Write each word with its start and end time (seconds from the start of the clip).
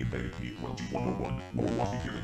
Infinity 0.00 0.56
2101 0.60 1.42
will 1.54 1.76
walk 1.76 1.94
again. 2.02 2.22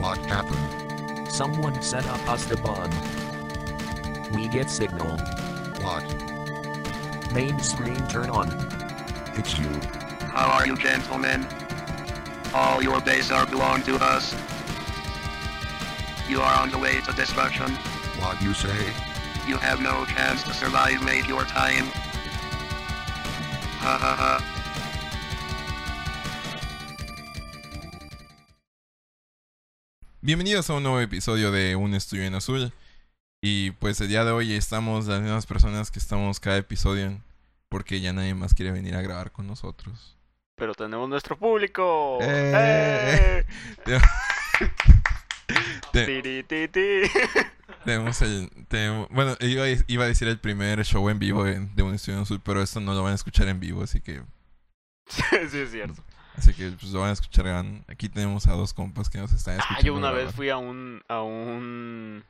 What 0.00 0.18
happened? 0.24 1.30
Someone 1.30 1.82
set 1.82 2.06
up 2.06 2.28
us 2.30 2.46
the 2.46 2.56
bomb. 2.56 2.90
We 4.34 4.48
get 4.48 4.70
signal. 4.70 5.18
What? 5.84 6.04
Main 7.34 7.60
screen 7.60 7.96
turn 8.08 8.30
on. 8.30 8.48
It's 9.36 9.58
you. 9.58 9.68
How 10.32 10.48
are 10.50 10.66
you, 10.66 10.78
gentlemen? 10.78 11.46
All 12.54 12.82
your 12.82 13.02
base 13.02 13.30
are 13.30 13.44
belong 13.44 13.82
to 13.82 13.96
us. 13.96 14.34
You 16.26 16.40
are 16.40 16.62
on 16.62 16.70
the 16.70 16.78
way 16.78 17.02
to 17.02 17.12
destruction. 17.12 17.70
What 18.18 18.40
you 18.40 18.54
say? 18.54 18.92
You 19.46 19.58
have 19.58 19.82
no 19.82 20.06
chance 20.06 20.42
to 20.44 20.54
survive, 20.54 21.04
mate 21.04 21.26
your 21.26 21.44
time. 21.44 21.84
Bienvenidos 30.22 30.70
a 30.70 30.74
un 30.74 30.82
nuevo 30.84 31.00
episodio 31.00 31.50
de 31.50 31.76
Un 31.76 31.92
Estudio 31.92 32.24
en 32.24 32.34
Azul. 32.34 32.72
Y 33.42 33.72
pues 33.72 34.00
el 34.00 34.08
día 34.08 34.24
de 34.24 34.32
hoy 34.32 34.54
estamos 34.54 35.06
las 35.06 35.20
mismas 35.20 35.44
personas 35.44 35.90
que 35.90 35.98
estamos 35.98 36.40
cada 36.40 36.56
episodio 36.56 37.20
porque 37.68 38.00
ya 38.00 38.14
nadie 38.14 38.34
más 38.34 38.54
quiere 38.54 38.72
venir 38.72 38.94
a 38.94 39.02
grabar 39.02 39.32
con 39.32 39.46
nosotros. 39.46 40.16
Pero 40.56 40.74
tenemos 40.74 41.06
nuestro 41.10 41.36
público. 41.36 42.20
¡Eh! 42.22 43.44
¡Eh! 43.84 44.00
Te-. 45.92 47.44
Tenemos 47.84 48.20
el... 48.22 48.50
tenemos- 48.68 49.08
bueno, 49.10 49.36
iba 49.40 49.64
a, 49.64 49.68
iba 49.86 50.04
a 50.04 50.08
decir 50.08 50.28
el 50.28 50.38
primer 50.38 50.84
show 50.84 51.08
en 51.10 51.18
vivo 51.18 51.44
de, 51.44 51.60
de 51.60 51.82
Un 51.82 51.94
Estudio 51.94 52.20
Azul, 52.20 52.40
pero 52.44 52.62
esto 52.62 52.80
no 52.80 52.94
lo 52.94 53.02
van 53.02 53.12
a 53.12 53.16
escuchar 53.16 53.48
en 53.48 53.60
vivo, 53.60 53.82
así 53.82 54.00
que... 54.00 54.22
sí, 55.06 55.22
es 55.58 55.70
cierto. 55.70 56.02
Así 56.36 56.52
que 56.54 56.70
pues 56.70 56.90
lo 56.92 57.00
van 57.00 57.10
a 57.10 57.12
escuchar. 57.12 57.46
Aquí 57.86 58.08
tenemos 58.08 58.46
a 58.48 58.52
dos 58.54 58.74
compas 58.74 59.08
que 59.08 59.18
nos 59.18 59.32
están 59.32 59.54
Ah, 59.54 59.58
escuchando. 59.60 59.86
yo 59.86 59.94
una 59.94 60.10
vez 60.10 60.34
fui 60.34 60.48
a 60.48 60.56
un 60.56 61.00
a 61.08 61.22
un 61.22 62.24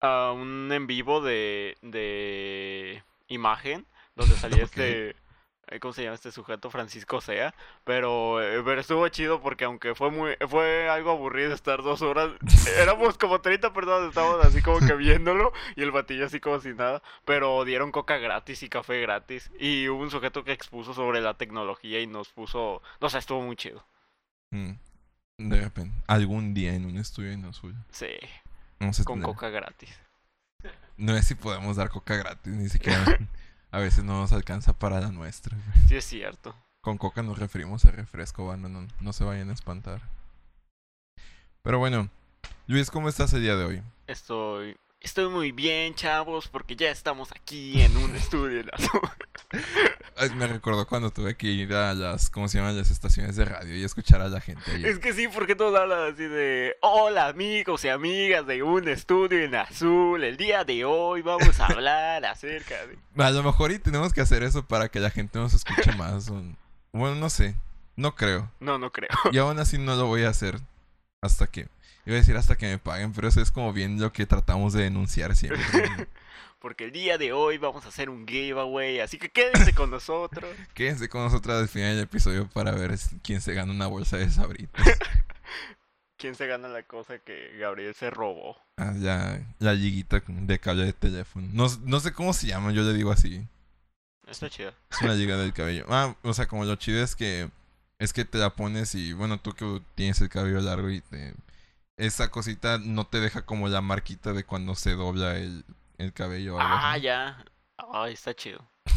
a 0.00 0.32
un 0.32 0.70
en 0.72 0.86
vivo 0.88 1.20
de 1.20 1.76
de 1.82 3.04
imagen 3.28 3.86
donde 4.16 4.34
salía 4.34 4.64
este 4.64 5.14
¿cómo 5.80 5.92
se 5.92 6.02
llama 6.02 6.14
este 6.14 6.30
sujeto? 6.32 6.70
Francisco 6.70 7.20
Sea, 7.20 7.54
pero, 7.84 8.42
eh, 8.42 8.62
pero 8.64 8.80
estuvo 8.80 9.08
chido 9.08 9.40
porque 9.40 9.64
aunque 9.64 9.94
fue 9.94 10.10
muy 10.10 10.36
fue 10.48 10.88
algo 10.88 11.10
aburrido 11.10 11.52
estar 11.52 11.82
dos 11.82 12.02
horas, 12.02 12.30
éramos 12.78 13.18
como 13.18 13.40
30 13.40 13.72
personas, 13.72 14.08
estábamos 14.08 14.44
así 14.44 14.62
como 14.62 14.78
que 14.86 14.94
viéndolo 14.94 15.52
y 15.76 15.82
el 15.82 15.90
batillo 15.90 16.26
así 16.26 16.40
como 16.40 16.60
si 16.60 16.74
nada, 16.74 17.02
pero 17.24 17.64
dieron 17.64 17.92
coca 17.92 18.18
gratis 18.18 18.62
y 18.62 18.68
café 18.68 19.00
gratis 19.00 19.50
y 19.58 19.88
hubo 19.88 20.02
un 20.02 20.10
sujeto 20.10 20.44
que 20.44 20.52
expuso 20.52 20.94
sobre 20.94 21.20
la 21.20 21.34
tecnología 21.34 22.00
y 22.00 22.06
nos 22.06 22.28
puso, 22.30 22.82
no 23.00 23.08
sé, 23.10 23.18
estuvo 23.18 23.40
muy 23.42 23.56
chido. 23.56 23.84
Mm. 24.50 24.72
De 25.38 25.60
repente. 25.60 25.96
Algún 26.06 26.54
día 26.54 26.74
en 26.74 26.84
Un 26.86 26.96
Estudio 26.96 27.32
en 27.32 27.44
Azul. 27.44 27.74
Sí, 27.90 28.06
Vamos 28.78 29.00
a 29.00 29.04
con 29.04 29.20
tener- 29.20 29.34
coca 29.34 29.48
gratis. 29.50 29.98
No 30.96 31.16
es 31.16 31.26
si 31.26 31.34
podemos 31.34 31.74
dar 31.76 31.88
coca 31.90 32.14
gratis, 32.16 32.52
ni 32.52 32.68
siquiera. 32.68 33.04
a 33.74 33.78
veces 33.78 34.04
no 34.04 34.20
nos 34.20 34.30
alcanza 34.32 34.72
para 34.72 35.00
la 35.00 35.10
nuestra. 35.10 35.56
Sí 35.88 35.96
es 35.96 36.04
cierto. 36.04 36.54
Con 36.80 36.96
coca 36.96 37.24
nos 37.24 37.40
referimos 37.40 37.84
a 37.84 37.90
refresco, 37.90 38.46
banda, 38.46 38.68
no, 38.68 38.86
no 39.00 39.12
se 39.12 39.24
vayan 39.24 39.50
a 39.50 39.52
espantar. 39.52 40.00
Pero 41.62 41.80
bueno, 41.80 42.08
Luis, 42.68 42.88
¿cómo 42.88 43.08
estás 43.08 43.32
el 43.32 43.42
día 43.42 43.56
de 43.56 43.64
hoy? 43.64 43.82
Estoy 44.06 44.76
estoy 45.04 45.28
muy 45.28 45.52
bien, 45.52 45.94
chavos, 45.94 46.48
porque 46.48 46.76
ya 46.76 46.90
estamos 46.90 47.30
aquí 47.32 47.80
en 47.82 47.94
un 47.98 48.16
estudio 48.16 48.60
en 48.60 48.70
azul. 48.72 49.00
Ay, 50.16 50.30
me 50.30 50.46
recordó 50.46 50.86
cuando 50.86 51.10
tuve 51.10 51.36
que 51.36 51.46
ir 51.46 51.72
a 51.74 51.92
las, 51.92 52.30
¿cómo 52.30 52.48
se 52.48 52.58
llaman? 52.58 52.76
Las 52.76 52.90
estaciones 52.90 53.36
de 53.36 53.44
radio 53.44 53.76
y 53.76 53.84
escuchar 53.84 54.22
a 54.22 54.28
la 54.28 54.40
gente 54.40 54.62
ahí. 54.70 54.84
Es 54.84 54.98
que 54.98 55.12
sí, 55.12 55.28
porque 55.28 55.54
todos 55.54 55.78
hablan 55.78 56.12
así 56.12 56.24
de 56.24 56.76
Hola 56.80 57.28
amigos 57.28 57.84
y 57.84 57.90
amigas 57.90 58.46
de 58.46 58.62
un 58.62 58.88
estudio 58.88 59.42
en 59.42 59.54
azul. 59.54 60.24
El 60.24 60.36
día 60.36 60.64
de 60.64 60.84
hoy 60.84 61.20
vamos 61.22 61.60
a 61.60 61.66
hablar 61.66 62.24
acerca 62.24 62.74
de. 62.86 62.98
A 63.22 63.30
lo 63.30 63.42
mejor 63.42 63.72
y 63.72 63.78
tenemos 63.78 64.12
que 64.12 64.22
hacer 64.22 64.42
eso 64.42 64.64
para 64.66 64.88
que 64.88 65.00
la 65.00 65.10
gente 65.10 65.38
nos 65.38 65.52
escuche 65.52 65.92
más. 65.92 66.30
Bueno, 66.92 67.16
no 67.16 67.28
sé, 67.28 67.54
no 67.96 68.14
creo. 68.14 68.50
No, 68.58 68.78
no 68.78 68.90
creo. 68.90 69.10
Y 69.32 69.38
aún 69.38 69.58
así 69.58 69.76
no 69.78 69.96
lo 69.96 70.06
voy 70.06 70.24
a 70.24 70.30
hacer 70.30 70.58
hasta 71.20 71.46
que... 71.46 71.68
Iba 72.06 72.16
a 72.16 72.18
decir 72.18 72.36
hasta 72.36 72.56
que 72.56 72.66
me 72.66 72.78
paguen, 72.78 73.12
pero 73.12 73.28
eso 73.28 73.40
es 73.40 73.50
como 73.50 73.72
bien 73.72 74.00
lo 74.00 74.12
que 74.12 74.26
tratamos 74.26 74.72
de 74.72 74.84
denunciar 74.84 75.34
siempre. 75.36 75.62
Porque 76.58 76.84
el 76.84 76.92
día 76.92 77.18
de 77.18 77.32
hoy 77.32 77.58
vamos 77.58 77.84
a 77.84 77.88
hacer 77.88 78.08
un 78.08 78.26
giveaway. 78.26 79.00
Así 79.00 79.18
que 79.18 79.28
quédense 79.28 79.74
con 79.74 79.90
nosotros. 79.90 80.50
Quédense 80.74 81.10
con 81.10 81.22
nosotros 81.22 81.60
al 81.60 81.68
final 81.68 81.94
del 81.94 82.04
episodio 82.04 82.48
para 82.48 82.72
ver 82.72 82.98
quién 83.22 83.42
se 83.42 83.52
gana 83.52 83.70
una 83.70 83.86
bolsa 83.86 84.16
de 84.16 84.30
sabritas. 84.30 84.82
¿Quién 86.16 86.34
se 86.34 86.46
gana 86.46 86.68
la 86.68 86.82
cosa 86.84 87.18
que 87.18 87.54
Gabriel 87.58 87.94
se 87.94 88.08
robó? 88.08 88.56
Ah, 88.78 88.94
ya, 88.96 89.46
la 89.58 89.74
liguita 89.74 90.22
de 90.26 90.58
cable 90.58 90.86
de 90.86 90.94
teléfono. 90.94 91.46
No, 91.52 91.66
no 91.82 92.00
sé 92.00 92.14
cómo 92.14 92.32
se 92.32 92.46
llama, 92.46 92.72
yo 92.72 92.82
le 92.82 92.94
digo 92.94 93.12
así. 93.12 93.46
Está 94.26 94.48
chido. 94.48 94.72
Es 94.90 95.02
una 95.02 95.12
liga 95.12 95.36
del 95.36 95.52
cabello. 95.52 95.84
Ah, 95.90 96.16
o 96.22 96.32
sea, 96.32 96.46
como 96.46 96.64
lo 96.64 96.76
chido 96.76 97.04
es 97.04 97.14
que 97.14 97.50
es 97.98 98.14
que 98.14 98.24
te 98.24 98.38
la 98.38 98.50
pones 98.50 98.94
y 98.94 99.12
bueno, 99.12 99.38
tú 99.38 99.52
que 99.52 99.82
tienes 99.94 100.20
el 100.22 100.30
cabello 100.30 100.60
largo 100.60 100.88
y 100.88 101.02
te 101.02 101.34
esa 101.96 102.30
cosita 102.30 102.78
no 102.78 103.06
te 103.06 103.20
deja 103.20 103.46
como 103.46 103.68
la 103.68 103.80
marquita 103.80 104.32
de 104.32 104.44
cuando 104.44 104.74
se 104.74 104.92
dobla 104.94 105.36
el, 105.36 105.64
el 105.98 106.12
cabello. 106.12 106.58
Ah, 106.60 106.92
así. 106.92 107.02
ya. 107.02 107.44
Ay, 107.92 108.14
está 108.14 108.34
chido. 108.34 108.66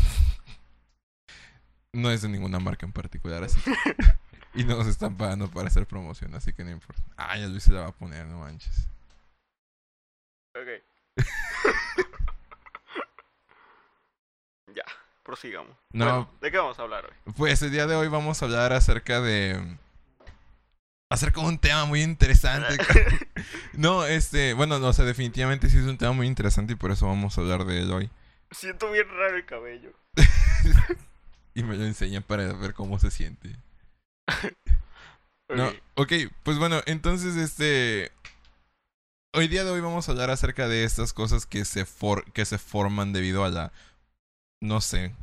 No 1.94 2.12
es 2.12 2.22
de 2.22 2.30
ninguna 2.30 2.59
marca 2.59 2.85
en 2.85 2.91
particular, 2.91 3.44
así. 3.44 3.59
que- 3.62 3.74
y 4.53 4.63
no 4.66 4.78
nos 4.78 4.88
están 4.88 5.16
pagando 5.18 5.50
para 5.50 5.68
hacer 5.68 5.88
promoción, 5.88 6.35
así 6.35 6.53
que 6.53 6.63
no 6.63 6.69
importa. 6.69 7.02
Ah, 7.16 7.38
ya 7.38 7.47
Luis 7.47 7.63
se 7.63 7.74
la 7.74 7.81
va 7.81 7.88
a 7.88 7.91
poner, 7.91 8.25
no 8.28 8.40
manches. 8.40 8.88
Ok. 10.56 10.68
ya, 14.75 14.84
prosigamos. 15.24 15.75
No. 15.91 16.06
Bueno, 16.06 16.29
¿De 16.41 16.52
qué 16.52 16.58
vamos 16.58 16.78
a 16.78 16.81
hablar 16.84 17.06
hoy? 17.06 17.34
Pues 17.35 17.62
el 17.62 17.72
día 17.72 17.88
de 17.88 17.96
hoy 17.96 18.09
vamos 18.09 18.41
a 18.41 18.46
hablar 18.46 18.74
acerca 18.74 19.22
de. 19.22 19.78
Acerca 21.09 21.41
de 21.41 21.47
un 21.47 21.59
tema 21.59 21.85
muy 21.85 22.01
interesante. 22.01 22.78
no, 23.73 24.06
este. 24.06 24.53
Bueno, 24.53 24.79
no, 24.79 24.88
o 24.88 24.94
sea, 24.94 25.06
definitivamente 25.06 25.69
sí 25.69 25.78
es 25.78 25.85
un 25.85 25.97
tema 25.97 26.12
muy 26.13 26.28
interesante 26.28 26.73
y 26.73 26.75
por 26.75 26.91
eso 26.91 27.07
vamos 27.07 27.38
a 27.38 27.41
hablar 27.41 27.66
de 27.66 27.81
él 27.81 27.91
hoy. 27.91 28.09
Siento 28.51 28.91
bien 28.91 29.07
raro 29.09 29.35
el 29.38 29.46
cabello. 29.46 29.91
Y 31.53 31.63
me 31.63 31.75
lo 31.75 31.85
enseñan 31.85 32.22
para 32.22 32.53
ver 32.53 32.75
cómo 32.75 33.00
se 33.00 33.09
siente. 33.09 33.56
No, 35.50 35.73
Ok. 35.96 36.13
pues 36.44 36.59
bueno, 36.59 36.81
entonces 36.85 37.35
este. 37.35 38.12
Hoy 39.34 39.47
día 39.47 39.63
de 39.63 39.72
hoy 39.72 39.81
vamos 39.81 40.07
a 40.07 40.12
hablar 40.12 40.29
acerca 40.29 40.67
de 40.67 40.84
estas 40.84 41.13
cosas 41.13 41.47
que 41.47 41.66
se, 41.66 41.85
for 41.85 42.31
que 42.31 42.46
se 42.46 42.59
forman 42.59 43.12
debido 43.12 43.44
a 43.44 43.50
la. 43.50 43.72
No 44.62 44.81
sé. 44.81 45.16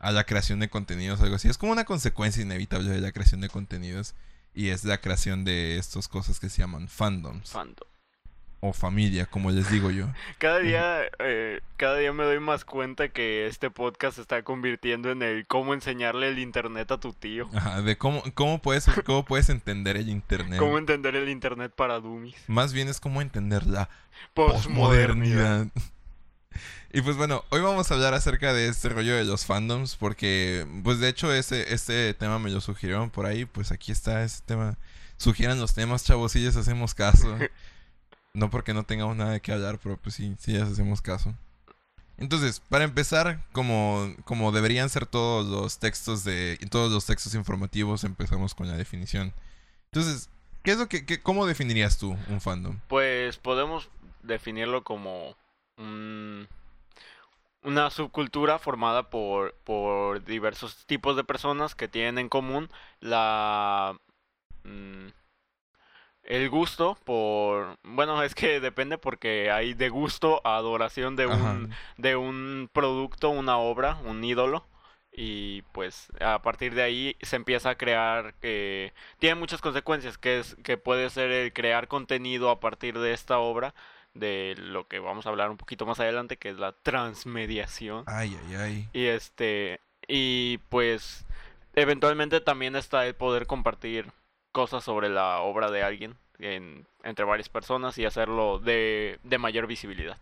A 0.00 0.10
la 0.10 0.24
creación 0.24 0.58
de 0.58 0.70
contenidos 0.70 1.20
o 1.20 1.24
algo 1.24 1.36
así. 1.36 1.48
Es 1.48 1.58
como 1.58 1.72
una 1.72 1.84
consecuencia 1.84 2.42
inevitable 2.42 2.88
de 2.88 3.00
la 3.02 3.12
creación 3.12 3.42
de 3.42 3.50
contenidos. 3.50 4.14
Y 4.58 4.70
es 4.70 4.82
la 4.82 5.00
creación 5.00 5.44
de 5.44 5.78
estas 5.78 6.08
cosas 6.08 6.40
que 6.40 6.48
se 6.48 6.62
llaman 6.62 6.88
fandoms. 6.88 7.52
Fandom. 7.52 7.86
o 8.58 8.72
familia, 8.72 9.24
como 9.26 9.52
les 9.52 9.70
digo 9.70 9.92
yo. 9.92 10.06
Cada 10.38 10.58
día, 10.58 11.02
eh, 11.20 11.60
cada 11.76 11.96
día 11.98 12.12
me 12.12 12.24
doy 12.24 12.40
más 12.40 12.64
cuenta 12.64 13.08
que 13.08 13.46
este 13.46 13.70
podcast 13.70 14.16
se 14.16 14.22
está 14.22 14.42
convirtiendo 14.42 15.12
en 15.12 15.22
el 15.22 15.46
cómo 15.46 15.74
enseñarle 15.74 16.30
el 16.30 16.40
internet 16.40 16.90
a 16.90 16.98
tu 16.98 17.12
tío. 17.12 17.48
Ajá, 17.54 17.82
de 17.82 17.96
cómo, 17.96 18.20
cómo, 18.34 18.60
puedes, 18.60 18.86
cómo 19.04 19.24
puedes 19.24 19.48
entender 19.48 19.96
el 19.96 20.08
internet. 20.08 20.58
Cómo 20.58 20.76
entender 20.76 21.14
el 21.14 21.28
internet 21.28 21.72
para 21.76 22.00
dummies. 22.00 22.34
Más 22.48 22.72
bien 22.72 22.88
es 22.88 22.98
cómo 22.98 23.22
entender 23.22 23.64
la 23.64 23.88
Postmodernidad. 24.34 25.68
Y 26.92 27.02
pues 27.02 27.16
bueno, 27.16 27.44
hoy 27.50 27.60
vamos 27.60 27.90
a 27.90 27.94
hablar 27.94 28.14
acerca 28.14 28.52
de 28.54 28.68
este 28.68 28.88
rollo 28.88 29.14
de 29.14 29.24
los 29.24 29.44
fandoms, 29.44 29.96
porque 29.96 30.66
pues 30.84 31.00
de 31.00 31.08
hecho 31.08 31.32
ese, 31.32 31.74
este 31.74 32.14
tema 32.14 32.38
me 32.38 32.50
lo 32.50 32.60
sugirieron 32.62 33.10
por 33.10 33.26
ahí, 33.26 33.44
pues 33.44 33.72
aquí 33.72 33.92
está 33.92 34.22
ese 34.24 34.42
tema. 34.46 34.76
Sugieran 35.18 35.58
los 35.60 35.74
temas, 35.74 36.04
chavos, 36.04 36.32
si 36.32 36.40
les 36.40 36.56
hacemos 36.56 36.94
caso. 36.94 37.36
No 38.34 38.50
porque 38.50 38.72
no 38.74 38.84
tengamos 38.84 39.16
nada 39.16 39.32
de 39.32 39.40
qué 39.40 39.50
hablar, 39.52 39.80
pero 39.82 39.96
pues 39.96 40.14
sí, 40.14 40.36
sí 40.38 40.52
les 40.52 40.62
hacemos 40.62 41.00
caso. 41.02 41.34
Entonces, 42.18 42.60
para 42.68 42.84
empezar, 42.84 43.42
como, 43.52 44.14
como 44.24 44.52
deberían 44.52 44.88
ser 44.90 45.06
todos 45.06 45.46
los 45.48 45.78
textos 45.78 46.22
de 46.24 46.56
todos 46.70 46.92
los 46.92 47.04
textos 47.06 47.34
informativos, 47.34 48.04
empezamos 48.04 48.54
con 48.54 48.68
la 48.68 48.76
definición. 48.76 49.32
Entonces, 49.86 50.28
¿qué 50.62 50.72
es 50.72 50.78
lo 50.78 50.88
que, 50.88 51.04
qué- 51.06 51.20
cómo 51.20 51.46
definirías 51.46 51.98
tú 51.98 52.16
un 52.28 52.40
fandom? 52.40 52.78
Pues 52.86 53.38
podemos 53.38 53.88
definirlo 54.22 54.84
como 54.84 55.34
un- 55.78 56.46
una 57.68 57.90
subcultura 57.90 58.58
formada 58.58 59.10
por, 59.10 59.54
por 59.62 60.24
diversos 60.24 60.86
tipos 60.86 61.16
de 61.16 61.24
personas 61.24 61.74
que 61.74 61.86
tienen 61.86 62.18
en 62.18 62.28
común 62.30 62.70
la 63.00 63.94
mm, 64.64 65.08
el 66.22 66.48
gusto 66.48 66.96
por 67.04 67.76
bueno 67.82 68.22
es 68.22 68.34
que 68.34 68.60
depende 68.68 68.96
porque 68.96 69.50
hay 69.50 69.74
de 69.74 69.90
gusto 69.90 70.40
a 70.44 70.56
adoración 70.56 71.14
de 71.14 71.24
Ajá. 71.24 71.34
un 71.34 71.70
de 71.98 72.16
un 72.16 72.70
producto 72.72 73.28
una 73.28 73.58
obra 73.58 73.98
un 74.04 74.24
ídolo 74.24 74.66
y 75.12 75.62
pues 75.72 76.08
a 76.20 76.40
partir 76.40 76.74
de 76.74 76.82
ahí 76.82 77.16
se 77.20 77.36
empieza 77.36 77.70
a 77.70 77.76
crear 77.76 78.34
que 78.40 78.94
tiene 79.18 79.34
muchas 79.34 79.60
consecuencias 79.60 80.16
que 80.16 80.38
es 80.38 80.56
que 80.64 80.78
puede 80.78 81.10
ser 81.10 81.30
el 81.32 81.52
crear 81.52 81.86
contenido 81.86 82.48
a 82.48 82.60
partir 82.60 82.98
de 82.98 83.12
esta 83.12 83.38
obra 83.38 83.74
de 84.14 84.54
lo 84.58 84.86
que 84.88 84.98
vamos 84.98 85.26
a 85.26 85.28
hablar 85.28 85.50
un 85.50 85.56
poquito 85.56 85.86
más 85.86 86.00
adelante 86.00 86.36
que 86.36 86.48
es 86.50 86.56
la 86.56 86.72
transmediación 86.72 88.04
Ay, 88.06 88.36
ay, 88.48 88.54
ay. 88.56 88.88
y 88.92 89.06
este 89.06 89.80
y 90.06 90.58
pues 90.70 91.24
eventualmente 91.74 92.40
también 92.40 92.76
está 92.76 93.06
el 93.06 93.14
poder 93.14 93.46
compartir 93.46 94.10
cosas 94.52 94.82
sobre 94.84 95.08
la 95.08 95.40
obra 95.40 95.70
de 95.70 95.82
alguien 95.82 96.16
en- 96.38 96.86
entre 97.04 97.24
varias 97.24 97.48
personas 97.48 97.96
y 97.98 98.04
hacerlo 98.04 98.58
de, 98.58 99.18
de 99.22 99.38
mayor 99.38 99.66
visibilidad. 99.66 100.16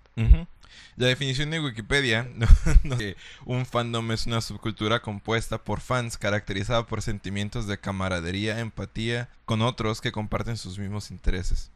La 0.96 1.06
definición 1.08 1.50
de 1.50 1.60
Wikipedia, 1.60 2.26
no, 2.34 2.46
no, 2.84 2.96
que 2.98 3.16
un 3.44 3.66
fandom 3.66 4.12
es 4.12 4.26
una 4.26 4.40
subcultura 4.40 5.00
compuesta 5.00 5.58
por 5.62 5.80
fans 5.80 6.16
caracterizada 6.18 6.86
por 6.86 7.02
sentimientos 7.02 7.66
de 7.66 7.78
camaradería, 7.78 8.58
empatía 8.60 9.28
con 9.44 9.62
otros 9.62 10.00
que 10.00 10.12
comparten 10.12 10.56
sus 10.56 10.78
mismos 10.78 11.10
intereses. 11.10 11.70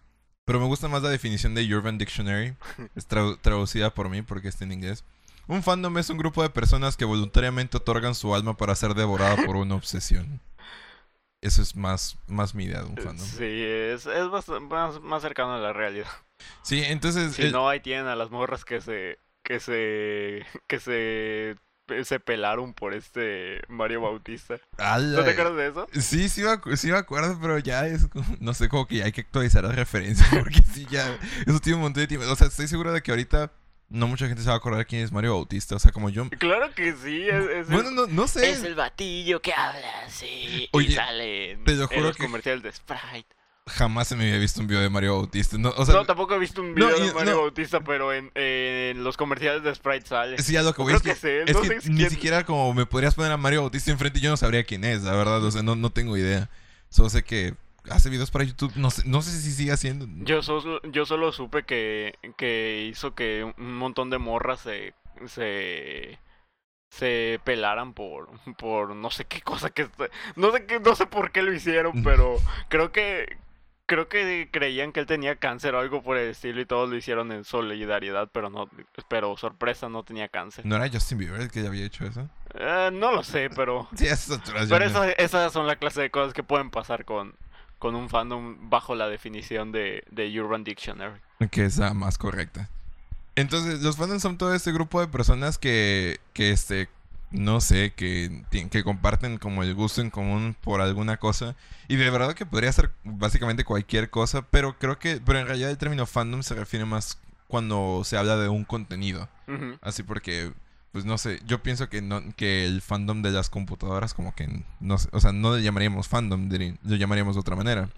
Pero 0.50 0.58
me 0.58 0.66
gusta 0.66 0.88
más 0.88 1.00
la 1.00 1.10
definición 1.10 1.54
de 1.54 1.72
Urban 1.72 1.96
Dictionary, 1.96 2.56
es 2.96 3.08
tradu- 3.08 3.38
traducida 3.40 3.94
por 3.94 4.08
mí 4.08 4.22
porque 4.22 4.48
está 4.48 4.64
en 4.64 4.72
inglés. 4.72 5.04
Un 5.46 5.62
fandom 5.62 5.96
es 5.96 6.10
un 6.10 6.18
grupo 6.18 6.42
de 6.42 6.50
personas 6.50 6.96
que 6.96 7.04
voluntariamente 7.04 7.76
otorgan 7.76 8.16
su 8.16 8.34
alma 8.34 8.56
para 8.56 8.74
ser 8.74 8.94
devorada 8.94 9.36
por 9.46 9.54
una 9.54 9.76
obsesión. 9.76 10.40
Eso 11.40 11.62
es 11.62 11.76
más, 11.76 12.18
más 12.26 12.56
mi 12.56 12.64
idea 12.64 12.82
de 12.82 12.86
un 12.86 12.96
fandom. 12.96 13.24
Sí, 13.24 13.44
es, 13.44 14.06
es 14.06 14.26
más, 14.62 15.00
más 15.00 15.22
cercano 15.22 15.54
a 15.54 15.58
la 15.60 15.72
realidad. 15.72 16.08
Sí, 16.62 16.82
entonces... 16.84 17.32
Si 17.36 17.42
eh, 17.42 17.50
no, 17.52 17.68
ahí 17.68 17.78
tienen 17.78 18.08
a 18.08 18.16
las 18.16 18.32
morras 18.32 18.64
que 18.64 18.80
se 18.80 19.20
que 19.44 19.60
se 19.60 20.44
que 20.66 20.80
se 20.80 21.54
se 22.04 22.20
pelaron 22.20 22.74
por 22.74 22.94
este 22.94 23.60
Mario 23.68 24.00
Bautista. 24.02 24.58
ala, 24.78 25.18
¿No 25.18 25.24
te 25.24 25.30
acuerdas 25.30 25.56
de 25.56 25.66
eso? 25.68 25.86
Sí, 25.92 26.28
sí 26.28 26.42
me, 26.42 26.76
sí 26.76 26.88
me 26.90 26.96
acuerdo, 26.98 27.38
pero 27.40 27.58
ya 27.58 27.86
es 27.86 28.06
como, 28.08 28.24
no 28.40 28.54
sé, 28.54 28.68
como 28.68 28.86
que 28.86 28.96
ya 28.96 29.04
hay 29.06 29.12
que 29.12 29.22
actualizar 29.22 29.64
las 29.64 29.74
referencias, 29.76 30.28
porque 30.38 30.60
sí, 30.72 30.86
ya, 30.90 31.18
eso 31.46 31.60
tiene 31.60 31.76
un 31.76 31.82
montón 31.82 32.02
de 32.02 32.06
tiempo. 32.06 32.26
O 32.28 32.36
sea, 32.36 32.46
estoy 32.48 32.68
seguro 32.68 32.92
de 32.92 33.02
que 33.02 33.10
ahorita 33.10 33.52
no 33.88 34.06
mucha 34.06 34.28
gente 34.28 34.42
se 34.42 34.48
va 34.48 34.54
a 34.54 34.58
acordar 34.58 34.86
quién 34.86 35.02
es 35.02 35.10
Mario 35.10 35.32
Bautista, 35.34 35.74
o 35.74 35.78
sea, 35.80 35.90
como 35.90 36.10
yo... 36.10 36.28
Claro 36.38 36.72
que 36.76 36.92
sí, 36.94 37.28
es, 37.28 37.44
es 37.44 37.68
el- 37.68 37.74
Bueno, 37.74 37.90
no, 37.90 38.06
no 38.06 38.28
sé. 38.28 38.48
Es 38.50 38.62
el 38.62 38.76
batillo 38.76 39.42
que 39.42 39.52
habla, 39.52 40.08
sí. 40.08 40.68
Oye, 40.72 40.88
y 40.90 40.92
sale 40.92 41.50
en, 41.52 41.64
te 41.64 41.74
lo 41.74 41.90
en 41.90 42.02
los 42.04 42.16
que- 42.16 42.22
comerciales 42.22 42.62
de 42.62 42.72
Sprite. 42.72 43.34
Jamás 43.70 44.08
se 44.08 44.16
me 44.16 44.24
había 44.24 44.38
visto 44.38 44.60
un 44.60 44.66
video 44.66 44.82
de 44.82 44.90
Mario 44.90 45.16
Bautista. 45.16 45.56
No, 45.58 45.70
o 45.70 45.84
sea, 45.86 45.94
no, 45.94 46.04
tampoco 46.04 46.34
he 46.34 46.38
visto 46.38 46.60
un 46.60 46.74
video 46.74 46.88
de 46.88 47.12
Mario 47.14 47.34
no. 47.34 47.40
Bautista, 47.42 47.80
pero 47.80 48.12
en, 48.12 48.30
en 48.34 49.02
los 49.02 49.16
comerciales 49.16 49.62
de 49.62 49.74
Sprite 49.74 50.06
sale. 50.06 50.38
sí, 50.42 50.56
a 50.56 50.62
lo 50.62 50.74
que 50.74 50.82
voy 50.82 50.94
es 50.94 51.02
que, 51.02 51.10
es 51.10 51.20
que 51.20 51.88
ni 51.90 51.96
quién- 51.96 52.10
siquiera 52.10 52.44
como 52.44 52.72
me 52.74 52.86
podrías 52.86 53.14
poner 53.14 53.32
a 53.32 53.36
Mario 53.36 53.62
Bautista 53.62 53.90
enfrente 53.90 54.18
y 54.18 54.22
yo 54.22 54.30
no 54.30 54.36
sabría 54.36 54.64
quién 54.64 54.84
es, 54.84 55.02
la 55.02 55.12
verdad. 55.12 55.42
O 55.44 55.50
sea, 55.50 55.62
no, 55.62 55.76
no 55.76 55.90
tengo 55.90 56.16
idea. 56.16 56.50
Solo 56.88 57.08
sé 57.08 57.22
que 57.24 57.54
hace 57.88 58.10
videos 58.10 58.30
para 58.30 58.44
YouTube. 58.44 58.72
No 58.76 58.90
sé, 58.90 59.02
no 59.06 59.22
sé 59.22 59.30
si 59.40 59.52
sigue 59.52 59.72
haciendo. 59.72 60.06
Yo 60.24 60.42
solo, 60.42 60.80
yo 60.90 61.06
solo 61.06 61.32
supe 61.32 61.64
que, 61.64 62.14
que 62.36 62.88
hizo 62.90 63.14
que 63.14 63.44
un 63.56 63.74
montón 63.76 64.10
de 64.10 64.18
morras 64.18 64.60
se, 64.60 64.94
se, 65.26 66.18
se 66.90 67.40
pelaran 67.44 67.94
por, 67.94 68.28
por 68.58 68.94
no 68.96 69.10
sé 69.10 69.24
qué 69.24 69.40
cosa 69.42 69.70
que 69.70 69.88
no 70.36 70.50
sé 70.52 70.66
qué, 70.66 70.80
no 70.80 70.94
sé 70.96 71.06
por 71.06 71.30
qué 71.30 71.42
lo 71.42 71.52
hicieron, 71.52 72.02
pero 72.02 72.36
creo 72.68 72.90
que 72.92 73.38
creo 73.90 74.08
que 74.08 74.48
creían 74.52 74.92
que 74.92 75.00
él 75.00 75.06
tenía 75.06 75.34
cáncer 75.34 75.74
o 75.74 75.80
algo 75.80 76.00
por 76.00 76.16
el 76.16 76.30
estilo 76.30 76.60
y 76.60 76.64
todos 76.64 76.88
lo 76.88 76.94
hicieron 76.94 77.32
en 77.32 77.42
solidaridad, 77.42 78.28
pero 78.32 78.48
no, 78.48 78.68
pero 79.08 79.36
sorpresa 79.36 79.88
no 79.88 80.04
tenía 80.04 80.28
cáncer. 80.28 80.64
¿No 80.64 80.76
era 80.76 80.88
Justin 80.88 81.18
Bieber 81.18 81.40
el 81.40 81.50
que 81.50 81.60
ya 81.62 81.70
había 81.70 81.86
hecho 81.86 82.04
eso? 82.04 82.28
Eh, 82.54 82.90
no 82.92 83.10
lo 83.10 83.24
sé, 83.24 83.50
pero 83.50 83.88
Sí, 83.96 84.04
ya 84.04 84.16
pero 84.68 84.84
esas, 84.84 85.12
esas 85.18 85.52
son 85.52 85.66
la 85.66 85.74
clase 85.74 86.02
de 86.02 86.10
cosas 86.12 86.32
que 86.34 86.44
pueden 86.44 86.70
pasar 86.70 87.04
con 87.04 87.34
con 87.80 87.96
un 87.96 88.08
fandom 88.10 88.70
bajo 88.70 88.94
la 88.94 89.08
definición 89.08 89.72
de, 89.72 90.04
de 90.10 90.40
Urban 90.40 90.62
Dictionary. 90.62 91.18
que 91.50 91.64
es 91.64 91.78
la 91.78 91.92
más 91.92 92.16
correcta. 92.16 92.68
Entonces, 93.34 93.80
los 93.80 93.96
fandoms 93.96 94.22
son 94.22 94.36
todo 94.38 94.54
este 94.54 94.70
grupo 94.70 95.00
de 95.00 95.08
personas 95.08 95.56
que, 95.56 96.20
que 96.34 96.50
este, 96.50 96.90
no 97.30 97.60
sé, 97.60 97.92
que, 97.94 98.44
que 98.70 98.84
comparten 98.84 99.38
como 99.38 99.62
el 99.62 99.74
gusto 99.74 100.00
en 100.00 100.10
común 100.10 100.56
por 100.60 100.80
alguna 100.80 101.16
cosa. 101.16 101.54
Y 101.88 101.96
de 101.96 102.10
verdad 102.10 102.34
que 102.34 102.46
podría 102.46 102.72
ser 102.72 102.92
básicamente 103.04 103.64
cualquier 103.64 104.10
cosa, 104.10 104.42
pero 104.42 104.78
creo 104.78 104.98
que, 104.98 105.20
pero 105.24 105.38
en 105.38 105.46
realidad 105.46 105.70
el 105.70 105.78
término 105.78 106.06
fandom 106.06 106.42
se 106.42 106.54
refiere 106.54 106.84
más 106.84 107.18
cuando 107.46 108.02
se 108.04 108.16
habla 108.16 108.36
de 108.36 108.48
un 108.48 108.64
contenido. 108.64 109.28
Así 109.82 110.04
porque, 110.04 110.52
pues 110.92 111.04
no 111.04 111.18
sé, 111.18 111.40
yo 111.44 111.60
pienso 111.60 111.88
que 111.88 112.02
no, 112.02 112.22
que 112.36 112.64
el 112.64 112.82
fandom 112.82 113.22
de 113.22 113.32
las 113.32 113.50
computadoras 113.50 114.14
como 114.14 114.32
que, 114.34 114.64
no 114.78 114.98
sé, 114.98 115.08
o 115.10 115.20
sea, 115.20 115.32
no 115.32 115.56
le 115.56 115.62
llamaríamos 115.62 116.06
fandom, 116.06 116.48
lo 116.84 116.96
llamaríamos 116.96 117.34
de 117.34 117.40
otra 117.40 117.56
manera. 117.56 117.88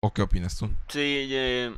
¿O 0.00 0.12
qué 0.12 0.22
opinas 0.22 0.56
tú? 0.56 0.66
Sí, 0.88 1.28
eh, 1.30 1.72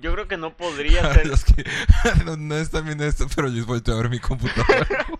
yo 0.00 0.12
creo 0.12 0.28
que 0.28 0.36
no 0.36 0.56
podría 0.56 1.12
ser. 1.14 1.26
Los 1.26 1.44
que 1.44 1.64
no, 2.24 2.36
no 2.36 2.56
están 2.56 2.84
viendo 2.84 3.04
esto, 3.04 3.26
pero 3.34 3.48
yo 3.48 3.64
volteo 3.66 3.94
a 3.94 4.02
ver 4.02 4.10
mi 4.10 4.18
computadora. 4.18 4.86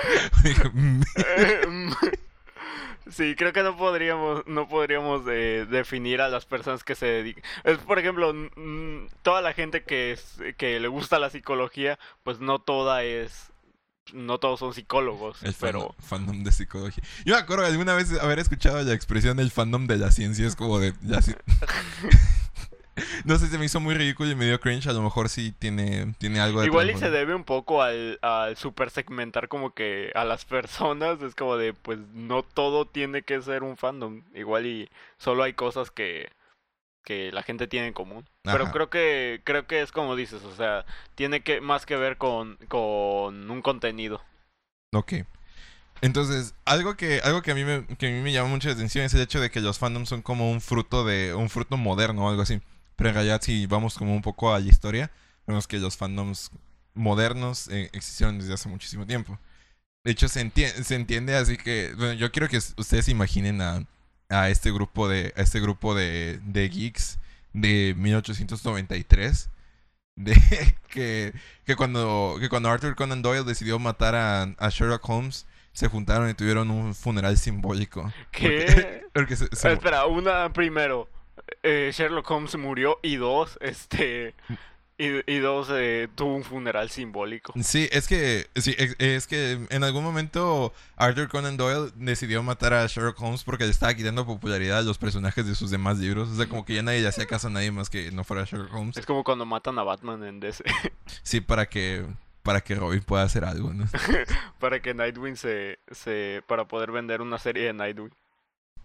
Sí, 3.10 3.34
creo 3.34 3.52
que 3.52 3.64
no 3.64 3.76
podríamos, 3.76 4.46
no 4.46 4.68
podríamos 4.68 5.22
eh, 5.28 5.66
definir 5.68 6.20
a 6.20 6.28
las 6.28 6.44
personas 6.44 6.84
que 6.84 6.94
se 6.94 7.06
dedican. 7.06 7.42
Es, 7.64 7.78
por 7.78 7.98
ejemplo, 7.98 8.32
toda 9.22 9.42
la 9.42 9.52
gente 9.52 9.82
que 9.82 10.12
es, 10.12 10.36
que 10.56 10.78
le 10.78 10.86
gusta 10.86 11.18
la 11.18 11.28
psicología, 11.30 11.98
pues 12.22 12.38
no 12.38 12.60
toda 12.60 13.02
es, 13.02 13.50
no 14.12 14.38
todos 14.38 14.60
son 14.60 14.74
psicólogos, 14.74 15.42
el 15.42 15.54
pero 15.58 15.96
fandom, 15.98 16.26
fandom 16.26 16.44
de 16.44 16.52
psicología. 16.52 17.02
Yo 17.24 17.34
me 17.34 17.40
acuerdo 17.40 17.66
alguna 17.66 17.94
vez 17.94 18.12
haber 18.20 18.38
escuchado 18.38 18.80
la 18.80 18.94
expresión 18.94 19.38
del 19.38 19.50
fandom 19.50 19.88
de 19.88 19.96
la 19.96 20.12
ciencia. 20.12 20.46
Es 20.46 20.54
como 20.54 20.78
de. 20.78 20.94
la 21.02 21.18
ci- 21.20 21.36
no 23.24 23.38
sé, 23.38 23.48
se 23.48 23.58
me 23.58 23.64
hizo 23.64 23.80
muy 23.80 23.94
ridículo 23.94 24.30
y 24.30 24.34
me 24.34 24.46
dio 24.46 24.60
cringe. 24.60 24.86
A 24.88 24.92
lo 24.92 25.02
mejor 25.02 25.28
sí 25.28 25.52
tiene, 25.58 26.14
tiene 26.18 26.40
algo 26.40 26.60
de. 26.60 26.66
igual 26.66 26.90
y 26.90 26.96
se 26.96 27.10
debe 27.10 27.34
un 27.34 27.44
poco 27.44 27.82
al, 27.82 28.18
al 28.22 28.56
super 28.56 28.90
segmentar 28.90 29.48
como 29.48 29.74
que 29.74 30.10
a 30.14 30.24
las 30.24 30.44
personas, 30.44 31.20
es 31.22 31.34
como 31.34 31.56
de, 31.56 31.72
pues 31.72 31.98
no 32.14 32.42
todo 32.42 32.86
tiene 32.86 33.22
que 33.22 33.40
ser 33.42 33.62
un 33.62 33.76
fandom, 33.76 34.22
igual 34.34 34.66
y 34.66 34.88
solo 35.18 35.42
hay 35.42 35.54
cosas 35.54 35.90
que 35.90 36.30
que 37.04 37.32
la 37.32 37.42
gente 37.42 37.66
tiene 37.66 37.88
en 37.88 37.92
común. 37.92 38.28
Pero 38.42 38.70
creo 38.70 38.90
que 38.90 39.40
creo 39.44 39.66
que 39.66 39.80
es 39.80 39.90
como 39.90 40.16
dices, 40.16 40.42
o 40.44 40.54
sea, 40.54 40.84
tiene 41.14 41.40
que 41.40 41.60
más 41.60 41.86
que 41.86 41.96
ver 41.96 42.16
con 42.18 42.56
con 42.68 43.50
un 43.50 43.62
contenido. 43.62 44.22
Ok. 44.92 45.14
Entonces, 46.02 46.54
algo 46.64 46.96
que, 46.96 47.20
algo 47.22 47.42
que 47.42 47.50
a 47.50 47.54
mí 47.54 47.64
me, 47.64 47.86
que 47.98 48.08
a 48.08 48.10
mí 48.10 48.20
me 48.20 48.32
llama 48.32 48.48
mucho 48.48 48.68
la 48.68 48.74
atención 48.74 49.04
es 49.04 49.12
el 49.12 49.20
hecho 49.20 49.40
de 49.40 49.50
que 49.50 49.60
los 49.60 49.78
fandoms 49.78 50.08
son 50.08 50.22
como 50.22 50.50
un 50.50 50.60
fruto 50.60 51.04
de, 51.04 51.34
un 51.34 51.50
fruto 51.50 51.76
moderno 51.76 52.26
o 52.26 52.30
algo 52.30 52.42
así. 52.42 52.60
Pero 53.00 53.08
en 53.08 53.14
realidad 53.14 53.40
si 53.42 53.64
vamos 53.64 53.94
como 53.96 54.14
un 54.14 54.20
poco 54.20 54.52
a 54.54 54.60
la 54.60 54.66
historia, 54.66 55.10
vemos 55.46 55.66
que 55.66 55.78
los 55.78 55.96
fandoms 55.96 56.50
modernos 56.92 57.66
eh, 57.68 57.88
existieron 57.94 58.38
desde 58.38 58.52
hace 58.52 58.68
muchísimo 58.68 59.06
tiempo. 59.06 59.38
De 60.04 60.10
hecho, 60.12 60.28
se, 60.28 60.44
entie- 60.44 60.82
se 60.82 60.96
entiende 60.96 61.34
así 61.34 61.56
que, 61.56 61.94
bueno, 61.96 62.12
yo 62.12 62.30
quiero 62.30 62.46
que 62.48 62.58
ustedes 62.58 63.06
se 63.06 63.10
imaginen 63.10 63.62
a, 63.62 63.82
a 64.28 64.50
este 64.50 64.70
grupo 64.70 65.08
de, 65.08 65.32
a 65.34 65.40
este 65.40 65.60
grupo 65.60 65.94
de, 65.94 66.40
de 66.44 66.68
geeks 66.68 67.18
de 67.54 67.94
1893. 67.96 69.48
De 70.16 70.34
que, 70.88 71.32
que 71.64 71.76
cuando, 71.76 72.36
que 72.38 72.50
cuando 72.50 72.68
Arthur 72.68 72.96
Conan 72.96 73.22
Doyle 73.22 73.44
decidió 73.44 73.78
matar 73.78 74.14
a, 74.14 74.42
a 74.58 74.68
Sherlock 74.68 75.08
Holmes, 75.08 75.46
se 75.72 75.88
juntaron 75.88 76.28
y 76.28 76.34
tuvieron 76.34 76.70
un 76.70 76.94
funeral 76.94 77.38
simbólico. 77.38 78.12
¿Qué? 78.30 79.04
Porque 79.14 79.36
se- 79.38 79.48
se- 79.56 79.72
Espera, 79.72 80.04
una 80.06 80.52
primero. 80.52 81.08
Eh, 81.62 81.90
Sherlock 81.92 82.30
Holmes 82.30 82.56
murió 82.56 82.98
y 83.02 83.16
dos, 83.16 83.58
este 83.60 84.34
y, 85.00 85.32
y 85.32 85.38
dos 85.38 85.68
eh, 85.72 86.08
tuvo 86.14 86.36
un 86.36 86.44
funeral 86.44 86.90
simbólico. 86.90 87.54
Sí, 87.62 87.88
es 87.90 88.06
que 88.06 88.48
sí, 88.56 88.74
es, 88.76 88.96
es 88.98 89.26
que 89.26 89.58
en 89.70 89.82
algún 89.82 90.04
momento 90.04 90.74
Arthur 90.96 91.28
Conan 91.28 91.56
Doyle 91.56 91.90
decidió 91.94 92.42
matar 92.42 92.74
a 92.74 92.86
Sherlock 92.86 93.18
Holmes 93.20 93.42
porque 93.42 93.64
le 93.64 93.70
estaba 93.70 93.94
quitando 93.94 94.26
popularidad 94.26 94.80
a 94.80 94.82
los 94.82 94.98
personajes 94.98 95.46
de 95.46 95.54
sus 95.54 95.70
demás 95.70 95.98
libros. 95.98 96.28
O 96.28 96.36
sea, 96.36 96.48
como 96.48 96.66
que 96.66 96.74
ya 96.74 96.82
nadie 96.82 97.00
le 97.00 97.08
hacía 97.08 97.24
caso 97.24 97.46
a 97.46 97.50
nadie 97.50 97.70
más 97.70 97.88
que 97.88 98.12
no 98.12 98.24
fuera 98.24 98.44
Sherlock 98.44 98.74
Holmes. 98.74 98.96
Es 98.98 99.06
como 99.06 99.24
cuando 99.24 99.46
matan 99.46 99.78
a 99.78 99.84
Batman 99.84 100.22
en 100.24 100.38
DC 100.38 100.64
Sí, 101.22 101.40
para 101.40 101.66
que 101.66 102.04
para 102.42 102.60
que 102.60 102.74
Robin 102.74 103.00
pueda 103.00 103.22
hacer 103.22 103.44
algo, 103.44 103.72
¿no? 103.72 103.86
para 104.58 104.80
que 104.80 104.92
Nightwing 104.92 105.36
se 105.36 105.78
se 105.90 106.42
para 106.46 106.66
poder 106.66 106.92
vender 106.92 107.22
una 107.22 107.38
serie 107.38 107.64
de 107.64 107.72
Nightwing. 107.72 108.12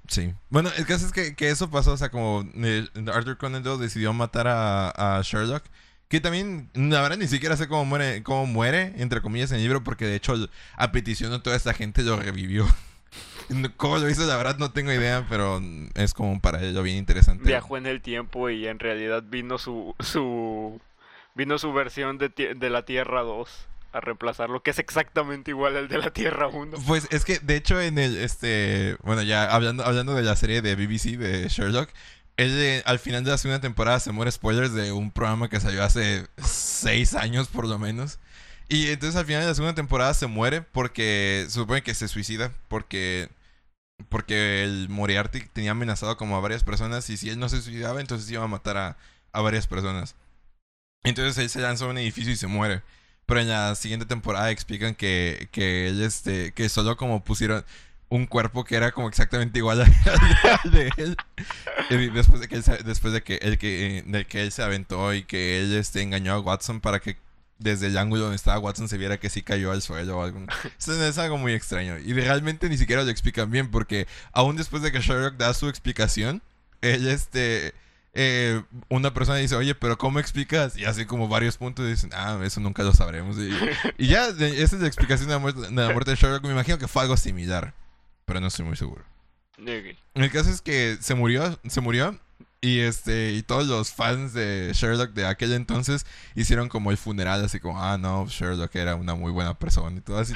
Sí. 0.07 0.33
Bueno, 0.50 0.69
el 0.77 0.85
caso 0.85 1.05
es 1.05 1.12
que, 1.12 1.35
que 1.35 1.50
eso 1.50 1.69
pasó, 1.69 1.93
o 1.93 1.97
sea, 1.97 2.09
como 2.09 2.47
eh, 2.55 2.88
Arthur 3.13 3.38
Conan 3.38 3.63
Doyle 3.63 3.81
decidió 3.81 4.13
matar 4.13 4.47
a, 4.47 5.21
Sherlock. 5.24 5.63
Que 6.07 6.21
también, 6.21 6.69
la 6.75 7.01
verdad, 7.01 7.17
ni 7.17 7.27
siquiera 7.27 7.57
sé 7.57 7.67
cómo 7.67 7.83
muere, 7.83 8.21
cómo 8.21 8.45
muere, 8.45 8.93
entre 8.97 9.21
comillas, 9.21 9.51
en 9.51 9.57
el 9.57 9.63
libro, 9.63 9.83
porque 9.83 10.05
de 10.05 10.15
hecho, 10.15 10.35
a 10.75 10.91
petición 10.91 11.31
de 11.31 11.39
toda 11.39 11.55
esta 11.55 11.74
gente 11.74 12.03
lo 12.03 12.17
revivió. 12.17 12.67
¿Cómo 13.77 13.97
lo 13.97 14.09
hizo? 14.09 14.25
La 14.25 14.38
verdad 14.38 14.57
no 14.59 14.71
tengo 14.71 14.91
idea, 14.91 15.25
pero 15.29 15.62
es 15.95 16.13
como 16.13 16.39
para 16.41 16.62
ello 16.62 16.83
bien 16.83 16.97
interesante. 16.97 17.45
Viajó 17.45 17.77
en 17.77 17.88
el 17.88 18.01
tiempo 18.01 18.50
y 18.50 18.67
en 18.67 18.79
realidad 18.79 19.24
vino 19.25 19.57
su 19.57 19.95
su 20.00 20.79
vino 21.33 21.57
su 21.57 21.74
versión 21.74 22.17
de, 22.17 22.29
de 22.29 22.69
la 22.69 22.85
Tierra 22.85 23.21
2 23.21 23.67
a 23.96 24.02
reemplazarlo, 24.02 24.62
que 24.62 24.72
es 24.72 24.80
exactamente 24.80 25.52
igual 25.52 25.78
al 25.78 25.88
de 25.88 25.98
la 25.98 26.12
Tierra 26.12 26.48
1. 26.48 26.78
Pues 26.86 27.08
es 27.12 27.24
que, 27.24 27.40
de 27.40 27.56
hecho, 27.56 27.80
en 27.80 27.98
el, 27.98 28.18
este, 28.18 28.98
bueno, 29.04 29.22
ya 29.22 29.46
hablando, 29.46 29.86
hablando 29.86 30.14
de 30.14 30.24
la 30.24 30.36
serie 30.36 30.62
de 30.62 30.75
BBC 30.75 31.18
de 31.18 31.48
Sherlock, 31.48 31.90
él 32.38 32.52
eh, 32.60 32.84
al 32.86 33.00
final 33.00 33.24
de 33.24 33.32
la 33.32 33.38
segunda 33.38 33.62
temporada 33.62 34.00
se 34.00 34.12
muere 34.12 34.32
spoilers 34.32 34.74
de 34.74 34.92
un 34.92 35.12
programa 35.12 35.50
que 35.50 35.62
salió 35.62 35.84
hace 35.84 36.28
seis 36.44 37.16
años 37.16 37.48
por 37.48 37.68
lo 37.68 37.80
menos. 37.80 38.20
Y 38.68 38.88
entonces 38.90 39.16
al 39.16 39.25
final 39.25 39.42
de 39.42 39.48
la 39.48 39.56
segunda 39.56 39.75
temporada 39.75 40.14
se 40.14 40.28
muere 40.28 40.62
porque 40.62 41.46
se 41.48 41.54
supone 41.54 41.84
que 41.84 41.94
se 41.94 42.08
suicida 42.08 42.52
porque 42.68 43.30
porque 44.10 44.64
el 44.64 44.90
Moriarty 44.90 45.40
tenía 45.54 45.72
amenazado 45.72 46.18
como 46.18 46.36
a 46.36 46.42
varias 46.42 46.66
personas 46.66 47.10
y 47.10 47.16
si 47.16 47.30
él 47.30 47.40
no 47.40 47.48
se 47.48 47.62
suicidaba 47.62 48.02
entonces 48.02 48.30
iba 48.30 48.44
a 48.44 48.48
matar 48.48 48.78
a, 48.78 48.98
a 49.32 49.42
varias 49.42 49.68
personas. 49.68 50.16
Entonces 51.04 51.38
él 51.38 51.50
se 51.50 51.62
lanza 51.62 51.86
a 51.86 51.90
un 51.90 51.98
edificio 51.98 52.34
y 52.34 52.36
se 52.36 52.48
muere. 52.48 52.82
Pero 53.25 53.39
en 53.39 53.50
la 53.50 53.75
siguiente 53.75 54.05
temporada 54.05 54.51
explican 54.51 54.96
que, 54.96 55.50
que 55.51 55.88
él, 55.88 56.01
este, 56.01 56.51
que 56.53 56.70
solo 56.70 56.96
como 56.96 57.24
pusieron 57.24 57.65
un 58.10 58.27
cuerpo 58.27 58.63
que 58.63 58.75
era 58.75 58.91
como 58.91 59.08
exactamente 59.08 59.60
igual 59.60 59.82
al 60.63 60.72
de 60.72 60.91
él. 60.98 61.17
Después 62.13 62.39
de 62.39 62.48
que 62.48 62.55
él, 62.55 62.63
después 62.86 63.13
de 63.13 63.24
que, 63.24 63.36
el 63.36 63.58
que, 63.58 64.03
de 64.05 64.25
que 64.25 64.41
él 64.44 64.51
se 64.51 64.63
aventó 64.63 65.13
y 65.13 65.24
que 65.24 65.60
él 65.60 65.75
este, 65.75 66.01
engañó 66.01 66.34
a 66.34 66.39
Watson 66.39 66.82
para 66.82 67.00
que 67.00 67.17
desde 67.58 67.88
el 67.88 67.98
ángulo 67.98 68.24
donde 68.24 68.36
estaba 68.36 68.60
Watson 68.60 68.89
se 68.89 68.98
viera 68.98 69.17
que 69.17 69.29
sí 69.29 69.41
cayó 69.41 69.72
al 69.72 69.82
suelo 69.82 70.17
o 70.17 70.24
algo. 70.24 70.46
Es 70.77 71.17
algo 71.17 71.38
muy 71.38 71.53
extraño. 71.53 71.98
Y 71.98 72.13
realmente 72.13 72.70
ni 72.70 72.77
siquiera 72.77 73.03
lo 73.03 73.10
explican 73.10 73.50
bien 73.50 73.72
porque 73.72 74.08
aún 74.34 74.55
después 74.55 74.84
de 74.84 74.91
que 74.91 75.00
Sherlock 75.00 75.38
da 75.38 75.53
su 75.53 75.70
explicación, 75.70 76.41
él 76.82 77.08
este... 77.08 77.74
eh, 78.17 78.63
una 78.88 79.13
persona 79.13 79.38
dice, 79.38 79.55
oye, 79.55 79.75
pero 79.75 79.98
¿cómo 79.98 80.19
explicas? 80.19 80.77
Y 80.77 80.86
así 80.86 81.05
como 81.05 81.27
varios 81.27 81.57
puntos 81.57 81.86
dicen, 81.86 82.12
ah, 82.13 82.39
eso 82.43 82.62
nunca 82.62 82.81
lo 82.81 82.93
sabremos. 82.93 83.38
Y, 83.38 83.51
y 83.98 84.07
ya, 84.07 84.27
esa 84.29 84.75
es 84.77 84.81
la 84.81 84.88
explicación 84.88 85.27
de 85.27 85.34
la, 85.34 85.39
muerte, 85.39 85.62
de 85.62 85.72
la 85.72 85.91
muerte 85.91 86.12
de 86.12 86.17
Sherlock. 86.17 86.43
Me 86.43 86.51
imagino 86.51 86.77
que 86.77 86.88
fue 86.88 87.01
algo 87.01 87.17
similar, 87.17 87.74
pero 88.24 88.39
no 88.39 88.48
estoy 88.48 88.65
muy 88.65 88.77
seguro. 88.77 89.03
El 90.13 90.31
caso 90.31 90.50
es 90.50 90.62
que 90.62 90.98
se 91.01 91.13
murió, 91.13 91.60
se 91.67 91.81
murió. 91.81 92.17
Y 92.62 92.79
este, 92.79 93.34
y 93.34 93.43
todos 93.43 93.67
los 93.67 93.91
fans 93.91 94.34
de 94.34 94.72
Sherlock 94.74 95.12
de 95.12 95.27
aquel 95.27 95.53
entonces 95.53 96.05
hicieron 96.34 96.69
como 96.69 96.89
el 96.89 96.98
funeral, 96.98 97.43
así 97.43 97.60
como, 97.60 97.84
ah, 97.84 97.98
no, 97.98 98.27
Sherlock 98.27 98.74
era 98.75 98.95
una 98.95 99.13
muy 99.13 99.31
buena 99.31 99.53
persona 99.60 99.98
y 99.98 100.01
todo 100.01 100.17
así. 100.19 100.34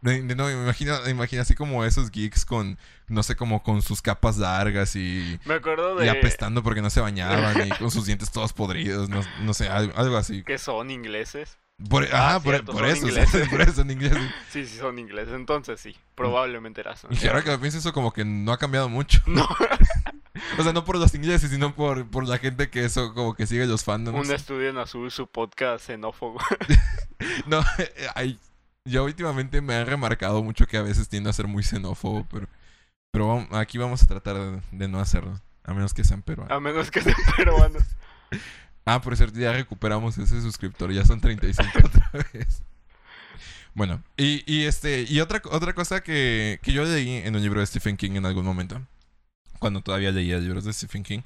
No, 0.00 0.10
me 0.12 0.52
imagino, 0.52 1.00
me 1.04 1.10
imagino 1.10 1.42
así 1.42 1.54
como 1.54 1.84
esos 1.84 2.10
geeks 2.10 2.44
con, 2.44 2.78
no 3.08 3.22
sé, 3.22 3.34
como 3.34 3.62
con 3.62 3.82
sus 3.82 4.00
capas 4.00 4.36
largas 4.38 4.94
y, 4.94 5.40
Me 5.44 5.54
acuerdo 5.54 6.04
y 6.04 6.08
apestando 6.08 6.62
porque 6.62 6.80
no 6.82 6.90
se 6.90 7.00
bañaban 7.00 7.66
y 7.66 7.70
con 7.78 7.90
sus 7.90 8.06
dientes 8.06 8.30
todos 8.30 8.52
podridos, 8.52 9.08
no, 9.08 9.20
no 9.42 9.54
sé, 9.54 9.68
algo, 9.68 9.92
algo 9.96 10.16
así. 10.16 10.44
que 10.44 10.58
son 10.58 10.90
ingleses. 10.90 11.58
Por, 11.88 12.08
Ah, 12.12 12.40
por, 12.42 12.54
cierto, 12.54 12.72
por 12.72 12.80
son 12.82 12.90
eso, 12.90 13.06
ingleses. 13.08 13.48
por 13.48 13.60
eso 13.60 13.80
en 13.82 13.90
inglés. 13.92 14.12
Sí, 14.50 14.66
sí, 14.66 14.78
son 14.78 14.98
ingleses. 14.98 15.34
Entonces 15.34 15.80
sí, 15.80 15.96
probablemente 16.16 16.80
eras. 16.80 17.06
Y 17.10 17.26
ahora 17.28 17.42
que 17.42 17.56
pienso, 17.58 17.78
eso 17.78 17.92
como 17.92 18.12
que 18.12 18.24
no 18.24 18.52
ha 18.52 18.58
cambiado 18.58 18.88
mucho. 18.88 19.20
No, 19.26 19.48
O 20.58 20.62
sea, 20.62 20.72
no 20.72 20.84
por 20.84 20.96
los 20.96 21.14
ingleses, 21.14 21.50
sino 21.50 21.74
por, 21.74 22.08
por 22.08 22.26
la 22.26 22.38
gente 22.38 22.68
que 22.70 22.84
eso 22.84 23.14
como 23.14 23.34
que 23.34 23.46
sigue 23.46 23.66
los 23.66 23.82
fandoms. 23.84 24.28
un 24.28 24.34
estudio 24.34 24.68
en 24.70 24.78
azul, 24.78 25.10
su 25.10 25.26
podcast 25.28 25.86
xenófobo. 25.86 26.40
No, 27.46 27.64
hay, 28.14 28.38
yo 28.88 29.04
últimamente 29.04 29.60
me 29.60 29.74
han 29.74 29.86
remarcado 29.86 30.42
mucho 30.42 30.66
que 30.66 30.76
a 30.76 30.82
veces 30.82 31.08
tiendo 31.08 31.30
a 31.30 31.32
ser 31.32 31.46
muy 31.46 31.62
xenófobo, 31.62 32.26
pero, 32.30 32.48
pero 33.10 33.46
aquí 33.52 33.78
vamos 33.78 34.02
a 34.02 34.06
tratar 34.06 34.36
de, 34.36 34.60
de 34.72 34.88
no 34.88 35.00
hacerlo. 35.00 35.40
A 35.64 35.74
menos 35.74 35.92
que 35.92 36.04
sean 36.04 36.22
peruanos. 36.22 36.56
A 36.56 36.60
menos 36.60 36.90
que 36.90 37.02
sean 37.02 37.16
peruanos. 37.36 37.84
Ah, 38.90 39.02
por 39.02 39.14
cierto, 39.18 39.38
ya 39.38 39.52
recuperamos 39.52 40.16
ese 40.16 40.40
suscriptor, 40.40 40.90
ya 40.90 41.04
son 41.04 41.20
35 41.20 41.70
otra 41.84 42.10
vez. 42.32 42.62
Bueno, 43.74 44.02
y, 44.16 44.42
y 44.50 44.64
este, 44.64 45.04
y 45.06 45.20
otra, 45.20 45.42
otra 45.50 45.74
cosa 45.74 46.00
que, 46.00 46.58
que 46.62 46.72
yo 46.72 46.84
leí 46.84 47.16
en 47.16 47.36
un 47.36 47.42
libro 47.42 47.60
de 47.60 47.66
Stephen 47.66 47.98
King 47.98 48.12
en 48.12 48.24
algún 48.24 48.46
momento, 48.46 48.80
cuando 49.58 49.82
todavía 49.82 50.10
leía 50.10 50.38
libros 50.38 50.64
de 50.64 50.72
Stephen 50.72 51.02
King, 51.02 51.20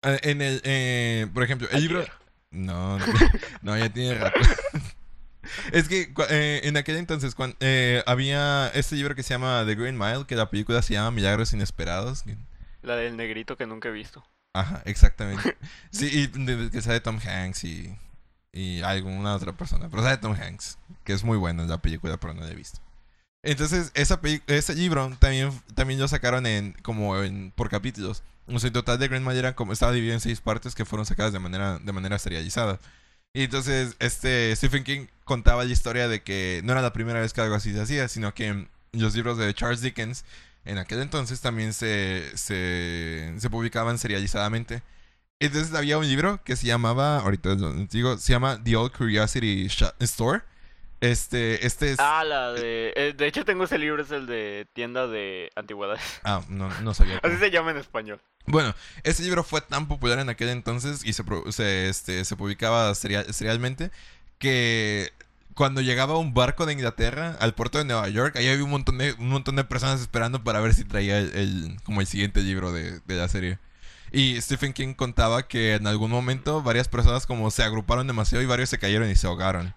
eh, 0.00 0.20
en 0.22 0.40
el, 0.40 0.62
eh, 0.64 1.26
por 1.34 1.42
ejemplo, 1.42 1.68
el 1.70 1.82
libro... 1.82 2.04
No, 2.50 2.98
no, 2.98 3.04
no, 3.62 3.76
ya 3.78 3.92
tiene 3.92 4.14
rato. 4.14 4.40
Es 5.72 5.88
que 5.88 6.12
eh, 6.30 6.60
en 6.64 6.76
aquel 6.76 6.96
entonces 6.96 7.34
cuan- 7.34 7.56
eh, 7.60 8.02
había 8.06 8.68
este 8.74 8.94
libro 8.96 9.14
que 9.14 9.22
se 9.22 9.30
llama 9.34 9.64
The 9.66 9.74
Green 9.74 9.98
Mile, 9.98 10.24
que 10.26 10.36
la 10.36 10.50
película 10.50 10.82
se 10.82 10.94
llama 10.94 11.10
Milagros 11.10 11.52
Inesperados. 11.52 12.24
La 12.82 12.96
del 12.96 13.16
negrito 13.16 13.56
que 13.56 13.66
nunca 13.66 13.88
he 13.88 13.92
visto. 13.92 14.24
Ajá, 14.54 14.82
exactamente. 14.84 15.56
Sí, 15.90 16.08
y 16.12 16.26
de- 16.26 16.70
que 16.70 16.82
sale 16.82 17.00
Tom 17.00 17.18
Hanks 17.24 17.64
y, 17.64 17.96
y 18.52 18.82
alguna 18.82 19.34
otra 19.34 19.52
persona. 19.52 19.88
Pero 19.90 20.02
sale 20.02 20.16
Tom 20.18 20.34
Hanks, 20.34 20.78
que 21.04 21.12
es 21.12 21.24
muy 21.24 21.38
buena 21.38 21.64
la 21.64 21.78
película, 21.78 22.16
pero 22.18 22.34
no 22.34 22.42
la 22.42 22.50
he 22.50 22.54
visto. 22.54 22.78
Entonces, 23.44 23.90
esa 23.94 24.20
ese 24.46 24.74
libro 24.76 25.16
también, 25.18 25.50
también 25.74 25.98
lo 25.98 26.06
sacaron 26.06 26.46
en 26.46 26.74
como 26.82 27.20
en, 27.22 27.50
por 27.56 27.68
capítulos. 27.68 28.22
O 28.46 28.58
sea, 28.58 28.68
en 28.68 28.72
total 28.74 28.98
de 28.98 29.08
Green 29.08 29.24
Mile 29.24 29.38
era 29.38 29.54
como, 29.56 29.72
estaba 29.72 29.90
dividido 29.92 30.14
en 30.14 30.20
seis 30.20 30.40
partes 30.40 30.74
que 30.74 30.84
fueron 30.84 31.06
sacadas 31.06 31.32
de 31.32 31.38
manera, 31.40 31.78
de 31.78 31.92
manera 31.92 32.18
serializada. 32.18 32.78
Y 33.34 33.44
entonces, 33.44 33.96
este 33.98 34.54
Stephen 34.56 34.84
King 34.84 35.06
contaba 35.24 35.64
la 35.64 35.72
historia 35.72 36.06
de 36.08 36.22
que 36.22 36.60
no 36.64 36.72
era 36.72 36.82
la 36.82 36.92
primera 36.92 37.20
vez 37.20 37.32
que 37.32 37.40
algo 37.40 37.54
así 37.54 37.72
se 37.72 37.80
hacía, 37.80 38.08
sino 38.08 38.34
que 38.34 38.66
los 38.92 39.14
libros 39.14 39.38
de 39.38 39.52
Charles 39.54 39.80
Dickens 39.80 40.24
en 40.64 40.78
aquel 40.78 41.00
entonces 41.00 41.40
también 41.40 41.72
se, 41.72 42.30
se, 42.36 43.34
se 43.38 43.50
publicaban 43.50 43.98
serializadamente. 43.98 44.82
Entonces 45.40 45.74
había 45.74 45.98
un 45.98 46.06
libro 46.06 46.40
que 46.44 46.54
se 46.56 46.66
llamaba, 46.66 47.18
ahorita 47.18 47.56
digo, 47.90 48.16
se 48.18 48.32
llama 48.32 48.62
The 48.62 48.76
Old 48.76 48.92
Curiosity 48.92 49.66
Store. 50.00 50.42
Este, 51.00 51.66
este 51.66 51.90
es... 51.92 51.98
Ah, 51.98 52.22
la 52.22 52.52
de... 52.52 52.92
eh, 52.94 53.12
De 53.16 53.26
hecho 53.26 53.44
tengo 53.44 53.64
ese 53.64 53.76
libro, 53.76 54.02
es 54.04 54.12
el 54.12 54.26
de 54.26 54.68
tienda 54.72 55.08
de 55.08 55.50
antigüedades. 55.56 56.00
Ah, 56.22 56.42
no, 56.48 56.68
no 56.82 56.94
sabía. 56.94 57.18
Así 57.24 57.38
se 57.38 57.50
llama 57.50 57.72
en 57.72 57.78
español. 57.78 58.20
Bueno, 58.46 58.74
ese 59.04 59.22
libro 59.22 59.44
fue 59.44 59.60
tan 59.60 59.86
popular 59.88 60.18
en 60.18 60.28
aquel 60.28 60.48
entonces 60.48 61.02
y 61.04 61.12
se, 61.12 61.88
este, 61.88 62.24
se 62.24 62.36
publicaba 62.36 62.94
seria- 62.94 63.32
serialmente 63.32 63.90
que 64.38 65.12
cuando 65.54 65.80
llegaba 65.80 66.18
un 66.18 66.34
barco 66.34 66.66
de 66.66 66.72
Inglaterra 66.72 67.36
al 67.40 67.54
puerto 67.54 67.78
de 67.78 67.84
Nueva 67.84 68.08
York, 68.08 68.36
ahí 68.36 68.48
había 68.48 68.64
un 68.64 68.70
montón 68.70 68.98
de, 68.98 69.12
un 69.12 69.28
montón 69.28 69.56
de 69.56 69.64
personas 69.64 70.00
esperando 70.00 70.42
para 70.42 70.60
ver 70.60 70.74
si 70.74 70.84
traía 70.84 71.18
el, 71.18 71.36
el- 71.36 71.76
como 71.84 72.00
el 72.00 72.06
siguiente 72.06 72.40
libro 72.42 72.72
de, 72.72 73.00
de 73.00 73.16
la 73.16 73.28
serie. 73.28 73.58
Y 74.10 74.38
Stephen 74.42 74.72
King 74.74 74.94
contaba 74.94 75.46
que 75.46 75.74
en 75.74 75.86
algún 75.86 76.10
momento 76.10 76.62
varias 76.62 76.88
personas 76.88 77.26
como 77.26 77.50
se 77.50 77.62
agruparon 77.62 78.06
demasiado 78.06 78.42
y 78.42 78.46
varios 78.46 78.68
se 78.70 78.78
cayeron 78.78 79.08
y 79.10 79.14
se 79.14 79.26
ahogaron. 79.26 79.72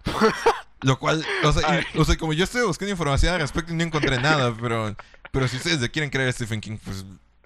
Lo 0.82 1.00
cual, 1.00 1.26
o 1.44 1.52
sea, 1.54 1.82
y- 1.94 1.98
o 1.98 2.04
sea, 2.06 2.18
como 2.18 2.34
yo 2.34 2.44
estoy 2.44 2.64
buscando 2.64 2.92
información 2.92 3.34
al 3.34 3.42
respecto 3.42 3.72
y 3.74 3.76
no 3.76 3.84
encontré 3.84 4.20
nada, 4.20 4.56
pero, 4.60 4.96
pero 5.32 5.48
si 5.48 5.58
ustedes 5.58 5.80
le 5.82 5.90
quieren 5.92 6.10
creer 6.10 6.30
a 6.30 6.34
Stephen 6.34 6.62
King, 6.62 6.78
pues, 6.84 7.06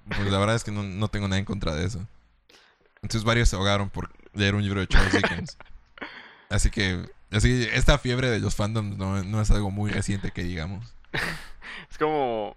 pues 0.10 0.32
la 0.32 0.40
verdad 0.40 0.56
es 0.56 0.64
que 0.64 0.72
no, 0.72 0.84
no 0.84 1.08
tengo 1.08 1.28
nada 1.28 1.40
en 1.40 1.46
contra 1.46 1.76
de 1.76 1.86
eso. 1.86 2.06
Entonces 3.02 3.24
varios 3.24 3.50
se 3.50 3.56
ahogaron 3.56 3.90
por 3.90 4.12
leer 4.34 4.56
un 4.56 4.64
libro 4.64 4.80
de 4.82 4.88
Charles 4.88 5.14
Dickens. 5.14 5.58
Así 6.50 6.70
que, 6.70 7.06
así, 7.32 7.68
esta 7.72 7.98
fiebre 7.98 8.30
de 8.30 8.40
los 8.40 8.56
fandoms 8.56 8.98
no, 8.98 9.24
no 9.24 9.42
es 9.42 9.52
algo 9.52 9.72
muy 9.72 9.92
reciente 9.92 10.32
que 10.32 10.44
digamos. 10.44 10.96
Es 11.90 11.98
como... 11.98 12.56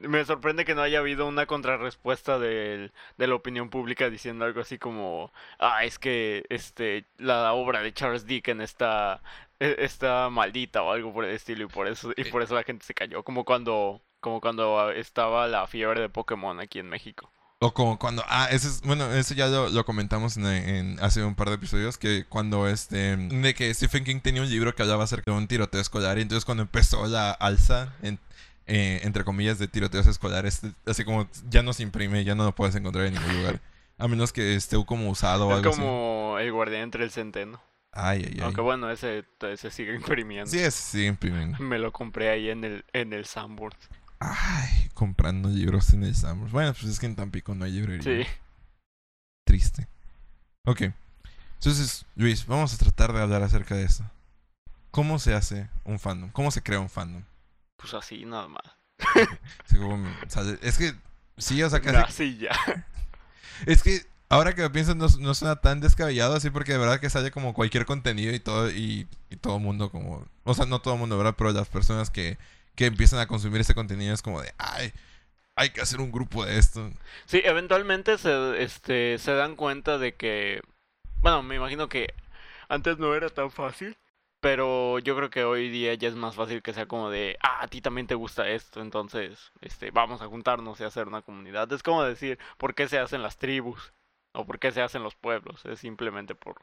Me 0.00 0.24
sorprende 0.24 0.64
que 0.64 0.76
no 0.76 0.82
haya 0.82 1.00
habido 1.00 1.26
una 1.26 1.46
contrarrespuesta 1.46 2.38
del- 2.38 2.92
de 3.16 3.26
la 3.26 3.34
opinión 3.34 3.68
pública 3.68 4.08
diciendo 4.08 4.44
algo 4.44 4.60
así 4.60 4.78
como, 4.78 5.32
ah, 5.58 5.84
es 5.84 5.98
que 5.98 6.44
este 6.50 7.04
la 7.16 7.52
obra 7.52 7.82
de 7.82 7.92
Charles 7.92 8.24
Dickens 8.24 8.62
está 8.62 9.20
e- 9.58 9.74
está 9.80 10.30
maldita 10.30 10.84
o 10.84 10.92
algo 10.92 11.12
por 11.12 11.24
el 11.24 11.34
estilo 11.34 11.64
y 11.64 11.66
por 11.66 11.88
eso 11.88 12.12
y 12.16 12.22
por 12.30 12.42
eso 12.42 12.54
la 12.54 12.62
gente 12.62 12.86
se 12.86 12.94
cayó, 12.94 13.24
como 13.24 13.44
cuando 13.44 14.00
como 14.20 14.40
cuando 14.40 14.90
estaba 14.90 15.46
la 15.46 15.66
fiebre 15.66 16.00
de 16.00 16.08
Pokémon 16.08 16.60
aquí 16.60 16.78
en 16.78 16.88
México. 16.88 17.30
O 17.60 17.74
como 17.74 17.98
cuando, 17.98 18.22
ah, 18.28 18.46
eso 18.52 18.68
es, 18.68 18.82
bueno, 18.82 19.12
eso 19.12 19.34
ya 19.34 19.48
lo, 19.48 19.68
lo 19.68 19.84
comentamos 19.84 20.36
en, 20.36 20.46
en- 20.46 21.00
hace 21.00 21.24
un 21.24 21.34
par 21.34 21.48
de 21.48 21.56
episodios, 21.56 21.98
que 21.98 22.24
cuando 22.28 22.68
este, 22.68 23.16
de 23.16 23.54
que 23.54 23.74
Stephen 23.74 24.04
King 24.04 24.20
tenía 24.20 24.42
un 24.42 24.48
libro 24.48 24.74
que 24.76 24.82
hablaba 24.82 25.02
acerca 25.04 25.32
de 25.32 25.36
un 25.38 25.48
tiroteo 25.48 25.80
escolar, 25.80 26.18
y 26.18 26.22
entonces 26.22 26.44
cuando 26.44 26.62
empezó 26.62 27.04
la 27.08 27.32
alza, 27.32 27.94
en- 28.02 28.20
eh, 28.68 29.00
entre 29.02 29.24
comillas, 29.24 29.58
de 29.58 29.66
tiroteos 29.66 30.06
escolares, 30.06 30.60
así 30.86 31.04
como 31.04 31.28
ya 31.48 31.62
no 31.64 31.72
se 31.72 31.82
imprime, 31.82 32.22
ya 32.22 32.36
no 32.36 32.44
lo 32.44 32.54
puedes 32.54 32.76
encontrar 32.76 33.06
en 33.06 33.14
ningún 33.14 33.38
lugar, 33.38 33.60
a 33.98 34.06
menos 34.06 34.32
que 34.32 34.54
esté 34.54 34.76
como 34.84 35.10
usado 35.10 35.48
o 35.48 35.50
Es 35.50 35.56
algo 35.56 35.70
así. 35.70 35.80
como 35.80 36.36
el 36.38 36.52
guardián 36.52 36.82
entre 36.82 37.02
el 37.02 37.10
centeno. 37.10 37.60
Ay, 37.90 38.22
ay, 38.24 38.32
ay. 38.36 38.40
Aunque 38.42 38.60
bueno, 38.60 38.88
ese, 38.88 39.24
ese 39.40 39.70
sigue 39.72 39.94
imprimiendo. 39.96 40.48
Sí, 40.48 40.58
ese 40.60 40.70
sigue 40.82 41.06
imprimiendo. 41.06 41.58
Me 41.58 41.80
lo 41.80 41.90
compré 41.90 42.28
ahí 42.28 42.50
en 42.50 42.62
el 42.62 42.84
en 42.92 43.12
el 43.12 43.24
Sanborns. 43.24 43.88
Ay, 44.20 44.90
comprando 44.94 45.48
libros 45.48 45.92
en 45.92 46.04
el 46.04 46.14
Summers. 46.14 46.52
Bueno, 46.52 46.72
pues 46.72 46.84
es 46.84 46.98
que 46.98 47.06
en 47.06 47.16
Tampico 47.16 47.54
no 47.54 47.64
hay 47.64 47.72
librería. 47.72 48.24
Sí. 48.24 48.30
Triste. 49.44 49.86
Ok. 50.64 50.82
Entonces, 51.54 52.04
Luis, 52.16 52.46
vamos 52.46 52.74
a 52.74 52.78
tratar 52.78 53.12
de 53.12 53.20
hablar 53.22 53.42
acerca 53.42 53.74
de 53.74 53.84
esto. 53.84 54.04
¿Cómo 54.90 55.18
se 55.18 55.34
hace 55.34 55.68
un 55.84 55.98
fandom? 55.98 56.30
¿Cómo 56.30 56.50
se 56.50 56.62
crea 56.62 56.80
un 56.80 56.88
fandom? 56.90 57.22
Pues 57.76 57.94
así 57.94 58.24
nada 58.24 58.48
más. 58.48 58.62
Así 59.64 59.76
como, 59.76 59.94
o 59.94 60.30
sea, 60.30 60.42
es 60.60 60.76
que, 60.76 60.92
sí, 61.36 61.62
o 61.62 61.70
sea, 61.70 61.80
casi- 61.80 61.96
Así 61.98 62.38
ya. 62.38 62.50
es 63.66 63.82
que 63.84 64.04
Ahora 64.30 64.54
que 64.54 64.60
lo 64.60 64.70
pienso, 64.70 64.94
no, 64.94 65.06
no 65.20 65.34
suena 65.34 65.56
tan 65.56 65.80
descabellado 65.80 66.34
así 66.34 66.50
porque 66.50 66.72
de 66.72 66.78
verdad 66.78 67.00
que 67.00 67.08
sale 67.08 67.30
como 67.30 67.54
cualquier 67.54 67.86
contenido 67.86 68.34
y 68.34 68.40
todo, 68.40 68.70
y, 68.70 69.08
y 69.30 69.36
todo 69.36 69.58
mundo 69.58 69.90
como... 69.90 70.26
O 70.44 70.52
sea, 70.52 70.66
no 70.66 70.80
todo 70.80 70.98
mundo, 70.98 71.16
¿verdad? 71.16 71.34
Pero 71.38 71.50
las 71.52 71.68
personas 71.68 72.10
que, 72.10 72.36
que 72.78 72.86
empiezan 72.86 73.18
a 73.18 73.26
consumir 73.26 73.60
ese 73.60 73.74
contenido 73.74 74.14
es 74.14 74.22
como 74.22 74.40
de, 74.40 74.54
ay, 74.56 74.92
hay 75.56 75.70
que 75.70 75.80
hacer 75.80 76.00
un 76.00 76.12
grupo 76.12 76.44
de 76.44 76.58
esto. 76.58 76.88
Sí, 77.26 77.42
eventualmente 77.44 78.16
se, 78.18 78.62
este, 78.62 79.18
se 79.18 79.32
dan 79.32 79.56
cuenta 79.56 79.98
de 79.98 80.14
que, 80.14 80.62
bueno, 81.20 81.42
me 81.42 81.56
imagino 81.56 81.88
que 81.88 82.14
antes 82.68 82.98
no 82.98 83.16
era 83.16 83.30
tan 83.30 83.50
fácil, 83.50 83.96
pero 84.38 85.00
yo 85.00 85.16
creo 85.16 85.28
que 85.28 85.42
hoy 85.42 85.70
día 85.70 85.92
ya 85.94 86.06
es 86.06 86.14
más 86.14 86.36
fácil 86.36 86.62
que 86.62 86.72
sea 86.72 86.86
como 86.86 87.10
de, 87.10 87.36
ah, 87.42 87.62
a 87.62 87.66
ti 87.66 87.80
también 87.80 88.06
te 88.06 88.14
gusta 88.14 88.48
esto, 88.48 88.80
entonces, 88.80 89.50
este, 89.60 89.90
vamos 89.90 90.22
a 90.22 90.28
juntarnos 90.28 90.78
y 90.78 90.84
hacer 90.84 91.08
una 91.08 91.22
comunidad. 91.22 91.72
Es 91.72 91.82
como 91.82 92.04
decir, 92.04 92.38
¿por 92.58 92.76
qué 92.76 92.86
se 92.86 93.00
hacen 93.00 93.24
las 93.24 93.38
tribus? 93.38 93.92
O 94.34 94.46
por 94.46 94.60
qué 94.60 94.70
se 94.70 94.82
hacen 94.82 95.02
los 95.02 95.16
pueblos. 95.16 95.64
Es 95.66 95.80
simplemente 95.80 96.36
por... 96.36 96.62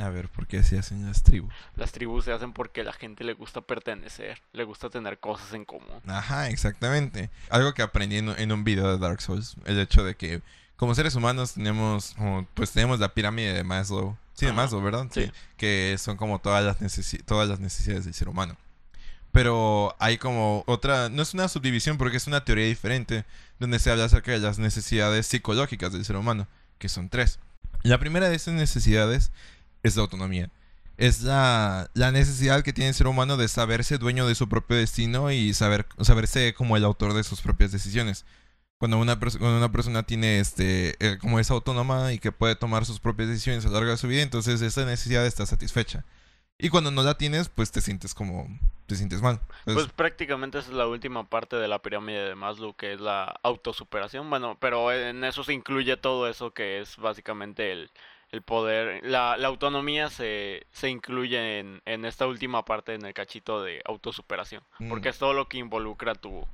A 0.00 0.10
ver, 0.10 0.28
¿por 0.28 0.46
qué 0.46 0.62
se 0.62 0.78
hacen 0.78 1.04
las 1.06 1.24
tribus? 1.24 1.52
Las 1.74 1.90
tribus 1.90 2.24
se 2.24 2.32
hacen 2.32 2.52
porque 2.52 2.84
la 2.84 2.92
gente 2.92 3.24
le 3.24 3.32
gusta 3.32 3.60
pertenecer, 3.62 4.40
le 4.52 4.62
gusta 4.62 4.90
tener 4.90 5.18
cosas 5.18 5.52
en 5.54 5.64
común. 5.64 6.00
Ajá, 6.06 6.48
exactamente. 6.50 7.30
Algo 7.50 7.74
que 7.74 7.82
aprendí 7.82 8.16
en, 8.18 8.52
un 8.52 8.62
video 8.62 8.88
de 8.92 8.98
Dark 8.98 9.20
Souls, 9.20 9.56
el 9.64 9.80
hecho 9.80 10.04
de 10.04 10.14
que 10.14 10.40
como 10.76 10.94
seres 10.94 11.16
humanos 11.16 11.54
tenemos, 11.54 12.14
pues 12.54 12.70
tenemos 12.70 13.00
la 13.00 13.12
pirámide 13.12 13.52
de 13.52 13.64
Maslow. 13.64 14.16
Sí, 14.34 14.46
de 14.46 14.52
Maslow, 14.52 14.80
¿verdad? 14.80 15.08
sí. 15.10 15.32
Que 15.56 15.96
son 15.98 16.16
como 16.16 16.38
todas 16.38 16.64
las, 16.64 16.80
necesi- 16.80 17.24
todas 17.24 17.48
las 17.48 17.58
necesidades 17.58 18.04
del 18.04 18.14
ser 18.14 18.28
humano. 18.28 18.56
Pero 19.32 19.96
hay 19.98 20.16
como 20.16 20.62
otra, 20.68 21.08
no 21.08 21.22
es 21.22 21.34
una 21.34 21.48
subdivisión 21.48 21.98
porque 21.98 22.18
es 22.18 22.28
una 22.28 22.44
teoría 22.44 22.66
diferente, 22.66 23.24
donde 23.58 23.80
se 23.80 23.90
habla 23.90 24.04
acerca 24.04 24.30
de 24.30 24.38
las 24.38 24.60
necesidades 24.60 25.26
psicológicas 25.26 25.92
del 25.92 26.04
ser 26.04 26.14
humano, 26.14 26.46
que 26.78 26.88
son 26.88 27.08
tres. 27.08 27.40
La 27.82 27.98
primera 27.98 28.28
de 28.28 28.36
esas 28.36 28.54
necesidades 28.54 29.32
es 29.82 29.96
la 29.96 30.02
autonomía. 30.02 30.50
Es 30.96 31.22
la, 31.22 31.90
la 31.94 32.10
necesidad 32.10 32.62
que 32.62 32.72
tiene 32.72 32.88
el 32.88 32.94
ser 32.94 33.06
humano 33.06 33.36
de 33.36 33.46
saberse 33.46 33.98
dueño 33.98 34.26
de 34.26 34.34
su 34.34 34.48
propio 34.48 34.76
destino 34.76 35.30
y 35.30 35.54
saber, 35.54 35.86
saberse 36.00 36.54
como 36.54 36.76
el 36.76 36.84
autor 36.84 37.14
de 37.14 37.22
sus 37.22 37.40
propias 37.40 37.70
decisiones. 37.70 38.24
Cuando 38.78 38.98
una, 38.98 39.18
cuando 39.18 39.56
una 39.56 39.72
persona 39.72 40.04
tiene 40.04 40.40
este 40.40 40.94
eh, 41.00 41.18
como 41.18 41.40
es 41.40 41.50
autónoma 41.50 42.12
y 42.12 42.18
que 42.18 42.32
puede 42.32 42.54
tomar 42.56 42.84
sus 42.84 43.00
propias 43.00 43.28
decisiones 43.28 43.64
a 43.64 43.68
lo 43.68 43.74
largo 43.74 43.90
de 43.90 43.96
su 43.96 44.08
vida, 44.08 44.22
entonces 44.22 44.60
esa 44.60 44.84
necesidad 44.84 45.26
está 45.26 45.46
satisfecha. 45.46 46.04
Y 46.58 46.70
cuando 46.70 46.90
no 46.90 47.02
la 47.04 47.16
tienes, 47.16 47.48
pues 47.48 47.70
te 47.70 47.80
sientes 47.80 48.14
como 48.14 48.48
te 48.86 48.96
sientes 48.96 49.22
mal. 49.22 49.40
Pues 49.64 49.86
prácticamente 49.88 50.58
esa 50.58 50.70
es 50.70 50.74
la 50.74 50.88
última 50.88 51.28
parte 51.28 51.56
de 51.56 51.68
la 51.68 51.80
pirámide 51.80 52.28
de 52.28 52.34
Maslow, 52.34 52.74
que 52.74 52.94
es 52.94 53.00
la 53.00 53.38
autosuperación. 53.42 54.28
Bueno, 54.30 54.56
pero 54.60 54.92
en 54.92 55.22
eso 55.22 55.44
se 55.44 55.52
incluye 55.52 55.96
todo 55.96 56.28
eso 56.28 56.52
que 56.52 56.80
es 56.80 56.96
básicamente 56.96 57.70
el, 57.70 57.90
el 58.30 58.42
poder. 58.42 59.00
La, 59.04 59.36
la 59.36 59.48
autonomía 59.48 60.10
se, 60.10 60.66
se 60.72 60.88
incluye 60.90 61.58
en, 61.60 61.80
en 61.86 62.04
esta 62.04 62.26
última 62.26 62.64
parte, 62.64 62.94
en 62.94 63.04
el 63.04 63.14
cachito 63.14 63.62
de 63.62 63.80
autosuperación. 63.84 64.62
Porque 64.88 65.08
Mm. 65.08 65.12
es 65.12 65.18
todo 65.18 65.32
lo 65.32 65.48
que 65.48 65.58
involucra 65.58 66.14
tu, 66.14 66.46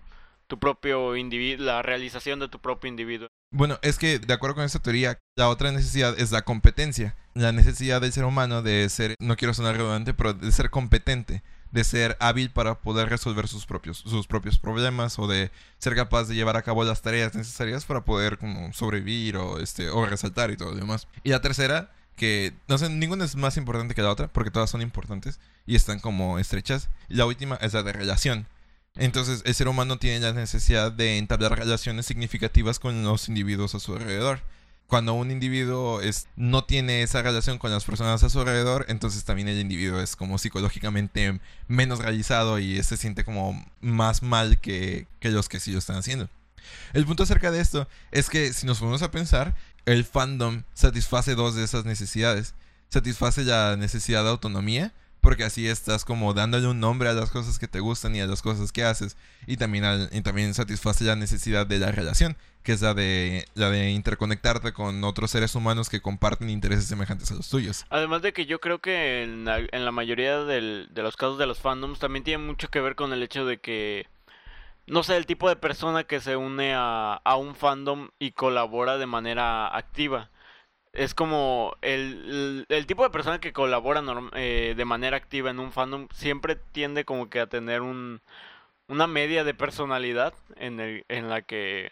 tu 0.46 0.58
propio 0.58 1.16
individuo, 1.16 1.66
la 1.66 1.82
realización 1.82 2.38
de 2.40 2.48
tu 2.48 2.58
propio 2.60 2.88
individuo. 2.88 3.28
Bueno, 3.50 3.78
es 3.82 3.98
que 3.98 4.18
de 4.18 4.34
acuerdo 4.34 4.56
con 4.56 4.64
esta 4.64 4.80
teoría, 4.80 5.18
la 5.36 5.48
otra 5.48 5.70
necesidad 5.72 6.18
es 6.18 6.32
la 6.32 6.42
competencia. 6.42 7.16
La 7.34 7.52
necesidad 7.52 8.00
del 8.00 8.12
ser 8.12 8.24
humano 8.24 8.62
de 8.62 8.88
ser, 8.88 9.14
no 9.20 9.36
quiero 9.36 9.54
sonar 9.54 9.76
redundante, 9.76 10.14
pero 10.14 10.34
de 10.34 10.50
ser 10.52 10.70
competente, 10.70 11.42
de 11.74 11.82
ser 11.82 12.16
hábil 12.20 12.50
para 12.50 12.76
poder 12.76 13.08
resolver 13.08 13.48
sus 13.48 13.66
propios, 13.66 13.98
sus 13.98 14.28
propios 14.28 14.60
problemas 14.60 15.18
o 15.18 15.26
de 15.26 15.50
ser 15.78 15.96
capaz 15.96 16.28
de 16.28 16.36
llevar 16.36 16.56
a 16.56 16.62
cabo 16.62 16.84
las 16.84 17.02
tareas 17.02 17.34
necesarias 17.34 17.84
para 17.84 18.04
poder 18.04 18.38
como 18.38 18.72
sobrevivir 18.72 19.36
o 19.36 19.58
este 19.58 19.90
o 19.90 20.06
resaltar 20.06 20.52
y 20.52 20.56
todo 20.56 20.70
lo 20.70 20.76
demás. 20.76 21.08
Y 21.24 21.30
la 21.30 21.40
tercera, 21.40 21.90
que 22.14 22.54
no 22.68 22.78
sé, 22.78 22.88
ninguna 22.90 23.24
es 23.24 23.34
más 23.34 23.56
importante 23.56 23.96
que 23.96 24.02
la 24.02 24.12
otra, 24.12 24.28
porque 24.28 24.52
todas 24.52 24.70
son 24.70 24.82
importantes 24.82 25.40
y 25.66 25.74
están 25.74 25.98
como 25.98 26.38
estrechas. 26.38 26.90
Y 27.08 27.16
la 27.16 27.26
última 27.26 27.56
es 27.56 27.72
la 27.72 27.82
de 27.82 27.92
relación. 27.92 28.46
Entonces, 28.94 29.42
el 29.44 29.54
ser 29.56 29.66
humano 29.66 29.98
tiene 29.98 30.20
la 30.20 30.32
necesidad 30.32 30.92
de 30.92 31.18
entablar 31.18 31.58
relaciones 31.58 32.06
significativas 32.06 32.78
con 32.78 33.02
los 33.02 33.28
individuos 33.28 33.74
a 33.74 33.80
su 33.80 33.96
alrededor. 33.96 34.42
Cuando 34.86 35.14
un 35.14 35.30
individuo 35.30 36.00
es, 36.00 36.28
no 36.36 36.64
tiene 36.64 37.02
esa 37.02 37.22
relación 37.22 37.58
con 37.58 37.70
las 37.70 37.84
personas 37.84 38.22
a 38.22 38.30
su 38.30 38.40
alrededor, 38.40 38.84
entonces 38.88 39.24
también 39.24 39.48
el 39.48 39.58
individuo 39.58 40.00
es 40.00 40.14
como 40.14 40.38
psicológicamente 40.38 41.40
menos 41.68 41.98
realizado 41.98 42.58
y 42.58 42.82
se 42.82 42.96
siente 42.96 43.24
como 43.24 43.64
más 43.80 44.22
mal 44.22 44.60
que, 44.60 45.06
que 45.20 45.30
los 45.30 45.48
que 45.48 45.60
sí 45.60 45.72
lo 45.72 45.78
están 45.78 45.96
haciendo. 45.96 46.28
El 46.92 47.06
punto 47.06 47.22
acerca 47.22 47.50
de 47.50 47.60
esto 47.60 47.88
es 48.10 48.28
que 48.28 48.52
si 48.52 48.66
nos 48.66 48.78
ponemos 48.78 49.02
a 49.02 49.10
pensar, 49.10 49.54
el 49.86 50.04
fandom 50.04 50.62
satisface 50.74 51.34
dos 51.34 51.54
de 51.54 51.64
esas 51.64 51.84
necesidades. 51.84 52.54
Satisface 52.88 53.44
la 53.44 53.76
necesidad 53.76 54.22
de 54.22 54.30
autonomía, 54.30 54.92
porque 55.24 55.42
así 55.42 55.66
estás 55.66 56.04
como 56.04 56.32
dándole 56.34 56.68
un 56.68 56.78
nombre 56.78 57.08
a 57.08 57.12
las 57.14 57.30
cosas 57.32 57.58
que 57.58 57.66
te 57.66 57.80
gustan 57.80 58.14
y 58.14 58.20
a 58.20 58.26
las 58.26 58.42
cosas 58.42 58.70
que 58.70 58.84
haces. 58.84 59.16
Y 59.48 59.56
también, 59.56 59.82
al- 59.84 60.08
y 60.12 60.20
también 60.20 60.54
satisface 60.54 61.02
la 61.04 61.16
necesidad 61.16 61.66
de 61.66 61.78
la 61.80 61.90
relación, 61.90 62.36
que 62.62 62.72
es 62.72 62.82
la 62.82 62.94
de, 62.94 63.44
la 63.54 63.70
de 63.70 63.90
interconectarte 63.90 64.72
con 64.72 65.02
otros 65.02 65.32
seres 65.32 65.54
humanos 65.56 65.88
que 65.88 66.00
comparten 66.00 66.48
intereses 66.48 66.84
semejantes 66.86 67.32
a 67.32 67.34
los 67.34 67.48
tuyos. 67.48 67.84
Además 67.90 68.22
de 68.22 68.32
que 68.32 68.46
yo 68.46 68.60
creo 68.60 68.78
que 68.80 69.22
en 69.24 69.44
la, 69.44 69.58
en 69.58 69.84
la 69.84 69.90
mayoría 69.90 70.44
de 70.44 70.86
los 70.94 71.16
casos 71.16 71.38
de 71.38 71.46
los 71.46 71.58
fandoms 71.58 71.98
también 71.98 72.22
tiene 72.24 72.44
mucho 72.44 72.68
que 72.68 72.80
ver 72.80 72.94
con 72.94 73.12
el 73.12 73.22
hecho 73.22 73.44
de 73.44 73.58
que, 73.58 74.06
no 74.86 75.02
sé, 75.02 75.16
el 75.16 75.26
tipo 75.26 75.48
de 75.48 75.56
persona 75.56 76.04
que 76.04 76.20
se 76.20 76.36
une 76.36 76.74
a, 76.74 77.14
a 77.24 77.36
un 77.36 77.54
fandom 77.54 78.10
y 78.18 78.32
colabora 78.32 78.98
de 78.98 79.06
manera 79.06 79.74
activa. 79.74 80.30
Es 80.94 81.12
como 81.12 81.74
el, 81.82 82.64
el, 82.68 82.76
el 82.76 82.86
tipo 82.86 83.02
de 83.02 83.10
persona 83.10 83.40
que 83.40 83.52
colabora 83.52 84.00
norm- 84.00 84.30
eh, 84.34 84.74
de 84.76 84.84
manera 84.84 85.16
activa 85.16 85.50
en 85.50 85.58
un 85.58 85.72
fandom 85.72 86.06
siempre 86.12 86.56
tiende 86.56 87.04
como 87.04 87.28
que 87.28 87.40
a 87.40 87.48
tener 87.48 87.82
un, 87.82 88.20
una 88.86 89.08
media 89.08 89.42
de 89.42 89.54
personalidad 89.54 90.34
en, 90.56 90.78
el, 90.78 91.04
en 91.08 91.28
la 91.28 91.42
que, 91.42 91.90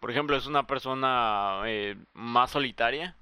por 0.00 0.10
ejemplo, 0.10 0.36
es 0.36 0.46
una 0.46 0.66
persona 0.66 1.62
eh, 1.64 1.96
más 2.12 2.50
solitaria. 2.50 3.16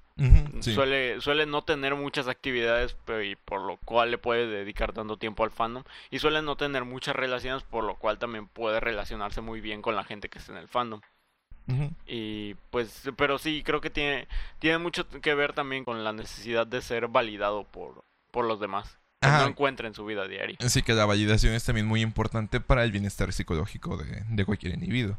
Sí. 0.59 0.73
Suele, 0.73 1.19
suele 1.21 1.47
no 1.47 1.63
tener 1.63 1.95
muchas 1.95 2.27
actividades 2.27 2.95
pero- 3.05 3.23
y 3.23 3.35
por 3.35 3.61
lo 3.61 3.77
cual 3.77 4.11
le 4.11 4.19
puede 4.19 4.45
dedicar 4.45 4.91
tanto 4.93 5.17
tiempo 5.17 5.43
al 5.43 5.49
fandom. 5.49 5.83
Y 6.11 6.19
suele 6.19 6.41
no 6.43 6.57
tener 6.57 6.83
muchas 6.85 7.15
relaciones 7.15 7.63
por 7.63 7.85
lo 7.85 7.95
cual 7.95 8.19
también 8.19 8.47
puede 8.47 8.79
relacionarse 8.79 9.41
muy 9.41 9.61
bien 9.61 9.81
con 9.81 9.95
la 9.95 10.03
gente 10.03 10.29
que 10.29 10.37
está 10.37 10.51
en 10.51 10.59
el 10.59 10.67
fandom 10.67 11.01
Y 12.05 12.55
pues 12.69 13.03
pero 13.15 13.37
sí 13.37 13.63
creo 13.63 13.79
que 13.81 13.89
tiene 13.89 14.27
tiene 14.59 14.77
mucho 14.77 15.07
que 15.07 15.33
ver 15.35 15.53
también 15.53 15.85
con 15.85 16.03
la 16.03 16.11
necesidad 16.13 16.67
de 16.67 16.81
ser 16.81 17.07
validado 17.07 17.63
por 17.63 18.03
por 18.31 18.45
los 18.45 18.59
demás 18.59 18.97
que 19.21 19.27
Ajá. 19.29 19.43
no 19.43 19.47
encuentra 19.49 19.87
en 19.87 19.93
su 19.93 20.03
vida 20.03 20.27
diaria 20.27 20.57
Así 20.59 20.81
que 20.81 20.93
la 20.93 21.05
validación 21.05 21.53
es 21.53 21.63
también 21.63 21.85
muy 21.85 22.01
importante 22.01 22.59
para 22.59 22.83
el 22.83 22.91
bienestar 22.91 23.31
psicológico 23.31 23.95
de, 23.97 24.23
de 24.27 24.45
cualquier 24.45 24.73
individuo. 24.73 25.17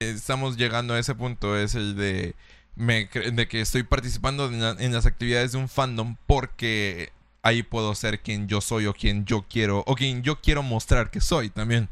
Estamos 0.00 0.56
llegando 0.56 0.94
a 0.94 0.98
ese 0.98 1.14
punto 1.14 1.56
es 1.56 1.74
el 1.74 1.96
de 1.96 2.34
me 2.74 3.06
de 3.06 3.48
que 3.48 3.60
estoy 3.60 3.82
participando 3.82 4.46
en, 4.46 4.60
la- 4.60 4.76
en 4.78 4.92
las 4.92 5.06
actividades 5.06 5.52
de 5.52 5.58
un 5.58 5.68
fandom 5.68 6.16
porque 6.26 7.10
ahí 7.42 7.62
puedo 7.62 7.94
ser 7.94 8.20
quien 8.20 8.48
yo 8.48 8.60
soy 8.60 8.86
o 8.86 8.92
quien 8.92 9.24
yo 9.24 9.44
quiero 9.48 9.84
o 9.86 9.94
quien 9.94 10.22
yo 10.22 10.40
quiero 10.40 10.62
mostrar 10.62 11.10
que 11.10 11.20
soy 11.20 11.48
también 11.50 11.88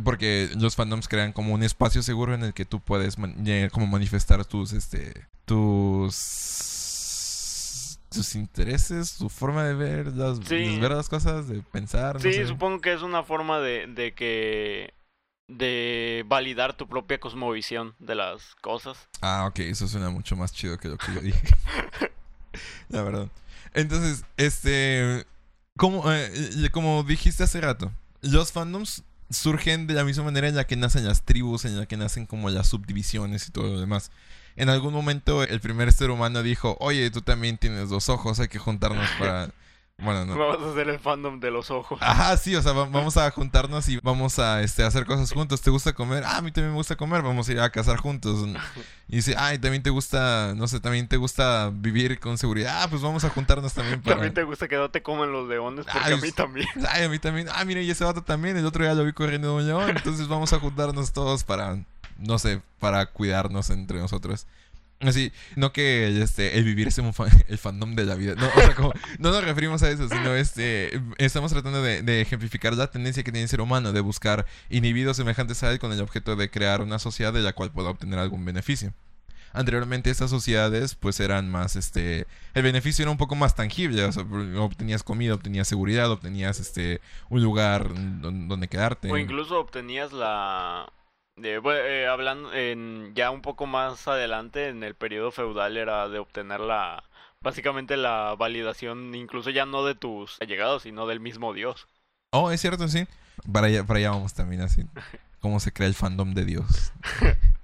porque 0.00 0.50
los 0.58 0.76
fandoms 0.76 1.08
crean 1.08 1.32
como 1.32 1.54
un 1.54 1.62
espacio 1.62 2.02
seguro 2.02 2.34
en 2.34 2.44
el 2.44 2.54
que 2.54 2.64
tú 2.64 2.80
puedes 2.80 3.18
man- 3.18 3.36
eh, 3.46 3.68
como 3.72 3.86
manifestar 3.86 4.44
tus 4.44 4.72
este 4.72 5.26
tus 5.44 7.98
tus 8.10 8.34
intereses 8.34 9.16
tu 9.16 9.28
forma 9.28 9.64
de 9.64 9.74
ver 9.74 10.06
las, 10.08 10.38
Sí. 10.46 10.78
ver 10.78 10.92
las 10.92 11.08
cosas 11.08 11.48
de 11.48 11.62
pensar 11.62 12.16
no 12.16 12.20
sí 12.20 12.32
sé. 12.34 12.46
supongo 12.46 12.80
que 12.80 12.92
es 12.92 13.02
una 13.02 13.22
forma 13.22 13.58
de, 13.58 13.86
de 13.86 14.12
que 14.14 14.92
de 15.48 16.24
validar 16.28 16.74
tu 16.76 16.88
propia 16.88 17.18
cosmovisión 17.20 17.94
de 17.98 18.14
las 18.14 18.54
cosas 18.60 19.08
Ah, 19.20 19.46
ok, 19.48 19.60
eso 19.60 19.88
suena 19.88 20.10
mucho 20.10 20.36
más 20.36 20.52
chido 20.52 20.78
que 20.78 20.88
lo 20.88 20.96
que 20.98 21.14
yo 21.14 21.20
dije. 21.20 21.40
La 22.88 23.02
verdad. 23.02 23.28
Entonces, 23.72 24.24
este. 24.36 25.24
Como, 25.76 26.10
eh, 26.12 26.30
como 26.72 27.02
dijiste 27.04 27.44
hace 27.44 27.60
rato, 27.60 27.92
los 28.20 28.50
fandoms 28.52 29.04
surgen 29.32 29.86
de 29.86 29.94
la 29.94 30.04
misma 30.04 30.24
manera 30.24 30.48
en 30.48 30.56
la 30.56 30.66
que 30.66 30.76
nacen 30.76 31.04
las 31.04 31.22
tribus, 31.22 31.64
en 31.64 31.78
la 31.78 31.86
que 31.86 31.96
nacen 31.96 32.26
como 32.26 32.50
las 32.50 32.68
subdivisiones 32.68 33.48
y 33.48 33.52
todo 33.52 33.68
lo 33.68 33.80
demás. 33.80 34.10
En 34.56 34.68
algún 34.68 34.92
momento 34.92 35.42
el 35.42 35.60
primer 35.60 35.92
ser 35.92 36.10
humano 36.10 36.42
dijo, 36.42 36.76
oye, 36.80 37.10
tú 37.10 37.22
también 37.22 37.58
tienes 37.58 37.88
dos 37.88 38.08
ojos, 38.08 38.40
hay 38.40 38.48
que 38.48 38.58
juntarnos 38.58 39.08
para... 39.18 39.50
Bueno, 40.02 40.24
no. 40.26 40.36
Vamos 40.36 40.66
a 40.66 40.70
hacer 40.72 40.88
el 40.88 40.98
fandom 40.98 41.38
de 41.40 41.50
los 41.50 41.70
ojos. 41.70 41.98
Ajá, 42.02 42.36
sí, 42.36 42.54
o 42.56 42.62
sea, 42.62 42.72
va- 42.72 42.86
vamos 42.86 43.16
a 43.16 43.30
juntarnos 43.30 43.88
y 43.88 43.98
vamos 44.02 44.38
a 44.38 44.62
este, 44.62 44.82
hacer 44.82 45.06
cosas 45.06 45.32
juntos. 45.32 45.60
¿Te 45.62 45.70
gusta 45.70 45.92
comer? 45.92 46.24
Ah, 46.24 46.38
a 46.38 46.42
mí 46.42 46.50
también 46.50 46.70
me 46.72 46.76
gusta 46.76 46.96
comer. 46.96 47.22
Vamos 47.22 47.48
a 47.48 47.52
ir 47.52 47.60
a 47.60 47.70
cazar 47.70 47.96
juntos. 47.98 48.46
Y 49.08 49.16
dice, 49.16 49.34
ay, 49.36 49.58
también 49.58 49.82
te 49.82 49.90
gusta, 49.90 50.54
no 50.56 50.66
sé, 50.66 50.80
también 50.80 51.06
te 51.06 51.18
gusta 51.18 51.70
vivir 51.70 52.18
con 52.18 52.38
seguridad. 52.38 52.82
Ah, 52.82 52.86
pues 52.88 53.02
vamos 53.02 53.22
a 53.24 53.28
juntarnos 53.28 53.74
también 53.74 54.00
para... 54.00 54.14
También 54.16 54.32
te 54.32 54.42
gusta 54.42 54.68
que 54.68 54.76
no 54.76 54.90
te 54.90 55.02
comen 55.02 55.30
los 55.32 55.46
leones, 55.48 55.84
porque 55.84 55.98
Ay, 56.02 56.14
a 56.14 56.16
mí 56.16 56.32
también. 56.32 56.66
Ay, 56.88 57.04
a 57.04 57.08
mí 57.10 57.18
también. 57.18 57.48
Ah, 57.54 57.62
mira, 57.66 57.82
y 57.82 57.90
ese 57.90 58.04
vato 58.04 58.22
también. 58.22 58.56
El 58.56 58.64
otro 58.64 58.82
día 58.84 58.94
lo 58.94 59.04
vi 59.04 59.12
corriendo 59.12 59.48
de 59.48 59.54
un 59.54 59.66
león. 59.66 59.90
Entonces 59.90 60.28
vamos 60.28 60.54
a 60.54 60.60
juntarnos 60.60 61.12
todos 61.12 61.44
para, 61.44 61.76
no 62.16 62.38
sé, 62.38 62.62
para 62.78 63.04
cuidarnos 63.04 63.68
entre 63.68 63.98
nosotros. 63.98 64.46
Así, 65.02 65.32
no 65.56 65.72
que 65.72 66.22
este, 66.22 66.58
el 66.58 66.64
vivir 66.64 66.88
es 66.88 66.98
un 66.98 67.12
fa- 67.12 67.26
el 67.48 67.58
fandom 67.58 67.94
de 67.96 68.04
la 68.04 68.14
vida. 68.14 68.34
No, 68.36 68.92
no 69.18 69.30
nos 69.32 69.44
referimos 69.44 69.82
a 69.82 69.90
eso, 69.90 70.08
sino 70.08 70.34
este, 70.34 71.00
estamos 71.18 71.50
tratando 71.52 71.82
de, 71.82 72.20
ejemplificar 72.20 72.74
la 72.74 72.86
tendencia 72.90 73.22
que 73.24 73.32
tiene 73.32 73.42
el 73.44 73.48
ser 73.48 73.60
humano 73.60 73.92
de 73.92 74.00
buscar 74.00 74.46
individuos 74.70 75.16
semejantes 75.16 75.62
a 75.64 75.70
él 75.72 75.78
con 75.80 75.92
el 75.92 76.00
objeto 76.00 76.36
de 76.36 76.50
crear 76.50 76.80
una 76.82 76.98
sociedad 77.00 77.32
de 77.32 77.40
la 77.40 77.52
cual 77.52 77.72
pueda 77.72 77.90
obtener 77.90 78.18
algún 78.18 78.44
beneficio. 78.44 78.92
Anteriormente 79.54 80.08
estas 80.08 80.30
sociedades 80.30 80.94
pues 80.94 81.20
eran 81.20 81.50
más, 81.50 81.76
este, 81.76 82.26
el 82.54 82.62
beneficio 82.62 83.02
era 83.02 83.10
un 83.10 83.18
poco 83.18 83.34
más 83.34 83.54
tangible, 83.54 84.02
o 84.04 84.10
sea, 84.12 84.22
obtenías 84.58 85.02
comida, 85.02 85.34
obtenías 85.34 85.68
seguridad, 85.68 86.10
obtenías 86.10 86.58
este, 86.58 87.02
un 87.28 87.42
lugar 87.42 87.88
don- 88.22 88.48
donde 88.48 88.68
quedarte. 88.68 89.10
O 89.10 89.18
incluso 89.18 89.58
obtenías 89.58 90.10
la... 90.12 90.90
bu- 91.60 91.72
eh, 91.72 92.06
hablando 92.06 92.52
en, 92.54 93.12
ya 93.14 93.30
un 93.30 93.42
poco 93.42 93.66
más 93.66 94.06
adelante, 94.08 94.68
en 94.68 94.82
el 94.82 94.94
periodo 94.94 95.30
feudal, 95.32 95.76
era 95.76 96.08
de 96.08 96.18
obtener 96.18 96.60
la... 96.60 97.04
Básicamente 97.40 97.96
la 97.96 98.36
validación, 98.38 99.14
incluso 99.16 99.50
ya 99.50 99.66
no 99.66 99.84
de 99.84 99.94
tus 99.96 100.40
allegados, 100.40 100.84
sino 100.84 101.06
del 101.06 101.18
mismo 101.20 101.52
dios. 101.52 101.88
Oh, 102.30 102.50
es 102.50 102.60
cierto, 102.60 102.88
sí. 102.88 103.06
Para 103.50 103.66
allá, 103.66 103.84
para 103.84 103.98
allá 103.98 104.10
vamos 104.10 104.34
también, 104.34 104.62
así. 104.62 104.84
Cómo 105.40 105.60
se 105.60 105.72
crea 105.72 105.88
el 105.88 105.94
fandom 105.94 106.34
de 106.34 106.44
Dios. 106.44 106.92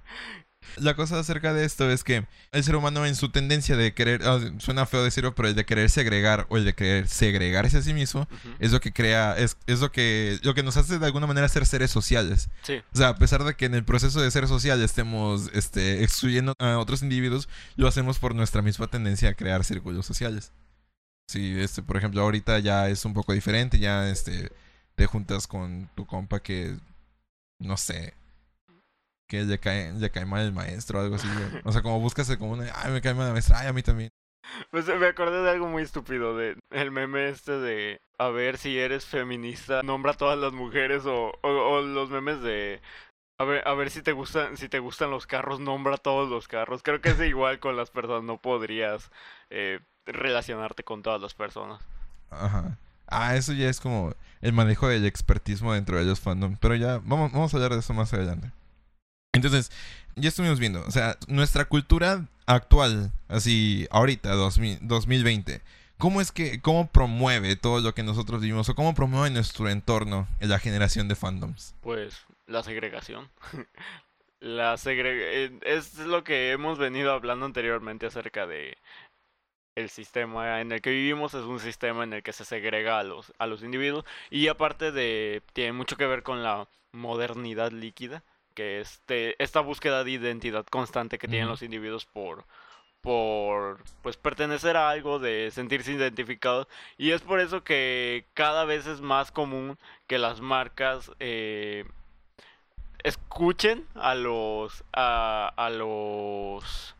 La 0.77 0.95
cosa 0.95 1.19
acerca 1.19 1.53
de 1.53 1.65
esto 1.65 1.89
es 1.89 2.03
que 2.03 2.25
el 2.51 2.63
ser 2.63 2.75
humano 2.75 3.05
en 3.05 3.15
su 3.15 3.29
tendencia 3.29 3.75
de 3.75 3.93
querer, 3.93 4.21
ah, 4.25 4.39
suena 4.59 4.85
feo 4.85 5.03
decirlo, 5.03 5.35
pero 5.35 5.47
el 5.47 5.55
de 5.55 5.65
querer 5.65 5.89
segregar 5.89 6.45
o 6.49 6.57
el 6.57 6.65
de 6.65 6.73
querer 6.73 7.07
segregarse 7.07 7.77
a 7.77 7.81
sí 7.81 7.93
mismo 7.93 8.27
es 8.59 8.71
lo 8.71 8.79
que 8.79 8.91
crea, 8.91 9.37
es, 9.37 9.57
es 9.67 9.79
lo 9.79 9.91
que 9.91 10.39
lo 10.43 10.53
que 10.53 10.63
nos 10.63 10.77
hace 10.77 10.99
de 10.99 11.05
alguna 11.05 11.27
manera 11.27 11.47
ser 11.49 11.65
seres 11.65 11.91
sociales. 11.91 12.49
Sí. 12.63 12.81
O 12.93 12.97
sea, 12.97 13.09
a 13.09 13.15
pesar 13.15 13.43
de 13.43 13.55
que 13.55 13.65
en 13.65 13.75
el 13.75 13.83
proceso 13.83 14.21
de 14.21 14.31
ser 14.31 14.47
social 14.47 14.81
estemos 14.81 15.49
este, 15.53 16.03
excluyendo 16.03 16.53
a 16.59 16.77
otros 16.77 17.03
individuos, 17.03 17.49
lo 17.75 17.87
hacemos 17.87 18.19
por 18.19 18.35
nuestra 18.35 18.61
misma 18.61 18.87
tendencia 18.87 19.29
a 19.29 19.33
crear 19.33 19.63
círculos 19.63 20.05
sociales. 20.05 20.51
Sí, 21.29 21.55
este, 21.59 21.83
por 21.83 21.95
ejemplo, 21.95 22.21
ahorita 22.21 22.57
ya 22.59 22.89
es 22.89 23.05
un 23.05 23.13
poco 23.13 23.33
diferente, 23.33 23.77
ya 23.77 24.09
este, 24.09 24.51
te 24.95 25.05
juntas 25.05 25.45
con 25.45 25.87
tu 25.95 26.07
compa 26.07 26.41
que, 26.41 26.75
no 27.59 27.77
sé, 27.77 28.15
que 29.29 29.43
le 29.43 29.59
cae, 29.59 29.93
le 29.93 30.09
cae 30.09 30.25
mal 30.25 30.43
el 30.43 30.51
maestro 30.51 30.99
o 30.99 31.03
algo 31.03 31.15
así. 31.15 31.27
güey. 31.27 31.61
O 31.63 31.71
sea, 31.71 31.81
como 31.81 31.99
buscas 31.99 32.35
como 32.37 32.53
una, 32.53 32.65
ay, 32.75 32.91
me 32.91 33.01
cae 33.01 33.13
mal 33.13 33.27
la 33.27 33.33
maestra, 33.33 33.59
ay, 33.59 33.67
a 33.67 33.73
mí 33.73 33.83
también. 33.83 34.09
Pues 34.71 34.87
me 34.87 35.05
acordé 35.05 35.43
de 35.43 35.49
algo 35.51 35.67
muy 35.67 35.83
estúpido, 35.83 36.35
de 36.35 36.57
el 36.71 36.91
meme 36.91 37.29
este 37.29 37.51
de 37.51 38.01
a 38.17 38.29
ver 38.29 38.57
si 38.57 38.77
eres 38.79 39.05
feminista, 39.05 39.83
nombra 39.83 40.13
a 40.13 40.17
todas 40.17 40.39
las 40.39 40.51
mujeres 40.51 41.05
o, 41.05 41.31
o, 41.41 41.47
o 41.47 41.81
los 41.81 42.09
memes 42.09 42.41
de 42.41 42.81
a 43.37 43.45
ver, 43.45 43.65
a 43.67 43.73
ver 43.75 43.91
si 43.91 44.01
te 44.01 44.11
gustan, 44.11 44.57
si 44.57 44.67
te 44.67 44.79
gustan 44.79 45.11
los 45.11 45.27
carros, 45.27 45.59
nombra 45.59 45.95
a 45.95 45.97
todos 45.97 46.27
los 46.27 46.47
carros. 46.47 46.81
Creo 46.83 46.99
que 46.99 47.09
es 47.09 47.19
igual 47.21 47.59
con 47.59 47.77
las 47.77 47.91
personas, 47.91 48.23
no 48.23 48.37
podrías 48.41 49.11
eh, 49.49 49.79
relacionarte 50.05 50.83
con 50.83 51.03
todas 51.03 51.21
las 51.21 51.35
personas. 51.35 51.79
Ajá. 52.31 52.77
Ah, 53.07 53.35
eso 53.35 53.53
ya 53.53 53.69
es 53.69 53.79
como 53.79 54.13
el 54.41 54.53
manejo 54.53 54.87
del 54.87 55.05
expertismo 55.05 55.73
dentro 55.73 55.97
de 55.97 56.05
los 56.05 56.19
fandom. 56.19 56.57
Pero 56.59 56.75
ya, 56.75 56.99
vamos, 57.03 57.31
vamos 57.31 57.53
a 57.53 57.57
hablar 57.57 57.73
de 57.73 57.79
eso 57.79 57.93
más 57.93 58.13
adelante. 58.13 58.51
Entonces, 59.33 59.71
ya 60.15 60.29
estuvimos 60.29 60.59
viendo. 60.59 60.83
O 60.85 60.91
sea, 60.91 61.17
nuestra 61.27 61.65
cultura 61.65 62.27
actual, 62.45 63.11
así, 63.27 63.87
ahorita, 63.91 64.33
2000, 64.33 64.79
2020. 64.81 65.61
¿Cómo 65.97 66.21
es 66.21 66.31
que, 66.31 66.61
cómo 66.61 66.87
promueve 66.87 67.55
todo 67.55 67.81
lo 67.81 67.93
que 67.93 68.03
nosotros 68.03 68.41
vivimos? 68.41 68.69
O 68.69 68.75
cómo 68.75 68.95
promueve 68.95 69.29
nuestro 69.29 69.69
entorno 69.69 70.27
en 70.39 70.49
la 70.49 70.59
generación 70.59 71.07
de 71.07 71.15
fandoms? 71.15 71.75
Pues 71.81 72.25
la 72.47 72.63
segregación. 72.63 73.29
La 74.41 74.77
eh, 74.85 75.59
es 75.63 75.97
lo 75.97 76.23
que 76.23 76.51
hemos 76.51 76.77
venido 76.77 77.11
hablando 77.11 77.45
anteriormente 77.45 78.05
acerca 78.05 78.47
de 78.47 78.77
el 79.75 79.89
sistema 79.89 80.61
en 80.61 80.71
el 80.71 80.81
que 80.81 80.91
vivimos 80.91 81.33
es 81.33 81.43
un 81.43 81.59
sistema 81.59 82.05
en 82.05 82.13
el 82.13 82.23
que 82.23 82.31
se 82.31 82.45
segrega 82.45 82.99
a 82.99 83.03
los 83.03 83.33
a 83.37 83.47
los 83.47 83.63
individuos 83.63 84.05
y 84.29 84.47
aparte 84.47 84.93
de 84.93 85.41
tiene 85.51 85.73
mucho 85.73 85.97
que 85.97 86.05
ver 86.05 86.23
con 86.23 86.41
la 86.41 86.69
modernidad 86.93 87.73
líquida, 87.73 88.23
que 88.59 88.81
es 88.81 89.01
de 89.07 89.35
esta 89.39 89.61
búsqueda 89.61 90.03
de 90.03 90.11
identidad 90.11 90.65
constante 90.65 91.17
que 91.17 91.29
tienen 91.29 91.47
los 91.47 91.61
individuos 91.61 92.05
por 92.05 92.43
por 93.01 93.81
pues 94.03 94.17
pertenecer 94.17 94.75
a 94.75 94.89
algo, 94.89 95.19
de 95.19 95.49
sentirse 95.51 95.93
identificados 95.93 96.67
y 96.97 97.11
es 97.11 97.21
por 97.21 97.39
eso 97.39 97.63
que 97.63 98.25
cada 98.33 98.65
vez 98.65 98.85
es 98.87 98.99
más 98.99 99.31
común 99.31 99.77
que 100.07 100.17
las 100.19 100.41
marcas 100.41 101.09
eh, 101.21 101.85
escuchen 103.03 103.85
a 103.95 104.15
los 104.15 104.83
a, 104.93 105.53
a 105.55 105.69
los 105.69 106.95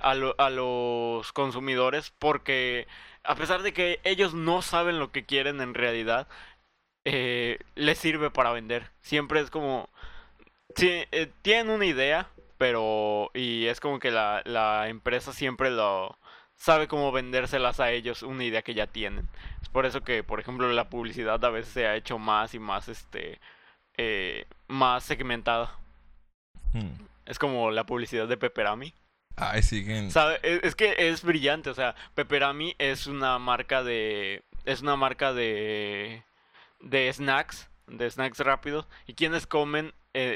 a, 0.00 0.14
lo- 0.14 0.34
a 0.38 0.50
los 0.50 1.32
consumidores 1.32 2.12
porque 2.18 2.86
a 3.24 3.34
pesar 3.34 3.62
de 3.62 3.72
que 3.72 4.00
ellos 4.04 4.34
no 4.34 4.60
saben 4.62 4.98
lo 4.98 5.10
que 5.10 5.24
quieren 5.24 5.60
en 5.62 5.74
realidad 5.74 6.28
eh, 7.04 7.58
les 7.76 7.98
sirve 7.98 8.30
para 8.30 8.52
vender. 8.52 8.90
Siempre 9.02 9.40
es 9.40 9.50
como 9.50 9.88
sí, 10.74 11.04
eh, 11.10 11.30
tienen 11.42 11.70
una 11.70 11.86
idea 11.86 12.28
pero 12.56 13.30
y 13.34 13.66
es 13.66 13.78
como 13.78 14.00
que 14.00 14.10
la, 14.10 14.42
la 14.44 14.88
empresa 14.88 15.32
siempre 15.32 15.70
lo 15.70 16.18
sabe 16.56 16.88
cómo 16.88 17.12
vendérselas 17.12 17.78
a 17.78 17.92
ellos 17.92 18.22
una 18.22 18.42
idea 18.42 18.62
que 18.62 18.74
ya 18.74 18.88
tienen 18.88 19.28
es 19.62 19.68
por 19.68 19.86
eso 19.86 20.00
que 20.00 20.24
por 20.24 20.40
ejemplo 20.40 20.70
la 20.72 20.88
publicidad 20.88 21.44
a 21.44 21.50
veces 21.50 21.72
se 21.72 21.86
ha 21.86 21.94
hecho 21.94 22.18
más 22.18 22.54
y 22.54 22.58
más 22.58 22.88
este 22.88 23.38
eh, 24.00 24.46
más 24.68 25.02
segmentada. 25.02 25.76
Hmm. 26.72 26.92
Es 27.26 27.38
como 27.38 27.72
la 27.72 27.84
publicidad 27.84 28.28
de 28.28 28.36
Pepperami. 28.36 28.94
Ay, 29.34 29.62
siguen. 29.62 30.12
¿Sabe? 30.12 30.38
Es, 30.42 30.60
es 30.62 30.74
que 30.76 30.94
es 30.96 31.22
brillante, 31.22 31.68
o 31.68 31.74
sea, 31.74 31.96
Pepperami 32.14 32.76
es 32.78 33.08
una 33.08 33.38
marca 33.38 33.82
de 33.82 34.44
es 34.64 34.82
una 34.82 34.96
marca 34.96 35.32
de 35.32 36.22
de 36.80 37.12
snacks, 37.12 37.68
de 37.88 38.08
snacks 38.08 38.38
rápidos 38.38 38.86
y 39.06 39.14
quienes 39.14 39.48
comen 39.48 39.92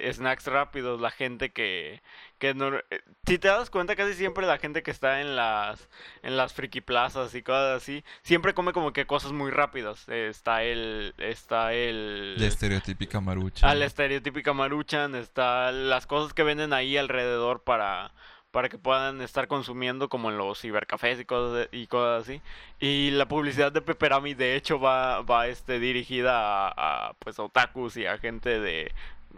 eh, 0.06 0.12
snacks 0.12 0.46
rápidos, 0.46 1.00
la 1.00 1.10
gente 1.10 1.50
que 1.52 2.00
que 2.38 2.54
no 2.54 2.76
eh, 2.76 2.82
si 3.26 3.38
te 3.38 3.48
das 3.48 3.70
cuenta 3.70 3.94
casi 3.96 4.14
siempre 4.14 4.46
la 4.46 4.58
gente 4.58 4.82
que 4.82 4.90
está 4.90 5.20
en 5.20 5.36
las 5.36 5.88
en 6.22 6.36
las 6.36 6.52
friki 6.52 6.80
plazas 6.80 7.34
y 7.34 7.42
cosas 7.42 7.82
así, 7.82 8.04
siempre 8.22 8.54
come 8.54 8.72
como 8.72 8.92
que 8.92 9.06
cosas 9.06 9.32
muy 9.32 9.50
rápidas. 9.50 10.04
Eh, 10.08 10.28
está 10.28 10.62
el 10.62 11.14
está 11.18 11.72
el 11.74 12.36
La 12.38 12.46
estereotípica 12.46 13.20
marucha. 13.20 13.68
a 13.68 13.74
la 13.74 13.84
estereotípica 13.86 14.52
maruchan, 14.52 15.14
está 15.14 15.72
las 15.72 16.06
cosas 16.06 16.34
que 16.34 16.42
venden 16.42 16.72
ahí 16.72 16.96
alrededor 16.96 17.62
para, 17.62 18.12
para 18.50 18.68
que 18.68 18.76
puedan 18.78 19.20
estar 19.22 19.46
consumiendo 19.48 20.08
como 20.08 20.30
en 20.30 20.36
los 20.36 20.60
cibercafés 20.60 21.20
y 21.20 21.24
cosas, 21.24 21.70
de- 21.70 21.78
y 21.78 21.86
cosas 21.86 22.22
así. 22.28 22.42
Y 22.80 23.10
la 23.12 23.26
publicidad 23.26 23.72
de 23.72 23.80
Pepperami 23.82 24.34
de 24.34 24.56
hecho 24.56 24.78
va, 24.80 25.22
va 25.22 25.46
este, 25.46 25.78
dirigida 25.78 26.68
a, 26.68 27.08
a, 27.08 27.12
pues 27.20 27.38
a 27.38 27.44
otakus 27.44 27.96
y 27.96 28.06
a 28.06 28.18
gente 28.18 28.58
de... 28.60 28.92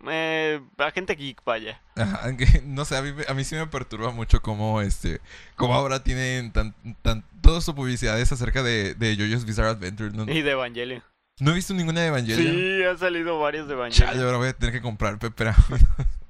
Eh, 0.09 0.61
a 0.79 0.91
gente 0.91 1.15
geek, 1.15 1.43
vaya. 1.45 1.81
Ajá, 1.97 2.31
no 2.65 2.85
sé, 2.85 2.97
a 2.97 3.03
mí, 3.03 3.13
me- 3.13 3.25
a 3.29 3.35
mí 3.35 3.45
sí 3.45 3.55
me 3.55 3.67
perturba 3.67 4.11
mucho 4.11 4.43
cómo, 4.43 4.81
este, 4.81 5.21
cómo 5.57 5.75
ahora 5.75 6.03
tienen 6.03 6.53
tan, 6.53 6.75
tan, 7.03 7.25
toda 7.41 7.61
su 7.61 7.75
publicidad 7.75 8.21
es 8.21 8.33
acerca 8.33 8.63
de, 8.63 8.95
de 8.95 9.17
JoJo's 9.17 9.45
Bizarre 9.45 9.69
Adventure. 9.71 10.11
No, 10.11 10.31
Y 10.31 10.43
de 10.43 10.51
Evangelion. 10.51 11.03
no 11.41 11.53
he 11.53 11.55
visto 11.55 11.73
ninguna 11.75 12.01
de 12.03 12.07
Evangelion. 12.09 12.55
Sí, 12.55 12.85
han 12.85 12.99
salido 12.99 13.39
varios 13.39 13.67
de 13.69 13.75
Chale, 13.75 13.87
Evangelion. 13.89 14.25
ahora 14.27 14.39
voy 14.39 14.49
a 14.49 14.53
tener 14.53 14.75
que 14.75 14.83
comprar 14.83 15.19
Pepperami. 15.19 15.57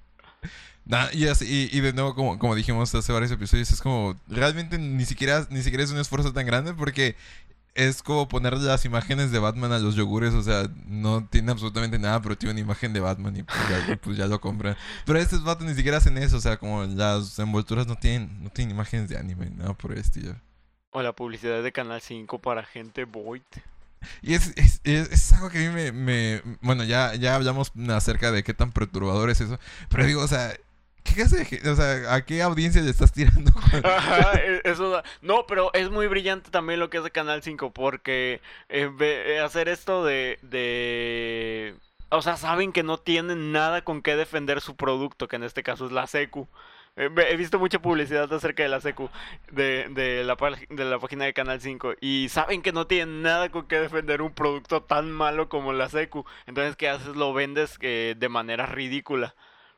Nah, 0.87 1.07
y, 1.15 1.27
así- 1.29 1.47
y, 1.73 1.75
y 1.75 1.81
de 1.81 1.95
nuevo, 1.95 2.15
como, 2.15 2.39
como 2.39 2.55
dijimos 2.55 2.95
hace 2.95 3.11
varios 3.11 3.33
episodios, 3.33 3.71
es 3.73 3.81
como, 3.81 4.21
realmente 4.29 4.77
ni 4.77 5.07
siquiera, 5.07 5.47
ni 5.49 5.63
siquiera 5.63 5.83
es 5.83 5.91
un 5.91 5.99
esfuerzo 5.99 6.35
tan 6.35 6.45
grande 6.45 6.75
porque 6.75 7.17
es 7.75 8.03
como 8.03 8.29
poner 8.29 8.55
las 8.55 8.85
imágenes 8.85 9.33
de 9.33 9.39
Batman 9.39 9.73
a 9.73 9.79
los 9.79 9.97
yogures, 9.97 10.33
o 10.35 10.43
sea, 10.43 10.69
no 10.87 11.27
tiene 11.27 11.51
absolutamente 11.51 11.99
nada, 11.99 12.23
pero 12.23 12.39
tiene 12.39 12.53
una 12.53 12.61
imagen 12.61 12.93
de 12.93 13.01
Batman 13.01 13.37
y 13.37 13.43
pues 13.43 13.59
ya, 13.69 13.97
pues 13.97 14.17
ya 14.17 14.27
lo 14.27 14.41
compran. 14.41 14.77
Pero 15.05 15.19
estos 15.19 15.43
vatos 15.43 15.67
ni 15.67 15.75
siquiera 15.75 15.99
hacen 15.99 16.17
eso, 16.19 16.37
o 16.37 16.41
sea, 16.41 16.57
como 16.57 16.85
las 16.85 17.39
envolturas 17.39 17.87
no 17.87 17.97
tienen, 17.97 18.43
no 18.43 18.51
tienen 18.51 18.75
imágenes 18.75 19.09
de 19.09 19.19
anime, 19.19 19.51
nada 19.51 19.75
por 19.75 19.93
el 19.93 19.99
estilo. 19.99 20.37
O 20.91 21.03
la 21.03 21.13
publicidad 21.13 21.63
de 21.63 21.73
Canal 21.73 22.01
5 22.01 22.39
para 22.41 22.63
gente 22.63 23.05
Void. 23.05 23.43
Y 24.23 24.35
es, 24.35 24.53
es, 24.57 24.81
es, 24.85 25.11
es 25.11 25.33
algo 25.33 25.51
que 25.51 25.67
a 25.67 25.69
mí 25.69 25.75
me, 25.75 25.91
me... 25.91 26.43
Bueno, 26.61 26.85
ya, 26.85 27.15
ya 27.17 27.35
hablamos 27.35 27.73
acerca 27.89 28.31
de 28.31 28.45
qué 28.45 28.55
tan 28.55 28.71
perturbador 28.71 29.31
es 29.31 29.41
eso. 29.41 29.59
Pero 29.89 30.07
digo, 30.07 30.23
o 30.23 30.29
sea, 30.29 30.55
¿qué 31.05 31.27
gen- 31.27 31.69
O 31.69 31.77
sea, 31.77 32.15
¿a 32.15 32.25
qué 32.25 32.43
audiencia 32.43 32.83
le 32.83 32.91
estás 32.91 33.13
tirando? 33.13 33.53
Ajá, 33.85 34.33
e- 34.41 34.63
eso 34.65 35.03
No, 35.23 35.47
pero 35.47 35.73
es 35.75 35.91
muy 35.91 36.07
brillante 36.09 36.51
también 36.51 36.81
lo 36.81 36.91
que 36.91 36.99
hace 36.99 37.11
Canal 37.11 37.43
5 37.43 37.73
porque 37.73 38.41
eh, 38.69 38.91
eh, 39.01 39.41
hacer 39.45 39.69
esto 39.69 40.05
de, 40.05 40.39
de... 40.43 41.77
O 42.11 42.23
sea, 42.23 42.37
saben 42.37 42.73
que 42.73 42.83
no 42.83 42.99
tienen 42.99 43.53
nada 43.53 43.83
con 43.83 44.03
qué 44.03 44.17
defender 44.17 44.61
su 44.61 44.77
producto, 44.77 45.29
que 45.29 45.37
en 45.37 45.43
este 45.45 45.63
caso 45.63 45.87
es 45.87 45.93
la 45.93 46.07
secu. 46.07 46.49
Eh, 46.97 47.11
He 47.29 47.37
visto 47.37 47.59
mucha 47.59 47.81
publicidad 47.81 48.33
acerca 48.33 48.63
de 48.63 48.69
la 48.69 48.81
secu, 48.81 49.11
de, 49.51 49.89
de, 49.91 50.23
la, 50.25 50.37
página 50.37 51.25
de 51.25 51.33
Canal 51.35 51.61
5, 51.61 51.95
y 52.01 52.29
saben 52.31 52.63
que 52.63 52.73
no 52.73 52.87
tienen 52.87 53.23
nada 53.23 53.51
con 53.51 53.67
qué 53.67 53.81
defender 53.81 54.23
un 54.23 54.33
producto 54.33 54.83
tan 54.83 55.11
malo 55.11 55.49
como 55.49 55.73
la 55.73 55.89
secu. 55.89 56.25
Entonces, 56.47 56.77
¿qué 56.77 56.89
haces? 56.89 57.17
Lo 57.17 57.33
vendes 57.35 57.77
eh, 57.81 58.15
de 58.17 58.29
manera 58.29 58.67
ridícula. 58.67 59.35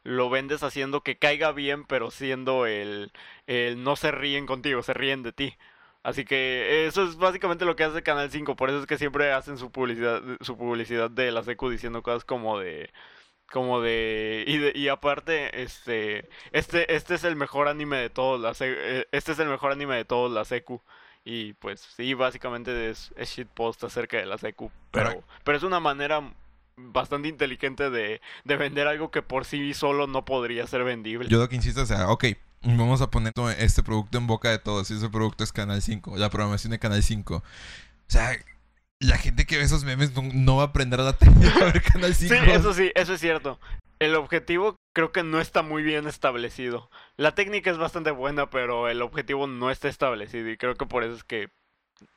Lo 0.06 0.30
vendes 0.30 0.62
haciendo 0.62 1.02
que 1.02 1.16
caiga 1.18 1.52
bien, 1.52 1.84
pero 1.84 2.10
siendo 2.10 2.66
el, 2.66 3.12
el 3.46 3.82
no 3.82 3.96
se 3.96 4.10
ríen 4.12 4.46
contigo, 4.46 4.82
se 4.82 4.94
ríen 4.94 5.22
de 5.22 5.32
ti. 5.32 5.56
Así 6.02 6.24
que 6.24 6.86
eso 6.86 7.02
es 7.02 7.16
básicamente 7.16 7.64
lo 7.64 7.74
que 7.74 7.82
hace 7.84 8.02
Canal 8.04 8.30
5, 8.30 8.54
por 8.54 8.68
eso 8.70 8.78
es 8.80 8.86
que 8.86 8.98
siempre 8.98 9.32
hacen 9.32 9.58
su 9.58 9.72
publicidad, 9.72 10.22
su 10.40 10.56
publicidad 10.56 11.10
de 11.10 11.32
la 11.32 11.42
secu 11.42 11.68
diciendo 11.68 12.02
cosas 12.02 12.24
como 12.24 12.58
de 12.60 12.90
como 13.50 13.80
de 13.80 14.44
y, 14.46 14.58
de- 14.58 14.72
y 14.74 14.88
aparte 14.88 15.62
este 15.62 16.28
este 16.52 16.94
este 16.96 17.14
es 17.14 17.22
el 17.24 17.36
mejor 17.36 17.68
anime 17.68 17.96
de 17.98 18.10
todos 18.10 18.40
la 18.40 18.52
eh, 18.60 19.06
este 19.12 19.32
es 19.32 19.38
el 19.38 19.48
mejor 19.48 19.70
anime 19.72 19.94
de 19.96 20.04
todos 20.04 20.32
la 20.32 20.44
secu 20.44 20.80
y 21.24 21.52
pues 21.54 21.80
sí 21.80 22.14
básicamente 22.14 22.90
es, 22.90 23.12
es 23.16 23.30
shitpost 23.36 23.84
acerca 23.84 24.16
de 24.16 24.26
la 24.26 24.36
secu 24.38 24.70
pero 24.90 25.22
pero 25.44 25.56
es 25.58 25.62
una 25.64 25.78
manera 25.78 26.22
bastante 26.76 27.28
inteligente 27.28 27.90
de, 27.90 28.20
de 28.44 28.56
vender 28.56 28.86
algo 28.86 29.10
que 29.10 29.22
por 29.22 29.44
sí 29.44 29.74
solo 29.74 30.06
no 30.06 30.24
podría 30.24 30.66
ser 30.66 30.84
vendible 30.84 31.28
Yo 31.28 31.38
lo 31.38 31.48
que 31.48 31.56
insisto, 31.56 31.82
o 31.82 31.86
sea, 31.86 32.10
ok, 32.10 32.24
vamos 32.62 33.00
a 33.00 33.10
poner 33.10 33.32
este 33.58 33.82
producto 33.82 34.18
en 34.18 34.26
boca 34.26 34.50
de 34.50 34.58
todos. 34.58 34.90
Y 34.90 34.94
ese 34.94 35.08
producto 35.08 35.44
es 35.44 35.52
Canal 35.52 35.80
5, 35.82 36.16
la 36.16 36.30
programación 36.30 36.72
de 36.72 36.78
Canal 36.78 37.02
5. 37.02 37.36
O 37.36 37.42
sea, 38.06 38.36
la 39.00 39.18
gente 39.18 39.46
que 39.46 39.56
ve 39.56 39.62
esos 39.62 39.84
memes 39.84 40.14
no, 40.14 40.22
no 40.32 40.56
va 40.56 40.64
a 40.64 40.66
aprender 40.66 41.00
a 41.00 41.04
la 41.04 41.12
tele 41.18 41.32
a 41.48 41.64
ver 41.64 41.82
Canal 41.82 42.14
5. 42.14 42.34
Sí, 42.34 42.50
eso 42.50 42.74
sí, 42.74 42.92
eso 42.94 43.14
es 43.14 43.20
cierto. 43.20 43.58
El 43.98 44.14
objetivo 44.14 44.76
creo 44.94 45.10
que 45.10 45.22
no 45.22 45.40
está 45.40 45.62
muy 45.62 45.82
bien 45.82 46.06
establecido. 46.06 46.90
La 47.16 47.34
técnica 47.34 47.70
es 47.70 47.78
bastante 47.78 48.10
buena, 48.10 48.50
pero 48.50 48.88
el 48.88 49.00
objetivo 49.00 49.46
no 49.46 49.70
está 49.70 49.88
establecido 49.88 50.50
y 50.50 50.58
creo 50.58 50.74
que 50.74 50.86
por 50.86 51.02
eso 51.02 51.14
es 51.14 51.24
que 51.24 51.48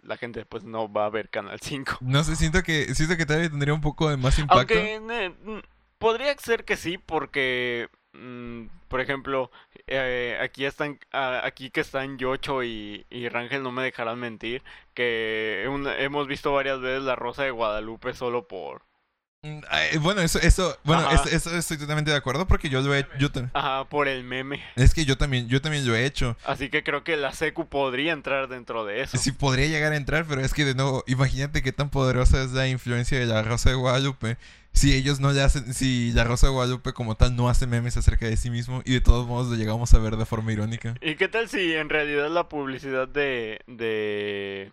la 0.02 0.18
gente 0.18 0.46
pues 0.46 0.64
no 0.64 0.92
va 0.92 1.06
a 1.06 1.10
ver 1.10 1.30
Canal 1.30 1.60
5. 1.62 1.98
No 2.02 2.24
sé, 2.24 2.36
siento 2.36 2.64
que, 2.64 2.94
siento 2.96 3.18
que 3.18 3.26
todavía 3.26 3.50
tendría 3.50 3.74
un 3.74 3.82
poco 3.82 4.10
de 4.10 4.18
más 4.18 4.38
impacto. 4.40 4.74
Aunque 4.76 4.96
eh, 4.96 5.30
mm, 5.30 5.60
podría 5.98 6.36
ser 6.38 6.66
que 6.66 6.78
sí, 6.78 6.98
porque, 6.98 7.90
mm, 8.14 8.66
por 8.88 9.02
ejemplo, 9.02 9.52
eh, 9.88 10.38
aquí 10.42 10.66
están, 10.66 11.00
ah, 11.12 11.42
aquí 11.44 11.70
que 11.70 11.82
están 11.82 12.18
Yocho 12.18 12.64
y, 12.64 13.06
y 13.10 13.30
Rangel 13.30 13.64
no 13.64 13.72
me 13.72 13.84
dejarán 13.84 14.20
mentir, 14.20 14.64
que 14.94 15.66
un- 15.70 15.88
hemos 15.88 16.28
visto 16.28 16.52
varias 16.54 16.80
veces 16.82 17.04
La 17.04 17.16
Rosa 17.16 17.44
de 17.44 17.52
Guadalupe 17.52 18.14
solo 18.14 18.48
por, 18.48 18.82
Bueno, 20.02 20.20
eso, 20.22 20.38
eso, 20.40 20.78
bueno, 20.84 21.10
eso, 21.12 21.30
eso 21.30 21.56
estoy 21.56 21.78
totalmente 21.78 22.12
de 22.12 22.18
acuerdo 22.18 22.46
porque 22.46 22.68
yo 22.68 22.82
lo 22.82 22.94
he, 22.94 23.08
yo 23.20 23.30
ajá, 23.54 23.86
por 23.86 24.10
el 24.10 24.26
meme. 24.26 24.62
es 24.76 24.94
que 24.94 25.06
yo 25.06 25.18
también, 25.18 25.48
yo 25.48 25.62
también 25.62 25.88
lo 25.88 25.96
he 25.96 26.06
hecho. 26.06 26.36
Así 26.46 26.70
que 26.70 26.84
creo 26.84 27.06
que 27.06 27.16
la 27.16 27.32
secu 27.32 27.68
podría 27.68 28.12
entrar 28.12 28.50
dentro 28.50 28.84
de 28.84 29.02
eso. 29.02 29.18
Sí 29.18 29.32
podría 29.32 29.68
llegar 29.68 29.94
a 29.94 29.96
entrar, 29.96 30.26
pero 30.28 30.42
es 30.42 30.54
que 30.54 30.66
de 30.66 30.76
nuevo, 30.76 31.06
imagínate 31.08 31.62
qué 31.62 31.72
tan 31.72 31.90
poderosa 31.90 32.44
es 32.44 32.52
la 32.52 32.68
influencia 32.68 33.18
de 33.18 33.26
la 33.28 33.42
Rosa 33.42 33.70
de 33.70 33.76
Guadalupe. 33.76 34.38
Si 34.74 34.94
ellos 34.94 35.20
no 35.22 35.32
le 35.32 35.42
hacen, 35.42 35.74
si 35.74 36.12
la 36.12 36.26
Rosa 36.26 36.48
de 36.48 36.54
Guadalupe 36.54 36.92
como 36.94 37.16
tal 37.16 37.36
no 37.36 37.50
hace 37.50 37.66
memes 37.66 37.96
acerca 37.96 38.28
de 38.28 38.36
sí 38.36 38.50
mismo 38.50 38.82
y 38.86 38.94
de 38.94 39.02
todos 39.02 39.26
modos 39.26 39.48
lo 39.48 39.56
llegamos 39.56 39.94
a 39.94 40.00
ver 40.00 40.18
de 40.18 40.26
forma 40.26 40.52
irónica. 40.52 40.96
¿Y 41.02 41.16
qué 41.16 41.28
tal 41.30 41.48
si 41.50 41.74
en 41.74 41.90
realidad 41.90 42.30
la 42.30 42.50
publicidad 42.50 43.08
de, 43.08 43.62
de, 43.68 44.72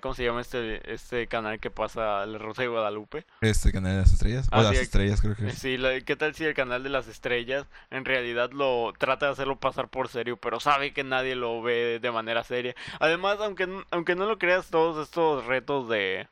¿cómo 0.00 0.14
se 0.14 0.24
llama 0.24 0.40
este, 0.42 0.92
este 0.92 1.26
canal 1.26 1.58
que 1.60 1.70
pasa 1.70 2.24
La 2.26 2.38
Rosa 2.38 2.62
de 2.62 2.68
Guadalupe? 2.68 3.24
Este 3.40 3.72
canal 3.72 3.92
de 3.92 3.98
las 4.02 4.12
estrellas. 4.12 4.48
Ah, 4.52 4.60
o 4.60 4.62
las 4.62 4.76
sí, 4.76 4.82
estrellas 4.82 5.20
creo 5.22 5.34
que. 5.34 5.50
Sí, 5.52 5.76
la- 5.78 6.00
¿qué 6.00 6.16
tal 6.16 6.34
si 6.34 6.44
el 6.44 6.54
canal 6.54 6.82
de 6.82 6.90
las 6.90 7.08
estrellas 7.08 7.66
en 7.90 8.04
realidad 8.04 8.50
lo 8.52 8.92
trata 8.98 9.26
de 9.26 9.32
hacerlo 9.32 9.58
pasar 9.58 9.88
por 9.88 10.08
serio, 10.08 10.36
pero 10.36 10.60
sabe 10.60 10.92
que 10.92 11.04
nadie 11.04 11.34
lo 11.36 11.62
ve 11.62 11.98
de 12.00 12.10
manera 12.10 12.44
seria? 12.44 12.74
Además, 13.00 13.38
aunque, 13.40 13.68
aunque 13.90 14.14
no 14.14 14.26
lo 14.26 14.38
creas, 14.38 14.68
todos 14.70 15.02
estos 15.06 15.46
retos 15.46 15.88
de 15.88 16.28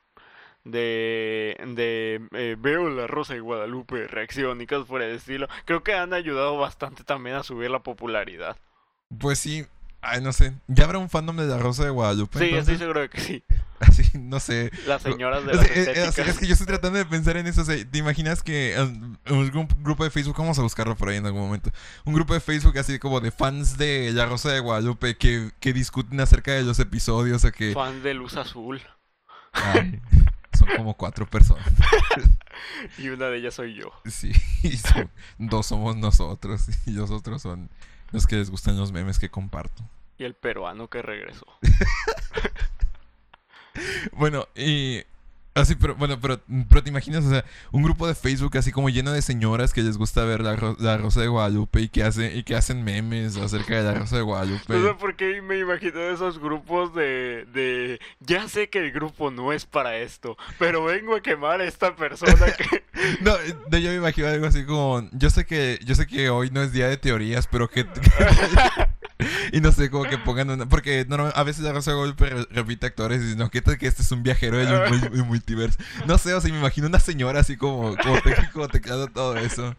de 0.63 1.55
de 1.75 2.21
eh, 2.33 2.55
veo 2.59 2.89
la 2.89 3.07
rosa 3.07 3.33
de 3.33 3.39
Guadalupe 3.39 4.07
reacción 4.07 4.61
y 4.61 4.67
cosas 4.67 4.87
por 4.87 5.01
el 5.01 5.15
estilo, 5.15 5.47
creo 5.65 5.83
que 5.83 5.93
han 5.93 6.13
ayudado 6.13 6.57
bastante 6.57 7.03
también 7.03 7.37
a 7.37 7.43
subir 7.43 7.69
la 7.71 7.79
popularidad. 7.83 8.57
Pues 9.19 9.39
sí, 9.39 9.65
ay, 10.07 10.21
no 10.21 10.33
sé. 10.33 10.53
¿Ya 10.67 10.85
habrá 10.85 10.97
un 10.97 11.09
fandom 11.09 11.35
de 11.37 11.45
la 11.45 11.57
Rosa 11.57 11.83
de 11.83 11.89
Guadalupe? 11.91 12.39
Sí, 12.39 12.45
estoy 12.45 12.59
entonces? 12.59 12.79
seguro 12.79 13.01
de 13.01 13.09
que 13.09 13.21
sí. 13.21 13.43
Así, 13.79 14.03
no 14.17 14.39
sé. 14.39 14.71
Las 14.87 15.03
señoras 15.03 15.45
de 15.45 15.51
O 15.51 15.55
las 15.55 15.67
sea, 15.67 15.75
es, 15.75 15.87
es- 15.87 15.97
estéticas. 15.99 16.27
es 16.29 16.39
que 16.39 16.47
yo 16.47 16.53
estoy 16.53 16.65
tratando 16.67 16.97
de 16.97 17.05
pensar 17.05 17.37
en 17.37 17.45
eso. 17.47 17.61
o 17.61 17.65
sea, 17.65 17.75
¿Te 17.85 17.97
imaginas 17.99 18.41
que 18.41 18.75
um, 18.79 19.17
un 19.29 19.51
grupo- 19.83 20.03
de 20.03 20.09
Facebook, 20.09 20.35
vamos 20.37 20.57
a 20.57 20.63
buscarlo 20.63 20.95
por 20.95 21.09
ahí 21.09 21.17
en 21.17 21.25
algún 21.27 21.41
momento, 21.41 21.69
un 22.05 22.13
grupo 22.13 22.33
de 22.33 22.39
Facebook 22.39 22.77
así 22.79 22.97
como 22.99 23.19
de 23.19 23.29
fans 23.31 23.77
de 23.77 24.11
La 24.13 24.25
Rosa 24.25 24.51
de 24.51 24.59
Guadalupe 24.61 25.15
que, 25.17 25.51
que 25.59 25.73
discuten 25.73 26.19
acerca 26.19 26.53
de 26.53 26.63
los 26.63 26.79
episodios 26.79 27.43
o 27.45 27.51
que... 27.51 27.73
Fan 27.73 28.01
de 28.01 28.13
luz 28.15 28.35
azul. 28.37 28.81
Ay, 29.53 30.01
son 30.57 30.67
como 30.75 30.95
cuatro 30.97 31.27
personas. 31.29 31.67
Y 32.97 33.09
una 33.09 33.27
de 33.27 33.37
ellas 33.37 33.53
soy 33.53 33.75
yo. 33.75 33.91
Sí, 34.05 34.31
y 34.63 34.77
son- 34.77 35.11
dos 35.37 35.67
somos 35.67 35.95
nosotros 35.95 36.65
y 36.87 36.91
los 36.91 37.11
otros 37.11 37.41
son 37.43 37.69
los 38.11 38.25
que 38.25 38.37
les 38.37 38.49
gustan 38.49 38.77
los 38.77 38.91
memes 38.91 39.19
que 39.19 39.29
comparto. 39.29 39.87
Y 40.17 40.23
el 40.23 40.33
peruano 40.33 40.87
que 40.89 41.01
regresó. 41.01 41.45
Bueno, 44.11 44.47
y 44.55 45.03
así, 45.53 45.75
pero 45.75 45.93
bueno, 45.95 46.19
pero, 46.19 46.39
pero 46.67 46.81
te 46.83 46.89
imaginas, 46.89 47.23
o 47.25 47.29
sea, 47.29 47.45
un 47.71 47.83
grupo 47.83 48.07
de 48.07 48.15
Facebook 48.15 48.57
así 48.57 48.71
como 48.71 48.89
lleno 48.89 49.11
de 49.11 49.21
señoras 49.21 49.71
que 49.71 49.83
les 49.83 49.97
gusta 49.97 50.23
ver 50.23 50.41
la, 50.41 50.55
Ro- 50.55 50.75
la 50.79 50.97
Rosa 50.97 51.21
de 51.21 51.27
Guadalupe 51.27 51.81
y 51.81 51.89
que 51.89 52.03
hace, 52.03 52.35
y 52.35 52.43
que 52.43 52.55
hacen 52.55 52.83
memes 52.83 53.37
acerca 53.37 53.75
de 53.77 53.83
la 53.83 53.93
Rosa 53.93 54.15
de 54.15 54.23
Guadalupe. 54.23 54.73
No 54.73 54.87
sé 54.87 54.93
por 54.95 55.15
qué 55.15 55.43
me 55.43 55.59
imagino 55.59 55.99
esos 56.01 56.39
grupos 56.39 56.95
de, 56.95 57.45
de... 57.53 57.99
Ya 58.19 58.47
sé 58.47 58.69
que 58.69 58.79
el 58.79 58.91
grupo 58.91 59.29
no 59.29 59.53
es 59.53 59.65
para 59.67 59.97
esto, 59.97 60.37
pero 60.57 60.83
vengo 60.83 61.15
a 61.15 61.21
quemar 61.21 61.61
a 61.61 61.65
esta 61.65 61.95
persona 61.95 62.33
que... 62.53 62.83
No, 63.21 63.35
de 63.67 63.81
yo 63.83 63.91
me 63.91 63.97
imagino 63.97 64.27
algo 64.27 64.47
así 64.47 64.65
como, 64.65 65.07
yo 65.11 65.29
sé 65.29 65.45
que, 65.45 65.79
yo 65.85 65.93
sé 65.93 66.07
que 66.07 66.31
hoy 66.31 66.49
no 66.49 66.63
es 66.63 66.71
día 66.71 66.87
de 66.87 66.97
teorías, 66.97 67.45
pero 67.45 67.69
que 67.69 67.85
y 69.51 69.61
no 69.61 69.71
sé, 69.71 69.89
como 69.89 70.03
que 70.03 70.17
pongan 70.17 70.49
una, 70.49 70.67
porque 70.69 71.05
no, 71.07 71.15
a 71.33 71.43
veces 71.43 71.63
la 71.63 71.73
Rosa 71.73 71.91
de 71.91 71.95
Guadalupe 71.97 72.29
re- 72.29 72.47
repite 72.51 72.85
actores 72.85 73.21
y 73.33 73.35
no, 73.35 73.49
¿qué 73.49 73.61
tal 73.61 73.77
que 73.77 73.87
este 73.87 74.01
es 74.03 74.11
un 74.11 74.21
viajero 74.23 74.57
del 74.57 74.67
mul- 74.91 75.09
del 75.09 75.23
multiverso? 75.23 75.77
No 76.05 76.17
sé, 76.17 76.33
o 76.33 76.41
sea, 76.41 76.51
me 76.51 76.59
imagino 76.59 76.87
una 76.87 76.99
señora 76.99 77.39
así 77.39 77.57
como, 77.57 77.95
como, 77.97 78.21
te- 78.21 78.69
teclado 78.79 79.07
todo 79.07 79.37
eso. 79.37 79.75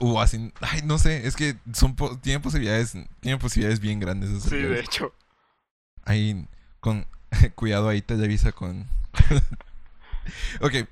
O 0.00 0.20
así, 0.20 0.52
ay, 0.60 0.82
no 0.84 0.98
sé, 0.98 1.26
es 1.26 1.34
que 1.34 1.56
son 1.72 1.96
po- 1.96 2.18
tienen 2.18 2.42
posibilidades, 2.42 2.92
tienen 3.20 3.38
posibilidades 3.38 3.80
bien 3.80 4.00
grandes. 4.00 4.42
Sí, 4.42 4.56
de 4.56 4.80
hecho. 4.80 5.14
Ahí, 6.04 6.46
con 6.80 7.06
cuidado 7.54 7.88
ahí 7.88 8.02
Televisa 8.02 8.52
con... 8.52 8.86
ok. 10.60 10.86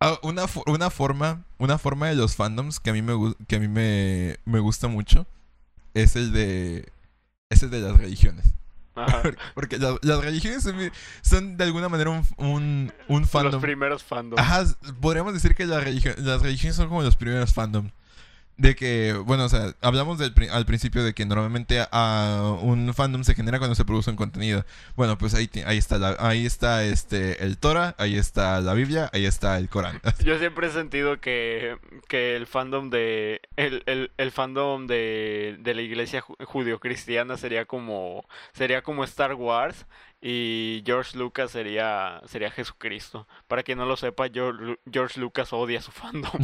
Ah, 0.00 0.16
una, 0.22 0.44
una 0.66 0.90
forma, 0.90 1.42
una 1.58 1.76
forma 1.78 2.06
de 2.06 2.14
los 2.14 2.36
fandoms 2.36 2.78
que 2.78 2.90
a 2.90 2.92
mí 2.92 3.02
me, 3.02 3.14
que 3.48 3.56
a 3.56 3.58
mí 3.58 3.66
me, 3.66 4.38
me 4.44 4.60
gusta 4.60 4.86
mucho 4.86 5.26
es 5.94 6.16
el 6.16 6.32
de, 6.32 6.88
es 7.50 7.62
el 7.62 7.70
de 7.70 7.80
las 7.80 7.96
religiones. 7.96 8.46
Porque 9.54 9.78
las, 9.78 9.94
las 10.02 10.20
religiones 10.24 10.68
son, 11.22 11.56
de 11.56 11.64
alguna 11.64 11.88
manera 11.88 12.10
un, 12.10 12.26
un, 12.36 12.92
un 13.06 13.20
Los 13.20 13.30
fandom. 13.30 13.60
primeros 13.60 14.02
fandoms. 14.02 14.40
Ajá, 14.42 14.64
podríamos 15.00 15.32
decir 15.34 15.54
que 15.54 15.66
las, 15.66 15.84
religio- 15.84 16.14
las 16.18 16.42
religiones 16.42 16.74
son 16.76 16.88
como 16.88 17.02
los 17.02 17.14
primeros 17.16 17.52
fandoms. 17.54 17.92
De 18.58 18.74
que, 18.74 19.12
bueno, 19.12 19.44
o 19.44 19.48
sea, 19.48 19.72
hablamos 19.82 20.18
del, 20.18 20.34
al 20.50 20.66
principio 20.66 21.04
de 21.04 21.14
que 21.14 21.24
normalmente 21.24 21.78
a, 21.92 22.56
un 22.60 22.92
fandom 22.92 23.22
se 23.22 23.36
genera 23.36 23.58
cuando 23.58 23.76
se 23.76 23.84
produce 23.84 24.10
un 24.10 24.16
contenido. 24.16 24.64
Bueno, 24.96 25.16
pues 25.16 25.32
ahí, 25.34 25.48
ahí 25.64 25.78
está, 25.78 25.96
la, 25.98 26.16
ahí 26.18 26.44
está 26.44 26.82
este, 26.82 27.44
el 27.44 27.56
Torah, 27.56 27.94
ahí 27.98 28.16
está 28.16 28.60
la 28.60 28.74
Biblia, 28.74 29.10
ahí 29.12 29.26
está 29.26 29.58
el 29.58 29.68
Corán. 29.68 30.00
Yo 30.24 30.36
siempre 30.40 30.66
he 30.66 30.70
sentido 30.70 31.20
que, 31.20 31.78
que 32.08 32.34
el 32.34 32.48
fandom 32.48 32.90
de 32.90 33.42
el, 33.54 33.84
el, 33.86 34.10
el 34.16 34.32
fandom 34.32 34.88
de, 34.88 35.56
de 35.60 35.74
la 35.74 35.82
iglesia 35.82 36.20
ju- 36.24 36.34
judio-cristiana 36.44 37.36
sería 37.36 37.64
como 37.64 38.26
sería 38.54 38.82
como 38.82 39.04
Star 39.04 39.34
Wars 39.34 39.86
y 40.20 40.82
George 40.84 41.16
Lucas 41.16 41.52
sería 41.52 42.20
sería 42.26 42.50
Jesucristo. 42.50 43.28
Para 43.46 43.62
quien 43.62 43.78
no 43.78 43.86
lo 43.86 43.96
sepa, 43.96 44.26
George, 44.34 44.80
George 44.90 45.20
Lucas 45.20 45.52
odia 45.52 45.80
su 45.80 45.92
fandom. 45.92 46.32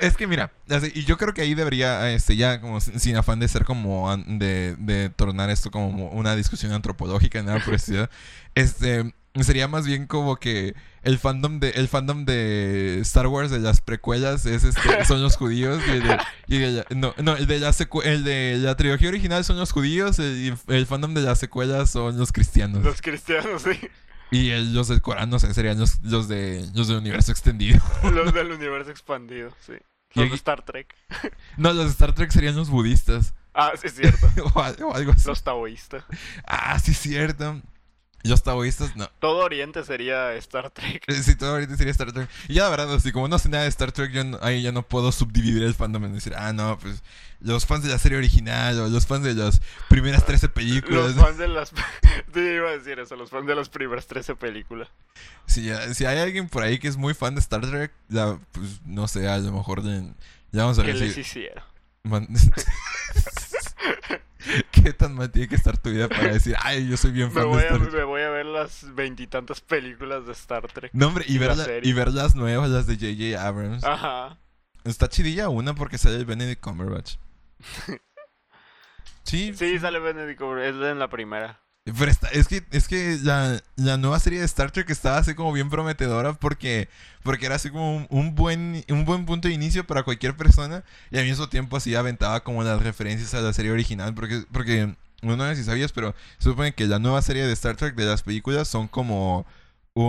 Es 0.00 0.16
que 0.16 0.26
mira, 0.26 0.52
así- 0.68 0.92
y 0.94 1.04
yo 1.04 1.16
creo 1.18 1.34
que 1.34 1.42
ahí 1.42 1.54
debería, 1.54 2.10
este, 2.12 2.36
ya 2.36 2.60
como 2.60 2.80
sin, 2.80 3.16
afán 3.16 3.40
de 3.40 3.48
ser 3.48 3.64
como, 3.64 4.14
de, 4.26 4.76
de 4.78 5.10
tornar 5.10 5.50
esto 5.50 5.70
como 5.70 6.08
una 6.10 6.36
discusión 6.36 6.72
antropológica 6.72 7.42
nada 7.42 7.60
por 7.64 7.74
este, 8.54 9.14
sería 9.40 9.66
más 9.68 9.86
bien 9.86 10.06
como 10.06 10.36
que 10.36 10.74
el 11.02 11.18
fandom 11.18 11.58
de, 11.60 11.70
el 11.70 11.88
fandom 11.88 12.24
de 12.24 13.00
Star 13.00 13.26
Wars 13.26 13.50
de 13.50 13.58
las 13.58 13.80
precuelas 13.80 14.46
es 14.46 14.64
este, 14.64 15.04
son 15.04 15.22
los 15.22 15.36
judíos 15.36 15.82
y 15.86 15.90
el 15.90 16.02
de, 16.02 16.84
y 16.90 16.94
no, 16.94 17.14
no, 17.22 17.36
el 17.36 17.46
de 17.46 17.58
la 17.58 17.74
el 18.04 18.24
de 18.24 18.56
la 18.58 18.76
trilogía 18.76 19.08
original 19.08 19.44
son 19.44 19.58
los 19.58 19.72
judíos 19.72 20.18
el, 20.18 20.54
el 20.68 20.86
fandom 20.86 21.14
de 21.14 21.22
las 21.22 21.38
secuelas 21.38 21.90
son 21.90 22.16
los 22.16 22.32
cristianos 22.32 22.82
Los 22.84 23.02
cristianos, 23.02 23.62
sí. 23.62 23.78
Y 24.36 24.72
los 24.72 24.88
del 24.88 25.00
Corán, 25.02 25.30
no 25.30 25.38
sé, 25.38 25.52
serían 25.54 25.78
los, 25.78 26.00
los 26.02 26.28
de 26.28 26.66
los 26.74 26.88
del 26.88 26.98
universo 26.98 27.30
extendido. 27.32 27.80
Los 28.12 28.32
del 28.34 28.50
universo 28.52 28.90
expandido, 28.90 29.50
sí. 29.60 29.74
Los 30.14 30.30
de 30.30 30.36
Star 30.36 30.62
Trek. 30.64 30.94
No, 31.56 31.72
los 31.72 31.84
de 31.86 31.90
Star 31.90 32.14
Trek 32.14 32.30
serían 32.30 32.56
los 32.56 32.70
budistas 32.70 33.34
Ah, 33.56 33.72
sí 33.80 33.86
es 33.86 33.94
cierto. 33.94 34.26
o 34.54 34.60
algo 34.62 35.12
así. 35.12 35.28
Los 35.28 35.44
taoístas. 35.44 36.04
Ah, 36.44 36.76
sí, 36.80 36.90
es 36.90 36.98
cierto. 36.98 37.62
Los 38.24 38.42
taoístas, 38.42 38.96
no. 38.96 39.06
Todo 39.20 39.44
Oriente 39.44 39.84
sería 39.84 40.32
Star 40.34 40.70
Trek. 40.70 41.04
Eh, 41.08 41.22
Sí, 41.22 41.36
todo 41.36 41.50
ahorita 41.52 41.76
sería 41.76 41.90
Star 41.92 42.10
Trek. 42.12 42.28
Y 42.48 42.54
ya, 42.54 42.64
la 42.64 42.70
verdad, 42.70 42.94
así 42.94 43.12
como 43.12 43.28
no 43.28 43.38
sé 43.38 43.48
nada 43.50 43.64
de 43.64 43.68
Star 43.68 43.92
Trek, 43.92 44.10
yo 44.12 44.24
no- 44.24 44.38
ahí 44.42 44.62
ya 44.62 44.72
no 44.72 44.82
puedo 44.82 45.12
subdividir 45.12 45.62
el 45.62 45.74
fandom 45.74 46.04
en 46.06 46.14
decir, 46.14 46.32
ah, 46.36 46.52
no, 46.54 46.78
pues 46.78 47.02
los 47.40 47.66
fans 47.66 47.84
de 47.84 47.90
la 47.90 47.98
serie 47.98 48.16
original 48.16 48.80
o 48.80 48.88
los 48.88 49.06
fans 49.06 49.24
de 49.24 49.34
las 49.34 49.60
primeras 49.90 50.24
13 50.24 50.48
películas. 50.48 51.14
Los 51.14 51.24
fans 51.24 51.36
de 51.38 51.48
las... 51.48 51.70
Sí, 52.34 52.40
iba 52.40 52.70
a 52.70 52.78
decir 52.78 52.98
eso, 52.98 53.14
los 53.16 53.28
fans 53.30 53.46
de 53.46 53.54
las 53.54 53.68
primeras 53.68 54.06
13 54.06 54.34
películas. 54.36 54.88
Si, 55.46 55.68
si 55.92 56.06
hay 56.06 56.18
alguien 56.18 56.48
por 56.48 56.62
ahí 56.62 56.78
que 56.78 56.88
es 56.88 56.96
muy 56.96 57.12
fan 57.14 57.34
de 57.34 57.40
Star 57.40 57.60
Trek, 57.60 57.92
ya, 58.08 58.38
pues 58.52 58.80
no 58.86 59.06
sé, 59.06 59.28
a 59.28 59.36
lo 59.38 59.52
mejor 59.52 59.82
ya, 59.84 60.00
ya 60.50 60.62
vamos 60.62 60.78
a 60.78 60.82
¿Qué 60.84 60.94
les 60.94 61.16
hiciera? 61.18 61.64
Man- 62.04 62.26
¿Qué 64.72 64.92
tan 64.92 65.14
mal 65.14 65.30
tiene 65.30 65.48
que 65.48 65.54
estar 65.56 65.78
tu 65.78 65.90
vida 65.90 66.08
para 66.08 66.32
decir, 66.32 66.54
ay, 66.62 66.88
yo 66.88 66.96
soy 66.96 67.12
bien 67.12 67.28
Me 67.28 67.34
fan 67.34 67.42
de 67.44 67.48
voy, 67.48 67.58
a, 67.62 67.66
Star 67.66 67.80
Trek? 67.80 67.92
me 67.94 68.04
voy 68.04 68.22
a 68.22 68.30
ver 68.30 68.46
las 68.46 68.94
veintitantas 68.94 69.60
películas 69.60 70.26
de 70.26 70.32
Star 70.32 70.66
Trek. 70.68 70.90
No, 70.92 71.08
hombre, 71.08 71.24
y 71.28 71.36
y 71.36 71.38
ver, 71.38 71.56
la- 71.56 71.66
y 71.82 71.92
ver 71.92 72.08
las 72.12 72.34
nuevas, 72.34 72.68
las 72.70 72.86
de 72.86 72.94
J.J. 72.96 73.46
Abrams. 73.46 73.84
Ajá. 73.84 74.38
Está 74.84 75.08
chidilla 75.08 75.48
una 75.48 75.74
porque 75.74 75.96
sale 75.98 76.16
el 76.16 76.26
Benedict 76.26 76.60
Cumberbatch. 76.62 77.16
Sí, 79.22 79.54
Sí, 79.54 79.78
sale 79.78 79.98
Benedict 80.00 80.38
Cumberbatch, 80.38 80.74
es 80.76 80.90
en 80.92 80.98
la 80.98 81.08
primera. 81.08 81.58
Pero 81.84 82.10
está- 82.10 82.28
es 82.28 82.48
que, 82.48 82.64
es 82.70 82.88
que 82.88 83.18
la, 83.22 83.60
la 83.76 83.98
nueva 83.98 84.18
serie 84.18 84.38
de 84.38 84.46
Star 84.46 84.70
Trek 84.70 84.88
estaba 84.88 85.18
así 85.18 85.34
como 85.34 85.52
bien 85.52 85.68
prometedora 85.68 86.32
porque, 86.32 86.88
porque 87.22 87.44
era 87.44 87.56
así 87.56 87.68
como 87.70 88.06
un, 88.08 88.34
buen, 88.34 88.82
un 88.88 89.04
buen 89.04 89.26
punto 89.26 89.48
de 89.48 89.54
inicio 89.54 89.86
para 89.86 90.02
cualquier 90.02 90.34
persona 90.34 90.82
y 91.10 91.18
al 91.18 91.26
mismo 91.26 91.48
tiempo 91.50 91.76
así 91.76 91.94
aventaba 91.94 92.42
como 92.42 92.62
las 92.64 92.82
referencias 92.82 93.34
a 93.34 93.42
la 93.42 93.52
serie 93.52 93.70
original 93.70 94.14
porque, 94.14 94.44
porque 94.50 94.94
no 95.20 95.36
sé 95.48 95.56
si 95.56 95.64
sabías, 95.64 95.92
pero 95.92 96.14
se 96.38 96.48
supone 96.48 96.72
que 96.74 96.86
la 96.86 96.98
nueva 96.98 97.20
serie 97.20 97.46
de 97.46 97.52
Star 97.52 97.76
Trek 97.76 97.94
de 97.96 98.06
las 98.06 98.22
películas 98.22 98.66
son 98.68 98.88
como... 98.88 99.46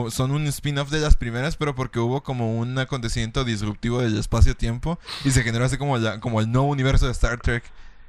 Son 0.10 0.32
un 0.32 0.48
spin-off 0.48 0.90
de 0.90 1.00
las 1.00 1.16
primeras, 1.16 1.58
pero 1.58 1.76
porque 1.76 2.00
hubo 2.00 2.24
como 2.24 2.58
un 2.58 2.76
acontecimiento 2.80 3.44
disruptivo 3.44 4.02
del 4.02 4.18
espacio-tiempo 4.18 4.98
y 5.24 5.30
se 5.30 5.44
generó 5.44 5.66
así 5.66 5.78
como, 5.78 6.00
la- 6.00 6.20
como 6.20 6.42
el 6.42 6.52
nuevo 6.52 6.68
universo 6.70 7.06
de 7.06 7.12
Star 7.12 7.40
Trek. 7.40 7.64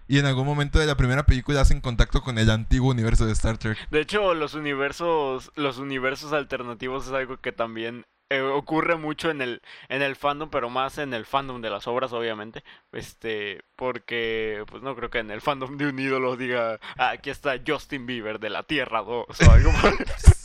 Y 0.09 0.19
en 0.19 0.27
algún 0.27 0.47
momento 0.47 0.79
de 0.79 0.87
la 0.87 0.97
primera 0.97 1.27
película 1.27 1.61
hacen 1.61 1.81
contacto 1.81 2.23
con 2.23 2.39
el 2.39 2.51
antiguo 2.51 2.91
universo 2.91 3.27
de 3.27 3.33
Star 3.33 3.59
Trek. 3.59 3.77
De 3.91 4.01
hecho, 4.01 4.35
los 4.35 4.55
universos, 4.55 5.51
los 5.57 5.79
universos 5.79 6.33
alternativos 6.33 7.07
es 7.07 7.13
algo 7.13 7.39
que 7.39 7.53
también 7.53 8.05
eh, 8.31 8.41
ocurre 8.41 8.97
mucho 8.97 9.31
en 9.31 9.41
el, 9.41 9.63
en 9.89 10.03
el 10.03 10.17
fandom, 10.17 10.49
pero 10.51 10.69
más 10.71 10.99
en 10.99 11.15
el 11.15 11.27
fandom 11.27 11.61
de 11.61 11.71
las 11.71 11.87
obras, 11.87 12.13
obviamente. 12.13 12.63
Este, 12.93 13.63
porque, 13.77 14.65
pues 14.69 14.83
no 14.83 14.95
creo 14.97 15.11
que 15.11 15.19
en 15.19 15.31
el 15.31 15.41
fandom 15.41 15.77
de 15.77 15.87
un 15.89 15.99
ídolo 15.99 16.37
diga, 16.37 16.79
"Ah, 16.97 17.11
aquí 17.11 17.31
está 17.31 17.55
Justin 17.65 18.07
Bieber 18.07 18.39
de 18.41 18.51
la 18.51 18.63
Tierra 18.65 19.03
2 19.03 19.27
o 19.41 19.51
algo 19.51 19.71
por- 19.81 19.97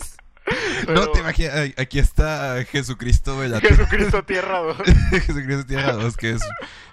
No 0.87 1.09
te 1.11 1.19
imaginas, 1.19 1.71
aquí 1.77 1.99
está 1.99 2.63
Jesucristo 2.65 3.39
de 3.41 3.49
la 3.49 3.59
Jesucristo 3.61 4.23
Tierra 4.23 4.59
2. 4.59 4.77
Jesucristo 5.11 5.65
Tierra 5.65 5.93
2, 5.93 6.17
que 6.17 6.31
es 6.31 6.41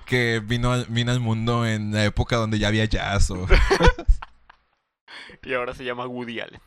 que 0.07 0.41
vino 0.45 0.73
al, 0.73 0.87
vino 0.89 1.13
al 1.13 1.21
mundo 1.21 1.67
en 1.67 1.93
la 1.93 2.05
época 2.05 2.37
donde 2.37 2.59
ya 2.59 2.69
había 2.69 2.85
jazz 2.87 3.31
o 3.31 3.47
Y 5.43 5.55
ahora 5.55 5.75
se 5.75 5.85
llama 5.85 6.07
Woody 6.07 6.41
Allen. 6.41 6.61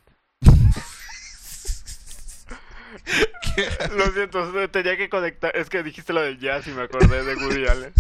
Lo 3.96 4.12
siento, 4.12 4.70
tenía 4.70 4.98
que 4.98 5.10
conectar. 5.10 5.56
Es 5.56 5.70
que 5.70 5.84
dijiste 5.84 6.14
lo 6.14 6.22
del 6.22 6.40
jazz 6.40 6.68
y 6.68 6.72
me 6.72 6.84
acordé 6.84 7.24
de 7.24 7.36
Woody 7.36 7.68
Allen. 7.68 7.94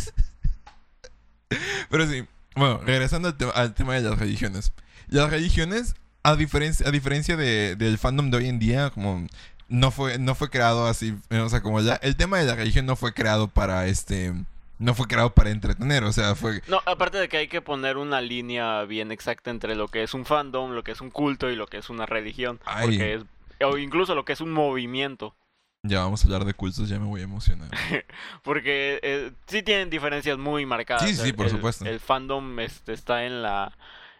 Pero 1.89 2.07
sí, 2.07 2.25
bueno, 2.55 2.79
regresando 2.85 3.27
al, 3.29 3.37
tema- 3.37 3.51
al 3.53 3.73
tema 3.73 3.95
de 3.95 4.01
las 4.01 4.17
religiones. 4.19 4.71
Las 5.07 5.29
religiones, 5.29 5.95
a 6.23 6.35
diferencia, 6.35 6.87
a 6.87 6.91
diferencia 6.91 7.35
de- 7.37 7.75
del 7.75 7.97
fandom 7.97 8.29
de 8.31 8.37
hoy 8.37 8.47
en 8.47 8.59
día, 8.59 8.89
como 8.91 9.27
no 9.69 9.91
fue, 9.91 10.19
no 10.19 10.35
fue 10.35 10.49
creado 10.49 10.85
así, 10.87 11.15
o 11.31 11.49
sea, 11.49 11.61
como 11.61 11.79
ya, 11.81 11.95
el 11.95 12.15
tema 12.15 12.37
de 12.39 12.45
la 12.45 12.55
religión 12.55 12.85
no 12.85 12.95
fue 12.95 13.13
creado 13.13 13.47
para 13.47 13.87
este, 13.87 14.33
no 14.79 14.93
fue 14.95 15.07
creado 15.07 15.33
para 15.33 15.49
entretener, 15.51 16.03
o 16.03 16.11
sea, 16.11 16.35
fue, 16.35 16.61
No, 16.67 16.81
aparte 16.85 17.17
de 17.19 17.29
que 17.29 17.37
hay 17.37 17.47
que 17.47 17.61
poner 17.61 17.97
una 17.97 18.19
línea 18.21 18.83
bien 18.83 19.11
exacta 19.11 19.49
entre 19.51 19.75
lo 19.75 19.87
que 19.87 20.03
es 20.03 20.13
un 20.13 20.25
fandom, 20.25 20.71
lo 20.71 20.83
que 20.83 20.91
es 20.91 21.01
un 21.01 21.09
culto 21.11 21.49
y 21.49 21.55
lo 21.55 21.67
que 21.67 21.77
es 21.77 21.89
una 21.89 22.05
religión. 22.05 22.59
Ay. 22.65 22.87
Porque 22.87 23.13
es. 23.15 23.23
O 23.63 23.77
incluso 23.77 24.15
lo 24.15 24.25
que 24.25 24.33
es 24.33 24.41
un 24.41 24.51
movimiento. 24.51 25.35
ya 25.83 25.99
vamos 26.01 26.21
a 26.23 26.25
hablar 26.25 26.45
de 26.45 26.53
cultos, 26.55 26.89
ya 26.89 26.99
me 26.99 27.05
voy 27.05 27.21
a 27.21 27.25
emocionar. 27.25 27.69
Porque 28.43 28.99
eh, 29.03 29.31
sí 29.47 29.61
tienen 29.63 29.89
diferencias 29.89 30.37
muy 30.37 30.65
marcadas. 30.65 31.07
Sí, 31.07 31.15
sí, 31.15 31.31
por 31.33 31.45
el- 31.45 31.51
supuesto. 31.51 31.85
El 31.85 31.99
fandom 31.99 32.59
este, 32.59 32.93
está 32.93 33.23
en 33.25 33.41
la. 33.43 33.71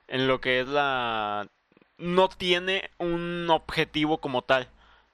En 0.08 0.28
lo 0.28 0.40
que 0.42 0.60
es 0.62 0.68
la. 0.68 1.48
No 2.02 2.30
tiene 2.30 2.90
un 2.98 3.48
objetivo 3.50 4.20
como 4.20 4.44
tal. 4.44 4.70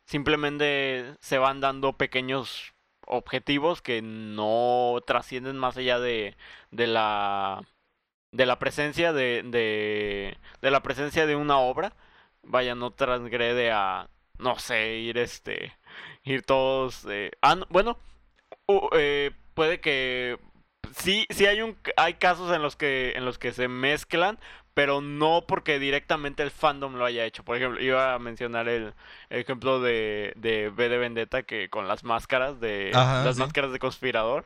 Simplemente 0.05 1.15
se 1.19 1.37
van 1.37 1.61
dando 1.61 1.93
pequeños 1.93 2.73
objetivos 3.05 3.81
que 3.81 4.01
no 4.01 4.99
trascienden 5.05 5.57
más 5.57 5.77
allá 5.77 5.99
de, 5.99 6.35
de 6.71 6.87
la. 6.87 7.63
De 8.31 8.45
la 8.45 8.59
presencia 8.59 9.13
de, 9.13 9.43
de. 9.43 10.37
De 10.61 10.71
la 10.71 10.81
presencia 10.83 11.25
de 11.25 11.35
una 11.35 11.59
obra. 11.59 11.93
Vaya, 12.43 12.75
no 12.75 12.91
transgrede 12.91 13.71
a. 13.71 14.09
No 14.39 14.59
sé, 14.59 14.97
ir 14.97 15.17
este 15.17 15.73
ir 16.23 16.43
todos 16.43 17.05
eh, 17.09 17.31
ah, 17.41 17.55
no, 17.55 17.65
bueno 17.69 17.97
eh, 18.93 19.31
puede 19.53 19.79
que 19.79 20.37
sí 20.95 21.25
sí 21.29 21.45
hay 21.45 21.61
un 21.61 21.77
hay 21.95 22.15
casos 22.15 22.53
en 22.55 22.61
los 22.61 22.75
que 22.75 23.13
en 23.15 23.25
los 23.25 23.37
que 23.37 23.51
se 23.53 23.67
mezclan 23.67 24.39
pero 24.77 25.01
no 25.01 25.45
porque 25.47 25.79
directamente 25.79 26.43
el 26.43 26.51
fandom 26.51 26.95
lo 26.95 27.05
haya 27.05 27.25
hecho 27.25 27.43
por 27.43 27.57
ejemplo 27.57 27.81
iba 27.81 28.13
a 28.13 28.19
mencionar 28.19 28.67
el, 28.69 28.93
el 29.29 29.39
ejemplo 29.39 29.79
de 29.81 30.33
de 30.35 30.69
V 30.69 30.89
de 30.89 30.97
Vendetta 30.99 31.43
que 31.43 31.69
con 31.69 31.87
las 31.87 32.03
máscaras 32.03 32.59
de 32.59 32.91
Ajá, 32.93 33.23
las 33.25 33.35
sí. 33.35 33.41
máscaras 33.41 33.71
de 33.71 33.79
conspirador 33.79 34.45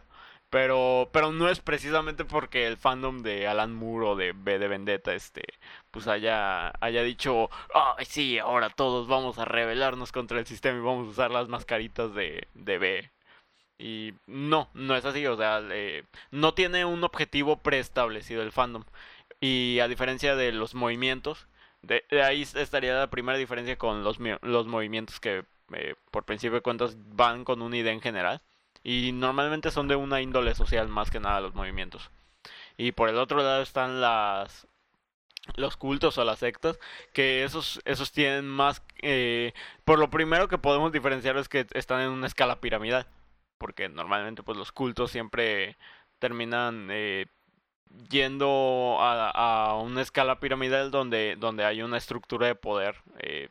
pero 0.49 1.09
pero 1.13 1.31
no 1.31 1.49
es 1.49 1.59
precisamente 1.59 2.25
porque 2.25 2.67
el 2.67 2.77
fandom 2.77 3.23
de 3.23 3.47
Alan 3.47 3.73
Moore 3.73 4.05
o 4.07 4.15
de 4.15 4.31
V 4.31 4.59
de 4.59 4.67
Vendetta 4.67 5.13
este 5.13 5.43
pues 5.91 6.07
haya, 6.07 6.69
haya 6.81 7.03
dicho, 7.03 7.49
ay 7.73 8.05
sí, 8.05 8.39
ahora 8.39 8.69
todos 8.69 9.07
vamos 9.07 9.37
a 9.39 9.45
rebelarnos 9.45 10.11
contra 10.11 10.39
el 10.39 10.45
sistema 10.47 10.77
y 10.77 10.81
vamos 10.81 11.07
a 11.07 11.11
usar 11.11 11.31
las 11.31 11.49
mascaritas 11.49 12.13
de, 12.13 12.47
de 12.53 12.77
B. 12.77 13.11
Y 13.79 14.13
no, 14.27 14.69
no 14.73 14.95
es 14.95 15.05
así, 15.05 15.25
o 15.27 15.35
sea, 15.37 15.61
eh, 15.71 16.03
no 16.31 16.53
tiene 16.53 16.85
un 16.85 17.03
objetivo 17.03 17.57
preestablecido 17.63 18.43
el 18.43 18.51
fandom. 18.51 18.83
Y 19.41 19.79
a 19.79 19.89
diferencia 19.89 20.35
de 20.35 20.53
los 20.53 20.75
movimientos, 20.75 21.47
de, 21.81 22.05
ahí 22.23 22.43
estaría 22.43 22.93
la 22.93 23.09
primera 23.09 23.37
diferencia 23.37 23.77
con 23.77 24.03
los, 24.03 24.17
los 24.41 24.67
movimientos 24.67 25.19
que 25.19 25.43
eh, 25.73 25.95
por 26.11 26.25
principio 26.25 26.55
de 26.55 26.61
cuentas 26.61 26.95
van 27.15 27.43
con 27.43 27.61
una 27.61 27.75
idea 27.77 27.91
en 27.91 28.01
general. 28.01 28.41
Y 28.83 29.11
normalmente 29.11 29.71
son 29.71 29.87
de 29.87 29.95
una 29.95 30.21
índole 30.21 30.55
social 30.55 30.87
más 30.87 31.11
que 31.11 31.19
nada 31.19 31.41
los 31.41 31.53
movimientos. 31.55 32.09
Y 32.77 32.93
por 32.93 33.09
el 33.09 33.17
otro 33.17 33.37
lado 33.39 33.61
están 33.61 34.01
las, 34.01 34.67
los 35.55 35.77
cultos 35.77 36.17
o 36.17 36.23
las 36.23 36.39
sectas, 36.39 36.79
que 37.13 37.43
esos, 37.43 37.81
esos 37.85 38.11
tienen 38.11 38.47
más... 38.47 38.83
eh, 39.01 39.53
por 39.85 39.99
lo 39.99 40.09
primero 40.09 40.47
que 40.47 40.57
podemos 40.57 40.91
diferenciar 40.91 41.37
es 41.37 41.49
que 41.49 41.67
están 41.73 42.01
en 42.01 42.09
una 42.09 42.27
escala 42.27 42.61
piramidal, 42.61 43.07
porque 43.57 43.89
normalmente 43.89 44.43
pues 44.43 44.57
los 44.57 44.71
cultos 44.71 45.11
siempre 45.11 45.77
terminan 46.19 46.87
eh, 46.91 47.27
yendo 48.09 48.97
a, 48.99 49.29
a 49.29 49.75
una 49.77 50.01
escala 50.01 50.39
piramidal 50.39 50.91
donde, 50.91 51.35
donde 51.39 51.65
hay 51.65 51.81
una 51.81 51.97
estructura 51.97 52.47
de 52.47 52.55
poder 52.55 52.95
eh, 53.19 53.49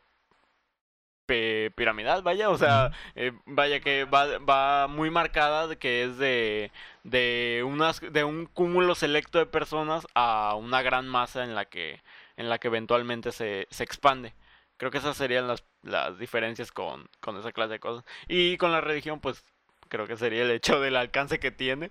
piramidal, 1.75 2.23
vaya, 2.23 2.51
o 2.51 2.59
sea, 2.59 2.91
eh, 3.15 3.33
vaya 3.47 3.81
que 3.81 4.05
va, 4.05 4.39
va 4.39 4.89
muy 4.89 5.11
marcada 5.11 5.69
de 5.69 5.79
que 5.79 6.03
es 6.05 6.19
de, 6.19 6.73
de 7.05 7.63
unas 7.65 8.01
de 8.01 8.25
un 8.25 8.47
cúmulo 8.47 8.95
selecto 8.95 9.39
de 9.39 9.47
personas 9.47 10.07
a 10.15 10.55
una 10.57 10.83
gran 10.83 11.07
masa 11.07 11.45
en 11.45 11.55
la 11.55 11.67
que 11.67 12.03
en 12.37 12.49
la 12.49 12.59
que 12.59 12.69
eventualmente 12.69 13.33
se, 13.33 13.67
se 13.71 13.85
expande. 13.85 14.35
Creo 14.77 14.91
que 14.91 14.99
esas 14.99 15.17
serían 15.17 15.47
las, 15.47 15.63
las 15.83 16.19
diferencias 16.19 16.73
con, 16.73 17.09
con 17.21 17.37
esa 17.37 17.53
clase 17.53 17.75
de 17.75 17.81
cosas. 17.81 18.05
Y 18.29 18.57
con 18.57 18.73
la 18.73 18.81
religión, 18.81 19.21
pues 19.21 19.45
creo 19.89 20.07
que 20.07 20.17
sería 20.17 20.43
el 20.43 20.51
hecho 20.51 20.81
del 20.81 20.97
alcance 20.97 21.39
que 21.39 21.51
tiene. 21.51 21.91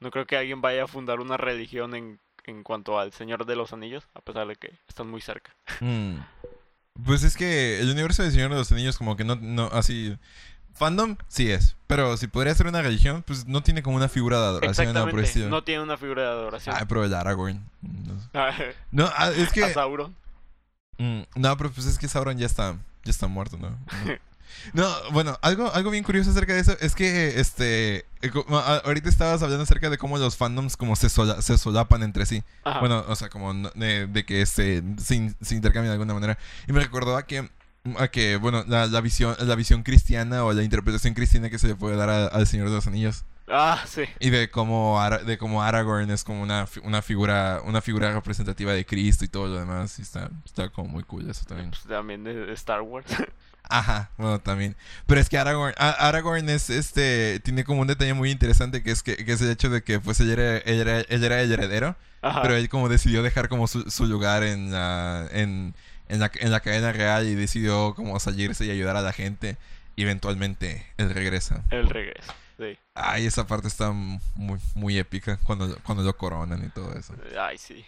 No 0.00 0.10
creo 0.10 0.26
que 0.26 0.36
alguien 0.36 0.60
vaya 0.60 0.84
a 0.84 0.88
fundar 0.88 1.20
una 1.20 1.36
religión 1.36 1.94
en, 1.94 2.20
en 2.44 2.62
cuanto 2.62 2.98
al 2.98 3.12
Señor 3.12 3.46
de 3.46 3.56
los 3.56 3.72
Anillos, 3.72 4.08
a 4.14 4.20
pesar 4.20 4.46
de 4.46 4.56
que 4.56 4.78
están 4.88 5.08
muy 5.08 5.20
cerca. 5.20 5.54
Mm. 5.80 6.16
Pues 7.04 7.22
es 7.22 7.36
que 7.36 7.80
el 7.80 7.90
universo 7.90 8.22
del 8.22 8.32
Señor 8.32 8.50
de 8.50 8.56
los 8.56 8.72
Anillos 8.72 8.98
como 8.98 9.16
que 9.16 9.24
no, 9.24 9.36
no, 9.36 9.66
así... 9.72 10.16
Fandom 10.72 11.16
sí 11.28 11.50
es, 11.50 11.76
pero 11.86 12.16
si 12.16 12.26
podría 12.26 12.54
ser 12.54 12.66
una 12.66 12.80
religión, 12.80 13.22
pues 13.26 13.46
no 13.46 13.62
tiene 13.62 13.82
como 13.82 13.96
una 13.96 14.08
figura 14.08 14.38
de 14.38 14.44
adoración 14.44 14.88
Exactamente, 14.88 15.40
no 15.48 15.62
tiene 15.62 15.82
una 15.82 15.98
figura 15.98 16.22
de 16.22 16.28
adoración. 16.28 16.74
Ay, 16.78 16.84
pero 16.88 17.04
el 17.04 17.12
Aragorn. 17.12 17.68
No, 17.82 18.14
a 18.32 18.54
No, 18.90 19.10
ah, 19.14 19.30
es 19.36 19.52
que... 19.52 19.70
Sauron. 19.74 20.16
Mm, 20.96 21.22
no, 21.34 21.56
pero 21.56 21.70
pues 21.70 21.86
es 21.86 21.98
que 21.98 22.08
Sauron 22.08 22.38
ya 22.38 22.46
está, 22.46 22.78
ya 23.04 23.10
está 23.10 23.26
muerto, 23.26 23.58
¿no? 23.58 23.70
No, 23.70 23.78
No, 24.72 24.88
bueno, 25.12 25.38
algo, 25.42 25.72
algo 25.72 25.90
bien 25.90 26.04
curioso 26.04 26.30
acerca 26.30 26.52
de 26.54 26.60
eso 26.60 26.76
es 26.80 26.94
que, 26.94 27.40
este, 27.40 28.06
ahorita 28.84 29.08
estabas 29.08 29.42
hablando 29.42 29.64
acerca 29.64 29.90
de 29.90 29.98
cómo 29.98 30.18
los 30.18 30.36
fandoms 30.36 30.76
como 30.76 30.96
se, 30.96 31.08
sola- 31.08 31.40
se 31.42 31.56
solapan 31.58 32.02
entre 32.02 32.26
sí. 32.26 32.42
Ajá. 32.64 32.80
Bueno, 32.80 33.04
o 33.08 33.16
sea, 33.16 33.28
como 33.28 33.52
de, 33.74 34.06
de 34.06 34.24
que 34.24 34.44
se, 34.46 34.82
se, 34.98 35.14
in- 35.16 35.36
se 35.40 35.54
intercambian 35.54 35.90
de 35.90 35.94
alguna 35.94 36.14
manera. 36.14 36.38
Y 36.68 36.72
me 36.72 36.80
recordaba 36.80 37.24
que 37.26 37.48
a 37.98 38.08
que, 38.08 38.36
bueno, 38.36 38.62
la, 38.68 38.86
la 38.86 39.00
visión, 39.00 39.34
la 39.38 39.54
visión 39.54 39.82
cristiana 39.82 40.44
o 40.44 40.52
la 40.52 40.62
interpretación 40.62 41.14
cristiana 41.14 41.48
que 41.48 41.58
se 41.58 41.66
le 41.68 41.74
puede 41.74 41.96
dar 41.96 42.10
a- 42.10 42.26
al 42.26 42.46
Señor 42.46 42.68
de 42.68 42.74
los 42.74 42.86
Anillos. 42.86 43.24
Ah, 43.52 43.82
sí. 43.84 44.02
Y 44.20 44.30
de 44.30 44.48
cómo, 44.48 45.00
Ara- 45.00 45.24
de 45.24 45.36
cómo 45.38 45.62
Aragorn 45.62 46.08
es 46.10 46.22
como 46.22 46.40
una, 46.40 46.66
fi- 46.68 46.78
una 46.84 47.02
figura 47.02 47.60
una 47.64 47.80
figura 47.80 48.12
representativa 48.12 48.72
de 48.72 48.86
Cristo 48.86 49.24
y 49.24 49.28
todo 49.28 49.48
lo 49.48 49.58
demás. 49.58 49.98
Y 49.98 50.02
está, 50.02 50.30
está 50.44 50.68
como 50.68 50.88
muy 50.88 51.02
cool 51.02 51.28
eso 51.28 51.44
también. 51.46 51.70
Pues 51.70 51.82
también 51.82 52.22
de 52.22 52.52
Star 52.52 52.82
Wars. 52.82 53.06
Ajá, 53.70 54.10
bueno, 54.16 54.40
también. 54.40 54.76
Pero 55.06 55.20
es 55.20 55.28
que 55.28 55.38
Aragorn, 55.38 55.74
Aragorn 55.78 56.48
es 56.48 56.70
este, 56.70 57.38
tiene 57.40 57.62
como 57.64 57.82
un 57.82 57.86
detalle 57.86 58.14
muy 58.14 58.30
interesante 58.30 58.82
que 58.82 58.90
es 58.90 59.02
que, 59.04 59.16
que 59.16 59.32
es 59.32 59.40
el 59.40 59.50
hecho 59.50 59.70
de 59.70 59.82
que 59.82 60.00
pues 60.00 60.18
él 60.18 60.30
era, 60.30 60.58
él 60.58 60.80
era, 60.80 61.00
él 61.00 61.24
era 61.24 61.40
el 61.40 61.52
heredero, 61.52 61.96
Ajá. 62.20 62.42
pero 62.42 62.56
él 62.56 62.68
como 62.68 62.88
decidió 62.88 63.22
dejar 63.22 63.48
como 63.48 63.68
su, 63.68 63.88
su 63.88 64.06
lugar 64.06 64.42
en 64.42 64.72
la, 64.72 65.28
en, 65.30 65.74
en 66.08 66.18
la, 66.18 66.32
en 66.40 66.50
la 66.50 66.60
cadena 66.60 66.92
real 66.92 67.26
y 67.26 67.36
decidió 67.36 67.94
como 67.94 68.18
salirse 68.18 68.66
y 68.66 68.70
ayudar 68.70 68.96
a 68.96 69.02
la 69.02 69.12
gente. 69.12 69.56
Y 69.96 70.02
eventualmente 70.02 70.86
él 70.96 71.10
regresa. 71.14 71.62
El 71.70 71.88
regreso. 71.88 72.32
Sí. 72.58 72.78
Ay, 72.94 73.26
esa 73.26 73.46
parte 73.46 73.68
está 73.68 73.92
muy, 73.92 74.58
muy 74.74 74.98
épica 74.98 75.38
cuando, 75.44 75.76
cuando 75.82 76.02
lo 76.02 76.16
coronan 76.16 76.64
y 76.64 76.68
todo 76.70 76.92
eso. 76.94 77.14
Ay, 77.38 77.58
sí. 77.58 77.84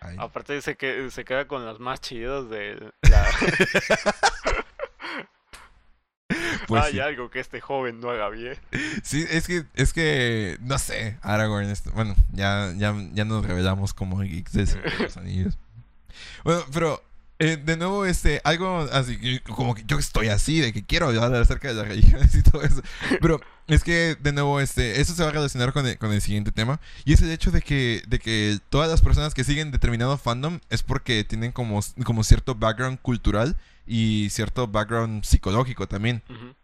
Ay. 0.00 0.16
Aparte 0.18 0.62
se, 0.62 0.76
que, 0.76 1.10
se 1.10 1.24
queda 1.24 1.46
con 1.46 1.66
las 1.66 1.80
más 1.80 2.00
chidas 2.00 2.48
de 2.48 2.92
la... 3.02 3.26
Pues 6.68 6.84
Hay 6.84 6.92
sí. 6.92 7.00
algo 7.00 7.30
que 7.30 7.40
este 7.40 7.60
joven 7.60 7.98
no 8.00 8.10
haga 8.10 8.28
bien. 8.28 8.56
Sí, 9.02 9.24
es 9.30 9.46
que, 9.46 9.64
es 9.74 9.92
que, 9.92 10.56
no 10.60 10.78
sé, 10.78 11.16
Aragorn, 11.22 11.68
es- 11.68 11.82
bueno, 11.92 12.14
ya, 12.32 12.72
ya, 12.76 12.94
ya 13.12 13.24
nos 13.24 13.44
revelamos 13.44 13.94
como 13.94 14.20
geeks 14.20 14.52
de 14.52 14.66
los 15.00 15.16
Anillos. 15.16 15.58
Bueno, 16.44 16.62
pero, 16.72 17.02
eh, 17.38 17.56
de 17.56 17.76
nuevo, 17.76 18.04
este, 18.04 18.40
algo 18.44 18.80
así, 18.92 19.40
como 19.46 19.74
que 19.74 19.84
yo 19.86 19.98
estoy 19.98 20.28
así, 20.28 20.60
de 20.60 20.72
que 20.72 20.84
quiero 20.84 21.06
hablar 21.06 21.34
acerca 21.36 21.68
de 21.68 21.74
las 21.74 21.88
religiones 21.88 22.34
y 22.34 22.42
todo 22.42 22.62
eso. 22.62 22.82
Pero, 23.20 23.40
es 23.68 23.84
que, 23.84 24.16
de 24.20 24.32
nuevo, 24.32 24.60
este, 24.60 25.00
eso 25.00 25.14
se 25.14 25.22
va 25.22 25.28
a 25.28 25.32
relacionar 25.32 25.72
con 25.72 25.86
el, 25.86 25.96
con 25.98 26.12
el 26.12 26.20
siguiente 26.20 26.52
tema. 26.52 26.80
Y 27.04 27.12
es 27.12 27.22
el 27.22 27.30
hecho 27.30 27.50
de 27.50 27.62
que, 27.62 28.02
de 28.08 28.18
que 28.18 28.58
todas 28.70 28.90
las 28.90 29.00
personas 29.00 29.34
que 29.34 29.44
siguen 29.44 29.70
determinado 29.70 30.18
fandom 30.18 30.58
es 30.70 30.82
porque 30.82 31.22
tienen 31.24 31.52
como, 31.52 31.80
como 32.04 32.24
cierto 32.24 32.54
background 32.56 32.98
cultural 33.00 33.56
y 33.86 34.28
cierto 34.30 34.66
background 34.66 35.22
psicológico 35.24 35.86
también. 35.86 36.22
Ujú. 36.28 36.54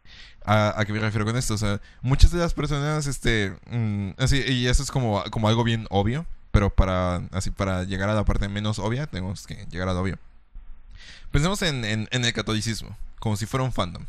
¿A, 0.45 0.79
a 0.79 0.85
qué 0.85 0.93
me 0.93 0.99
refiero 0.99 1.25
con 1.25 1.37
esto? 1.37 1.55
O 1.55 1.59
sea, 1.59 1.81
muchas 2.03 2.31
de 2.31 2.39
las 2.39 2.53
personas, 2.53 3.07
este, 3.07 3.57
mm, 3.71 4.11
así, 4.19 4.43
y 4.47 4.67
eso 4.67 4.83
es 4.83 4.91
como, 4.91 5.23
como 5.31 5.49
algo 5.49 5.65
bien 5.65 5.87
obvio, 5.91 6.27
pero 6.51 6.69
para, 6.75 7.17
así, 7.33 7.51
para 7.51 7.85
llegar 7.85 8.11
a 8.11 8.15
la 8.15 8.25
parte 8.25 8.49
menos 8.49 8.79
obvia, 8.79 9.07
tenemos 9.07 9.47
que 9.47 9.67
llegar 9.71 9.89
a 9.89 9.95
lo 9.95 10.01
obvio. 10.01 10.19
Pensemos 11.31 11.63
en, 11.63 11.85
en, 11.85 12.09
en 12.11 12.25
el 12.25 12.33
catolicismo, 12.33 12.97
como 13.19 13.37
si 13.37 13.47
fuera 13.47 13.65
un 13.65 13.73
fandom. 13.73 14.05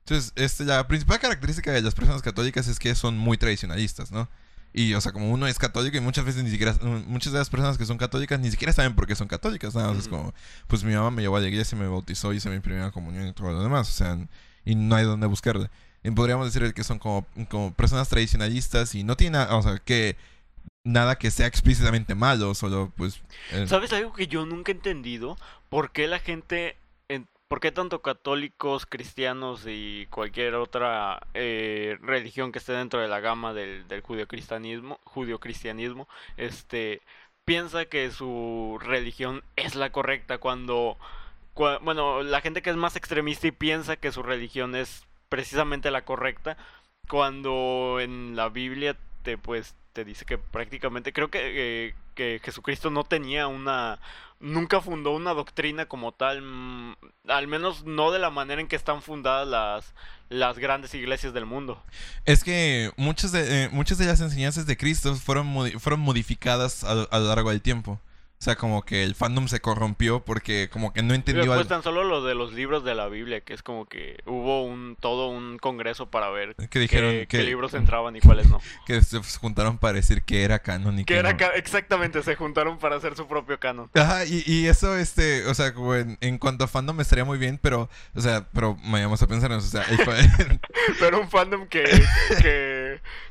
Entonces, 0.00 0.32
este, 0.36 0.64
la 0.64 0.86
principal 0.88 1.20
característica 1.20 1.70
de 1.70 1.82
las 1.82 1.94
personas 1.94 2.22
católicas 2.22 2.66
es 2.68 2.78
que 2.78 2.94
son 2.94 3.18
muy 3.18 3.36
tradicionalistas, 3.36 4.10
¿no? 4.10 4.28
Y, 4.74 4.94
o 4.94 5.00
sea, 5.00 5.12
como 5.12 5.30
uno 5.30 5.46
es 5.46 5.58
católico 5.58 5.98
y 5.98 6.00
muchas 6.00 6.24
veces 6.24 6.42
ni 6.44 6.50
siquiera, 6.50 6.74
muchas 7.06 7.32
de 7.32 7.38
las 7.38 7.50
personas 7.50 7.76
que 7.76 7.84
son 7.84 7.98
católicas 7.98 8.40
ni 8.40 8.50
siquiera 8.50 8.72
saben 8.72 8.94
por 8.94 9.06
qué 9.06 9.14
son 9.14 9.28
católicas, 9.28 9.74
nada 9.74 9.88
más 9.88 9.98
es 9.98 10.06
Ujú. 10.06 10.16
como, 10.16 10.34
pues 10.66 10.82
mi 10.82 10.94
mamá 10.94 11.10
me 11.10 11.20
llevó 11.20 11.36
a 11.36 11.40
la 11.40 11.48
iglesia, 11.48 11.76
me 11.76 11.86
bautizó, 11.86 12.32
hice 12.32 12.48
mi 12.48 12.58
primera 12.60 12.90
comunión 12.90 13.28
y 13.28 13.32
todo 13.34 13.52
lo 13.52 13.62
demás, 13.62 13.88
o 13.90 13.92
sea, 13.92 14.16
y 14.64 14.74
no 14.74 14.96
hay 14.96 15.04
donde 15.04 15.26
buscarle. 15.26 15.68
Y 16.04 16.10
podríamos 16.10 16.52
decir 16.52 16.74
que 16.74 16.84
son 16.84 16.98
como, 16.98 17.26
como 17.48 17.72
personas 17.74 18.08
tradicionalistas 18.08 18.94
y 18.94 19.04
no 19.04 19.16
tiene 19.16 19.38
nada, 19.38 19.56
o 19.56 19.62
sea, 19.62 19.78
que 19.78 20.16
nada 20.84 21.16
que 21.16 21.30
sea 21.30 21.46
explícitamente 21.46 22.14
malo, 22.14 22.54
solo 22.54 22.92
pues... 22.96 23.20
eh, 23.52 23.66
¿Sabes 23.68 23.92
algo 23.92 24.12
que 24.12 24.26
yo 24.26 24.44
nunca 24.46 24.72
he 24.72 24.74
entendido? 24.74 25.36
¿Por 25.68 25.92
qué 25.92 26.08
la 26.08 26.18
gente, 26.18 26.76
en- 27.08 27.28
por 27.48 27.60
qué 27.60 27.70
tanto 27.70 28.02
católicos, 28.02 28.86
cristianos 28.86 29.62
y 29.66 30.06
cualquier 30.10 30.54
otra 30.56 31.20
eh, 31.34 31.98
religión 32.02 32.50
que 32.50 32.58
esté 32.58 32.72
dentro 32.72 33.00
de 33.00 33.08
la 33.08 33.20
gama 33.20 33.52
del, 33.54 33.86
del 33.86 34.00
judio-cristianismo, 34.02 34.98
judio-cristianismo, 35.04 36.08
este, 36.36 37.00
piensa 37.44 37.84
que 37.84 38.10
su 38.10 38.78
religión 38.80 39.42
es 39.56 39.76
la 39.76 39.90
correcta 39.90 40.38
cuando, 40.38 40.98
cua- 40.98 40.98
bueno, 41.54 42.22
la 42.22 42.40
gente 42.40 42.62
que 42.62 42.70
es 42.70 42.76
más 42.76 42.96
extremista 42.96 43.46
y 43.46 43.52
piensa 43.52 43.96
que 43.96 44.12
su 44.12 44.22
religión 44.22 44.74
es 44.74 45.04
precisamente 45.28 45.90
la 45.90 46.04
correcta, 46.04 46.56
cuando 47.08 47.98
en 48.00 48.36
la 48.36 48.48
Biblia 48.48 48.96
te 49.22 49.38
pues 49.38 49.74
te 49.92 50.04
dice 50.04 50.24
que 50.24 50.38
prácticamente 50.38 51.12
creo 51.12 51.30
que, 51.30 51.40
eh, 51.42 51.94
que 52.14 52.40
Jesucristo 52.42 52.90
no 52.90 53.04
tenía 53.04 53.46
una 53.46 53.98
nunca 54.40 54.80
fundó 54.80 55.12
una 55.12 55.34
doctrina 55.34 55.86
como 55.86 56.12
tal 56.12 56.42
mm, 56.42 56.96
al 57.28 57.46
menos 57.46 57.84
no 57.84 58.10
de 58.10 58.18
la 58.18 58.30
manera 58.30 58.60
en 58.60 58.68
que 58.68 58.76
están 58.76 59.02
fundadas 59.02 59.46
las 59.46 59.94
las 60.30 60.58
grandes 60.58 60.94
iglesias 60.94 61.34
del 61.34 61.44
mundo 61.44 61.82
Es 62.24 62.42
que 62.42 62.90
muchas 62.96 63.32
de, 63.32 63.64
eh, 63.64 63.68
muchas 63.70 63.98
de 63.98 64.06
las 64.06 64.20
enseñanzas 64.20 64.66
de 64.66 64.76
Cristo 64.76 65.14
fueron, 65.14 65.78
fueron 65.78 66.00
modificadas 66.00 66.84
a, 66.84 66.92
a 67.02 67.18
lo 67.18 67.28
largo 67.28 67.50
del 67.50 67.60
tiempo. 67.60 68.00
O 68.42 68.44
sea, 68.44 68.56
como 68.56 68.82
que 68.82 69.04
el 69.04 69.14
fandom 69.14 69.46
se 69.46 69.60
corrompió 69.60 70.24
porque 70.24 70.68
como 70.68 70.92
que 70.92 71.00
no 71.04 71.14
entendió 71.14 71.42
Después 71.44 71.58
algo. 71.60 71.68
tan 71.68 71.84
solo 71.84 72.02
lo 72.02 72.24
de 72.24 72.34
los 72.34 72.52
libros 72.52 72.82
de 72.82 72.96
la 72.96 73.06
Biblia 73.06 73.40
que 73.40 73.54
es 73.54 73.62
como 73.62 73.86
que 73.86 74.20
hubo 74.26 74.64
un 74.64 74.96
todo 74.98 75.28
un 75.28 75.58
congreso 75.58 76.10
para 76.10 76.28
ver 76.30 76.56
Que 76.68 76.80
dijeron 76.80 77.12
qué, 77.12 77.26
que, 77.28 77.36
qué 77.38 77.42
libros 77.44 77.72
entraban 77.74 78.16
y 78.16 78.20
cuáles 78.20 78.48
no 78.50 78.60
que 78.84 79.00
se 79.00 79.20
juntaron 79.38 79.78
para 79.78 79.92
decir 79.92 80.22
que 80.24 80.42
era 80.42 80.58
canon 80.58 80.98
y 80.98 81.04
que, 81.04 81.14
que 81.14 81.20
era 81.20 81.30
no. 81.30 81.38
ca- 81.38 81.54
exactamente 81.54 82.20
se 82.24 82.34
juntaron 82.34 82.78
para 82.80 82.96
hacer 82.96 83.14
su 83.14 83.28
propio 83.28 83.60
canon 83.60 83.88
Ajá, 83.94 84.24
y, 84.26 84.42
y 84.44 84.66
eso, 84.66 84.96
este, 84.98 85.46
o 85.46 85.54
sea, 85.54 85.72
como 85.72 85.94
en, 85.94 86.18
en 86.20 86.38
cuanto 86.38 86.64
a 86.64 86.66
fandom 86.66 87.00
estaría 87.00 87.24
muy 87.24 87.38
bien, 87.38 87.60
pero, 87.62 87.88
o 88.16 88.20
sea, 88.20 88.48
pero 88.52 88.76
vayamos 88.90 89.22
a 89.22 89.28
pensar, 89.28 89.52
o 89.52 89.60
sea, 89.60 89.84
el 89.84 89.98
Pero 90.98 91.20
un 91.20 91.30
fandom 91.30 91.68
que, 91.68 91.84
que, 92.40 92.81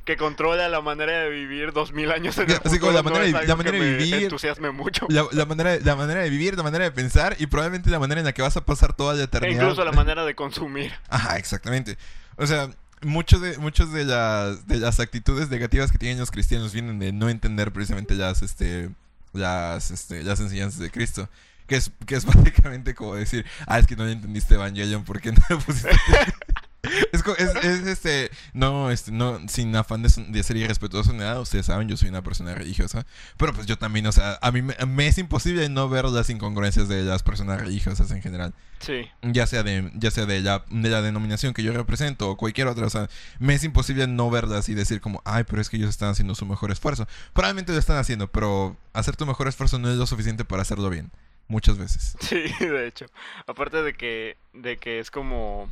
que 0.06 0.18
controla 0.18 0.68
la 0.70 0.82
manera 0.82 1.12
de 1.20 1.30
vivir 1.30 1.72
dos 1.74 1.94
mil 1.94 2.12
años 2.12 2.38
en 2.38 2.50
el 2.50 2.58
Así 2.64 2.80
como 2.80 2.92
futuro 2.92 2.94
la 2.94 3.02
no 3.02 3.10
manera 3.12 3.26
es 3.26 3.34
de- 3.42 3.48
la 3.48 3.56
manera 3.56 3.78
de 3.78 3.96
vivir. 3.98 4.24
entusiasme 4.24 4.72
mucho. 4.72 5.06
la, 5.10 5.26
la 5.32 5.46
manera, 5.46 5.78
la 5.84 5.96
manera 5.96 6.22
de 6.22 6.30
vivir, 6.30 6.56
la 6.58 6.64
manera 6.64 6.84
de 6.84 6.92
pensar 6.92 7.36
y 7.40 7.48
probablemente 7.48 7.90
la 7.90 8.00
manera 8.00 8.20
en 8.22 8.26
la 8.26 8.34
que 8.34 8.42
vas 8.42 8.58
a 8.58 8.66
pasar 8.66 8.94
toda 8.94 9.14
la 9.14 9.22
E 9.22 9.24
eternidad. 9.26 9.62
incluso 9.64 9.84
la 9.86 9.92
manera 9.92 10.26
de 10.26 10.36
consumir. 10.36 10.92
Ajá, 11.10 11.38
exactamente. 11.38 11.98
O 12.38 12.48
sea, 12.48 12.70
muchos 13.02 13.42
de, 13.42 13.58
muchos 13.58 13.92
de 13.94 14.06
las, 14.06 14.68
de 14.68 14.78
las 14.78 15.00
actitudes 15.00 15.50
negativas 15.50 15.92
que 15.92 15.98
tienen 15.98 16.20
los 16.20 16.32
cristianos 16.32 16.72
vienen 16.74 17.00
de 17.00 17.12
no 17.12 17.30
entender 17.30 17.72
precisamente 17.72 18.16
las, 18.16 18.42
este, 18.42 18.90
las, 19.34 19.92
este, 19.92 20.24
las 20.24 20.40
enseñanzas 20.40 20.80
de 20.80 20.90
Cristo. 20.92 21.30
Que 21.68 21.78
es, 21.78 21.90
que 22.06 22.16
es 22.16 22.26
básicamente 22.26 22.94
como 22.94 23.16
decir, 23.16 23.46
ah, 23.66 23.80
es 23.80 23.88
que 23.88 23.96
no 23.96 24.04
le 24.04 24.12
entendiste 24.12 24.56
Evangelion, 24.56 25.06
¿por 25.06 25.22
qué 25.22 25.32
no 25.32 25.40
le 25.50 25.56
pusiste? 25.56 25.90
es, 27.12 27.24
es, 27.38 27.56
es, 27.64 27.88
este, 27.88 28.32
no, 28.54 28.92
este, 28.92 29.12
no, 29.12 29.40
sin 29.48 29.76
afán 29.76 30.02
de, 30.02 30.10
de 30.30 30.44
ser 30.44 30.58
irrespetuoso 30.58 31.12
ni 31.14 31.20
nada, 31.20 31.40
ustedes 31.40 31.68
saben, 31.68 31.88
yo 31.88 31.98
soy 31.98 32.10
una 32.10 32.24
persona 32.24 32.56
religiosa, 32.56 33.06
pero 33.38 33.54
pues 33.54 33.68
yo 33.68 33.78
también, 33.78 34.08
o 34.08 34.12
sea, 34.12 34.40
a 34.42 34.52
mí 34.52 34.62
me, 34.62 34.76
me 34.88 35.08
es 35.08 35.18
imposible 35.18 35.70
no 35.70 35.90
ver 35.90 36.06
las 36.06 36.30
incongruencias 36.30 36.88
de 36.88 37.04
las 37.04 37.24
personas 37.24 37.62
religiosas 37.62 38.10
en 38.12 38.22
general 38.22 38.54
Sí. 38.82 39.08
ya 39.22 39.46
sea 39.46 39.62
de 39.62 39.92
ya 39.96 40.10
sea 40.10 40.26
de 40.26 40.42
la, 40.42 40.66
de 40.70 40.90
la 40.90 41.02
denominación 41.02 41.54
que 41.54 41.62
yo 41.62 41.72
represento 41.72 42.30
o 42.30 42.38
cualquier 42.38 42.68
otra, 42.68 42.88
o 42.88 42.90
sea, 42.90 43.10
me 43.40 43.54
es 43.54 43.64
imposible 43.64 44.08
no 44.08 44.30
verlas 44.32 44.70
y 44.70 44.74
decir 44.74 45.02
como, 45.02 45.22
ay, 45.24 45.44
pero 45.44 45.62
es 45.62 45.70
que 45.70 45.78
ellos 45.78 45.90
están 45.90 46.10
haciendo 46.10 46.36
su 46.36 46.46
mejor 46.46 46.72
esfuerzo. 46.72 47.08
Probablemente 47.34 47.74
lo 47.74 47.78
están 47.80 47.98
haciendo, 47.98 48.28
pero 48.32 48.76
hacer 48.94 49.16
tu 49.16 49.26
mejor 49.26 49.48
esfuerzo 49.48 49.78
no 49.78 49.90
es 49.92 49.98
lo 49.98 50.08
suficiente 50.08 50.46
para 50.46 50.64
hacerlo 50.64 50.90
bien, 50.90 51.12
muchas 51.48 51.78
veces. 51.78 52.18
Sí, 52.22 52.42
de 52.60 52.88
hecho. 52.88 53.06
Aparte 53.46 53.84
de 53.84 53.94
que, 53.94 54.38
de 54.54 54.78
que 54.78 55.00
es 55.00 55.12
como... 55.12 55.70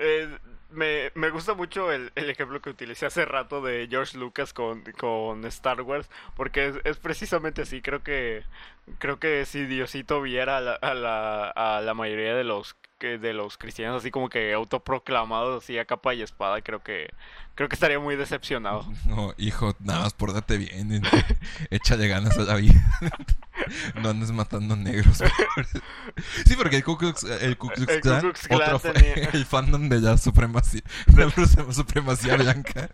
eh, 0.00 0.38
me, 0.70 1.10
me 1.14 1.30
gusta 1.30 1.54
mucho 1.54 1.92
el, 1.92 2.12
el 2.14 2.30
ejemplo 2.30 2.60
que 2.60 2.70
utilicé 2.70 3.06
hace 3.06 3.24
rato 3.24 3.60
de 3.60 3.86
George 3.90 4.16
Lucas 4.18 4.52
con, 4.52 4.82
con 4.98 5.44
Star 5.46 5.82
Wars, 5.82 6.08
porque 6.36 6.68
es, 6.68 6.76
es 6.84 6.98
precisamente 6.98 7.62
así. 7.62 7.82
Creo 7.82 8.02
que 8.02 8.44
creo 8.98 9.18
que 9.18 9.44
si 9.46 9.66
Diosito 9.66 10.20
viera 10.22 10.56
a 10.56 10.60
la, 10.60 10.72
a 10.74 10.94
la, 10.94 11.48
a 11.50 11.80
la 11.80 11.94
mayoría 11.94 12.34
de 12.34 12.44
los 12.44 12.74
que- 13.00 13.18
de 13.18 13.32
los 13.32 13.58
cristianos 13.58 14.02
así 14.02 14.12
como 14.12 14.28
que 14.28 14.52
autoproclamados 14.52 15.64
así 15.64 15.76
a 15.78 15.84
capa 15.84 16.14
y 16.14 16.22
espada, 16.22 16.60
creo 16.62 16.80
que 16.84 17.10
creo 17.56 17.68
que 17.68 17.74
estaría 17.74 17.98
muy 17.98 18.14
decepcionado. 18.14 18.86
No, 19.06 19.34
hijo, 19.38 19.74
nada 19.80 20.02
más 20.02 20.14
pórtate 20.14 20.56
bien, 20.58 21.02
échale 21.70 22.06
ganas 22.06 22.38
a 22.38 22.42
la 22.42 22.54
vida. 22.54 22.80
no 24.00 24.10
andes 24.10 24.30
matando 24.30 24.76
negros. 24.76 25.18
sí, 26.46 26.54
porque 26.56 26.76
el 26.76 26.84
Ku 26.84 26.96
Klux, 26.96 27.24
el 27.24 27.56
Ku 27.58 27.68
Klux 27.68 27.90
El 27.90 28.00
Ku 28.00 28.08
Klan, 28.08 28.20
Klux 28.20 28.46
Klan 28.46 28.60
otro 28.62 28.78
fue 28.78 28.92
tenía- 28.92 29.30
el 29.32 29.44
fandom 29.46 29.88
de 29.88 30.00
la 30.00 30.16
supremacía, 30.16 30.82
de 31.08 31.26
la 31.26 31.72
supremacía 31.72 32.36
blanca. 32.36 32.90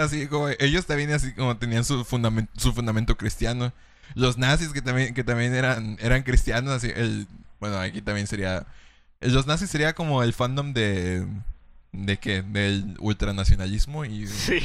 así 0.00 0.26
como 0.28 0.48
ellos 0.58 0.86
también 0.86 1.12
así 1.12 1.32
como 1.34 1.56
tenían 1.56 1.84
su 1.84 2.04
fundamento, 2.04 2.52
su 2.56 2.72
fundamento 2.72 3.16
cristiano. 3.16 3.72
Los 4.14 4.38
nazis 4.38 4.70
que 4.72 4.82
también 4.82 5.14
que 5.14 5.22
también 5.24 5.54
eran 5.54 5.96
eran 6.00 6.22
cristianos, 6.22 6.72
así 6.72 6.90
el 6.94 7.28
bueno, 7.60 7.78
aquí 7.78 8.02
también 8.02 8.26
sería 8.26 8.66
los 9.20 9.46
nazis 9.46 9.70
sería 9.70 9.92
como 9.94 10.22
el 10.22 10.32
fandom 10.32 10.72
de 10.72 11.26
de 11.92 12.16
qué, 12.18 12.42
del 12.42 12.96
ultranacionalismo 13.00 14.04
y 14.04 14.26
Sí. 14.26 14.60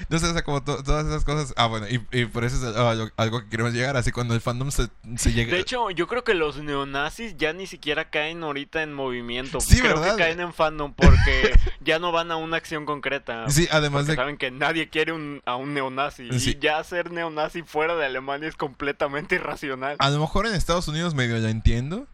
Entonces, 0.00 0.28
o 0.28 0.32
sea, 0.32 0.42
como 0.42 0.62
to- 0.62 0.82
todas 0.82 1.06
esas 1.06 1.24
cosas. 1.24 1.54
Ah, 1.56 1.66
bueno, 1.66 1.86
y, 1.88 2.04
y 2.12 2.26
por 2.26 2.44
eso 2.44 2.56
es 2.56 2.76
algo, 2.76 3.08
algo 3.16 3.40
que 3.42 3.48
queremos 3.48 3.72
llegar. 3.72 3.96
Así 3.96 4.12
cuando 4.12 4.34
el 4.34 4.40
fandom 4.40 4.70
se, 4.70 4.88
se 5.16 5.32
llega. 5.32 5.52
De 5.52 5.60
hecho, 5.60 5.90
yo 5.90 6.06
creo 6.06 6.24
que 6.24 6.34
los 6.34 6.58
neonazis 6.58 7.36
ya 7.38 7.52
ni 7.52 7.66
siquiera 7.66 8.10
caen 8.10 8.42
ahorita 8.42 8.82
en 8.82 8.92
movimiento. 8.92 9.60
Sí, 9.60 9.78
creo 9.80 9.94
¿verdad? 9.98 10.16
que 10.16 10.22
caen 10.22 10.40
en 10.40 10.52
fandom 10.52 10.92
porque 10.92 11.52
ya 11.80 11.98
no 11.98 12.12
van 12.12 12.30
a 12.30 12.36
una 12.36 12.56
acción 12.58 12.84
concreta. 12.84 13.48
sí, 13.48 13.66
además 13.70 14.06
de. 14.06 14.14
saben 14.16 14.36
que 14.36 14.50
nadie 14.50 14.88
quiere 14.90 15.12
un- 15.12 15.40
a 15.46 15.56
un 15.56 15.72
neonazi. 15.74 16.28
Sí. 16.38 16.50
Y 16.50 16.58
ya 16.58 16.82
ser 16.84 17.10
neonazi 17.10 17.62
fuera 17.62 17.96
de 17.96 18.04
Alemania 18.04 18.48
es 18.48 18.56
completamente 18.56 19.36
irracional. 19.36 19.96
A 19.98 20.10
lo 20.10 20.20
mejor 20.20 20.46
en 20.46 20.54
Estados 20.54 20.88
Unidos 20.88 21.14
medio 21.14 21.38
la 21.38 21.50
entiendo. 21.50 22.06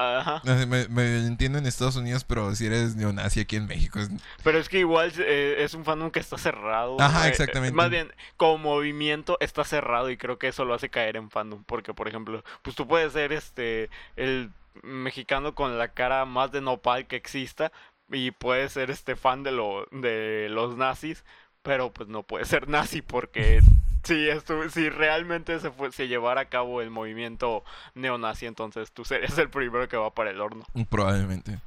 Ajá. 0.00 0.42
Me, 0.66 1.16
entiendo 1.26 1.58
en 1.58 1.66
Estados 1.66 1.96
Unidos, 1.96 2.24
pero 2.24 2.54
si 2.54 2.66
eres 2.66 2.96
neonazi 2.96 3.40
aquí 3.40 3.56
en 3.56 3.66
México. 3.66 3.98
es- 3.98 4.10
Pero 4.42 4.58
es 4.58 4.68
que 4.68 4.78
igual 4.78 5.12
eh, 5.18 5.56
es 5.58 5.74
un 5.74 5.84
fandom 5.84 6.10
que 6.10 6.20
está 6.20 6.38
cerrado. 6.38 6.96
Ajá, 7.00 7.26
eh, 7.26 7.30
exactamente. 7.30 7.74
más 7.74 7.90
bien, 7.90 8.12
como 8.36 8.58
movimiento 8.58 9.36
está 9.40 9.64
cerrado 9.64 10.10
y 10.10 10.16
creo 10.16 10.38
que 10.38 10.48
eso 10.48 10.64
lo 10.64 10.74
hace 10.74 10.90
caer 10.90 11.16
en 11.16 11.30
fandom. 11.30 11.64
Porque, 11.64 11.94
por 11.94 12.08
ejemplo, 12.08 12.42
pues 12.62 12.76
tú 12.76 12.86
puedes 12.86 13.12
ser 13.12 13.32
este 13.32 13.90
el 14.16 14.50
mexicano 14.82 15.54
con 15.54 15.78
la 15.78 15.88
cara 15.88 16.24
más 16.24 16.52
de 16.52 16.60
nopal 16.60 17.06
que 17.06 17.16
exista 17.16 17.72
y 18.10 18.30
puedes 18.30 18.72
ser 18.72 18.90
este 18.90 19.16
fan 19.16 19.42
de, 19.42 19.52
lo, 19.52 19.86
de 19.90 20.48
los 20.50 20.76
nazis, 20.76 21.24
pero 21.62 21.92
pues 21.92 22.08
no 22.08 22.22
puedes 22.22 22.48
ser 22.48 22.68
nazi 22.68 23.02
porque 23.02 23.60
si, 24.02 24.26
si 24.72 24.88
realmente 24.88 25.58
se, 25.60 25.70
fue, 25.70 25.92
se 25.92 26.08
llevara 26.08 26.42
a 26.42 26.44
cabo 26.46 26.80
el 26.82 26.90
movimiento 26.90 27.64
neonazi, 27.94 28.46
entonces 28.46 28.90
tú 28.92 29.04
serías 29.04 29.36
el 29.38 29.50
primero 29.50 29.88
que 29.88 29.96
va 29.96 30.14
para 30.14 30.30
el 30.30 30.40
horno. 30.40 30.64
Probablemente. 30.88 31.58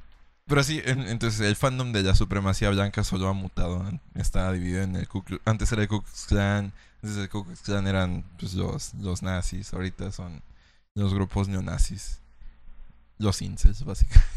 Pero 0.46 0.62
sí, 0.62 0.82
en- 0.84 1.08
entonces 1.08 1.40
el 1.40 1.56
fandom 1.56 1.92
de 1.92 2.02
la 2.02 2.14
supremacía 2.14 2.68
blanca 2.70 3.02
solo 3.04 3.28
ha 3.28 3.32
mutado. 3.32 3.82
Está 4.14 4.52
dividido 4.52 4.82
en 4.82 4.96
el 4.96 5.08
Ku 5.08 5.22
Klux- 5.24 5.40
Antes 5.46 5.72
era 5.72 5.82
el 5.82 5.88
Ku 5.88 6.02
Klux 6.02 6.26
Klan. 6.26 6.72
Antes 7.02 7.16
del 7.16 7.28
Ku 7.30 7.44
Klux 7.44 7.62
Klan 7.62 7.86
eran 7.86 8.24
pues, 8.38 8.52
los, 8.54 8.92
los 8.94 9.22
nazis. 9.22 9.72
Ahorita 9.72 10.12
son 10.12 10.42
los 10.94 11.14
grupos 11.14 11.48
neonazis. 11.48 12.20
Los 13.18 13.40
incels, 13.42 13.84
básicamente. 13.84 14.28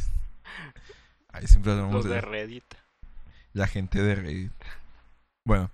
Ahí 1.33 1.45
siempre 1.47 1.71
hablamos 1.73 1.93
Los 1.95 2.05
de 2.05 2.11
de 2.15 2.21
Reddit. 2.21 2.63
la 3.53 3.67
gente 3.67 4.01
de 4.01 4.15
Reddit. 4.15 4.53
Bueno. 5.45 5.69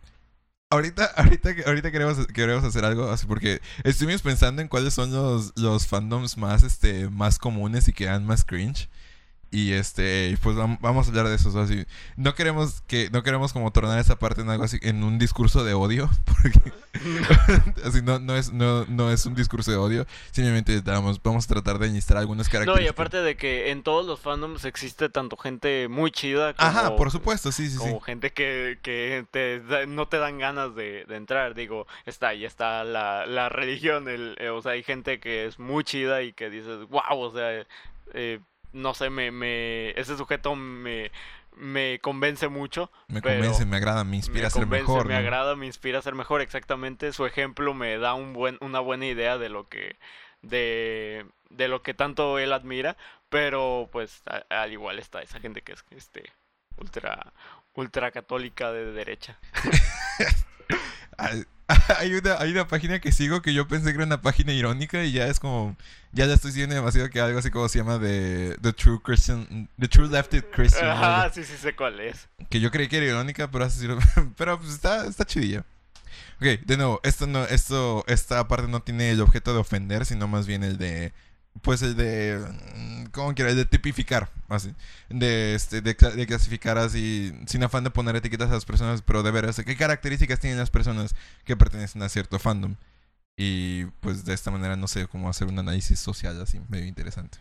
Ahorita, 0.74 1.05
ahorita, 1.17 1.51
ahorita 1.67 1.91
queremos, 1.91 2.26
queremos 2.26 2.63
hacer 2.63 2.84
algo 2.84 3.11
así 3.11 3.28
porque 3.28 3.61
estuvimos 3.84 4.24
pensando 4.24 4.59
en 4.59 4.67
cuáles 4.67 4.95
son 4.95 5.11
los, 5.11 5.53
los 5.55 5.86
fandoms 5.86 6.36
más, 6.36 6.63
este, 6.63 7.09
más 7.09 7.38
comunes 7.38 7.88
y 7.88 7.93
que 7.93 8.05
dan 8.05 8.26
más 8.26 8.43
cringe. 8.43 8.89
Y 9.56 9.74
este, 9.74 10.36
pues 10.41 10.56
vam- 10.58 10.80
vamos 10.82 11.06
a 11.06 11.10
hablar 11.12 11.28
de 11.28 11.36
eso. 11.36 11.58
Así. 11.62 11.86
No 12.18 12.34
queremos 12.34 12.82
que, 12.88 13.12
no 13.12 13.22
queremos 13.22 13.54
como 13.54 13.72
tornar 13.72 13.99
esa 13.99 14.18
parte 14.18 14.41
en 14.41 14.49
algo 14.49 14.64
así, 14.64 14.80
en 14.82 15.04
un 15.04 15.20
discurso 15.20 15.64
de 15.64 15.76
odio. 15.76 16.10
Porque 16.26 16.72
así 17.86 18.01
no, 18.01 18.18
no 18.20 18.36
es, 18.36 18.51
no, 18.51 18.86
no 18.88 19.12
es 19.12 19.26
un 19.28 19.36
discurso 19.36 19.70
de 19.70 19.78
odio. 19.78 20.08
Simplemente 20.32 20.82
vamos, 20.82 21.22
vamos 21.22 21.45
a 21.45 21.47
tratar 21.54 21.78
de 21.78 21.88
enlistar 21.88 22.18
algunas 22.18 22.47
No, 22.47 22.51
características. 22.51 22.86
y 22.86 22.89
aparte 22.89 23.18
de 23.18 23.36
que 23.38 23.70
en 23.70 23.84
todos 23.84 24.06
los 24.08 24.20
fandoms 24.20 24.66
existe 24.66 25.10
tanto 25.10 25.38
gente 25.38 25.88
muy 25.88 26.10
chida 26.12 26.54
como, 26.56 26.68
Ajá, 26.70 26.95
por 26.95 27.12
supuesto, 27.12 27.51
sí, 27.51 27.66
sí, 27.70 27.74
sí. 27.74 27.78
como 27.78 27.99
gente 28.01 28.32
que, 28.32 28.80
que 28.82 29.26
te 29.30 29.62
no 29.88 30.08
te 30.08 30.18
dan 30.18 30.39
ganas 30.39 30.74
de, 30.76 31.06
de 31.06 31.16
entrar. 31.16 31.54
Digo, 31.54 31.86
está 32.08 32.30
ahí 32.30 32.43
está 32.43 32.84
la, 32.84 33.28
la 33.28 33.49
religión. 33.49 34.08
El, 34.10 34.36
eh, 34.39 34.49
o 34.49 34.64
sea, 34.64 34.72
hay 34.72 34.82
gente 34.84 35.20
que 35.20 35.45
es 35.45 35.60
muy 35.60 35.84
chida 35.84 36.24
y 36.24 36.34
que 36.34 36.49
dices, 36.49 36.88
wow, 36.89 37.20
o 37.20 37.32
sea, 37.32 37.66
eh, 38.16 38.39
no 38.74 38.93
sé, 38.93 39.09
me, 39.09 39.32
me, 39.32 39.91
ese 39.91 40.17
sujeto 40.17 40.55
me, 40.55 41.11
me 41.55 41.99
convence 41.99 42.47
mucho. 42.47 42.91
Me 43.07 43.21
convence, 43.21 43.65
me 43.65 43.78
agrada, 43.78 44.03
me 44.03 44.17
inspira 44.17 44.41
me 44.41 44.47
a 44.47 44.49
ser 44.49 44.61
convence, 44.63 44.88
mejor. 44.88 45.07
me 45.07 45.13
¿no? 45.13 45.19
agrada, 45.19 45.55
me 45.55 45.65
inspira 45.65 45.99
a 45.99 46.01
ser 46.01 46.15
mejor. 46.15 46.41
Exactamente, 46.41 47.13
su 47.13 47.26
ejemplo 47.26 47.74
me 47.74 47.97
da 47.97 48.13
un 48.13 48.34
buen, 48.34 48.57
una 48.61 48.80
buena 48.80 49.05
idea 49.05 49.38
de 49.38 49.49
lo 49.49 49.69
que, 49.69 49.95
de, 50.41 51.26
de 51.49 51.67
lo 51.67 51.82
que 51.84 51.93
tanto 51.93 52.39
él 52.39 52.51
admira. 52.53 52.97
Pero, 53.30 53.89
pues, 53.91 54.21
a- 54.28 54.45
al 54.61 54.71
igual 54.71 54.99
está 54.99 55.21
esa 55.21 55.39
gente 55.39 55.61
que 55.61 55.74
es, 55.74 55.84
este, 55.91 56.24
ultra, 56.78 57.34
ultra 57.76 58.11
católica 58.11 58.71
de 58.71 58.91
derecha. 58.91 59.38
Hay, 61.97 62.13
una, 62.13 62.36
hay 62.39 62.51
una 62.51 62.67
página 62.67 62.99
que 62.99 63.11
sigo 63.11 63.41
que 63.41 63.53
yo 63.53 63.67
pensé 63.67 63.91
que 63.91 63.95
era 63.95 64.05
una 64.05 64.21
página 64.21 64.51
irónica 64.51 65.03
y 65.03 65.13
ya 65.13 65.28
es 65.28 65.39
como. 65.39 65.76
Ya 66.11 66.26
la 66.28 66.34
estoy 66.34 66.51
siguiendo 66.51 66.76
demasiado 66.76 67.09
que 67.09 67.19
algo 67.19 67.39
así 67.39 67.49
como 67.49 67.67
se 67.69 67.80
llama 67.80 67.97
de 67.97 68.57
The 68.61 68.74
True 68.74 68.99
Christian. 69.01 69.69
The 69.80 69.88
True 69.88 70.09
Lefted 70.09 70.43
Christian. 70.51 70.89
Ajá, 70.89 71.32
sí, 71.34 71.43
sí 71.43 71.55
sé 71.57 71.76
cuál 71.76 71.99
es. 72.01 72.28
Que 72.49 72.59
yo 72.59 72.69
creí 72.69 72.88
que 72.88 72.97
era 72.97 73.05
irónica, 73.07 73.49
pero 73.49 73.65
así 73.65 73.88
Pero 74.38 74.59
pues 74.59 74.71
está, 74.71 75.07
está 75.07 75.26
chidilla. 75.26 75.65
Ok, 76.36 76.61
de 76.65 76.78
nuevo, 76.78 76.99
esto 77.03 77.26
no, 77.26 77.45
esto, 77.45 78.03
esta 78.07 78.47
parte 78.47 78.67
no 78.67 78.82
tiene 78.82 79.11
el 79.11 79.21
objeto 79.21 79.53
de 79.53 79.59
ofender, 79.59 80.05
sino 80.05 80.28
más 80.28 80.45
bien 80.45 80.63
el 80.63 80.78
de. 80.78 81.13
Pues 81.62 81.82
el 81.82 81.95
de. 81.95 82.39
mm, 82.76 83.06
¿Cómo 83.12 83.34
quiera? 83.36 83.51
El 83.51 83.58
de 83.58 83.66
tipificar. 83.66 84.30
Así. 84.49 84.74
De, 85.10 85.56
este, 85.56 85.82
de, 85.82 85.95
cla- 85.95 86.14
de 86.14 86.28
clasificar 86.28 86.78
así. 86.78 87.34
Sin 87.47 87.64
afán 87.64 87.84
de 87.84 87.89
poner 87.91 88.16
etiquetas 88.16 88.49
a 88.49 88.54
las 88.56 88.66
personas, 88.66 89.01
pero 89.01 89.24
de 89.24 89.32
ver 89.32 89.45
o 89.45 89.54
sea, 89.54 89.64
qué 89.64 89.76
características 89.78 90.39
tienen 90.39 90.60
las 90.60 90.70
personas 90.72 91.16
que 91.45 91.56
pertenecen 91.56 92.01
a 92.04 92.10
cierto 92.10 92.39
fandom. 92.39 92.76
Y 93.38 93.86
pues 94.01 94.26
de 94.26 94.34
esta 94.34 94.51
manera, 94.51 94.76
no 94.76 94.88
sé, 94.88 95.08
cómo 95.08 95.30
hacer 95.30 95.47
un 95.47 95.58
análisis 95.58 95.99
social 95.99 96.39
así, 96.41 96.60
medio 96.70 96.86
interesante. 96.86 97.39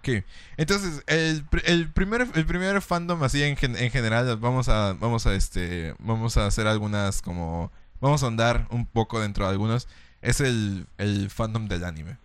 Ok, 0.00 0.24
entonces, 0.58 1.02
el, 1.06 1.46
el 1.64 1.90
primer, 1.90 2.26
el 2.34 2.44
primer 2.46 2.82
fandom 2.82 3.22
así 3.22 3.42
en, 3.42 3.56
en 3.62 3.90
general, 3.90 4.36
vamos 4.36 4.68
a, 4.68 4.92
vamos 4.94 5.26
a 5.26 5.34
este, 5.34 5.94
vamos 6.00 6.36
a 6.36 6.46
hacer 6.46 6.66
algunas 6.66 7.22
como, 7.22 7.72
vamos 8.00 8.22
a 8.22 8.26
andar 8.26 8.66
un 8.70 8.84
poco 8.86 9.20
dentro 9.20 9.44
de 9.46 9.52
algunos, 9.52 9.88
es 10.20 10.40
el, 10.40 10.86
el 10.98 11.30
fandom 11.30 11.66
del 11.68 11.84
anime. 11.84 12.18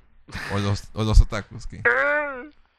O 0.53 0.59
los, 0.59 0.83
o 0.93 1.03
los 1.03 1.19
otakus, 1.21 1.67
que 1.67 1.81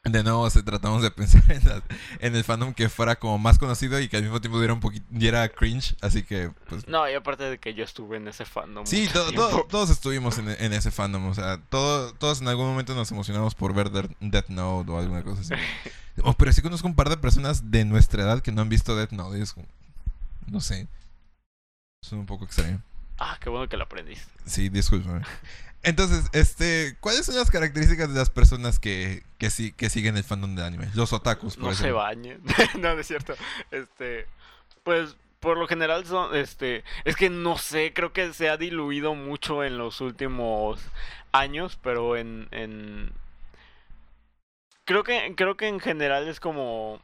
de 0.04 0.22
nuevo 0.22 0.48
tratamos 0.50 1.02
de 1.02 1.10
pensar 1.10 1.42
en, 1.50 1.64
la- 1.68 1.82
en 2.20 2.36
el 2.36 2.44
fandom 2.44 2.72
que 2.74 2.88
fuera 2.88 3.16
como 3.16 3.38
más 3.38 3.58
conocido 3.58 3.98
y 4.00 4.08
que 4.08 4.16
al 4.16 4.22
mismo 4.22 4.40
tiempo 4.40 4.58
diera 4.60 4.72
un 4.72 4.78
poquito, 4.80 5.04
diera 5.10 5.48
cringe, 5.48 5.96
así 6.00 6.22
que 6.22 6.52
pues 6.68 6.86
No, 6.86 7.08
y 7.10 7.14
aparte 7.14 7.42
de 7.44 7.58
que 7.58 7.74
yo 7.74 7.82
estuve 7.82 8.16
en 8.18 8.28
ese 8.28 8.44
fandom. 8.44 8.86
Sí, 8.86 9.08
to- 9.12 9.66
todos 9.68 9.90
estuvimos 9.90 10.38
en, 10.38 10.48
en 10.50 10.72
ese 10.72 10.92
fandom, 10.92 11.26
o 11.26 11.34
sea, 11.34 11.58
todo- 11.70 12.12
todos 12.14 12.40
en 12.40 12.46
algún 12.48 12.66
momento 12.66 12.94
nos 12.94 13.10
emocionamos 13.10 13.54
por 13.56 13.74
ver 13.74 13.90
Death 14.20 14.48
Note 14.48 14.90
o 14.92 14.98
alguna 14.98 15.22
cosa 15.22 15.40
así. 15.40 15.54
Oh, 16.22 16.32
pero 16.32 16.50
sí 16.50 16.62
conozco 16.62 16.88
un 16.88 16.94
par 16.94 17.10
de 17.10 17.18
personas 17.18 17.70
de 17.70 17.84
nuestra 17.84 18.22
edad 18.22 18.40
que 18.40 18.50
no 18.50 18.62
han 18.62 18.70
visto 18.70 18.96
Death 18.96 19.10
Note 19.12 19.38
y 19.38 19.42
es 19.42 19.52
como, 19.52 19.66
no 20.46 20.60
sé, 20.62 20.86
es 22.02 22.10
un 22.12 22.24
poco 22.24 22.46
extraño. 22.46 22.80
Ah, 23.18 23.36
qué 23.38 23.50
bueno 23.50 23.68
que 23.68 23.76
lo 23.76 23.84
aprendiste. 23.84 24.24
Sí, 24.46 24.68
discúlpame. 24.70 25.20
Entonces, 25.86 26.24
este, 26.32 26.96
¿cuáles 26.98 27.26
son 27.26 27.36
las 27.36 27.48
características 27.48 28.12
de 28.12 28.18
las 28.18 28.28
personas 28.28 28.80
que, 28.80 29.22
que, 29.38 29.50
sí, 29.50 29.70
que 29.70 29.88
siguen 29.88 30.16
el 30.16 30.24
fandom 30.24 30.56
de 30.56 30.64
anime? 30.64 30.88
Los 30.94 31.12
otakus, 31.12 31.54
por 31.54 31.66
no 31.66 31.74
se 31.74 31.84
ejemplo. 31.84 31.98
bañen. 31.98 32.42
no, 32.74 32.92
no 32.94 33.00
es 33.00 33.06
cierto. 33.06 33.34
Este, 33.70 34.26
pues 34.82 35.16
por 35.38 35.56
lo 35.56 35.68
general 35.68 36.04
son, 36.04 36.34
este, 36.34 36.82
es 37.04 37.14
que 37.14 37.30
no 37.30 37.56
sé, 37.56 37.92
creo 37.94 38.12
que 38.12 38.32
se 38.32 38.48
ha 38.48 38.56
diluido 38.56 39.14
mucho 39.14 39.62
en 39.62 39.78
los 39.78 40.00
últimos 40.00 40.80
años, 41.30 41.78
pero 41.80 42.16
en, 42.16 42.48
en, 42.50 43.12
creo 44.86 45.04
que, 45.04 45.34
creo 45.36 45.56
que 45.56 45.68
en 45.68 45.78
general 45.78 46.26
es 46.26 46.40
como, 46.40 47.00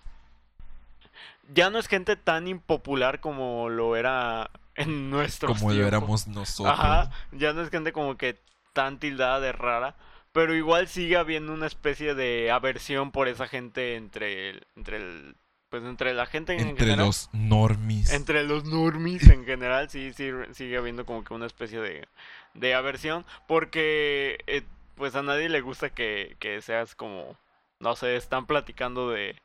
ya 1.55 1.71
no 1.71 1.79
es 1.79 1.87
gente 1.87 2.17
tan 2.17 2.49
impopular 2.49 3.21
como 3.21 3.69
lo 3.69 3.95
era 3.95 4.51
en 4.75 5.09
nuestros 5.09 5.57
Como 5.57 5.73
lo 5.73 5.87
éramos 5.87 6.27
nosotros. 6.27 6.77
Ajá, 6.77 7.13
ya 7.31 7.53
no 7.53 7.63
es 7.63 7.71
gente 7.71 7.93
como 7.93 8.17
que 8.17 8.41
tan 8.73 8.99
tildada 8.99 9.41
de 9.41 9.53
rara, 9.53 9.97
pero 10.33 10.55
igual 10.55 10.89
sigue 10.89 11.17
habiendo 11.17 11.53
una 11.53 11.67
especie 11.67 12.15
de 12.15 12.51
aversión 12.51 13.11
por 13.13 13.29
esa 13.29 13.49
gente 13.49 13.97
entre 13.97 14.51
el, 14.51 14.67
entre 14.77 14.97
el, 14.97 15.37
pues 15.69 15.85
entre 15.85 16.15
la 16.15 16.27
gente 16.27 16.55
en 16.55 16.61
Entre 16.61 16.85
general. 16.87 17.07
los 17.07 17.31
normies. 17.33 18.13
Entre 18.13 18.45
los 18.45 18.65
normies 18.65 19.29
en 19.29 19.45
general, 19.45 19.89
sí, 19.91 20.13
sí, 20.15 20.31
sigue 20.53 20.77
habiendo 20.77 21.05
como 21.07 21.25
que 21.25 21.35
una 21.35 21.47
especie 21.47 21.81
de, 21.81 22.07
de 22.55 22.75
aversión, 22.75 23.25
porque 23.47 24.39
eh, 24.47 24.63
pues 24.97 25.15
a 25.15 25.23
nadie 25.23 25.49
le 25.49 25.61
gusta 25.63 25.91
que, 25.91 26.37
que 26.39 26.61
seas 26.63 26.95
como, 26.95 27.37
no 27.81 27.97
sé, 27.97 28.17
están 28.17 28.47
platicando 28.47 29.11
de, 29.11 29.37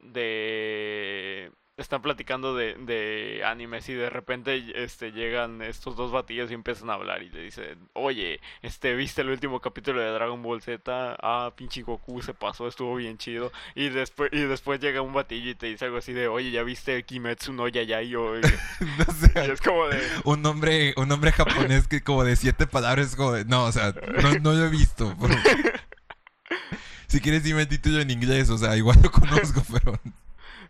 de, 0.00 1.50
están 1.76 2.00
platicando 2.00 2.54
de, 2.56 2.74
de 2.74 3.42
animes 3.44 3.86
y 3.90 3.92
de 3.94 4.08
repente 4.08 4.64
este, 4.82 5.12
llegan 5.12 5.60
estos 5.60 5.94
dos 5.94 6.10
batillos 6.10 6.50
y 6.50 6.54
empiezan 6.54 6.88
a 6.88 6.94
hablar 6.94 7.22
y 7.22 7.28
le 7.28 7.42
dicen, 7.42 7.78
oye, 7.92 8.40
este, 8.62 8.94
¿viste 8.94 9.20
el 9.20 9.28
último 9.28 9.60
capítulo 9.60 10.00
de 10.00 10.10
Dragon 10.10 10.42
Ball 10.42 10.62
Z? 10.62 10.80
Ah, 11.20 11.52
pinche 11.54 11.82
Goku 11.82 12.22
se 12.22 12.32
pasó, 12.32 12.66
estuvo 12.66 12.96
bien 12.96 13.18
chido. 13.18 13.52
Y 13.74 13.90
después, 13.90 14.30
y 14.32 14.40
después 14.40 14.80
llega 14.80 15.02
un 15.02 15.12
batillo 15.12 15.50
y 15.50 15.54
te 15.54 15.66
dice 15.66 15.84
algo 15.84 15.98
así 15.98 16.14
de, 16.14 16.28
oye, 16.28 16.50
¿ya 16.50 16.62
viste 16.62 17.02
Kimetsu 17.02 17.52
no 17.52 17.68
Yayai? 17.68 18.06
Y, 18.06 18.12
no 18.14 18.40
sé, 18.40 19.32
y 19.46 19.50
es 19.50 19.60
como 19.60 19.86
de, 19.88 20.00
un 20.24 20.40
nombre, 20.40 20.94
un 20.96 21.08
nombre 21.08 21.30
japonés 21.32 21.86
que 21.88 22.02
como 22.02 22.24
de 22.24 22.36
siete 22.36 22.66
palabras, 22.66 23.14
como 23.16 23.32
de, 23.32 23.44
no, 23.44 23.64
o 23.64 23.72
sea, 23.72 23.92
no, 24.22 24.32
no 24.38 24.52
lo 24.54 24.64
he 24.64 24.70
visto. 24.70 25.14
pero- 25.20 25.34
si 27.06 27.20
quieres 27.20 27.44
dime 27.44 27.62
el 27.62 27.68
título 27.68 28.00
en 28.00 28.10
inglés, 28.10 28.48
o 28.48 28.56
sea, 28.56 28.76
igual 28.76 28.98
lo 29.02 29.10
conozco, 29.10 29.62
pero 29.72 30.00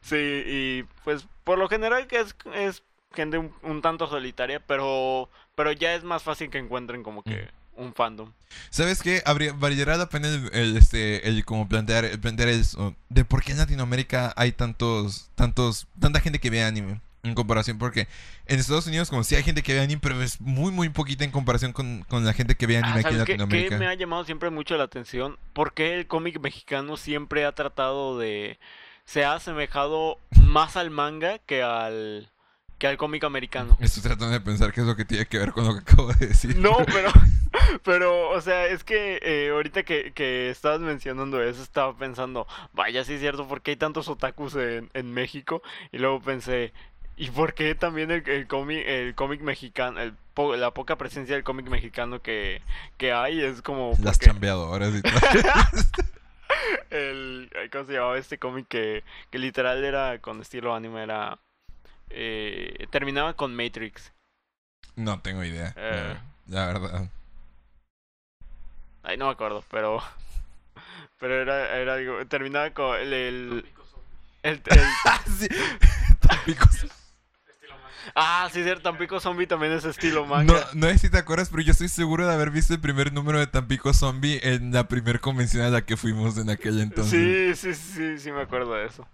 sí, 0.06 0.42
y 0.46 0.82
pues 1.04 1.26
por 1.44 1.58
lo 1.58 1.68
general 1.68 2.06
que 2.06 2.20
es, 2.20 2.34
es 2.54 2.82
gente 3.14 3.38
un, 3.38 3.52
un 3.62 3.82
tanto 3.82 4.06
solitaria, 4.08 4.60
pero 4.60 5.28
pero 5.54 5.72
ya 5.72 5.94
es 5.94 6.04
más 6.04 6.22
fácil 6.22 6.50
que 6.50 6.58
encuentren 6.58 7.02
como 7.02 7.22
que 7.22 7.48
un 7.76 7.92
fandom. 7.94 8.32
¿Sabes 8.70 9.02
qué? 9.02 9.22
Habría, 9.26 9.52
valdría 9.52 9.96
la 9.96 10.08
pena 10.08 10.28
el, 10.28 10.50
el, 10.52 10.76
este, 10.76 11.28
el 11.28 11.44
como 11.44 11.68
plantear, 11.68 12.04
el 12.04 12.18
plantear 12.18 12.48
eso, 12.48 12.94
de 13.10 13.24
por 13.24 13.42
qué 13.42 13.52
en 13.52 13.58
Latinoamérica 13.58 14.32
hay 14.36 14.52
tantos, 14.52 15.30
tantos, 15.34 15.86
tanta 16.00 16.20
gente 16.20 16.38
que 16.38 16.50
ve 16.50 16.62
anime. 16.62 17.00
En 17.22 17.34
comparación, 17.34 17.76
porque 17.76 18.06
en 18.46 18.60
Estados 18.60 18.86
Unidos 18.86 19.10
como 19.10 19.24
sí 19.24 19.34
hay 19.34 19.42
gente 19.42 19.64
que 19.64 19.74
ve 19.74 19.80
anime, 19.80 20.00
pero 20.00 20.22
es 20.22 20.40
muy, 20.40 20.70
muy 20.70 20.90
poquita 20.90 21.24
en 21.24 21.32
comparación 21.32 21.72
con, 21.72 22.04
con 22.04 22.24
la 22.24 22.32
gente 22.32 22.54
que 22.54 22.68
ve 22.68 22.76
anime 22.76 23.00
Ah, 23.00 23.00
aquí 23.00 23.14
en 23.14 23.18
¿sabes 23.18 23.24
qué, 23.24 23.32
qué 23.32 23.38
Latinoamérica. 23.38 23.78
me 23.78 23.86
ha 23.88 23.94
llamado 23.94 24.24
siempre 24.24 24.48
mucho 24.50 24.76
la 24.76 24.84
atención? 24.84 25.36
¿Por 25.52 25.74
qué 25.74 25.94
el 25.94 26.06
cómic 26.06 26.38
mexicano 26.40 26.96
siempre 26.96 27.44
ha 27.44 27.52
tratado 27.52 28.16
de... 28.16 28.58
se 29.06 29.24
ha 29.24 29.34
asemejado 29.34 30.18
más 30.42 30.76
al 30.76 30.90
manga 30.90 31.38
que 31.38 31.62
al... 31.62 32.28
que 32.78 32.86
al 32.86 32.98
cómic 32.98 33.24
americano? 33.24 33.78
Estoy 33.80 34.02
tratando 34.02 34.30
de 34.30 34.40
pensar 34.40 34.72
qué 34.72 34.82
es 34.82 34.86
lo 34.86 34.96
que 34.96 35.04
tiene 35.04 35.26
que 35.26 35.38
ver 35.38 35.52
con 35.52 35.64
lo 35.64 35.74
que 35.74 35.80
acabo 35.80 36.12
de 36.12 36.26
decir. 36.26 36.56
No, 36.58 36.76
pero, 36.86 37.10
pero, 37.84 38.30
o 38.30 38.40
sea, 38.40 38.66
es 38.66 38.84
que 38.84 39.18
eh, 39.22 39.50
ahorita 39.50 39.84
que, 39.84 40.12
que 40.12 40.50
estabas 40.50 40.80
mencionando 40.80 41.42
eso, 41.42 41.62
estaba 41.62 41.96
pensando, 41.96 42.46
vaya, 42.72 43.04
sí 43.04 43.14
es 43.14 43.20
cierto, 43.20 43.48
¿por 43.48 43.62
qué 43.62 43.72
hay 43.72 43.76
tantos 43.76 44.08
otakus 44.08 44.56
en, 44.56 44.90
en 44.92 45.14
México? 45.14 45.62
Y 45.92 45.98
luego 45.98 46.20
pensé, 46.20 46.72
¿y 47.16 47.30
por 47.30 47.54
qué 47.54 47.74
también 47.74 48.10
el, 48.10 48.28
el 48.28 48.46
cómic, 48.46 48.84
el 48.86 49.14
cómic 49.14 49.40
mexicano, 49.40 50.00
el 50.00 50.14
la 50.56 50.70
poca 50.72 50.96
presencia 50.96 51.34
del 51.34 51.44
cómic 51.44 51.68
mexicano 51.68 52.20
que, 52.20 52.60
que 52.98 53.12
hay 53.12 53.42
es 53.42 53.62
como... 53.62 53.92
Las 54.02 54.18
porque 54.18 54.26
chambeadoras 54.26 54.94
y 54.94 55.02
tal. 55.02 55.12
el, 56.90 57.50
¿Cómo 57.72 57.84
se 57.84 57.92
llamaba 57.94 58.18
este 58.18 58.38
cómic 58.38 58.66
que, 58.68 59.04
que 59.30 59.38
literal 59.38 59.84
era 59.84 60.18
con 60.20 60.40
estilo 60.40 60.74
anime? 60.74 61.02
Era... 61.02 61.38
eh, 62.10 62.86
terminaba 62.90 63.34
con 63.34 63.54
Matrix. 63.54 64.12
No 64.96 65.20
tengo 65.20 65.44
idea. 65.44 65.72
Eh. 65.76 66.16
La, 66.48 66.66
verdad. 66.66 67.08
Ay, 69.02 69.16
no 69.16 69.26
me 69.26 69.32
acuerdo, 69.32 69.64
pero. 69.70 70.02
Pero 71.18 71.34
era, 71.40 71.76
era 71.76 71.94
algo. 71.94 72.26
Terminaba 72.26 72.70
con 72.70 72.96
el. 72.98 73.12
el, 73.12 73.64
el- 74.42 74.62
el- 74.66 74.86
Ah, 75.04 75.20
sí. 75.26 75.48
Ah, 78.14 78.48
sí, 78.52 78.62
cierto. 78.62 78.82
Tampico 78.84 79.20
Zombie 79.20 79.46
también 79.46 79.72
es 79.72 79.84
estilo 79.84 80.22
No, 80.22 80.26
manga. 80.26 80.66
no 80.74 80.86
sé 80.88 80.98
si 80.98 81.10
te 81.10 81.18
acuerdas, 81.18 81.48
pero 81.50 81.62
yo 81.62 81.72
estoy 81.72 81.88
seguro 81.88 82.26
de 82.26 82.32
haber 82.34 82.50
visto 82.50 82.72
el 82.74 82.80
primer 82.80 83.12
número 83.12 83.38
de 83.38 83.46
Tampico 83.46 83.92
Zombie 83.92 84.40
en 84.42 84.72
la 84.72 84.88
primera 84.88 85.18
convención 85.18 85.64
a 85.64 85.70
la 85.70 85.82
que 85.84 85.96
fuimos 85.96 86.38
en 86.38 86.50
aquel 86.50 86.80
entonces. 86.80 87.58
Sí, 87.58 87.74
sí, 87.74 87.74
sí, 87.74 88.18
sí, 88.18 88.32
me 88.32 88.42
acuerdo 88.42 88.74
de 88.74 88.86
eso. 88.86 89.06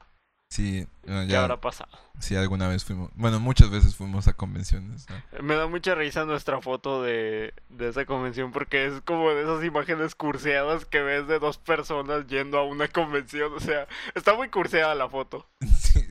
Sí, 0.51 0.87
no, 1.07 1.23
¿Qué 1.23 1.29
ya, 1.29 1.45
habrá 1.45 1.59
pasado? 1.63 1.91
sí, 2.19 2.37
alguna 2.37 2.69
vez 2.69 2.85
fuimos. 2.85 3.11
Bueno, 3.15 3.41
muchas 3.41 3.71
veces 3.71 3.97
fuimos 3.97 4.29
a 4.29 4.35
convenciones. 4.35 5.07
¿no? 5.09 5.43
Me 5.43 5.55
da 5.55 5.67
mucha 5.67 5.95
risa 5.95 6.27
nuestra 6.27 6.61
foto 6.61 7.03
de, 7.03 7.55
de 7.71 7.89
esa 7.89 8.05
convención 8.05 8.53
porque 8.53 8.85
es 8.85 9.01
como 9.07 9.31
de 9.31 9.45
esas 9.45 9.65
imágenes 9.65 10.15
curseadas 10.15 10.85
que 10.85 11.01
ves 11.01 11.27
de 11.27 11.39
dos 11.39 11.57
personas 11.57 12.27
yendo 12.27 12.59
a 12.59 12.65
una 12.65 12.87
convención. 12.89 13.51
O 13.55 13.61
sea, 13.61 13.89
está 14.15 14.35
muy 14.35 14.51
curseada 14.51 14.95
la 14.95 15.09
foto. 15.09 15.49
Sí. 15.81 16.07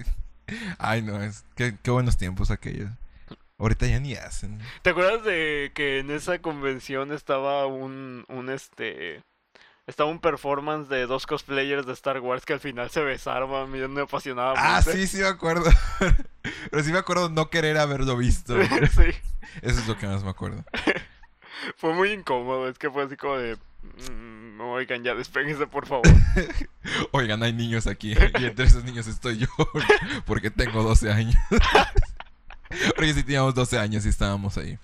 Ay, 0.77 1.01
no, 1.01 1.21
es 1.21 1.43
qué, 1.55 1.77
qué 1.81 1.91
buenos 1.91 2.17
tiempos 2.17 2.51
aquellos. 2.51 2.89
Ahorita 3.61 3.85
ya 3.85 3.99
ni 3.99 4.15
hacen. 4.15 4.59
¿Te 4.81 4.89
acuerdas 4.89 5.23
de 5.23 5.71
que 5.75 5.99
en 5.99 6.09
esa 6.09 6.39
convención 6.39 7.11
estaba 7.11 7.67
un, 7.67 8.25
un 8.27 8.49
este... 8.49 9.23
Estaba 9.85 10.09
un 10.09 10.19
performance 10.19 10.89
de 10.89 11.05
dos 11.05 11.27
cosplayers 11.27 11.85
de 11.85 11.93
Star 11.93 12.19
Wars 12.21 12.45
que 12.45 12.53
al 12.53 12.59
final 12.59 12.89
se 12.89 13.01
besaron, 13.01 13.71
mí 13.71 13.79
me 13.87 14.01
apasionaba 14.01 14.53
Ah, 14.57 14.81
sí, 14.81 15.05
sí 15.05 15.17
me 15.17 15.27
acuerdo. 15.27 15.69
Pero 16.71 16.83
sí 16.83 16.91
me 16.91 16.99
acuerdo 16.99 17.29
no 17.29 17.49
querer 17.49 17.77
haberlo 17.77 18.17
visto. 18.17 18.55
sí, 18.63 19.11
Eso 19.61 19.79
es 19.79 19.87
lo 19.87 19.97
que 19.97 20.07
más 20.07 20.23
me 20.23 20.29
acuerdo. 20.29 20.63
fue 21.77 21.93
muy 21.93 22.11
incómodo, 22.11 22.67
es 22.67 22.77
que 22.79 22.89
fue 22.89 23.03
así 23.03 23.15
como 23.15 23.37
de... 23.37 23.57
"Mm, 23.83 24.61
oigan, 24.61 25.03
ya 25.03 25.15
despéguense 25.15 25.67
por 25.67 25.87
favor. 25.87 26.07
Oigan, 27.11 27.43
hay 27.43 27.53
niños 27.53 27.87
aquí. 27.87 28.13
Y 28.13 28.45
entre 28.45 28.65
esos 28.65 28.83
niños 28.83 29.07
estoy 29.07 29.37
yo. 29.37 29.47
Porque 30.25 30.49
tengo 30.49 30.83
12 30.83 31.11
años. 31.11 31.35
Porque 32.95 33.13
sí 33.13 33.23
teníamos 33.23 33.53
12 33.55 33.79
años 33.79 34.05
y 34.05 34.09
estábamos 34.09 34.57
ahí. 34.57 34.77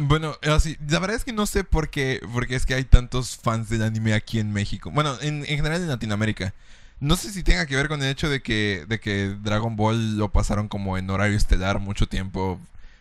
Bueno, 0.00 0.36
así, 0.42 0.76
la 0.88 0.98
verdad 0.98 1.16
es 1.16 1.24
que 1.24 1.32
no 1.32 1.46
sé 1.46 1.64
por 1.64 1.88
qué, 1.88 2.20
porque 2.32 2.54
es 2.54 2.66
que 2.66 2.74
hay 2.74 2.84
tantos 2.84 3.38
fans 3.38 3.70
del 3.70 3.82
anime 3.82 4.12
aquí 4.12 4.38
en 4.38 4.52
México. 4.52 4.90
Bueno, 4.90 5.16
en, 5.22 5.38
en 5.46 5.56
general 5.56 5.80
en 5.80 5.88
Latinoamérica. 5.88 6.52
No 7.00 7.16
sé 7.16 7.30
si 7.30 7.42
tenga 7.42 7.66
que 7.66 7.76
ver 7.76 7.88
con 7.88 8.02
el 8.02 8.10
hecho 8.10 8.28
de 8.28 8.42
que, 8.42 8.84
de 8.88 9.00
que 9.00 9.36
Dragon 9.42 9.76
Ball 9.76 10.16
lo 10.16 10.32
pasaron 10.32 10.68
como 10.68 10.96
en 10.98 11.08
horario 11.10 11.36
estelar 11.36 11.78
mucho 11.78 12.06
tiempo. 12.08 12.60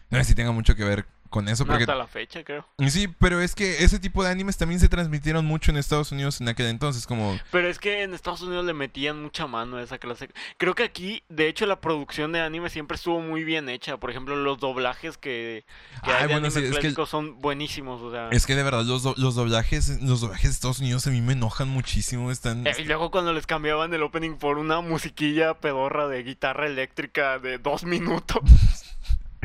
No 0.09 0.17
sé 0.19 0.25
si 0.25 0.35
tenga 0.35 0.51
mucho 0.51 0.75
que 0.75 0.83
ver 0.83 1.05
con 1.35 1.49
eso, 1.49 1.65
No 1.65 1.67
porque 1.73 1.83
hasta 1.83 1.95
la 1.95 2.07
fecha, 2.07 2.45
creo. 2.45 2.65
Sí, 2.87 3.09
pero 3.19 3.41
es 3.41 3.55
que 3.55 3.83
ese 3.83 3.99
tipo 3.99 4.23
de 4.23 4.29
animes 4.29 4.55
también 4.55 4.79
se 4.79 4.87
transmitieron 4.87 5.45
mucho 5.45 5.69
en 5.69 5.75
Estados 5.75 6.13
Unidos 6.13 6.39
en 6.39 6.47
aquel 6.47 6.67
entonces, 6.67 7.05
como... 7.05 7.37
Pero 7.51 7.67
es 7.67 7.77
que 7.77 8.03
en 8.03 8.13
Estados 8.13 8.39
Unidos 8.39 8.63
le 8.63 8.73
metían 8.73 9.21
mucha 9.21 9.45
mano 9.45 9.75
a 9.75 9.81
esa 9.83 9.97
clase. 9.97 10.29
Creo 10.55 10.75
que 10.75 10.83
aquí, 10.83 11.23
de 11.27 11.49
hecho, 11.49 11.65
la 11.65 11.81
producción 11.81 12.31
de 12.31 12.39
anime 12.39 12.69
siempre 12.69 12.95
estuvo 12.95 13.19
muy 13.19 13.43
bien 13.43 13.67
hecha. 13.67 13.97
Por 13.97 14.11
ejemplo, 14.11 14.37
los 14.37 14.59
doblajes 14.59 15.17
que, 15.17 15.65
que 16.05 16.11
hay 16.11 16.21
Ay, 16.21 16.27
de 16.29 16.33
bueno, 16.35 16.49
sí, 16.49 16.63
es 16.63 16.77
que, 16.79 17.05
son 17.05 17.41
buenísimos. 17.41 18.01
O 18.01 18.11
sea, 18.11 18.29
es 18.31 18.45
que 18.45 18.55
de 18.55 18.63
verdad 18.63 18.83
los, 18.85 19.03
do- 19.03 19.15
los 19.17 19.35
doblajes 19.35 20.01
los 20.01 20.21
doblajes 20.21 20.43
de 20.51 20.53
Estados 20.53 20.79
Unidos 20.79 21.05
a 21.05 21.09
mí 21.09 21.19
me 21.19 21.33
enojan 21.33 21.67
muchísimo, 21.67 22.31
están... 22.31 22.65
Eh, 22.65 22.73
y 22.79 22.85
luego 22.85 23.11
cuando 23.11 23.33
les 23.33 23.45
cambiaban 23.45 23.93
el 23.93 24.03
opening 24.03 24.37
por 24.37 24.57
una 24.57 24.79
musiquilla 24.79 25.55
pedorra 25.59 26.07
de 26.07 26.23
guitarra 26.23 26.65
eléctrica 26.67 27.39
de 27.39 27.57
dos 27.57 27.83
minutos. 27.83 28.39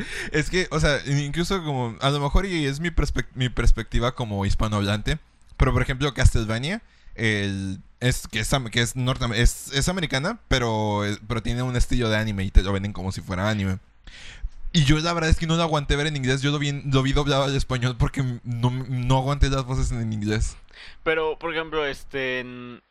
Es 0.31 0.49
que, 0.49 0.67
o 0.71 0.79
sea, 0.79 0.99
incluso 1.05 1.63
como... 1.63 1.95
A 2.01 2.09
lo 2.09 2.19
mejor 2.19 2.45
y 2.45 2.65
es 2.65 2.79
mi, 2.79 2.89
perspec- 2.89 3.27
mi 3.35 3.49
perspectiva 3.49 4.13
como 4.15 4.45
hispanohablante, 4.45 5.19
pero 5.57 5.73
por 5.73 5.81
ejemplo 5.81 6.13
Castlevania... 6.13 6.81
El, 7.13 7.79
es 7.99 8.25
que 8.25 8.39
es, 8.39 8.49
que 8.71 8.81
es, 8.81 8.95
norteam- 8.95 9.35
es, 9.35 9.71
es 9.73 9.89
americana, 9.89 10.39
pero, 10.47 11.01
pero 11.27 11.43
tiene 11.43 11.61
un 11.61 11.75
estilo 11.75 12.09
de 12.09 12.15
anime 12.17 12.45
y 12.45 12.51
te 12.51 12.63
lo 12.63 12.71
venden 12.71 12.93
como 12.93 13.11
si 13.11 13.19
fuera 13.19 13.49
anime. 13.49 13.79
Y 14.71 14.85
yo 14.85 14.97
la 14.99 15.11
verdad 15.11 15.29
es 15.29 15.35
que 15.35 15.45
no 15.45 15.57
lo 15.57 15.63
aguanté 15.63 15.97
ver 15.97 16.07
en 16.07 16.15
inglés, 16.15 16.41
yo 16.41 16.51
lo 16.51 16.57
vi, 16.57 16.71
lo 16.71 17.03
vi 17.03 17.11
doblado 17.11 17.43
al 17.43 17.55
español 17.55 17.97
porque 17.99 18.23
no, 18.45 18.71
no 18.71 19.17
aguanté 19.17 19.49
las 19.49 19.65
voces 19.65 19.91
en 19.91 20.13
inglés. 20.13 20.55
Pero, 21.03 21.37
por 21.37 21.53
ejemplo, 21.53 21.85
este... 21.85 22.39
en- 22.39 22.81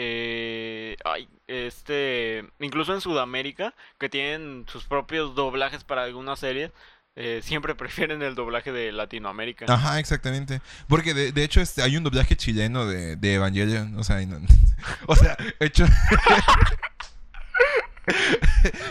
eh, 0.00 0.96
ay, 1.04 1.28
este... 1.48 2.44
Incluso 2.60 2.94
en 2.94 3.00
Sudamérica, 3.00 3.74
que 3.98 4.08
tienen 4.08 4.64
sus 4.68 4.84
propios 4.84 5.34
doblajes 5.34 5.82
para 5.82 6.04
algunas 6.04 6.38
series, 6.38 6.70
eh, 7.16 7.40
siempre 7.42 7.74
prefieren 7.74 8.22
el 8.22 8.36
doblaje 8.36 8.70
de 8.70 8.92
Latinoamérica. 8.92 9.66
Ajá, 9.68 9.98
exactamente. 9.98 10.60
Porque 10.86 11.14
de, 11.14 11.32
de 11.32 11.42
hecho 11.42 11.60
este, 11.60 11.82
hay 11.82 11.96
un 11.96 12.04
doblaje 12.04 12.36
chileno 12.36 12.86
de, 12.86 13.16
de 13.16 13.34
Evangelion. 13.34 13.98
O 13.98 14.04
sea, 14.04 14.24
no- 14.24 14.40
o 15.06 15.16
sea, 15.16 15.36
hecho. 15.58 15.84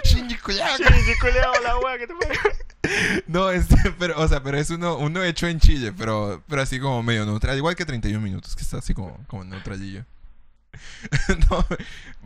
Shinji 0.03 0.37
la 1.63 1.77
wea 1.79 1.97
que 1.97 2.07
te 2.07 2.13
parió. 2.13 2.39
No, 3.27 3.49
este, 3.49 3.75
pero, 3.99 4.17
o 4.17 4.27
sea, 4.27 4.41
pero 4.41 4.57
es 4.57 4.69
uno, 4.69 4.97
uno 4.97 5.21
hecho 5.23 5.47
en 5.47 5.59
Chile, 5.59 5.91
pero, 5.97 6.41
pero 6.47 6.61
así 6.61 6.79
como 6.79 7.03
medio 7.03 7.25
neutral. 7.25 7.57
Igual 7.57 7.75
que 7.75 7.85
31 7.85 8.21
minutos, 8.21 8.55
que 8.55 8.61
está 8.61 8.77
así 8.77 8.93
como, 8.93 9.17
como 9.27 9.43
neutralillo. 9.43 10.05
no, 11.49 11.65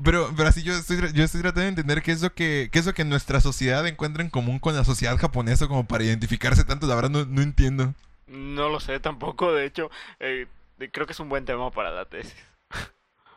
pero, 0.03 0.33
pero 0.35 0.49
así 0.49 0.63
yo 0.63 0.73
estoy, 0.73 0.97
yo 1.13 1.23
estoy 1.23 1.41
tratando 1.41 1.61
de 1.61 1.67
entender 1.69 2.01
qué 2.01 2.11
es 2.11 2.21
lo 2.21 2.33
que, 2.33 2.69
qué 2.71 2.79
es 2.79 2.85
lo 2.85 2.93
que 2.93 3.05
nuestra 3.05 3.41
sociedad 3.41 3.85
encuentra 3.87 4.23
en 4.23 4.29
común 4.29 4.59
con 4.59 4.75
la 4.75 4.83
sociedad 4.83 5.17
japonesa 5.17 5.67
como 5.67 5.87
para 5.87 6.03
identificarse 6.03 6.63
tanto. 6.63 6.87
La 6.87 6.95
verdad 6.95 7.09
no, 7.09 7.25
no 7.25 7.41
entiendo. 7.41 7.93
No 8.27 8.69
lo 8.69 8.79
sé 8.79 8.99
tampoco, 8.99 9.53
de 9.53 9.65
hecho, 9.65 9.91
eh, 10.19 10.47
creo 10.91 11.05
que 11.05 11.13
es 11.13 11.19
un 11.19 11.29
buen 11.29 11.45
tema 11.45 11.69
para 11.71 11.91
la 11.91 12.05
tesis. 12.05 12.35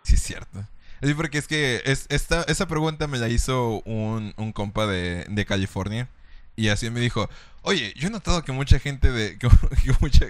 Sí, 0.02 0.14
es 0.14 0.22
cierto. 0.22 0.64
Sí, 1.02 1.14
porque 1.14 1.38
es 1.38 1.48
que 1.48 1.82
es, 1.84 2.06
esta, 2.08 2.42
esa 2.42 2.66
pregunta 2.66 3.06
me 3.06 3.18
la 3.18 3.28
hizo 3.28 3.82
un, 3.84 4.34
un 4.36 4.52
compa 4.52 4.86
de, 4.86 5.24
de 5.28 5.44
California. 5.44 6.08
Y 6.56 6.68
así 6.68 6.88
me 6.90 7.00
dijo, 7.00 7.28
oye, 7.62 7.92
yo 7.96 8.08
he 8.08 8.10
notado 8.10 8.44
que 8.44 8.52
mucha 8.52 8.78
gente 8.78 9.10
de... 9.10 9.38
Que, 9.38 9.48
que 9.84 9.92
mucha... 10.00 10.26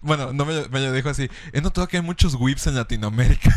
Bueno, 0.00 0.32
no 0.32 0.44
me, 0.44 0.54
lo- 0.54 0.68
me 0.68 0.80
lo 0.80 0.92
dijo 0.92 1.08
así. 1.08 1.28
He 1.52 1.60
notado 1.60 1.86
que 1.88 1.96
hay 1.98 2.02
muchos 2.02 2.34
whips 2.34 2.66
en 2.66 2.74
Latinoamérica. 2.76 3.50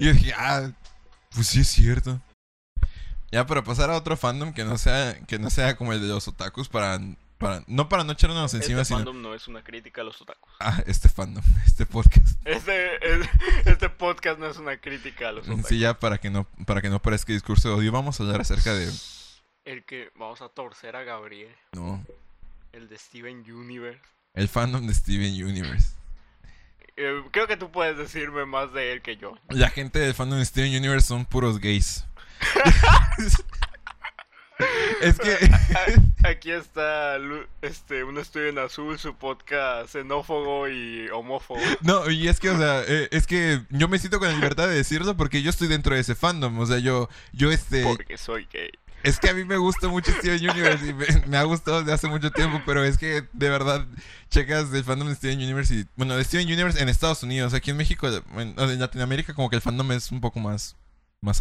y 0.00 0.04
yo 0.04 0.12
dije, 0.12 0.32
ah, 0.36 0.70
pues 1.34 1.46
sí 1.48 1.60
es 1.60 1.68
cierto. 1.68 2.20
Ya, 3.32 3.46
para 3.46 3.64
pasar 3.64 3.90
a 3.90 3.96
otro 3.96 4.16
fandom 4.16 4.52
que 4.52 4.64
no 4.64 4.78
sea, 4.78 5.18
que 5.26 5.38
no 5.38 5.50
sea 5.50 5.76
como 5.76 5.92
el 5.92 6.00
de 6.00 6.06
los 6.08 6.28
otakus 6.28 6.68
para... 6.68 6.98
para 7.38 7.62
no 7.66 7.88
para 7.88 8.04
no 8.04 8.12
echarnos 8.12 8.54
encima, 8.54 8.82
Este 8.82 8.94
sino... 8.94 8.98
fandom 8.98 9.20
no 9.20 9.34
es 9.34 9.48
una 9.48 9.62
crítica 9.64 10.00
a 10.02 10.04
los 10.04 10.20
otakus. 10.22 10.52
Ah, 10.60 10.82
este 10.86 11.08
fandom, 11.08 11.42
este 11.66 11.84
podcast. 11.86 12.38
Este, 12.46 12.94
es- 13.20 13.28
este 13.64 13.88
podcast 13.90 14.38
no 14.38 14.46
es 14.46 14.56
una 14.58 14.76
crítica 14.78 15.28
a 15.30 15.32
los 15.32 15.46
otakus. 15.48 15.66
Sí, 15.66 15.78
ya 15.80 15.98
para 15.98 16.18
que 16.18 16.30
no 16.30 16.44
para 16.66 16.80
que 16.80 16.88
no 16.88 17.02
parezca 17.02 17.32
discurso 17.32 17.68
de 17.68 17.74
odio, 17.74 17.92
vamos 17.92 18.20
a 18.20 18.22
hablar 18.22 18.40
acerca 18.40 18.72
de 18.74 18.90
El 19.64 19.84
que 19.84 20.10
vamos 20.14 20.40
a 20.40 20.48
torcer 20.48 20.94
a 20.96 21.02
Gabriel, 21.02 21.54
no, 21.72 22.02
el 22.76 22.88
de 22.88 22.98
Steven 22.98 23.42
Universe. 23.50 24.00
el 24.34 24.48
fandom 24.48 24.86
de 24.86 24.92
Steven 24.92 25.32
Universe. 25.42 25.94
Eh, 26.98 27.22
creo 27.30 27.46
que 27.46 27.56
tú 27.56 27.70
puedes 27.70 27.96
decirme 27.96 28.44
más 28.44 28.72
de 28.72 28.92
él 28.92 29.02
que 29.02 29.16
yo. 29.16 29.34
La 29.48 29.70
gente 29.70 29.98
del 29.98 30.12
fandom 30.12 30.38
de 30.38 30.44
Steven 30.44 30.76
Universe 30.76 31.08
son 31.08 31.24
puros 31.24 31.58
gays. 31.58 32.06
Es 35.02 35.18
que. 35.18 35.36
Aquí 36.24 36.50
está 36.50 37.18
este 37.60 38.04
un 38.04 38.16
estudio 38.16 38.48
en 38.48 38.58
azul, 38.58 38.98
su 38.98 39.14
podcast 39.14 39.92
xenófobo 39.92 40.66
y 40.66 41.08
homófobo. 41.10 41.60
No, 41.82 42.10
y 42.10 42.28
es 42.28 42.40
que, 42.40 42.48
o 42.48 42.56
sea, 42.56 42.82
eh, 42.88 43.08
es 43.10 43.26
que 43.26 43.60
yo 43.68 43.86
me 43.86 43.98
siento 43.98 44.18
con 44.18 44.28
la 44.28 44.34
libertad 44.34 44.66
de 44.66 44.76
decirlo 44.76 45.14
porque 45.14 45.42
yo 45.42 45.50
estoy 45.50 45.68
dentro 45.68 45.94
de 45.94 46.00
ese 46.00 46.14
fandom. 46.14 46.58
O 46.58 46.64
sea, 46.64 46.78
yo, 46.78 47.10
yo 47.32 47.52
este. 47.52 47.82
Porque 47.82 48.16
soy 48.16 48.48
gay. 48.50 48.70
Es 49.06 49.20
que 49.20 49.30
a 49.30 49.34
mí 49.34 49.44
me 49.44 49.56
gusta 49.56 49.86
mucho 49.86 50.10
Steven 50.10 50.50
Universe 50.50 50.84
y 50.84 50.92
me, 50.92 51.06
me 51.28 51.36
ha 51.36 51.44
gustado 51.44 51.78
desde 51.78 51.92
hace 51.92 52.08
mucho 52.08 52.32
tiempo, 52.32 52.60
pero 52.66 52.82
es 52.82 52.98
que 52.98 53.24
de 53.32 53.50
verdad 53.50 53.86
checas 54.30 54.72
el 54.72 54.82
fandom 54.82 55.08
de 55.08 55.14
Steven 55.14 55.38
Universe 55.38 55.72
y, 55.72 55.86
bueno, 55.94 56.16
de 56.16 56.24
Steven 56.24 56.46
Universe 56.46 56.82
en 56.82 56.88
Estados 56.88 57.22
Unidos, 57.22 57.54
aquí 57.54 57.70
en 57.70 57.76
México, 57.76 58.08
en, 58.08 58.54
en 58.58 58.80
Latinoamérica 58.80 59.32
como 59.32 59.48
que 59.48 59.56
el 59.56 59.62
fandom 59.62 59.92
es 59.92 60.10
un 60.10 60.20
poco 60.20 60.40
más, 60.40 60.74
más, 61.20 61.40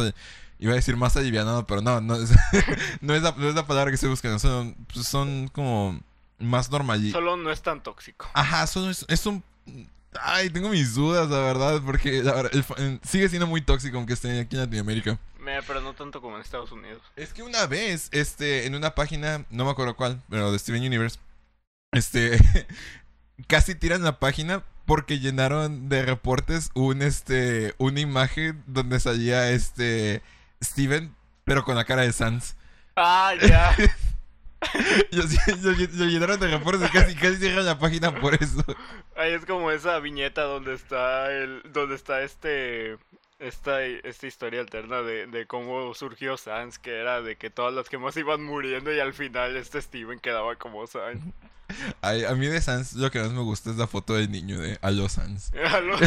iba 0.59 0.73
a 0.73 0.75
decir 0.75 0.95
más 0.95 1.17
alivianado, 1.17 1.65
pero 1.65 1.81
no, 1.81 2.01
no 2.01 2.15
es, 2.15 2.31
no 3.01 3.15
es, 3.15 3.23
la, 3.23 3.33
no 3.35 3.49
es 3.49 3.55
la 3.55 3.65
palabra 3.65 3.89
que 3.89 3.95
estoy 3.95 4.09
buscando, 4.09 4.37
son, 4.37 4.75
pues, 4.93 5.07
son 5.07 5.47
como 5.47 5.99
más 6.37 6.69
normal. 6.69 7.01
Solo 7.11 7.35
no 7.35 7.51
es 7.51 7.63
tan 7.63 7.81
tóxico. 7.81 8.29
Ajá, 8.33 8.67
son, 8.67 8.91
es, 8.91 9.05
es 9.07 9.25
un... 9.25 9.43
Ay, 10.21 10.49
tengo 10.49 10.69
mis 10.69 10.93
dudas, 10.93 11.29
la 11.29 11.39
verdad, 11.39 11.81
porque 11.83 12.23
la 12.23 12.33
verdad, 12.33 12.51
el 12.77 12.99
sigue 13.03 13.27
siendo 13.27 13.47
muy 13.47 13.61
tóxico 13.61 13.97
aunque 13.97 14.13
esté 14.13 14.39
aquí 14.39 14.55
en 14.55 14.61
Latinoamérica. 14.61 15.19
Me- 15.45 15.61
Pero 15.63 15.79
no 15.81 15.93
tanto 15.93 16.19
como 16.21 16.35
en 16.35 16.41
Estados 16.41 16.71
Unidos. 16.71 17.01
Es 17.15 17.31
que 17.33 17.43
una 17.43 17.65
vez, 17.67 18.09
este, 18.11 18.65
en 18.65 18.75
una 18.75 18.95
página, 18.95 19.45
no 19.51 19.63
me 19.65 19.71
acuerdo 19.71 19.95
cuál, 19.95 20.21
pero 20.29 20.51
de 20.51 20.59
Steven 20.59 20.81
Universe, 20.83 21.19
este, 21.91 22.37
casi 23.47 23.75
tiran 23.75 24.03
la 24.03 24.19
página 24.19 24.63
porque 24.85 25.19
llenaron 25.19 25.89
de 25.89 26.03
reportes 26.05 26.69
un, 26.75 27.01
este, 27.01 27.73
una 27.77 27.99
imagen 27.99 28.63
donde 28.67 28.99
salía, 28.99 29.49
este, 29.51 30.21
Steven, 30.63 31.15
pero 31.43 31.63
con 31.63 31.75
la 31.75 31.85
cara 31.85 32.01
de 32.03 32.11
Sans. 32.13 32.55
Ah, 32.95 33.33
ya. 33.41 33.75
Y 35.11 35.19
así, 35.19 35.37
lo, 35.61 35.71
lo 35.71 36.05
llenaron 36.05 36.39
de 36.39 36.47
reportes 36.47 36.89
casi, 36.91 37.13
casi 37.15 37.37
cierran 37.37 37.65
la 37.65 37.77
página 37.77 38.19
por 38.19 38.33
eso. 38.41 38.63
Ahí 39.15 39.33
es 39.33 39.45
como 39.45 39.69
esa 39.71 39.99
viñeta 39.99 40.43
donde 40.43 40.73
está 40.73 41.31
el, 41.31 41.61
donde 41.71 41.95
está 41.95 42.21
este, 42.23 42.97
esta, 43.39 43.83
esta 43.83 44.27
historia 44.27 44.61
alterna 44.61 45.01
de, 45.01 45.27
de 45.27 45.45
cómo 45.45 45.93
surgió 45.93 46.37
Sans, 46.37 46.79
que 46.79 46.99
era 46.99 47.21
de 47.21 47.35
que 47.35 47.49
todas 47.49 47.73
las 47.73 47.89
gemas 47.89 48.15
iban 48.17 48.43
muriendo 48.43 48.93
y 48.93 48.99
al 48.99 49.13
final 49.13 49.57
este 49.57 49.81
Steven 49.81 50.19
quedaba 50.19 50.55
como 50.55 50.87
Sans. 50.87 51.21
Ay, 52.01 52.23
a 52.25 52.33
mí 52.35 52.47
de 52.47 52.61
Sans 52.61 52.93
lo 52.93 53.11
que 53.11 53.19
más 53.19 53.31
me 53.31 53.41
gusta 53.41 53.71
es 53.71 53.77
la 53.77 53.87
foto 53.87 54.13
del 54.13 54.31
niño 54.31 54.59
de 54.59 54.77
Aló 54.81 55.09
Sans. 55.09 55.51
Aló. 55.71 55.97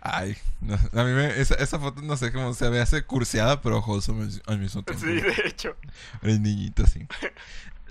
Ay, 0.00 0.36
no, 0.60 0.74
a 0.74 1.04
mí 1.04 1.12
me, 1.12 1.40
esa, 1.40 1.54
esa 1.54 1.78
foto 1.78 2.02
no 2.02 2.16
sé 2.18 2.32
cómo 2.32 2.52
se 2.52 2.68
ve, 2.68 2.80
hace 2.80 3.02
curseada, 3.04 3.62
pero 3.62 3.80
wholesome 3.80 4.28
al 4.46 4.58
mismo 4.58 4.82
tiempo. 4.82 5.02
Sí, 5.02 5.20
de 5.20 5.34
hecho. 5.46 5.74
El 6.20 6.42
niñito, 6.42 6.86
sí. 6.86 7.06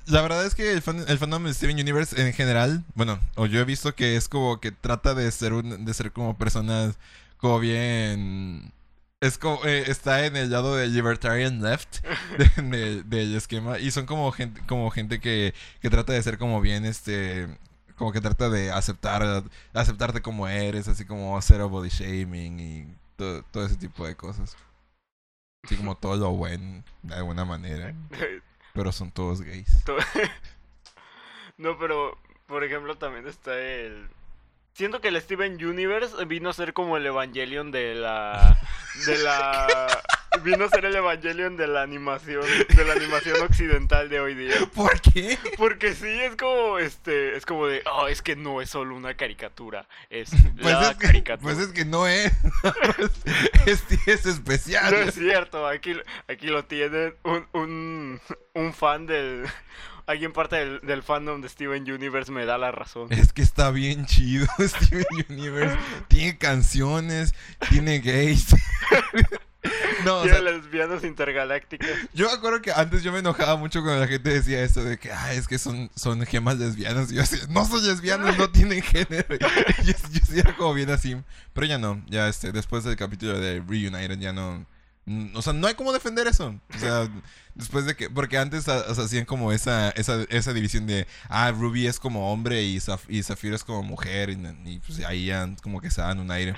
La 0.06 0.22
verdad 0.22 0.46
es 0.46 0.54
que 0.54 0.72
el, 0.74 0.82
fan, 0.82 1.04
el 1.08 1.18
fandom 1.18 1.46
de 1.46 1.54
Steven 1.54 1.80
Universe 1.80 2.22
en 2.22 2.34
general, 2.34 2.84
bueno, 2.94 3.20
o 3.36 3.46
yo 3.46 3.60
he 3.60 3.64
visto 3.64 3.96
que 3.96 4.18
es 4.18 4.28
como 4.28 4.60
que 4.60 4.72
trata 4.72 5.16
de 5.16 5.32
ser 5.32 5.54
un, 5.54 5.86
de 5.86 5.94
ser 5.94 6.12
como 6.12 6.38
personas 6.38 6.96
como 7.44 7.60
bien 7.60 8.72
es 9.20 9.38
como 9.38 9.64
eh, 9.66 9.84
está 9.88 10.26
en 10.26 10.38
el 10.38 10.50
lado 10.50 10.76
del 10.78 10.94
libertarian 10.94 11.62
left 11.62 11.98
de- 12.38 12.62
de- 12.64 13.04
del 13.04 13.36
esquema 13.36 13.80
y 13.80 13.92
son 13.92 14.06
como 14.06 14.32
gente 14.32 14.62
como 14.66 14.90
gente 14.92 15.20
que, 15.20 15.54
que 15.82 15.90
trata 15.90 16.14
de 16.14 16.24
ser 16.24 16.38
como 16.38 16.62
bien 16.62 16.86
este 16.86 17.50
como 17.98 18.14
que 18.14 18.22
trata 18.22 18.50
de 18.50 18.72
aceptar 18.72 19.44
aceptarte 19.74 20.22
como 20.22 20.48
eres, 20.48 20.88
así 20.88 21.04
como 21.06 21.40
cero 21.42 21.68
body 21.70 21.90
shaming 21.90 22.60
y 22.60 22.96
todo, 23.18 23.44
todo 23.52 23.66
ese 23.66 23.76
tipo 23.76 24.08
de 24.08 24.16
cosas. 24.16 24.56
Así 25.64 25.76
como 25.78 25.96
todo 25.96 26.16
lo 26.16 26.32
bueno 26.32 26.84
de 27.04 27.16
alguna 27.16 27.46
manera. 27.46 27.94
Pero 28.74 28.92
son 28.94 29.12
todos 29.12 29.42
gays. 29.42 29.84
No, 31.58 31.78
pero, 31.78 32.18
por 32.48 32.64
ejemplo, 32.64 32.98
también 32.98 33.28
está 33.28 33.58
el... 33.60 34.10
Siento 34.74 35.02
que 35.02 35.10
el 35.10 35.22
Steven 35.22 35.64
Universe 35.64 36.26
vino 36.26 36.50
a 36.50 36.54
ser 36.54 36.74
como 36.74 36.98
el 36.98 37.06
Evangelion 37.06 37.72
de 37.72 37.94
la... 37.96 38.60
De 39.08 39.18
la... 39.20 39.88
Vino 40.44 40.66
a 40.66 40.70
ser 40.70 40.86
el 40.86 40.96
Evangelion 40.96 41.58
de 41.58 41.68
la 41.68 41.82
animación, 41.82 42.44
de 42.76 42.86
la 42.86 42.94
animación 42.94 43.40
occidental 43.42 44.08
de 44.10 44.20
hoy 44.20 44.36
día. 44.36 44.54
¿Por 44.74 45.00
qué? 45.02 45.38
Porque 45.58 45.94
sí, 45.94 46.08
es 46.08 46.36
como, 46.36 46.78
este, 46.80 47.36
es 47.36 47.46
como 47.46 47.66
de, 47.68 47.82
oh, 47.92 48.08
es 48.08 48.22
que 48.22 48.36
no 48.36 48.62
es 48.62 48.70
solo 48.70 48.96
una 48.96 49.16
caricatura, 49.16 49.88
es 50.10 50.30
Pues 50.62 50.74
la 50.74 50.90
es, 50.92 50.98
que, 50.98 51.08
caricatura. 51.08 51.54
pues 51.54 51.58
es 51.68 51.74
que 51.74 51.86
no 51.86 52.08
es. 52.08 52.32
es, 53.66 53.84
es 54.08 54.26
especial. 54.26 54.92
No 54.92 54.98
es 54.98 55.14
cierto, 55.16 55.68
aquí, 55.68 55.96
aquí 56.28 56.48
lo 56.48 56.66
tienen 56.66 57.16
un, 57.24 57.48
un, 57.54 58.22
un 58.54 58.74
fan 58.74 59.06
del... 59.08 59.46
Alguien 60.06 60.34
parte 60.34 60.58
del, 60.58 60.82
del 60.82 61.02
fandom 61.02 61.42
de 61.42 61.48
Steven 61.50 61.90
Universe 61.90 62.32
me 62.32 62.46
da 62.46 62.58
la 62.58 62.72
razón. 62.72 63.08
Es 63.12 63.32
que 63.32 63.42
está 63.42 63.72
bien 63.72 64.06
chido 64.06 64.46
Steven 64.60 65.06
Universe. 65.30 65.78
Tiene 66.10 66.38
canciones, 66.38 67.34
tiene 67.70 68.00
gays. 68.00 68.48
no, 70.06 70.18
o 70.18 70.24
Tiene 70.24 70.38
sea, 70.40 70.52
lesbianas 70.52 71.04
intergalácticas. 71.06 71.90
yo 72.14 72.28
me 72.28 72.34
acuerdo 72.34 72.62
que 72.62 72.72
antes 72.72 73.02
yo 73.04 73.14
me 73.14 73.20
enojaba 73.20 73.56
mucho 73.56 73.82
cuando 73.82 74.02
la 74.02 74.08
gente 74.08 74.30
decía 74.30 74.62
esto 74.62 74.84
de 74.84 74.98
que, 74.98 75.12
ah, 75.12 75.34
es 75.34 75.48
que 75.48 75.58
son, 75.58 75.90
son 75.96 76.22
gemas 76.26 76.58
lesbianas. 76.58 77.12
Y 77.12 77.16
yo 77.16 77.22
así, 77.22 77.38
no 77.50 77.66
son 77.66 77.86
lesbianas, 77.86 78.38
no 78.38 78.50
tienen 78.50 78.82
género. 78.82 79.26
Y 79.84 79.86
yo, 79.86 79.94
yo 80.12 80.20
sí 80.26 80.40
era 80.40 80.56
como 80.56 80.74
bien 80.74 80.90
así. 80.90 81.16
Pero 81.54 81.66
ya 81.68 81.78
no, 81.78 82.04
ya 82.08 82.28
este, 82.28 82.52
después 82.52 82.84
del 82.84 82.96
capítulo 82.98 83.40
de 83.40 83.62
Reunited 83.66 84.20
ya 84.20 84.34
no... 84.34 84.66
mm, 85.06 85.36
O 85.36 85.42
sea, 85.42 85.54
no 85.54 85.68
hay 85.68 85.76
cómo 85.76 85.94
defender 85.94 86.28
eso. 86.28 86.60
O 86.76 86.80
sea, 86.80 87.10
después 87.56 87.86
de 87.86 87.96
que... 87.96 88.10
Porque 88.10 88.38
antes 88.38 88.68
ah, 88.70 88.84
o 88.88 88.96
sea, 88.96 89.06
hacían 89.06 89.26
como 89.26 89.52
esa, 89.52 89.90
esa, 89.92 90.24
esa 90.30 90.54
división 90.54 90.86
de... 90.88 91.08
Ah, 91.30 91.52
Ruby 91.52 91.88
es 91.88 92.00
como 92.00 92.32
hombre 92.32 92.64
y, 92.64 92.78
Zaf- 92.78 93.10
y 93.10 93.24
Zafiro 93.24 93.56
es 93.56 93.64
como 93.64 93.84
mujer. 93.84 94.30
Y, 94.30 94.38
y, 94.66 94.80
pues 94.80 95.00
ahí 95.06 95.26
ya 95.28 95.50
como 95.62 95.82
que 95.82 95.92
se 95.92 96.02
dan 96.02 96.20
un 96.20 96.32
aire. 96.32 96.56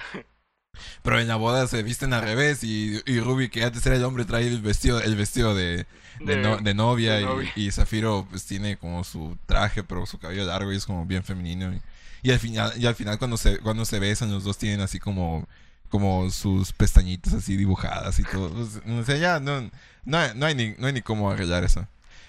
Pero 1.04 1.20
en 1.22 1.28
la 1.30 1.38
boda 1.38 1.68
se 1.68 1.84
visten 1.84 2.12
al 2.14 2.22
revés 2.24 2.64
y, 2.64 3.02
y 3.06 3.20
Ruby, 3.22 3.48
que 3.50 3.64
antes 3.64 3.86
era 3.86 3.96
el 3.96 4.04
hombre, 4.04 4.26
trae 4.26 4.46
el 4.46 4.62
vestido, 4.62 5.00
el 5.02 5.16
vestido 5.16 5.56
de, 5.56 5.86
de, 6.20 6.36
De- 6.36 6.38
no- 6.38 6.58
de 6.58 6.74
novia, 6.74 7.22
y-. 7.22 7.52
Y, 7.68 7.72
Zafiro 7.72 8.28
pues 8.30 8.44
tiene 8.46 8.76
como 8.78 9.04
su 9.06 9.38
traje, 9.46 9.84
pero 9.84 10.06
su 10.06 10.18
cabello 10.20 10.44
largo 10.46 10.74
y 10.74 10.76
es 10.76 10.86
como 10.86 11.06
bien 11.06 11.24
femenino. 11.24 11.74
Y, 11.74 11.82
y 12.24 12.32
al 12.32 12.40
final, 12.40 12.74
y 12.78 12.86
al 12.88 12.96
final 12.96 13.18
cuando 13.18 13.38
se, 13.38 13.60
cuando 13.60 13.86
se 13.86 14.00
besan 14.00 14.32
los 14.32 14.44
dos 14.44 14.58
tienen 14.58 14.82
así 14.82 15.00
como, 15.00 15.48
como 15.96 16.30
sus 16.30 16.74
pestañitas 16.74 17.34
así 17.34 17.56
dibujadas 17.56 18.20
y 18.20 18.24
todo. 18.24 18.52
O 19.00 19.04
sea, 19.04 19.16
ya 19.16 19.40
no, 19.40 19.72
no, 20.04 20.18
hay- 20.18 20.32
no 20.36 20.46
hay 20.46 20.56
ni, 20.56 20.76
no 20.78 20.88
hay 20.88 20.94
ni 20.94 21.02
cómo 21.02 21.32
arreglar 21.32 21.64
eso. 21.64 21.88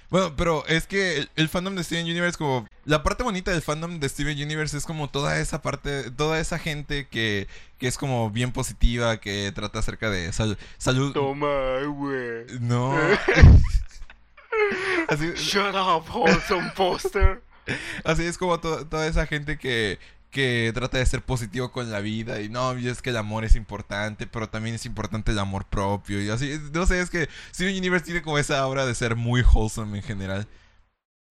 Bueno, 0.08 0.36
pero 0.36 0.64
es 0.68 0.86
que 0.86 1.16
el, 1.18 1.30
el 1.34 1.48
fandom 1.48 1.74
de 1.74 1.82
Steven 1.82 2.04
Universe 2.04 2.38
como... 2.38 2.68
La 2.84 3.02
parte 3.02 3.24
bonita 3.24 3.50
del 3.50 3.60
fandom 3.62 3.98
de 3.98 4.08
Steven 4.08 4.40
Universe 4.40 4.76
es 4.76 4.84
como 4.84 5.10
toda 5.10 5.40
esa 5.40 5.62
parte, 5.62 6.12
toda 6.12 6.38
esa 6.38 6.60
gente 6.60 7.08
que, 7.08 7.48
que 7.78 7.88
es 7.88 7.98
como 7.98 8.30
bien 8.30 8.52
positiva, 8.52 9.16
que 9.18 9.50
trata 9.52 9.80
acerca 9.80 10.08
de 10.08 10.32
sal- 10.32 10.58
salud... 10.78 11.12
Toma, 11.12 11.80
güey. 11.88 12.44
No. 12.60 12.96
así, 15.08 15.32
Shut 15.34 15.74
up, 15.74 16.04
wholesome 16.14 16.70
poster. 16.76 17.42
así 18.04 18.22
es 18.22 18.38
como 18.38 18.60
to- 18.60 18.86
toda 18.86 19.08
esa 19.08 19.26
gente 19.26 19.58
que, 19.58 19.98
que 20.30 20.70
trata 20.74 20.98
de 20.98 21.06
ser 21.06 21.22
positivo 21.22 21.72
con 21.72 21.90
la 21.90 22.00
vida 22.00 22.40
y 22.42 22.48
no, 22.48 22.78
y 22.78 22.88
es 22.88 23.00
que 23.02 23.10
el 23.10 23.16
amor 23.16 23.44
es 23.44 23.54
importante, 23.56 24.26
pero 24.26 24.48
también 24.48 24.74
es 24.74 24.84
importante 24.86 25.32
el 25.32 25.38
amor 25.38 25.64
propio 25.66 26.20
y 26.22 26.28
así, 26.28 26.60
no 26.72 26.84
sé, 26.86 27.00
es 27.00 27.08
que 27.10 27.28
Steven 27.54 27.76
Universe 27.76 28.04
tiene 28.04 28.22
como 28.22 28.38
esa 28.38 28.58
aura 28.58 28.84
de 28.84 28.94
ser 28.94 29.16
muy 29.16 29.42
wholesome 29.42 29.98
en 29.98 30.04
general. 30.04 30.46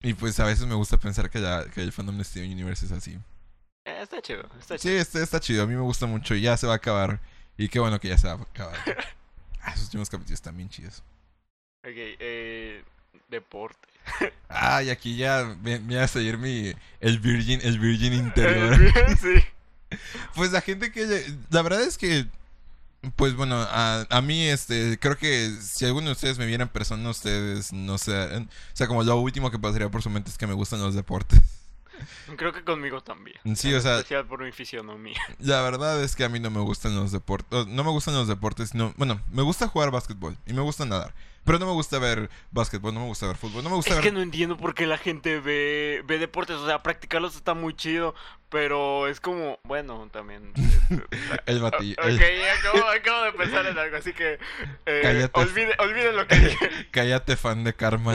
Y 0.02 0.14
pues 0.14 0.38
a 0.40 0.44
veces 0.44 0.66
me 0.66 0.74
gusta 0.74 0.98
pensar 0.98 1.30
que, 1.30 1.38
la- 1.38 1.64
que 1.72 1.82
el 1.82 1.92
fandom 1.92 2.18
de 2.18 2.24
Steven 2.24 2.50
Universe 2.52 2.86
es 2.86 2.92
así. 2.92 3.18
Eh, 3.84 4.00
está 4.02 4.20
chido, 4.20 4.42
está 4.58 4.76
Sí, 4.78 4.88
chido. 4.88 5.00
está, 5.00 5.22
está 5.22 5.40
chido, 5.40 5.62
a 5.62 5.66
mí 5.66 5.74
me 5.74 5.80
gusta 5.80 6.06
mucho 6.06 6.34
y 6.34 6.42
ya 6.42 6.56
se 6.56 6.66
va 6.66 6.74
a 6.74 6.76
acabar. 6.76 7.20
Y 7.56 7.68
qué 7.68 7.78
bueno 7.78 7.98
que 8.00 8.08
ya 8.08 8.18
se 8.18 8.26
va 8.26 8.34
a 8.34 8.42
acabar. 8.42 8.76
Ah, 9.62 9.70
esos 9.72 9.86
últimos 9.86 10.08
capítulos 10.08 10.34
están 10.38 10.56
bien 10.56 10.68
chidos. 10.68 11.02
Ok, 11.82 11.90
eh, 11.96 12.84
deporte. 13.28 13.88
Ah, 14.48 14.82
y 14.82 14.90
aquí 14.90 15.16
ya 15.16 15.56
me, 15.62 15.78
me 15.80 15.96
va 15.96 16.04
a 16.04 16.08
salir 16.08 16.38
mi 16.38 16.72
el 17.00 17.18
virgin, 17.18 17.60
el 17.62 17.78
virgin 17.78 18.12
interior. 18.14 18.78
sí. 19.20 19.44
Pues 20.34 20.52
la 20.52 20.60
gente 20.60 20.92
que 20.92 21.04
la 21.50 21.62
verdad 21.62 21.82
es 21.82 21.98
que 21.98 22.26
pues 23.14 23.34
bueno, 23.34 23.56
a, 23.56 24.06
a 24.08 24.22
mí 24.22 24.46
este 24.46 24.98
creo 24.98 25.16
que 25.16 25.50
si 25.60 25.84
alguno 25.84 26.06
de 26.06 26.12
ustedes 26.12 26.38
me 26.38 26.46
viera 26.46 26.64
en 26.64 26.68
persona, 26.68 27.08
ustedes 27.10 27.72
no 27.72 27.98
sé, 27.98 28.12
o 28.12 28.46
sea, 28.72 28.88
como 28.88 29.02
lo 29.04 29.20
último 29.20 29.50
que 29.50 29.58
pasaría 29.58 29.90
por 29.90 30.02
su 30.02 30.10
mente 30.10 30.30
es 30.30 30.38
que 30.38 30.46
me 30.46 30.54
gustan 30.54 30.80
los 30.80 30.94
deportes. 30.94 31.40
Creo 32.36 32.52
que 32.52 32.62
conmigo 32.64 33.00
también. 33.02 33.38
Sí, 33.56 33.72
o 33.74 33.80
sea, 33.80 33.96
Especial 33.96 34.26
por 34.26 34.42
mi 34.42 34.52
fisionomía. 34.52 35.20
la 35.38 35.62
verdad 35.62 36.02
es 36.02 36.16
que 36.16 36.24
a 36.24 36.28
mí 36.28 36.40
no 36.40 36.50
me 36.50 36.60
gustan 36.60 36.94
los 36.96 37.12
deportes. 37.12 37.66
No 37.66 37.84
me 37.84 37.90
gustan 37.90 38.14
los 38.14 38.28
deportes, 38.28 38.74
no. 38.74 38.92
Bueno, 38.96 39.20
me 39.30 39.42
gusta 39.42 39.68
jugar 39.68 39.90
básquetbol 39.90 40.36
y 40.46 40.52
me 40.52 40.62
gusta 40.62 40.84
nadar. 40.84 41.14
Pero 41.44 41.60
no 41.60 41.66
me 41.66 41.72
gusta 41.72 42.00
ver 42.00 42.28
básquetbol, 42.50 42.92
no 42.92 42.98
me 42.98 43.06
gusta 43.06 43.28
ver 43.28 43.36
fútbol, 43.36 43.62
no 43.62 43.70
me 43.70 43.76
gusta 43.76 43.90
Es 43.90 43.96
ver. 43.98 44.04
que 44.06 44.10
no 44.10 44.20
entiendo 44.20 44.56
por 44.56 44.74
qué 44.74 44.84
la 44.84 44.98
gente 44.98 45.38
ve, 45.38 46.02
ve 46.04 46.18
deportes. 46.18 46.56
O 46.56 46.66
sea, 46.66 46.82
practicarlos 46.82 47.36
está 47.36 47.54
muy 47.54 47.74
chido. 47.74 48.16
Pero 48.48 49.06
es 49.06 49.20
como, 49.20 49.58
bueno, 49.64 50.08
también. 50.12 50.52
El 51.46 51.60
batillo. 51.60 51.96
Ok, 52.00 52.20
acabo, 52.58 52.88
acabo 52.88 53.22
de 53.24 53.32
pensar 53.32 53.66
en 53.66 53.78
algo, 53.78 53.96
así 53.96 54.12
que. 54.12 54.38
Eh, 54.86 55.00
Cállate. 55.02 55.40
olvide, 55.40 55.74
olvide 55.78 56.12
lo 56.12 56.26
que 56.26 56.36
dije. 56.36 56.88
Cállate, 56.90 57.36
fan 57.36 57.62
de 57.64 57.74
Karma. 57.74 58.12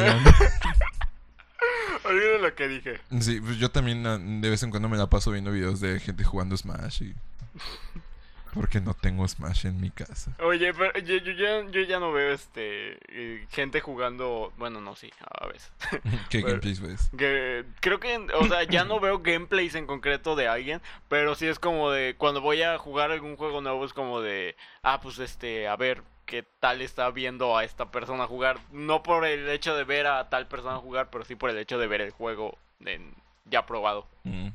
Land. 1.91 2.05
Olvide 2.05 2.39
lo 2.39 2.55
que 2.55 2.67
dije. 2.67 3.01
Sí, 3.19 3.39
pues 3.41 3.57
yo 3.57 3.69
también 3.69 4.05
ah, 4.07 4.17
de 4.17 4.49
vez 4.49 4.63
en 4.63 4.69
cuando 4.71 4.89
me 4.89 4.97
la 4.97 5.09
paso 5.09 5.31
viendo 5.31 5.51
videos 5.51 5.79
de 5.81 5.99
gente 5.99 6.23
jugando 6.23 6.55
Smash 6.57 7.03
y... 7.03 7.15
Porque 8.53 8.81
no 8.81 8.93
tengo 8.93 9.25
Smash 9.25 9.65
en 9.65 9.79
mi 9.79 9.91
casa. 9.91 10.35
Oye, 10.43 10.73
pero 10.73 10.99
yo, 10.99 11.15
yo 11.17 11.31
ya, 11.31 11.65
yo 11.71 11.81
ya 11.83 11.99
no 11.99 12.11
veo 12.11 12.33
este 12.33 12.97
eh, 13.07 13.47
gente 13.49 13.79
jugando. 13.79 14.51
Bueno, 14.57 14.81
no, 14.81 14.93
sí, 14.95 15.09
a 15.21 15.47
veces. 15.47 15.71
¿Qué 16.29 16.39
Pero- 16.41 16.47
gameplays 16.47 16.81
ves? 16.81 17.09
Que 17.17 17.63
creo 17.79 18.01
que, 18.01 18.17
o 18.17 18.47
sea, 18.47 18.63
ya 18.63 18.83
no 18.83 18.99
veo 18.99 19.19
gameplays 19.19 19.75
en 19.75 19.87
concreto 19.87 20.35
de 20.35 20.49
alguien, 20.49 20.81
pero 21.07 21.33
sí 21.35 21.47
es 21.47 21.59
como 21.59 21.91
de 21.91 22.15
cuando 22.17 22.41
voy 22.41 22.61
a 22.61 22.77
jugar 22.77 23.11
algún 23.11 23.37
juego 23.37 23.61
nuevo 23.61 23.85
es 23.85 23.93
como 23.93 24.19
de, 24.19 24.57
ah, 24.83 24.99
pues 24.99 25.17
este, 25.19 25.69
a 25.69 25.77
ver 25.77 26.03
qué 26.25 26.43
tal 26.59 26.81
está 26.81 27.09
viendo 27.11 27.57
a 27.57 27.63
esta 27.63 27.91
persona 27.91 28.25
jugar, 28.27 28.59
no 28.71 29.03
por 29.03 29.25
el 29.25 29.49
hecho 29.49 29.75
de 29.75 29.83
ver 29.83 30.07
a 30.07 30.29
tal 30.29 30.47
persona 30.47 30.77
jugar, 30.77 31.09
pero 31.09 31.25
sí 31.25 31.35
por 31.35 31.49
el 31.49 31.57
hecho 31.57 31.77
de 31.77 31.87
ver 31.87 32.01
el 32.01 32.11
juego 32.11 32.57
en- 32.85 33.13
ya 33.45 33.65
probado. 33.65 34.07
Mm. 34.23 34.49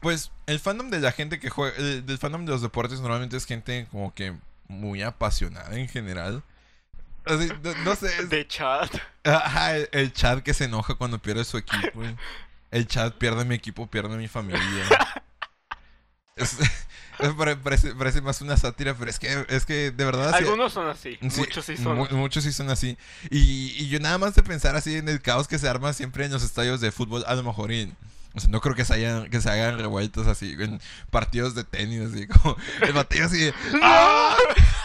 Pues 0.00 0.30
el 0.46 0.58
fandom 0.60 0.90
de 0.90 1.00
la 1.00 1.12
gente 1.12 1.38
que 1.40 1.48
juega, 1.50 1.76
el, 1.76 2.04
del 2.06 2.18
fandom 2.18 2.44
de 2.44 2.52
los 2.52 2.62
deportes 2.62 3.00
normalmente 3.00 3.36
es 3.36 3.46
gente 3.46 3.86
como 3.90 4.12
que 4.14 4.34
muy 4.68 5.02
apasionada 5.02 5.76
en 5.78 5.88
general. 5.88 6.42
Así, 7.24 7.48
no, 7.62 7.74
no 7.84 7.94
sé, 7.94 8.06
es- 8.18 8.28
De 8.30 8.46
chat. 8.48 8.92
Ajá, 9.24 9.76
el, 9.76 9.88
el 9.92 10.12
chat 10.12 10.42
que 10.42 10.54
se 10.54 10.64
enoja 10.64 10.94
cuando 10.96 11.18
pierde 11.20 11.44
su 11.44 11.56
equipo. 11.58 12.02
El 12.70 12.86
chat 12.86 13.14
pierde 13.14 13.44
mi 13.44 13.54
equipo, 13.54 13.86
pierde 13.86 14.16
mi 14.16 14.28
familia. 14.28 14.62
Es- 16.36 16.56
parece, 17.62 17.94
parece 17.94 18.20
más 18.20 18.40
una 18.40 18.56
sátira, 18.56 18.94
pero 18.94 19.10
es 19.10 19.18
que, 19.18 19.44
es 19.48 19.64
que 19.66 19.90
de 19.90 20.04
verdad... 20.04 20.30
sí- 20.30 20.44
Algunos 20.44 20.72
son 20.72 20.88
así, 20.88 21.18
sí, 21.30 21.40
muchos 21.40 21.64
sí 21.64 21.76
son. 21.76 21.96
mu- 21.96 22.08
muchos 22.12 22.44
sí 22.44 22.52
son 22.52 22.70
así. 22.70 22.96
Y, 23.30 23.72
y 23.78 23.88
yo 23.88 24.00
nada 24.00 24.18
más 24.18 24.34
de 24.34 24.42
pensar 24.42 24.76
así 24.76 24.96
en 24.96 25.08
el 25.08 25.20
caos 25.20 25.48
que 25.48 25.58
se 25.58 25.68
arma 25.68 25.92
siempre 25.92 26.24
en 26.24 26.32
los 26.32 26.42
estadios 26.42 26.80
de 26.80 26.90
fútbol, 26.92 27.24
a 27.26 27.34
lo 27.34 27.42
mejor 27.42 27.72
y- 27.72 27.92
o 28.34 28.40
sea, 28.40 28.48
no 28.48 28.62
creo 28.62 28.74
que 28.74 28.86
se, 28.86 28.94
hayan, 28.94 29.28
que 29.28 29.42
se 29.42 29.50
hagan 29.50 29.78
revueltas 29.78 30.26
así 30.26 30.56
en 30.58 30.80
partidos 31.10 31.54
de 31.54 31.64
tenis, 31.64 32.10
así 32.10 32.26
como 32.26 32.56
el 32.80 32.92
batillo 32.94 33.26
así 33.26 33.38
de, 33.38 33.54
¡Ah! 33.82 34.34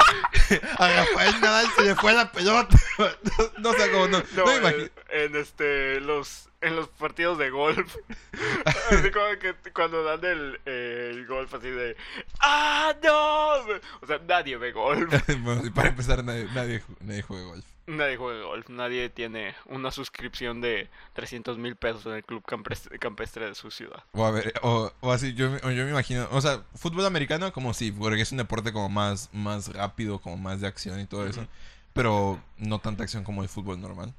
A 0.79 0.87
Rafael 0.87 1.41
Nadal 1.41 1.67
se 1.75 1.83
le 1.83 1.95
fue 1.95 2.13
la 2.13 2.31
pelota. 2.31 2.75
No, 2.97 3.71
no 3.71 3.73
sé 3.73 3.91
cómo, 3.91 4.07
no, 4.07 4.19
No, 4.35 4.45
no 4.45 4.51
en- 4.51 4.57
imagino. 4.61 4.89
en, 5.09 5.35
este 5.35 5.99
los 6.01 6.49
en 6.61 6.75
los 6.75 6.87
partidos 6.87 7.37
de 7.37 7.49
golf. 7.51 7.95
así 8.91 9.11
como 9.11 9.25
que 9.39 9.53
cuando 9.71 10.03
dan 10.03 10.23
el, 10.25 10.59
eh, 10.65 11.11
el 11.13 11.27
golf 11.27 11.53
así 11.53 11.69
de 11.69 11.95
¡Ah, 12.39 12.95
no! 13.03 13.75
O 14.01 14.07
sea, 14.07 14.19
nadie 14.27 14.57
ve 14.57 14.71
golf. 14.71 15.13
Para 15.75 15.89
empezar, 15.89 16.23
nadie, 16.23 16.47
nadie, 16.55 16.83
nadie 17.01 17.21
juega 17.21 17.45
golf. 17.45 17.65
Nadie 17.87 18.17
juega 18.17 18.43
golf. 18.45 18.67
Nadie 18.69 19.09
tiene 19.09 19.55
una 19.65 19.91
suscripción 19.91 20.59
de 20.61 20.89
300 21.13 21.57
mil 21.57 21.75
pesos 21.77 22.05
en 22.05 22.13
el 22.13 22.23
club 22.23 22.43
campestre, 22.45 22.99
campestre 22.99 23.45
de 23.47 23.55
su 23.55 23.71
ciudad. 23.71 24.03
O 24.11 24.25
a 24.25 24.31
ver, 24.31 24.53
o, 24.61 24.91
o 24.99 25.11
así, 25.11 25.33
yo, 25.33 25.49
me- 25.49 25.57
o 25.63 25.71
yo 25.71 25.85
me 25.85 25.91
imagino, 25.91 26.27
o 26.31 26.41
sea, 26.41 26.63
fútbol 26.75 27.05
americano 27.05 27.51
como 27.53 27.73
sí, 27.73 27.91
porque 27.91 28.21
es 28.21 28.31
un 28.31 28.39
deporte 28.39 28.73
como 28.73 28.89
más, 28.89 29.29
más 29.33 29.73
rápido, 29.73 30.19
como 30.19 30.35
más 30.37 30.59
de 30.61 30.67
acción 30.67 30.99
y 30.99 31.05
todo 31.05 31.25
eso. 31.25 31.47
Pero 31.93 32.39
no 32.57 32.79
tanta 32.79 33.03
acción 33.03 33.23
como 33.23 33.41
el 33.41 33.49
fútbol 33.49 33.79
normal. 33.81 34.13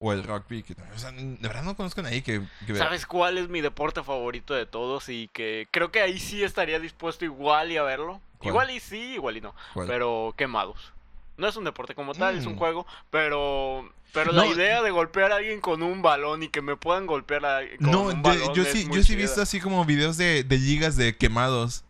O 0.00 0.12
el 0.12 0.24
rugby, 0.24 0.62
que 0.64 0.74
o 0.94 0.98
sea, 0.98 1.12
de 1.12 1.36
verdad 1.40 1.62
no 1.62 1.76
conozco 1.76 2.00
a 2.00 2.02
nadie 2.02 2.22
que, 2.22 2.42
que 2.66 2.74
¿Sabes 2.74 3.06
cuál 3.06 3.38
es 3.38 3.48
mi 3.48 3.60
deporte 3.62 4.02
favorito 4.02 4.52
de 4.52 4.66
todos? 4.66 5.08
Y 5.08 5.28
que 5.28 5.66
creo 5.70 5.90
que 5.92 6.00
ahí 6.02 6.18
sí 6.18 6.42
estaría 6.42 6.80
dispuesto 6.80 7.24
igual 7.24 7.70
y 7.72 7.76
a 7.78 7.84
verlo. 7.84 8.20
¿Cuál? 8.38 8.48
Igual 8.50 8.70
y 8.72 8.80
sí, 8.80 8.98
igual 9.14 9.36
y 9.36 9.40
no. 9.40 9.54
¿Cuál? 9.72 9.86
Pero 9.86 10.34
quemados. 10.36 10.92
No 11.36 11.48
es 11.48 11.56
un 11.56 11.64
deporte 11.64 11.94
como 11.94 12.14
tal, 12.14 12.38
es 12.38 12.46
un 12.46 12.56
juego, 12.56 12.86
pero 13.10 13.88
pero 14.12 14.32
No, 14.32 14.42
la 14.42 14.46
idea 14.46 14.80
de 14.82 14.92
golpear 14.92 15.32
a 15.32 15.36
alguien 15.36 15.60
con 15.60 15.82
un 15.82 16.00
balón 16.00 16.44
y 16.44 16.48
que 16.48 16.62
me 16.62 16.76
puedan 16.76 17.06
golpear 17.06 17.44
a, 17.44 17.60
con 17.78 17.90
No, 17.90 18.02
un 18.02 18.22
de- 18.22 18.28
balón 18.30 18.54
yo 18.54 18.62
es 18.62 18.68
sí, 18.70 18.84
muy 18.86 18.98
yo 18.98 19.02
sí 19.04 19.14
he 19.14 19.16
visto 19.16 19.42
así 19.42 19.60
como 19.60 19.84
videos 19.84 20.16
de, 20.16 20.44
de 20.44 20.58
ligas 20.58 20.96
de 20.96 21.16
quemados. 21.16 21.82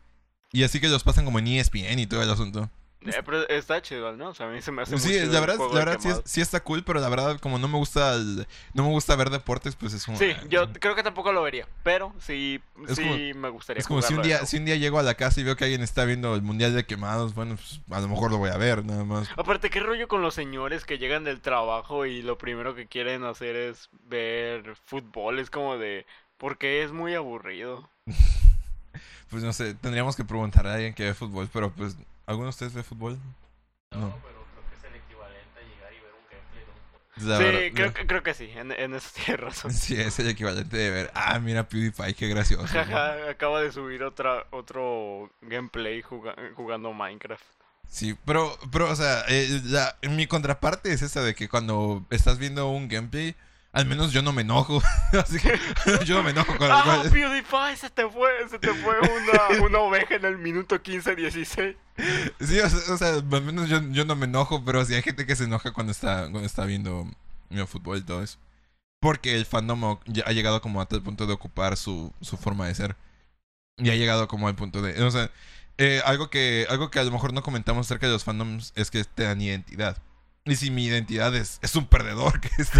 Y 0.51 0.63
así 0.63 0.81
que 0.81 0.89
los 0.89 1.03
pasan 1.05 1.25
como 1.27 1.39
en 1.41 1.49
ESPN 1.49 1.99
y 1.99 2.07
todo 2.07 2.23
el 2.23 2.31
asunto. 2.31 2.71
Eh, 3.07 3.23
pero 3.25 3.49
está 3.49 3.83
chido, 3.83 4.13
¿no? 4.17 4.31
O 4.31 4.35
sea, 4.35 4.47
a 4.47 4.51
mí 4.51 4.63
se 4.63 4.73
me 4.73 4.83
hace 4.83 4.93
muy 4.93 5.01
Sí, 5.01 5.13
chido 5.13 5.33
la 5.33 5.41
verdad, 5.41 5.59
la 5.73 5.85
verdad 5.85 6.23
sí, 6.25 6.41
está 6.41 6.61
cool, 6.61 6.85
pero 6.85 7.01
la 7.01 7.09
verdad 7.09 7.39
como 7.39 7.59
no 7.59 7.69
me 7.69 7.77
gusta 7.77 8.15
el- 8.15 8.47
no 8.73 8.83
me 8.85 8.89
gusta 8.91 9.15
ver 9.17 9.31
deportes, 9.31 9.77
pues 9.77 9.93
es 9.93 10.05
como 10.07 10.17
Sí, 10.19 10.33
yo 10.49 10.73
creo 10.73 10.95
que 10.95 11.03
tampoco 11.03 11.33
lo 11.33 11.43
vería, 11.43 11.69
pero 11.83 12.15
sí, 12.19 12.61
sí 12.89 13.03
como- 13.03 13.41
me 13.41 13.49
gustaría 13.51 13.81
Es 13.81 13.87
como 13.87 14.01
si 14.03 14.15
un 14.15 14.23
día, 14.23 14.47
si 14.47 14.57
un 14.57 14.65
día 14.65 14.77
llego 14.77 14.99
a 14.99 15.03
la 15.03 15.15
casa 15.15 15.41
y 15.41 15.45
veo 15.45 15.57
que 15.57 15.65
alguien 15.65 15.83
está 15.83 16.05
viendo 16.05 16.35
el 16.35 16.43
mundial 16.43 16.75
de 16.75 16.85
quemados, 16.87 17.35
bueno, 17.35 17.57
pues 17.57 17.81
a 17.91 18.01
lo 18.01 18.09
mejor 18.09 18.31
lo 18.31 18.39
voy 18.39 18.51
a 18.51 18.57
ver, 18.57 18.85
nada 18.85 19.05
más. 19.05 19.29
Aparte, 19.37 19.71
¿qué 19.71 19.81
rollo 19.81 20.09
con 20.09 20.23
los 20.23 20.35
señores 20.35 20.85
que 20.85 20.99
llegan 20.99 21.25
del 21.25 21.41
trabajo 21.41 22.07
y 22.07 22.23
lo 22.23 22.39
primero 22.39 22.75
que 22.75 22.87
quieren 22.87 23.25
hacer 23.25 23.57
es 23.57 23.89
ver 24.09 24.77
fútbol? 24.87 25.39
Es 25.39 25.51
como 25.51 25.77
de... 25.79 26.07
Porque 26.39 26.83
es 26.83 26.93
muy 26.93 27.15
aburrido. 27.15 27.89
Pues 29.31 29.43
no 29.43 29.53
sé, 29.53 29.75
tendríamos 29.75 30.15
que 30.17 30.25
preguntarle 30.25 30.71
a 30.71 30.75
alguien 30.75 30.95
que 30.95 31.05
ve 31.05 31.15
fútbol, 31.15 31.49
pero 31.53 31.71
pues, 31.73 31.97
¿alguno 32.27 32.47
de 32.47 32.51
ustedes 32.51 32.75
ve 32.75 32.83
fútbol? 32.83 33.19
No. 33.91 34.15
pero 34.23 34.45
creo 34.53 34.65
que 34.71 34.77
es 34.77 34.85
el 34.85 34.95
equivalente 35.01 35.61
a 35.61 35.63
llegar 35.63 35.93
y 35.93 36.01
ver 36.01 36.13
un 36.13 36.27
gameplay 36.31 36.65
de 36.65 36.71
un 36.71 36.79
juego. 36.91 37.29
La 37.29 37.37
sí, 37.39 37.45
verdad- 37.45 37.75
creo, 37.75 37.95
que, 37.95 38.07
creo 38.07 38.23
que 38.23 38.35
sí, 38.35 38.51
en, 38.55 38.73
en 38.73 38.95
eso 38.95 39.09
tienes 39.25 39.41
razón. 39.41 39.73
Sí, 39.73 40.01
es 40.01 40.19
el 40.19 40.29
equivalente 40.29 40.77
de 40.77 40.91
ver, 40.91 41.11
ah, 41.15 41.39
mira 41.39 41.69
PewDiePie, 41.69 42.15
qué 42.15 42.29
gracioso. 42.29 42.75
¿no? 42.75 42.97
Acaba 43.31 43.61
de 43.61 43.71
subir 43.73 44.03
otra, 44.03 44.47
otro 44.51 45.31
gameplay 45.43 46.03
juga- 46.03 46.35
jugando 46.57 46.93
Minecraft. 46.93 47.45
Sí, 47.87 48.17
pero, 48.25 48.59
pero, 48.73 48.91
o 48.91 48.97
sea, 48.97 49.25
eh, 49.29 49.61
la- 49.65 49.97
mi 50.11 50.27
contraparte 50.27 50.93
es 50.93 51.03
esa 51.03 51.23
de 51.23 51.35
que 51.35 51.49
cuando 51.49 52.05
estás 52.11 52.39
viendo 52.39 52.69
un 52.69 52.89
gameplay, 52.89 53.37
al 53.75 53.87
menos 53.87 54.13
yo 54.13 54.23
no 54.23 54.33
me 54.33 54.43
enojo. 54.43 54.81
Así 55.13 55.39
que 55.39 55.59
yo 56.07 56.17
no 56.17 56.23
me 56.23 56.31
enojo 56.31 56.57
con 56.57 56.71
¡Ah, 56.71 57.03
PewDiePie! 57.13 57.77
Se 57.77 57.91
te 57.91 58.09
fue, 58.09 58.31
se 58.49 58.59
te 58.59 58.73
fue 58.73 58.95
una, 59.01 59.63
una 59.67 59.79
oveja 59.81 60.15
en 60.15 60.25
el 60.25 60.39
minuto 60.39 60.83
15-16. 60.83 61.77
Sí, 62.41 62.61
o 62.61 62.71
sea, 62.71 62.95
o 62.95 62.97
sea, 62.97 63.09
al 63.15 63.43
menos 63.43 63.69
yo, 63.69 63.83
yo 63.91 64.05
no 64.05 64.17
me 64.17 64.27
enojo, 64.27 64.65
pero 64.65 64.85
sí 64.85 64.95
hay 64.95 65.03
gente 65.03 65.27
que 65.27 65.37
se 65.37 65.45
enoja 65.45 65.73
cuando 65.73 65.91
está, 65.91 66.23
cuando 66.23 66.45
está 66.45 66.65
viendo 66.65 67.07
el 67.51 67.67
fútbol 67.67 67.99
y 67.99 68.03
todo 68.03 68.23
eso. 68.23 68.39
Porque 69.01 69.35
el 69.35 69.45
fandom 69.45 69.99
ya 70.07 70.23
ha 70.27 70.33
llegado 70.33 70.61
como 70.61 70.81
a 70.81 70.87
tal 70.87 71.03
punto 71.03 71.27
de 71.27 71.35
ocupar 71.35 71.77
su, 71.77 72.13
su 72.21 72.37
forma 72.37 72.67
de 72.69 72.75
ser. 72.75 72.97
Y 73.77 73.91
ha 73.91 73.97
llegado 73.97 74.29
como 74.29 74.47
al 74.47 74.55
punto 74.55 74.83
de... 74.83 75.03
O 75.03 75.11
sea, 75.11 75.31
eh, 75.79 76.01
algo, 76.05 76.31
que, 76.31 76.67
algo 76.71 76.91
que 76.91 77.01
a 77.01 77.05
lo 77.05 77.11
mejor 77.11 77.33
no 77.33 77.43
comentamos 77.43 77.87
acerca 77.87 78.07
de 78.07 78.13
los 78.13 78.23
fandoms 78.23 78.73
es 78.77 78.93
que 78.93 79.03
te 79.05 79.25
dan 79.25 79.41
identidad. 79.41 79.99
Y 80.47 80.57
si 80.57 80.71
mi 80.71 80.85
identidad 80.85 81.35
es, 81.35 81.59
es 81.63 81.75
un 81.75 81.87
perdedor, 81.87 82.39
que 82.41 82.51
es- 82.59 82.71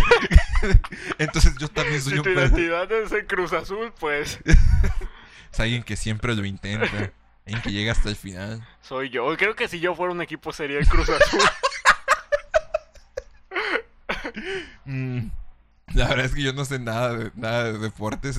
entonces 1.19 1.55
yo 1.59 1.69
también 1.69 2.01
soy 2.03 2.13
Si 2.13 2.19
un 2.19 2.25
tu 2.25 2.35
perdedor. 2.35 2.59
identidad 2.61 2.93
es 2.93 3.13
el 3.13 3.27
Cruz 3.27 3.53
Azul, 3.55 3.93
pues 3.99 4.39
Es 5.53 5.61
alguien 5.61 5.83
que 5.83 5.97
siempre 5.97 6.35
lo 6.35 6.45
intenta. 6.45 7.13
Alguien 7.47 7.63
que 7.63 7.71
llega 7.73 7.93
hasta 7.93 8.09
el 8.09 8.17
final. 8.17 8.67
soy 8.83 9.09
yo. 9.11 9.35
Creo 9.37 9.55
que 9.55 9.69
si 9.69 9.79
yo 9.81 9.95
fuera 9.95 10.13
un 10.13 10.21
equipo 10.21 10.53
sería 10.53 10.79
el 10.79 10.89
Cruz 10.89 11.09
Azul. 11.09 11.41
Mm, 14.85 15.29
La 15.95 16.09
verdad 16.09 16.27
es 16.27 16.35
que 16.35 16.43
yo 16.43 16.53
no 16.53 16.65
sé 16.65 16.79
nada 16.79 17.15
de, 17.17 17.31
nada 17.35 17.65
de 17.73 17.79
deportes. 17.79 18.39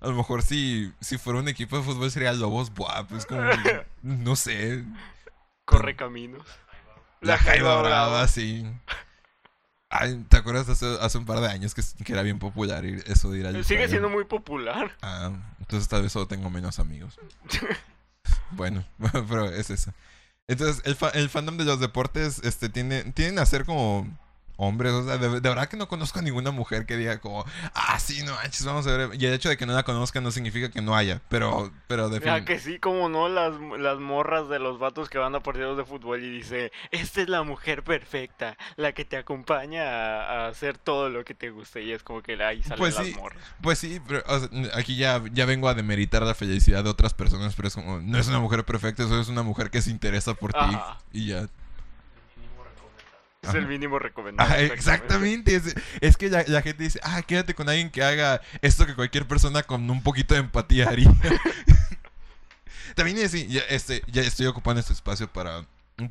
a 0.00 0.06
lo 0.06 0.14
mejor 0.14 0.42
si, 0.42 0.92
si 1.00 1.18
fuera 1.18 1.38
un 1.38 1.48
equipo 1.48 1.76
de 1.76 1.82
fútbol 1.84 2.10
sería 2.10 2.32
Lobos 2.32 2.72
Buap. 2.72 3.12
Es 3.12 3.26
como, 3.26 3.42
no 4.02 4.34
sé. 4.36 4.84
Corre 5.64 5.94
caminos. 5.96 6.46
La 7.22 7.38
Jaiba 7.38 7.80
Brava, 7.80 8.28
sí. 8.28 8.66
Ay, 9.88 10.24
¿Te 10.28 10.38
acuerdas 10.38 10.68
hace, 10.68 10.86
hace 11.00 11.18
un 11.18 11.26
par 11.26 11.40
de 11.40 11.48
años 11.48 11.74
que, 11.74 11.82
que 12.04 12.12
era 12.12 12.22
bien 12.22 12.38
popular 12.38 12.84
eso 12.84 13.30
de 13.30 13.38
ir 13.40 13.46
al 13.46 13.64
Sigue 13.64 13.88
siendo 13.88 14.08
muy 14.08 14.24
popular. 14.24 14.90
Ah, 15.02 15.30
entonces 15.60 15.88
tal 15.88 16.02
vez 16.02 16.12
solo 16.12 16.26
tengo 16.26 16.48
menos 16.50 16.78
amigos. 16.78 17.18
bueno, 18.52 18.84
pero 19.28 19.50
es 19.50 19.70
eso. 19.70 19.92
Entonces, 20.48 20.82
el, 20.84 20.96
fa- 20.96 21.10
el 21.10 21.28
fandom 21.30 21.56
de 21.56 21.64
los 21.64 21.78
deportes 21.78 22.40
este, 22.42 22.68
tiene, 22.68 23.04
tienden 23.12 23.38
a 23.38 23.46
ser 23.46 23.64
como 23.64 24.06
hombres. 24.56 24.92
O 24.92 25.04
sea, 25.04 25.18
de, 25.18 25.28
de 25.28 25.48
verdad 25.48 25.68
que 25.68 25.76
no 25.76 25.88
conozco 25.88 26.18
a 26.18 26.22
ninguna 26.22 26.50
mujer 26.50 26.86
que 26.86 26.96
diga 26.96 27.18
como, 27.20 27.44
ah, 27.74 27.98
sí, 27.98 28.22
no 28.22 28.34
manches, 28.34 28.64
vamos 28.64 28.86
a 28.86 28.96
ver. 28.96 29.10
Y 29.20 29.26
el 29.26 29.32
hecho 29.34 29.48
de 29.48 29.56
que 29.56 29.66
no 29.66 29.72
la 29.72 29.82
conozca 29.82 30.20
no 30.20 30.30
significa 30.30 30.70
que 30.70 30.82
no 30.82 30.94
haya. 30.96 31.20
Pero, 31.28 31.72
pero 31.86 32.08
definitivamente. 32.08 32.52
que 32.54 32.60
sí, 32.60 32.78
como 32.78 33.08
no, 33.08 33.28
las, 33.28 33.54
las 33.78 33.98
morras 33.98 34.48
de 34.48 34.58
los 34.58 34.78
vatos 34.78 35.08
que 35.08 35.18
van 35.18 35.34
a 35.34 35.40
partidos 35.40 35.76
de 35.76 35.84
fútbol 35.84 36.22
y 36.22 36.30
dice, 36.30 36.72
esta 36.90 37.22
es 37.22 37.28
la 37.28 37.42
mujer 37.42 37.82
perfecta, 37.82 38.56
la 38.76 38.92
que 38.92 39.04
te 39.04 39.16
acompaña 39.16 39.82
a, 39.84 40.46
a 40.46 40.48
hacer 40.48 40.78
todo 40.78 41.08
lo 41.08 41.24
que 41.24 41.34
te 41.34 41.50
guste. 41.50 41.82
Y 41.82 41.92
es 41.92 42.02
como 42.02 42.22
que 42.22 42.42
ahí 42.42 42.62
salen 42.62 42.78
Pues 42.78 42.96
las 42.96 43.06
sí. 43.06 43.14
morras. 43.14 43.42
Pues 43.60 43.78
sí, 43.78 44.00
pero 44.06 44.22
o 44.26 44.38
sea, 44.38 44.48
aquí 44.74 44.96
ya, 44.96 45.22
ya 45.32 45.46
vengo 45.46 45.68
a 45.68 45.74
demeritar 45.74 46.22
la 46.22 46.34
felicidad 46.34 46.84
de 46.84 46.90
otras 46.90 47.14
personas, 47.14 47.54
pero 47.54 47.68
es 47.68 47.74
como, 47.74 48.00
no 48.00 48.18
es 48.18 48.28
una 48.28 48.38
mujer 48.40 48.64
perfecta, 48.64 49.02
eso 49.04 49.20
es 49.20 49.28
una 49.28 49.42
mujer 49.42 49.70
que 49.70 49.82
se 49.82 49.90
interesa 49.90 50.34
por 50.34 50.52
ti. 50.52 50.76
Y 51.12 51.26
ya. 51.28 51.46
Es 53.42 53.54
el 53.54 53.66
mínimo 53.66 53.98
recomendado. 53.98 54.48
Ah, 54.52 54.60
exactamente. 54.60 55.56
Es, 55.56 55.74
es 56.00 56.16
que 56.16 56.30
la, 56.30 56.44
la 56.46 56.62
gente 56.62 56.84
dice, 56.84 57.00
ah, 57.02 57.22
quédate 57.22 57.54
con 57.54 57.68
alguien 57.68 57.90
que 57.90 58.02
haga 58.04 58.40
esto 58.60 58.86
que 58.86 58.94
cualquier 58.94 59.26
persona 59.26 59.64
con 59.64 59.90
un 59.90 60.02
poquito 60.02 60.34
de 60.34 60.40
empatía 60.40 60.88
haría. 60.88 61.12
También 62.94 63.18
es, 63.18 63.32
ya, 63.48 63.62
este, 63.68 64.02
ya 64.06 64.22
estoy 64.22 64.46
ocupando 64.46 64.80
este 64.80 64.92
espacio 64.92 65.26
para, 65.26 65.64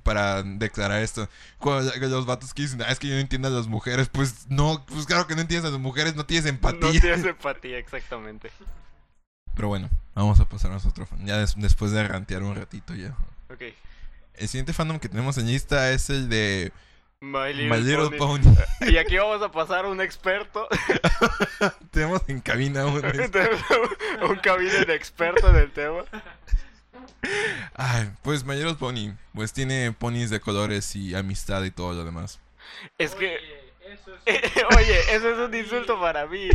para 0.04 0.44
declarar 0.44 1.02
esto. 1.02 1.30
Cuando 1.58 1.92
los 1.96 2.26
vatos 2.26 2.54
que 2.54 2.64
dicen, 2.64 2.82
ah, 2.82 2.92
es 2.92 3.00
que 3.00 3.08
yo 3.08 3.14
no 3.14 3.20
entiendo 3.22 3.48
a 3.48 3.52
las 3.52 3.68
mujeres, 3.68 4.10
pues 4.10 4.48
no, 4.50 4.84
pues 4.88 5.06
claro 5.06 5.26
que 5.28 5.36
no 5.36 5.42
entiendes 5.42 5.70
a 5.70 5.72
las 5.72 5.80
mujeres, 5.82 6.16
no 6.16 6.26
tienes 6.26 6.46
empatía. 6.48 6.80
No 6.94 7.00
tienes 7.00 7.24
empatía, 7.26 7.78
exactamente. 7.78 8.52
Pero 9.56 9.68
bueno, 9.70 9.90
vamos 10.16 10.40
a 10.40 10.46
pasar 10.50 10.72
a 10.72 10.78
otro 10.78 11.06
fan. 11.06 11.26
Ya 11.26 11.38
des- 11.38 11.56
después 11.56 11.92
de 11.92 12.06
rantear 12.08 12.44
un 12.44 12.56
ratito 12.56 12.94
ya. 12.96 13.16
Ok. 13.50 13.62
El 14.36 14.48
siguiente 14.48 14.74
fandom 14.74 15.00
que 15.00 15.08
tenemos 15.10 15.38
en 15.38 15.48
lista 15.48 15.92
es 15.92 16.10
el 16.10 16.28
de 16.30 16.72
My 17.22 17.54
Little, 17.54 17.70
My 17.70 17.84
Little 17.84 18.18
Pony. 18.18 18.44
Pony. 18.44 18.56
Y 18.92 18.98
aquí 18.98 19.16
vamos 19.16 19.44
a 19.44 19.52
pasar 19.52 19.86
a 19.86 19.90
un 19.90 20.02
experto. 20.02 20.68
tenemos 21.92 22.22
en 22.28 22.42
cabina 22.42 22.86
un... 22.88 22.96
Un 24.28 24.36
cabine 24.38 24.86
de 24.86 24.96
experto 24.96 25.50
en 25.50 25.56
el 25.56 25.72
tema. 25.72 26.04
Ay, 27.76 28.12
pues 28.24 28.44
My 28.44 28.56
Little 28.56 28.74
Pony, 28.74 29.14
pues 29.36 29.54
tiene 29.54 29.92
ponis 29.92 30.32
de 30.32 30.40
colores 30.40 30.96
y 30.96 31.14
amistad 31.14 31.64
y 31.64 31.70
todo 31.70 31.94
lo 31.94 32.04
demás. 32.04 32.40
Es 32.98 33.14
que, 33.14 33.38
Oye, 33.38 33.94
eso 33.94 34.12
es 34.26 34.78
oye, 34.78 35.00
eso 35.16 35.30
es 35.30 35.38
un 35.38 35.54
insulto 35.54 36.00
para 36.00 36.26
mí. 36.26 36.50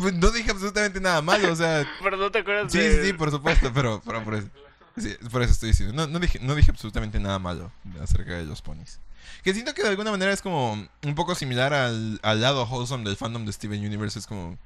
Pues, 0.00 0.14
No 0.14 0.30
dije 0.30 0.50
absolutamente 0.50 0.98
nada 0.98 1.20
malo, 1.20 1.52
o 1.52 1.56
sea, 1.56 1.86
Pero 2.02 2.16
no 2.16 2.30
te 2.30 2.38
acuerdas 2.38 2.72
sí, 2.72 2.78
de... 2.78 3.02
sí, 3.02 3.06
sí, 3.08 3.12
por 3.12 3.30
supuesto, 3.30 3.70
pero, 3.74 4.00
pero 4.04 4.24
por, 4.24 4.34
eso, 4.34 4.48
sí, 4.96 5.14
por 5.30 5.42
eso 5.42 5.52
estoy 5.52 5.70
diciendo. 5.70 5.94
No, 5.94 6.06
no, 6.10 6.18
dije, 6.18 6.38
no 6.40 6.54
dije 6.54 6.70
absolutamente 6.70 7.20
nada 7.20 7.38
malo 7.38 7.70
acerca 8.00 8.32
de 8.32 8.44
los 8.44 8.62
ponis. 8.62 8.98
Que 9.42 9.52
siento 9.54 9.74
que 9.74 9.82
de 9.82 9.88
alguna 9.88 10.10
manera 10.10 10.32
es 10.32 10.42
como 10.42 10.72
un 11.02 11.14
poco 11.14 11.34
similar 11.34 11.72
al, 11.74 12.20
al 12.22 12.40
lado 12.40 12.64
wholesome 12.64 13.04
del 13.04 13.16
fandom 13.16 13.44
de 13.44 13.52
Steven 13.52 13.84
Universe. 13.84 14.18
Es 14.18 14.26
como, 14.26 14.58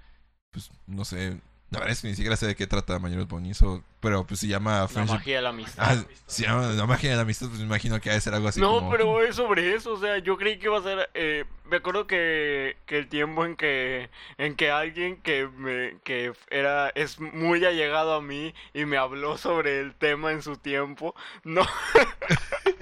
pues, 0.50 0.70
no 0.86 1.04
sé, 1.04 1.40
la 1.70 1.80
verdad 1.80 1.92
es 1.92 2.00
que 2.02 2.08
ni 2.08 2.14
siquiera 2.14 2.36
sé 2.36 2.46
de 2.46 2.54
qué 2.54 2.66
trata 2.66 3.00
Pony, 3.28 3.52
so- 3.54 3.82
pero 4.00 4.24
pues 4.24 4.38
se 4.38 4.46
llama 4.46 4.80
La 4.82 4.88
Friendship. 4.88 5.14
magia 5.14 5.36
de 5.36 5.42
la 5.42 5.48
amistad. 5.48 5.84
Ah, 5.84 6.04
se 6.26 6.44
llama 6.44 6.68
la 6.68 6.86
magia 6.86 7.10
de 7.10 7.16
la 7.16 7.22
amistad, 7.22 7.48
pues 7.48 7.58
me 7.58 7.66
imagino 7.66 8.00
que 8.00 8.08
ha 8.10 8.12
de 8.14 8.20
ser 8.20 8.34
algo 8.34 8.46
así 8.46 8.60
No, 8.60 8.74
como... 8.76 8.90
pero 8.92 9.20
es 9.24 9.34
sobre 9.34 9.74
eso, 9.74 9.94
o 9.94 9.98
sea, 10.00 10.18
yo 10.18 10.36
creí 10.36 10.58
que 10.60 10.66
iba 10.66 10.78
a 10.78 10.82
ser, 10.82 11.10
eh, 11.14 11.44
me 11.64 11.78
acuerdo 11.78 12.06
que, 12.06 12.76
que 12.86 12.98
el 12.98 13.08
tiempo 13.08 13.44
en 13.44 13.56
que, 13.56 14.10
en 14.38 14.54
que 14.54 14.70
alguien 14.70 15.16
que 15.22 15.48
me, 15.48 15.98
que 16.04 16.32
era, 16.50 16.90
es 16.90 17.18
muy 17.18 17.64
allegado 17.64 18.14
a 18.14 18.22
mí 18.22 18.54
y 18.72 18.84
me 18.84 18.96
habló 18.96 19.36
sobre 19.36 19.80
el 19.80 19.96
tema 19.96 20.30
en 20.30 20.42
su 20.42 20.56
tiempo, 20.58 21.16
no, 21.42 21.62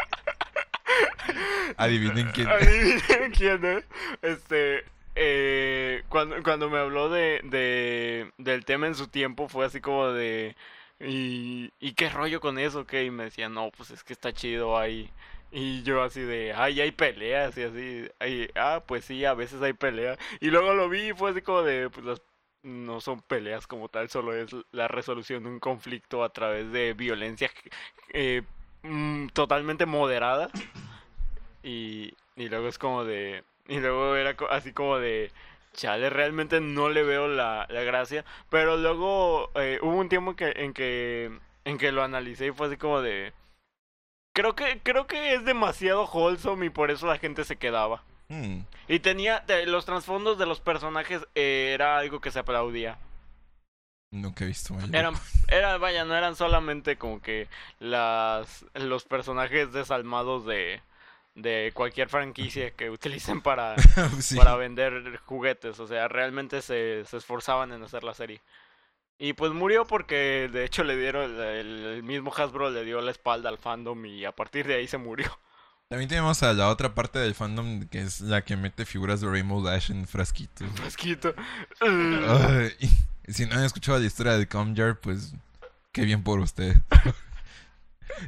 Adivinen 1.76 2.30
quién. 2.32 2.48
adivinen 2.48 3.32
quién 3.36 3.64
es, 3.64 3.84
este, 4.22 4.84
eh, 5.14 6.02
cuando, 6.08 6.42
cuando 6.42 6.70
me 6.70 6.78
habló 6.78 7.08
de, 7.08 7.40
de, 7.44 8.32
del 8.38 8.64
tema 8.64 8.86
en 8.86 8.94
su 8.94 9.08
tiempo 9.08 9.48
fue 9.48 9.66
así 9.66 9.80
como 9.80 10.08
de, 10.08 10.56
y, 11.00 11.72
y 11.80 11.92
qué 11.94 12.08
rollo 12.08 12.40
con 12.40 12.58
eso, 12.58 12.86
que 12.86 13.04
y 13.04 13.10
me 13.10 13.24
decía, 13.24 13.48
no, 13.48 13.70
pues 13.76 13.90
es 13.90 14.04
que 14.04 14.12
está 14.12 14.32
chido 14.32 14.78
ahí. 14.78 15.10
Y 15.50 15.82
yo 15.84 16.02
así 16.02 16.20
de, 16.20 16.52
ay, 16.52 16.80
hay 16.80 16.90
peleas 16.90 17.56
y 17.56 17.62
así, 17.62 18.08
ah, 18.56 18.82
pues 18.86 19.04
sí, 19.04 19.24
a 19.24 19.34
veces 19.34 19.62
hay 19.62 19.72
peleas. 19.72 20.18
Y 20.40 20.48
luego 20.50 20.74
lo 20.74 20.88
vi 20.88 21.10
y 21.10 21.12
fue 21.12 21.30
así 21.30 21.42
como 21.42 21.62
de, 21.62 21.90
pues 21.90 22.04
las 22.04 22.20
no 22.64 23.00
son 23.00 23.20
peleas 23.20 23.66
como 23.66 23.88
tal, 23.88 24.08
solo 24.08 24.34
es 24.34 24.50
la 24.72 24.88
resolución 24.88 25.44
de 25.44 25.50
un 25.50 25.60
conflicto 25.60 26.24
a 26.24 26.30
través 26.30 26.72
de 26.72 26.94
violencia 26.94 27.50
eh, 28.12 28.42
mm, 28.82 29.28
totalmente 29.28 29.86
moderada. 29.86 30.50
Y, 31.64 32.14
y 32.36 32.48
luego 32.50 32.68
es 32.68 32.78
como 32.78 33.04
de, 33.04 33.44
y 33.68 33.80
luego 33.80 34.16
era 34.16 34.36
así 34.50 34.72
como 34.74 34.98
de, 34.98 35.32
chale, 35.74 36.10
realmente 36.10 36.60
no 36.60 36.90
le 36.90 37.04
veo 37.04 37.28
la, 37.28 37.66
la 37.70 37.82
gracia. 37.82 38.24
Pero 38.50 38.76
luego 38.78 39.50
eh, 39.56 39.80
hubo 39.82 39.96
un 39.98 40.10
tiempo 40.10 40.36
que, 40.36 40.52
en 40.56 40.74
que, 40.74 41.32
en 41.64 41.78
que 41.78 41.92
lo 41.92 42.04
analicé 42.04 42.48
y 42.48 42.52
fue 42.52 42.68
así 42.68 42.76
como 42.78 43.02
de... 43.02 43.34
Creo 44.34 44.54
que, 44.54 44.80
creo 44.82 45.06
que 45.08 45.34
es 45.34 45.44
demasiado 45.44 46.04
wholesome 46.06 46.66
y 46.66 46.70
por 46.70 46.90
eso 46.92 47.06
la 47.06 47.18
gente 47.18 47.44
se 47.44 47.56
quedaba. 47.56 48.04
Hmm, 48.28 48.64
Y 48.88 49.00
tenía 49.00 49.44
los 49.66 49.84
trasfondos 49.86 50.38
de 50.38 50.46
los 50.46 50.60
personajes 50.60 51.26
eh, 51.34 51.72
era 51.74 51.98
algo 51.98 52.20
que 52.20 52.30
se 52.30 52.40
aplaudía. 52.40 52.98
nunca 54.10 54.44
he 54.44 54.48
visto 54.48 54.74
Little 54.80 54.98
Eran, 54.98 55.14
era, 55.48 55.76
vaya, 55.78 56.04
no 56.04 56.14
eran 56.16 56.36
solamente 56.36 56.96
como 56.96 57.20
que 57.20 57.48
las 57.80 58.64
los 58.74 59.04
personajes 59.04 59.72
desalmados 59.72 60.46
de, 60.46 60.82
de 61.34 61.72
cualquier 61.74 62.08
franquicia 62.08 62.70
que 62.72 62.90
utilicen 62.90 63.40
para. 63.40 63.74
Sí. 64.20 64.36
para 64.36 64.56
vender 64.56 65.18
juguetes. 65.24 65.80
O 65.80 65.86
sea, 65.86 66.08
realmente 66.08 66.62
se, 66.62 67.04
se 67.04 67.16
esforzaban 67.16 67.72
en 67.72 67.82
hacer 67.82 68.04
la 68.04 68.14
serie. 68.14 68.40
Y 69.18 69.32
pues 69.34 69.52
murió 69.52 69.86
porque 69.86 70.48
de 70.52 70.64
hecho 70.64 70.82
le 70.82 70.96
dieron, 70.96 71.40
el, 71.40 71.86
el 71.86 72.02
mismo 72.02 72.32
Hasbro 72.34 72.70
le 72.70 72.84
dio 72.84 73.00
la 73.00 73.12
espalda 73.12 73.48
al 73.48 73.58
fandom 73.58 74.04
y 74.06 74.24
a 74.24 74.32
partir 74.32 74.66
de 74.66 74.74
ahí 74.74 74.88
se 74.88 74.98
murió. 74.98 75.38
También 75.88 76.08
tenemos 76.08 76.42
a 76.42 76.52
la 76.52 76.68
otra 76.68 76.94
parte 76.94 77.18
del 77.18 77.34
fandom 77.34 77.86
que 77.88 78.00
es 78.00 78.20
la 78.20 78.42
que 78.42 78.56
mete 78.56 78.84
figuras 78.84 79.20
de 79.20 79.28
Rainbow 79.28 79.62
Dash 79.62 79.90
en 79.90 80.06
frasquitos. 80.06 80.68
Frasquito. 80.74 81.34
Y 83.26 83.32
si 83.32 83.46
no 83.46 83.54
han 83.54 83.64
escuchado 83.64 83.98
la 83.98 84.06
historia 84.06 84.32
del 84.32 84.48
Comjar, 84.48 84.98
pues 84.98 85.34
qué 85.92 86.04
bien 86.04 86.22
por 86.22 86.40
usted. 86.40 86.74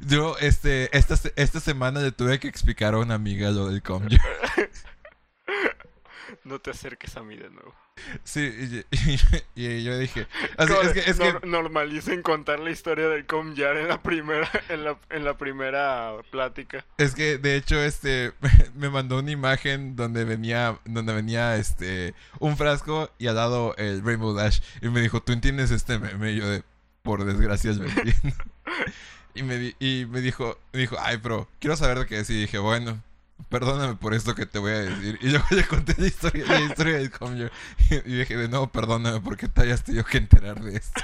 Yo, 0.06 0.36
este, 0.38 0.96
esta, 0.96 1.14
esta 1.36 1.60
semana 1.60 2.00
le 2.00 2.12
tuve 2.12 2.38
que 2.40 2.48
explicar 2.48 2.94
a 2.94 2.98
una 2.98 3.14
amiga 3.14 3.50
lo 3.50 3.68
del 3.68 3.82
Comjar. 3.82 4.20
No 6.44 6.58
te 6.60 6.70
acerques 6.70 7.16
a 7.16 7.22
mí 7.22 7.36
de 7.36 7.50
nuevo. 7.50 7.74
Sí, 8.24 8.40
y, 8.40 8.96
y- 8.96 9.20
y 9.54 9.84
yo 9.84 9.96
dije, 9.98 10.26
así, 10.58 10.72
es 10.82 10.92
que, 10.92 10.98
es 11.10 11.18
que 11.18 11.32
nor- 11.34 11.44
normalicen 11.44 12.22
contar 12.22 12.58
la 12.60 12.70
historia 12.70 13.08
del 13.08 13.26
Comjar 13.26 13.76
en 13.76 13.88
la 13.88 14.00
primera, 14.02 14.48
en 14.68 14.84
la, 14.84 14.98
en 15.10 15.24
la 15.24 15.36
primera 15.38 16.12
plática. 16.30 16.84
Es 16.98 17.14
que 17.14 17.38
de 17.38 17.56
hecho 17.56 17.80
este 17.82 18.32
me 18.74 18.90
mandó 18.90 19.18
una 19.20 19.30
imagen 19.30 19.96
donde 19.96 20.24
venía 20.24 20.78
donde 20.84 21.14
venía 21.14 21.56
este 21.56 22.14
un 22.38 22.56
frasco 22.56 23.10
y 23.18 23.28
al 23.28 23.36
lado 23.36 23.74
el 23.76 24.04
Rainbow 24.04 24.34
Dash 24.34 24.60
y 24.82 24.88
me 24.88 25.00
dijo, 25.00 25.22
"¿Tú 25.22 25.32
entiendes 25.32 25.70
este 25.70 25.98
meme?" 25.98 26.32
Y 26.32 26.36
yo 26.40 26.48
de 26.48 26.62
por 27.02 27.24
desgracia 27.24 27.70
entiendo. 27.70 28.36
Y 29.36 29.42
me 29.42 29.56
di- 29.58 29.76
y 29.78 30.06
me 30.06 30.20
dijo, 30.20 30.58
me 30.72 30.80
dijo, 30.80 30.96
"Ay, 31.00 31.18
pero 31.22 31.48
quiero 31.60 31.76
saber 31.76 31.98
de 32.00 32.06
qué 32.06 32.18
es." 32.20 32.30
Y 32.30 32.40
dije, 32.40 32.58
"Bueno, 32.58 33.02
perdóname 33.48 33.94
por 33.96 34.14
esto 34.14 34.34
que 34.34 34.46
te 34.46 34.58
voy 34.58 34.72
a 34.72 34.78
decir." 34.80 35.18
Y 35.20 35.28
luego 35.30 35.46
le 35.50 35.66
conté 35.66 35.94
la 35.98 36.06
historia, 36.06 36.44
la 36.46 36.60
historia 36.60 36.96
del 36.98 37.10
Conjure 37.10 37.50
y 37.90 38.12
dije, 38.18 38.36
"De 38.36 38.48
nuevo, 38.48 38.68
perdóname 38.68 39.20
porque 39.20 39.48
te 39.48 39.62
hayas 39.62 39.84
tenido 39.84 40.04
que 40.04 40.18
enterar 40.18 40.60
de 40.60 40.76
esto." 40.76 41.00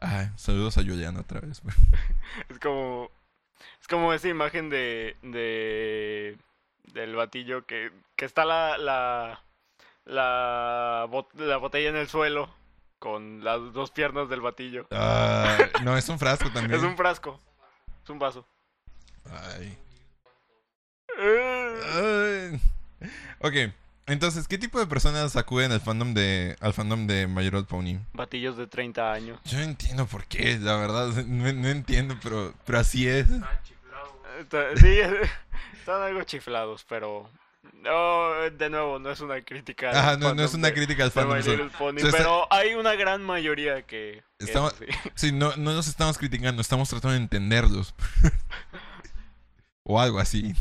Ay, 0.00 0.28
saludos 0.36 0.76
a 0.78 0.82
Juliana 0.82 1.20
otra 1.20 1.40
vez. 1.40 1.62
Es 2.48 2.58
como. 2.58 3.10
Es 3.80 3.88
como 3.88 4.12
esa 4.12 4.28
imagen 4.28 4.68
de. 4.70 5.16
de 5.22 6.36
del 6.92 7.14
batillo 7.16 7.64
que. 7.66 7.90
que 8.16 8.24
está 8.26 8.44
la. 8.44 8.76
la. 8.78 9.42
la 10.04 11.06
botella 11.58 11.88
en 11.88 11.96
el 11.96 12.08
suelo. 12.08 12.54
Con 12.98 13.44
las 13.44 13.72
dos 13.72 13.90
piernas 13.90 14.28
del 14.28 14.40
batillo. 14.40 14.86
Ah, 14.90 15.56
no, 15.84 15.96
es 15.96 16.08
un 16.08 16.18
frasco 16.18 16.50
también. 16.50 16.78
Es 16.78 16.82
un 16.84 16.96
frasco. 16.96 17.40
Es 18.02 18.10
un 18.10 18.18
vaso. 18.18 18.46
Ay. 19.24 19.78
Ay. 21.18 22.60
Ok, 23.40 23.54
entonces, 24.08 24.46
¿qué 24.46 24.56
tipo 24.56 24.78
de 24.78 24.86
personas 24.86 25.34
acuden 25.34 25.72
al 25.72 25.80
fandom 25.80 26.14
de 26.14 26.56
al 26.60 26.72
fandom 26.72 27.08
de 27.08 27.26
My 27.26 27.42
Little 27.42 27.64
Pony? 27.64 27.98
Batillos 28.12 28.56
de 28.56 28.68
30 28.68 29.12
años. 29.12 29.40
Yo 29.44 29.58
no 29.58 29.64
entiendo 29.64 30.06
por 30.06 30.26
qué, 30.26 30.58
la 30.60 30.76
verdad, 30.76 31.08
no, 31.26 31.52
no 31.52 31.68
entiendo, 31.68 32.16
pero, 32.22 32.54
pero 32.64 32.78
así 32.78 33.08
es. 33.08 33.28
Están 33.28 33.62
chiflados. 33.64 34.80
Sí, 34.80 35.00
están 35.78 36.02
algo 36.02 36.22
chiflados, 36.22 36.84
pero. 36.88 37.28
No, 37.74 38.32
de 38.50 38.70
nuevo, 38.70 38.98
no 38.98 39.10
es 39.10 39.20
una 39.20 39.40
crítica. 39.42 39.90
al 39.90 39.96
Ajá, 39.96 40.16
no, 40.16 40.34
no 40.34 40.42
es 40.44 40.54
una 40.54 40.68
de- 40.68 40.74
crítica 40.74 41.04
al 41.04 41.10
fandom. 41.10 41.40
so- 41.42 41.50
Little 41.50 41.70
Pony, 41.78 41.98
so 42.00 42.06
está- 42.08 42.18
pero 42.18 42.52
hay 42.52 42.74
una 42.74 42.94
gran 42.94 43.22
mayoría 43.22 43.82
que. 43.82 44.22
que 44.38 44.44
es 44.44 44.48
Estamos-. 44.48 44.74
Sí, 45.14 45.32
no, 45.32 45.56
no 45.56 45.72
nos 45.72 45.86
estamos 45.88 46.18
criticando, 46.18 46.60
estamos 46.62 46.88
tratando 46.88 47.12
de 47.12 47.18
entenderlos. 47.22 47.94
o 49.84 50.00
algo 50.00 50.18
así. 50.18 50.54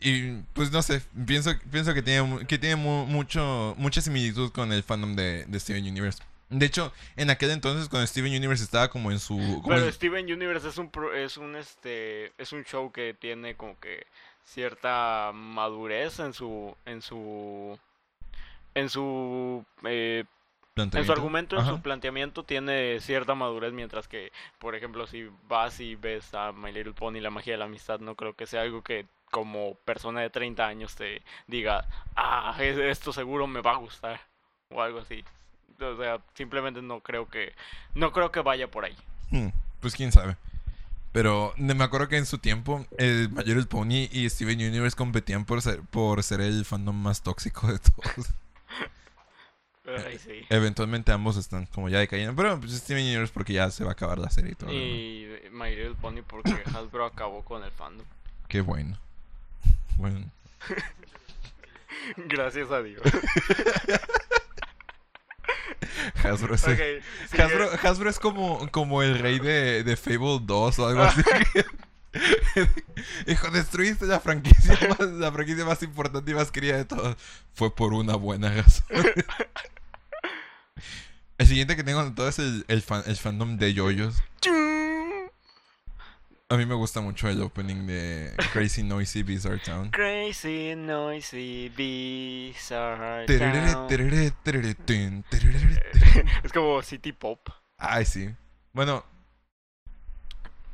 Y 0.00 0.30
pues 0.52 0.70
no 0.70 0.80
sé, 0.82 1.02
pienso, 1.26 1.50
pienso 1.72 1.92
que 1.92 2.02
tiene, 2.02 2.46
que 2.46 2.58
tiene 2.58 2.76
mu- 2.76 3.06
mucho, 3.06 3.74
mucha 3.78 4.00
similitud 4.00 4.52
con 4.52 4.72
el 4.72 4.84
fandom 4.84 5.16
de, 5.16 5.44
de 5.46 5.58
Steven 5.60 5.82
Universe. 5.84 6.22
De 6.50 6.64
hecho, 6.64 6.92
en 7.16 7.28
aquel 7.30 7.50
entonces 7.50 7.88
cuando 7.88 8.06
Steven 8.06 8.32
Universe 8.32 8.62
estaba 8.64 8.88
como 8.88 9.10
en 9.10 9.18
su... 9.18 9.36
como 9.36 9.68
Pero 9.68 9.84
en- 9.86 9.92
Steven 9.92 10.32
Universe 10.32 10.68
es 10.68 10.78
un 10.78 10.88
pro- 10.90 11.12
es 11.14 11.36
un 11.36 11.56
este 11.56 12.32
es 12.38 12.52
un 12.52 12.62
show 12.64 12.92
que 12.92 13.12
tiene 13.12 13.56
como 13.56 13.78
que 13.80 14.06
cierta 14.48 15.30
madurez 15.34 16.18
en 16.20 16.32
su 16.32 16.74
en 16.86 17.02
su 17.02 17.78
en 18.74 18.88
su 18.88 19.64
eh, 19.84 20.24
en 21.00 21.04
su 21.06 21.12
argumento, 21.12 21.56
en 21.56 21.62
su 21.66 21.82
planteamiento 21.82 22.44
tiene 22.44 23.00
cierta 23.00 23.34
madurez, 23.34 23.72
mientras 23.72 24.06
que, 24.06 24.30
por 24.58 24.74
ejemplo, 24.76 25.06
si 25.08 25.28
vas 25.48 25.80
y 25.80 25.96
ves 25.96 26.32
a 26.34 26.52
My 26.52 26.70
Little 26.72 26.92
Pony, 26.92 27.20
la 27.20 27.30
magia 27.30 27.54
de 27.54 27.58
la 27.58 27.64
amistad, 27.64 27.98
no 27.98 28.14
creo 28.14 28.34
que 28.34 28.46
sea 28.46 28.62
algo 28.62 28.82
que 28.82 29.06
como 29.30 29.74
persona 29.84 30.20
de 30.20 30.30
30 30.30 30.66
años 30.66 30.94
te 30.94 31.22
diga, 31.48 31.84
ah, 32.16 32.56
es- 32.60 32.78
esto 32.78 33.12
seguro 33.12 33.46
me 33.48 33.60
va 33.60 33.72
a 33.72 33.76
gustar, 33.78 34.20
o 34.70 34.80
algo 34.80 35.00
así. 35.00 35.24
O 35.80 35.96
sea, 35.96 36.20
simplemente 36.34 36.80
no 36.80 37.00
creo 37.00 37.28
que, 37.28 37.54
no 37.94 38.12
creo 38.12 38.30
que 38.30 38.40
vaya 38.40 38.68
por 38.70 38.84
ahí. 38.84 38.96
Hmm, 39.30 39.48
pues 39.80 39.94
quién 39.96 40.12
sabe. 40.12 40.36
Pero 41.12 41.54
me 41.56 41.82
acuerdo 41.82 42.08
que 42.08 42.16
en 42.16 42.26
su 42.26 42.38
tiempo 42.38 42.86
el 42.98 43.30
My 43.30 43.42
Little 43.44 43.64
Pony 43.64 44.08
y 44.12 44.28
Steven 44.28 44.58
Universe 44.58 44.96
competían 44.96 45.44
por 45.44 45.62
ser, 45.62 45.80
por 45.82 46.22
ser 46.22 46.40
el 46.40 46.64
fandom 46.64 46.96
más 46.96 47.22
tóxico 47.22 47.66
de 47.66 47.78
todos. 47.78 48.28
Ay, 50.06 50.18
sí. 50.18 50.44
Eventualmente 50.50 51.12
ambos 51.12 51.36
están 51.36 51.66
como 51.66 51.88
ya 51.88 51.98
decayendo. 51.98 52.36
Pero 52.36 52.60
pues 52.60 52.72
Steven 52.72 53.04
Universe 53.04 53.32
porque 53.32 53.54
ya 53.54 53.70
se 53.70 53.84
va 53.84 53.90
a 53.90 53.92
acabar 53.92 54.18
la 54.18 54.30
serie 54.30 54.52
y 54.52 54.54
todo. 54.54 54.70
Y 54.70 55.26
My 55.50 55.70
Little 55.74 55.94
Pony 55.94 56.22
porque 56.26 56.52
Hasbro 56.74 57.06
acabó 57.06 57.42
con 57.42 57.64
el 57.64 57.70
fandom. 57.70 58.06
Qué 58.48 58.60
bueno. 58.60 58.98
Bueno. 59.96 60.30
Gracias 62.16 62.70
a 62.70 62.82
Dios. 62.82 63.02
Hasbro, 67.82 68.10
es 68.10 68.18
como, 68.18 68.68
como 68.70 69.02
el 69.02 69.18
rey 69.18 69.38
de, 69.38 69.82
de 69.84 69.96
Fable 69.96 70.40
2 70.42 70.78
o 70.78 70.86
algo 70.86 71.02
así. 71.02 71.22
Hijo, 73.26 73.50
destruiste 73.50 74.06
la 74.06 74.20
franquicia, 74.20 74.78
más, 74.98 75.08
la 75.08 75.32
franquicia 75.32 75.64
más 75.64 75.82
importante 75.82 76.30
y 76.30 76.34
más 76.34 76.50
querida 76.50 76.76
de 76.76 76.84
todas. 76.84 77.16
Fue 77.54 77.74
por 77.74 77.92
una 77.92 78.16
buena 78.16 78.50
razón. 78.52 78.84
el 81.38 81.46
siguiente 81.46 81.76
que 81.76 81.84
tengo 81.84 82.00
anotado 82.00 82.28
es 82.28 82.38
el, 82.38 82.64
el, 82.68 82.82
fan- 82.82 83.04
el 83.06 83.16
fandom 83.16 83.56
de 83.58 83.74
yoyos. 83.74 84.16
A 86.50 86.56
mí 86.56 86.64
me 86.64 86.74
gusta 86.74 87.02
mucho 87.02 87.28
el 87.28 87.42
opening 87.42 87.86
de 87.86 88.32
Crazy 88.54 88.82
Noisy 88.82 89.22
Bizarre 89.22 89.58
Town. 89.58 89.90
Crazy, 89.90 90.74
noisy, 90.74 91.70
bizarre 91.76 93.26
town. 93.26 93.86
tun. 94.86 95.24
Es 96.42 96.50
como 96.50 96.80
City 96.80 97.12
Pop. 97.12 97.50
Ay, 97.76 98.06
sí. 98.06 98.30
Bueno. 98.72 99.04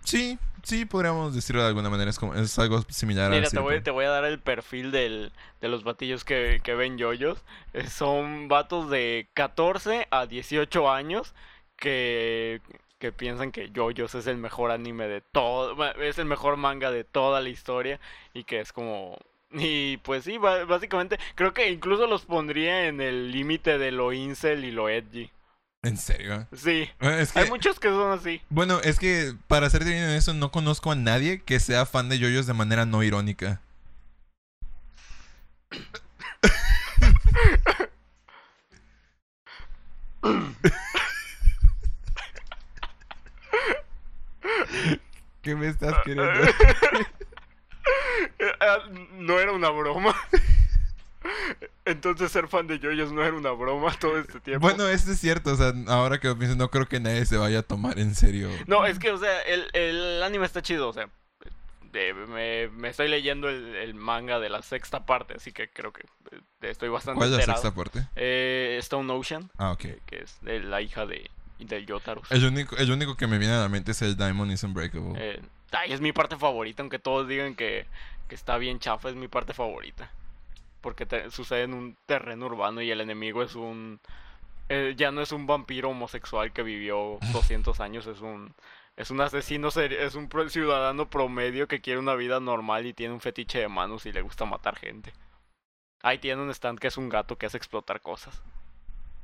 Sí, 0.04 0.38
sí, 0.62 0.84
podríamos 0.84 1.34
decirlo 1.34 1.62
de 1.62 1.68
alguna 1.68 1.90
manera. 1.90 2.08
Es, 2.08 2.20
como, 2.20 2.36
es 2.36 2.56
algo 2.56 2.80
similar 2.88 3.32
Mira, 3.32 3.46
al 3.46 3.50
te 3.50 3.58
voy, 3.58 3.80
te 3.80 3.90
voy 3.90 4.04
a 4.04 4.10
dar 4.10 4.24
el 4.26 4.38
perfil 4.38 4.92
del, 4.92 5.32
de 5.60 5.68
los 5.68 5.82
batillos 5.82 6.24
que, 6.24 6.60
que 6.62 6.76
ven 6.76 6.98
yoyos. 6.98 7.42
Eh, 7.72 7.88
Son 7.88 8.46
vatos 8.46 8.90
de 8.90 9.28
14 9.34 10.06
a 10.12 10.26
18 10.26 10.88
años 10.88 11.34
que, 11.76 12.60
que 12.98 13.12
piensan 13.12 13.52
que 13.52 13.70
yoyos 13.70 14.14
es 14.14 14.26
el 14.26 14.36
mejor 14.36 14.70
anime 14.70 15.08
de 15.08 15.20
todo, 15.20 15.76
es 16.00 16.18
el 16.18 16.26
mejor 16.26 16.56
manga 16.56 16.90
de 16.90 17.04
toda 17.04 17.40
la 17.40 17.48
historia 17.48 18.00
y 18.32 18.44
que 18.44 18.60
es 18.60 18.72
como... 18.72 19.18
Y 19.50 19.98
pues 19.98 20.24
sí, 20.24 20.38
básicamente 20.38 21.18
creo 21.36 21.54
que 21.54 21.70
incluso 21.70 22.08
los 22.08 22.24
pondría 22.24 22.88
en 22.88 23.00
el 23.00 23.30
límite 23.30 23.78
de 23.78 23.92
lo 23.92 24.12
incel 24.12 24.64
y 24.64 24.72
lo 24.72 24.88
edgy. 24.88 25.30
¿En 25.84 25.96
serio? 25.98 26.48
Sí, 26.56 26.88
Bueno, 26.98 27.18
es 27.18 27.30
que, 27.32 27.40
hay 27.40 27.48
muchos 27.50 27.78
que 27.78 27.88
son 27.88 28.18
así. 28.18 28.40
bueno, 28.48 28.80
es 28.80 28.98
que 28.98 29.34
para 29.48 29.68
ser 29.68 29.84
bien 29.84 29.98
en 29.98 30.10
eso, 30.10 30.32
no 30.32 30.50
conozco 30.50 30.90
a 30.90 30.96
nadie 30.96 31.42
que 31.42 31.60
sea 31.60 31.84
fan 31.84 32.08
de 32.08 32.18
yoyos 32.18 32.46
de 32.46 32.54
manera 32.54 32.86
no 32.86 33.02
irónica. 33.02 33.60
¿Qué 45.42 45.54
me 45.54 45.68
estás 45.68 45.94
queriendo? 46.04 46.32
Ah, 48.60 48.78
No 49.18 49.38
era 49.38 49.52
una 49.52 49.68
broma. 49.70 50.14
Entonces 51.84 52.30
ser 52.32 52.48
fan 52.48 52.66
de 52.66 52.78
yoyos 52.78 53.12
no 53.12 53.22
era 53.22 53.34
una 53.34 53.50
broma 53.50 53.92
todo 53.98 54.18
este 54.18 54.40
tiempo. 54.40 54.66
Bueno, 54.66 54.86
esto 54.88 55.12
es 55.12 55.20
cierto, 55.20 55.52
o 55.52 55.56
sea, 55.56 55.72
ahora 55.88 56.18
que 56.18 56.28
lo 56.28 56.38
pienso, 56.38 56.56
no 56.56 56.70
creo 56.70 56.86
que 56.86 57.00
nadie 57.00 57.24
se 57.26 57.36
vaya 57.36 57.60
a 57.60 57.62
tomar 57.62 57.98
en 57.98 58.14
serio. 58.14 58.48
No, 58.66 58.86
es 58.86 58.98
que, 58.98 59.10
o 59.10 59.18
sea, 59.18 59.40
el, 59.42 59.68
el 59.74 60.22
anime 60.22 60.46
está 60.46 60.62
chido, 60.62 60.88
o 60.88 60.92
sea, 60.92 61.08
de- 61.92 62.14
me, 62.14 62.68
me 62.68 62.88
estoy 62.88 63.08
leyendo 63.08 63.48
el, 63.48 63.74
el 63.76 63.94
manga 63.94 64.38
de 64.40 64.48
la 64.50 64.62
sexta 64.62 65.04
parte, 65.06 65.34
así 65.36 65.52
que 65.52 65.68
creo 65.68 65.92
que 65.92 66.02
eh, 66.32 66.40
estoy 66.62 66.88
bastante 66.88 67.18
¿Cuál 67.18 67.28
es 67.30 67.36
la 67.36 67.42
enterado. 67.42 67.62
sexta 67.62 67.74
parte? 67.76 68.06
Eh, 68.16 68.76
Stone 68.80 69.12
Ocean, 69.12 69.50
Ah, 69.58 69.72
ok. 69.72 69.78
que, 69.78 69.98
que 70.06 70.16
es 70.22 70.38
de 70.42 70.60
la 70.60 70.80
hija 70.82 71.04
de, 71.06 71.30
de 71.58 71.84
Yotaro. 71.84 72.22
El 72.30 72.44
único, 72.44 72.76
el 72.76 72.90
único 72.90 73.16
que 73.16 73.26
me 73.26 73.38
viene 73.38 73.54
a 73.54 73.60
la 73.60 73.68
mente 73.68 73.92
es 73.92 74.02
el 74.02 74.16
Diamond 74.16 74.52
is 74.52 74.62
Unbreakable. 74.62 75.12
Eh, 75.16 75.40
ay, 75.72 75.92
es 75.92 76.00
mi 76.00 76.12
parte 76.12 76.36
favorita, 76.36 76.82
aunque 76.82 76.98
todos 76.98 77.28
digan 77.28 77.54
que, 77.54 77.86
que 78.28 78.34
está 78.34 78.56
bien 78.58 78.78
chafa, 78.80 79.08
es 79.08 79.14
mi 79.14 79.28
parte 79.28 79.52
favorita. 79.54 80.10
Porque 80.80 81.06
te- 81.06 81.30
sucede 81.30 81.62
en 81.62 81.74
un 81.74 81.96
terreno 82.06 82.46
urbano 82.46 82.82
y 82.82 82.90
el 82.90 83.00
enemigo 83.00 83.42
es 83.42 83.54
un... 83.54 84.00
eh, 84.68 84.94
ya 84.96 85.10
no 85.10 85.20
es 85.22 85.32
un 85.32 85.46
vampiro 85.46 85.90
homosexual 85.90 86.52
que 86.52 86.62
vivió 86.62 87.18
200 87.32 87.80
años, 87.80 88.06
es 88.06 88.20
un... 88.20 88.54
Es 88.96 89.10
un 89.10 89.20
asesino, 89.20 89.70
es 89.70 90.14
un 90.14 90.28
ciudadano 90.48 91.10
promedio 91.10 91.66
que 91.66 91.80
quiere 91.80 91.98
una 91.98 92.14
vida 92.14 92.38
normal 92.38 92.86
y 92.86 92.92
tiene 92.94 93.12
un 93.12 93.20
fetiche 93.20 93.58
de 93.58 93.66
manos 93.66 94.06
y 94.06 94.12
le 94.12 94.22
gusta 94.22 94.44
matar 94.44 94.76
gente. 94.76 95.12
Ahí 96.00 96.18
tiene 96.18 96.40
un 96.42 96.50
stand 96.50 96.78
que 96.78 96.86
es 96.86 96.96
un 96.96 97.08
gato 97.08 97.36
que 97.36 97.46
hace 97.46 97.56
explotar 97.56 98.00
cosas. 98.00 98.40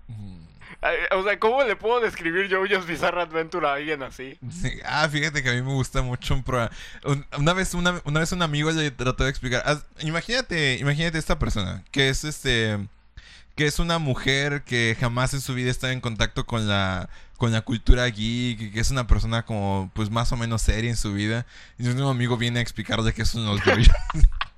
Mm. 0.09 0.41
Ay, 0.83 0.97
O 1.13 1.23
sea, 1.25 1.39
¿cómo 1.39 1.63
le 1.65 1.77
puedo 1.77 2.01
describir 2.01 2.49
JoJo's 2.51 2.87
Bizarre 2.87 3.23
Adventure 3.23 3.67
a 3.67 3.75
alguien 3.75 4.03
así? 4.03 4.39
Sí, 4.51 4.73
Ah, 4.85 5.09
fíjate 5.11 5.43
que 5.43 5.51
a 5.51 5.53
mí 5.53 5.63
me 5.63 5.73
gusta 5.73 6.03
mucho 6.03 6.35
un 6.35 6.43
programa. 6.43 6.71
Un- 7.05 7.27
Una 7.39 7.53
vez, 7.53 7.75
una, 7.75 8.01
una 8.05 8.21
vez 8.21 8.33
un 8.33 8.43
amigo 8.43 8.71
le 8.71 8.91
trató 8.91 9.25
de 9.25 9.31
explicar. 9.31 9.63
imagínate, 10.01 10.79
imagínate 10.79 11.19
esta 11.19 11.39
persona 11.39 11.83
que 11.91 12.09
es 12.09 12.25
este, 12.25 12.79
que 13.57 13.67
es 13.67 13.79
una 13.79 13.99
mujer 13.99 14.63
que 14.63 14.97
jamás 14.99 15.35
en 15.35 15.41
su 15.41 15.55
vida 15.55 15.71
está 15.71 15.93
en 15.93 16.01
contacto 16.01 16.47
con 16.47 16.67
la, 16.69 17.09
con 17.37 17.53
la 17.53 17.61
cultura 17.63 18.07
geek, 18.07 18.73
que 18.73 18.81
es 18.81 18.91
una 18.91 19.07
persona 19.07 19.45
como, 19.45 19.91
pues 19.95 20.11
más 20.11 20.31
o 20.33 20.37
menos 20.37 20.63
seria 20.63 20.91
en 20.91 20.97
su 20.97 21.13
vida. 21.13 21.47
Y 21.79 21.89
un 21.89 22.01
amigo 22.03 22.37
viene 22.37 22.59
a 22.61 22.63
explicarle 22.63 23.13
qué 23.13 23.25
son 23.25 23.45
los 23.47 23.63
yoyos. 23.65 23.89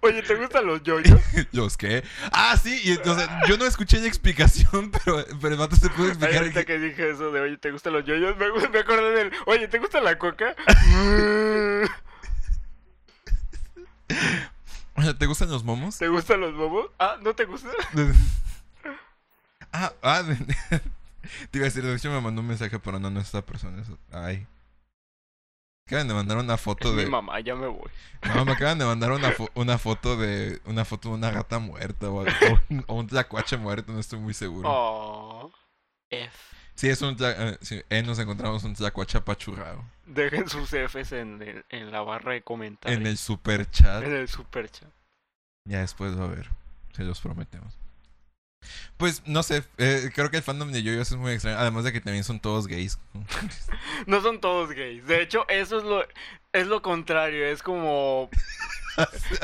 Oye, 0.00 0.22
¿te 0.22 0.34
gustan 0.34 0.66
los 0.66 0.82
JoJo's? 0.82 1.20
¿Los 1.52 1.76
qué? 1.76 2.02
Ah, 2.32 2.56
sí, 2.62 2.80
y, 2.84 2.92
o 3.08 3.14
sea, 3.14 3.40
yo 3.48 3.56
no 3.58 3.64
escuché 3.66 3.98
la 4.00 4.06
explicación, 4.08 4.90
pero, 5.04 5.24
pero 5.40 5.54
el 5.54 5.58
vato 5.60 5.76
se 5.76 5.88
pudo 5.90 6.08
explicar. 6.08 6.38
ahorita 6.38 6.60
que- 6.64 6.66
que 6.66 6.78
dije 6.78 7.10
eso 7.10 7.30
de, 7.32 7.40
oye, 7.40 7.56
¿te 7.58 7.70
gustan 7.70 7.92
los 7.94 8.04
yoyos? 8.04 8.36
Me, 8.36 8.46
me 8.68 8.78
acordé 8.78 9.10
del, 9.12 9.32
oye, 9.46 9.68
¿te 9.68 9.78
gusta 9.78 10.00
la 10.00 10.18
coca? 10.18 10.54
¿Te 15.18 15.26
gustan 15.26 15.50
los 15.50 15.64
momos? 15.64 15.98
¿Te 15.98 16.08
gustan 16.08 16.40
los 16.40 16.54
bobos? 16.54 16.90
Ah, 16.98 17.16
¿no 17.22 17.34
te 17.34 17.44
gustan? 17.46 17.72
Ah, 19.72 19.92
ah, 20.02 20.22
te 21.50 21.58
iba 21.58 21.64
a 21.64 21.68
decir, 21.68 21.82
de 21.84 21.94
hecho 21.94 22.10
me 22.10 22.20
mandó 22.20 22.40
un 22.42 22.48
mensaje, 22.48 22.78
pero 22.78 22.98
no, 22.98 23.08
no 23.10 23.20
es 23.20 23.26
esta 23.26 23.42
persona. 23.42 23.80
es- 23.82 23.88
Ay. 24.12 24.46
Acaban 25.90 26.06
de 26.08 26.14
mandar 26.14 26.38
una 26.38 26.54
Es 26.54 26.60
foto 26.60 26.92
mi 26.92 27.02
de. 27.02 27.06
mamá, 27.10 27.40
ya 27.40 27.56
me 27.56 27.66
voy. 27.66 27.90
No, 28.34 28.44
me 28.44 28.52
acaban 28.52 28.78
de 28.78 28.84
mandar 28.84 29.10
una, 29.10 29.32
fo- 29.32 29.50
una 29.54 29.76
foto 29.76 30.16
de. 30.16 30.60
Una 30.64 30.84
foto 30.84 31.08
de 31.08 31.14
una 31.16 31.30
gata 31.32 31.58
muerta 31.58 32.08
o, 32.10 32.22
o 32.22 32.26
un- 32.68 32.84
o 32.86 32.94
un 32.94 33.06
tlacuache 33.08 33.56
muerto, 33.56 33.92
no 33.92 33.98
estoy 33.98 34.20
muy 34.20 34.32
seguro. 34.34 34.68
Oh. 34.70 35.52
F. 36.10 36.30
Sí, 36.76 36.88
es 36.88 37.02
un 37.02 37.16
tla- 37.16 37.34
eh, 37.36 37.58
sí, 37.60 37.82
eh, 37.90 38.02
nos 38.02 38.18
encontramos 38.20 38.62
un 38.64 38.74
tlacuache 38.74 39.18
apachurrado. 39.18 39.84
Dejen 40.06 40.48
sus 40.48 40.70
Fs 40.70 41.12
en, 41.12 41.42
el- 41.42 41.64
en 41.68 41.90
la 41.90 42.02
barra 42.02 42.32
de 42.32 42.42
comentarios. 42.42 43.00
En 43.00 43.06
el 43.06 43.18
super 43.18 43.68
chat. 43.70 44.04
En 44.04 44.14
el 44.14 44.28
super 44.28 44.70
chat. 44.70 44.88
Ya 45.64 45.80
después 45.80 46.18
va 46.18 46.24
a 46.24 46.28
ver. 46.28 46.50
Se 46.92 47.02
los 47.04 47.20
prometemos. 47.20 47.76
Pues 48.96 49.22
no 49.26 49.42
sé, 49.42 49.64
eh, 49.78 50.10
creo 50.14 50.30
que 50.30 50.36
el 50.36 50.42
fandom 50.42 50.70
de 50.72 50.82
Yoyos 50.82 51.10
es 51.10 51.16
muy 51.16 51.32
extraño. 51.32 51.58
Además 51.58 51.84
de 51.84 51.92
que 51.92 52.00
también 52.00 52.24
son 52.24 52.40
todos 52.40 52.66
gays. 52.66 52.98
No 54.06 54.20
son 54.20 54.40
todos 54.40 54.70
gays. 54.70 55.06
De 55.06 55.22
hecho, 55.22 55.46
eso 55.48 55.78
es 55.78 55.84
lo, 55.84 56.06
es 56.52 56.66
lo 56.66 56.82
contrario. 56.82 57.46
Es 57.46 57.62
como. 57.62 58.28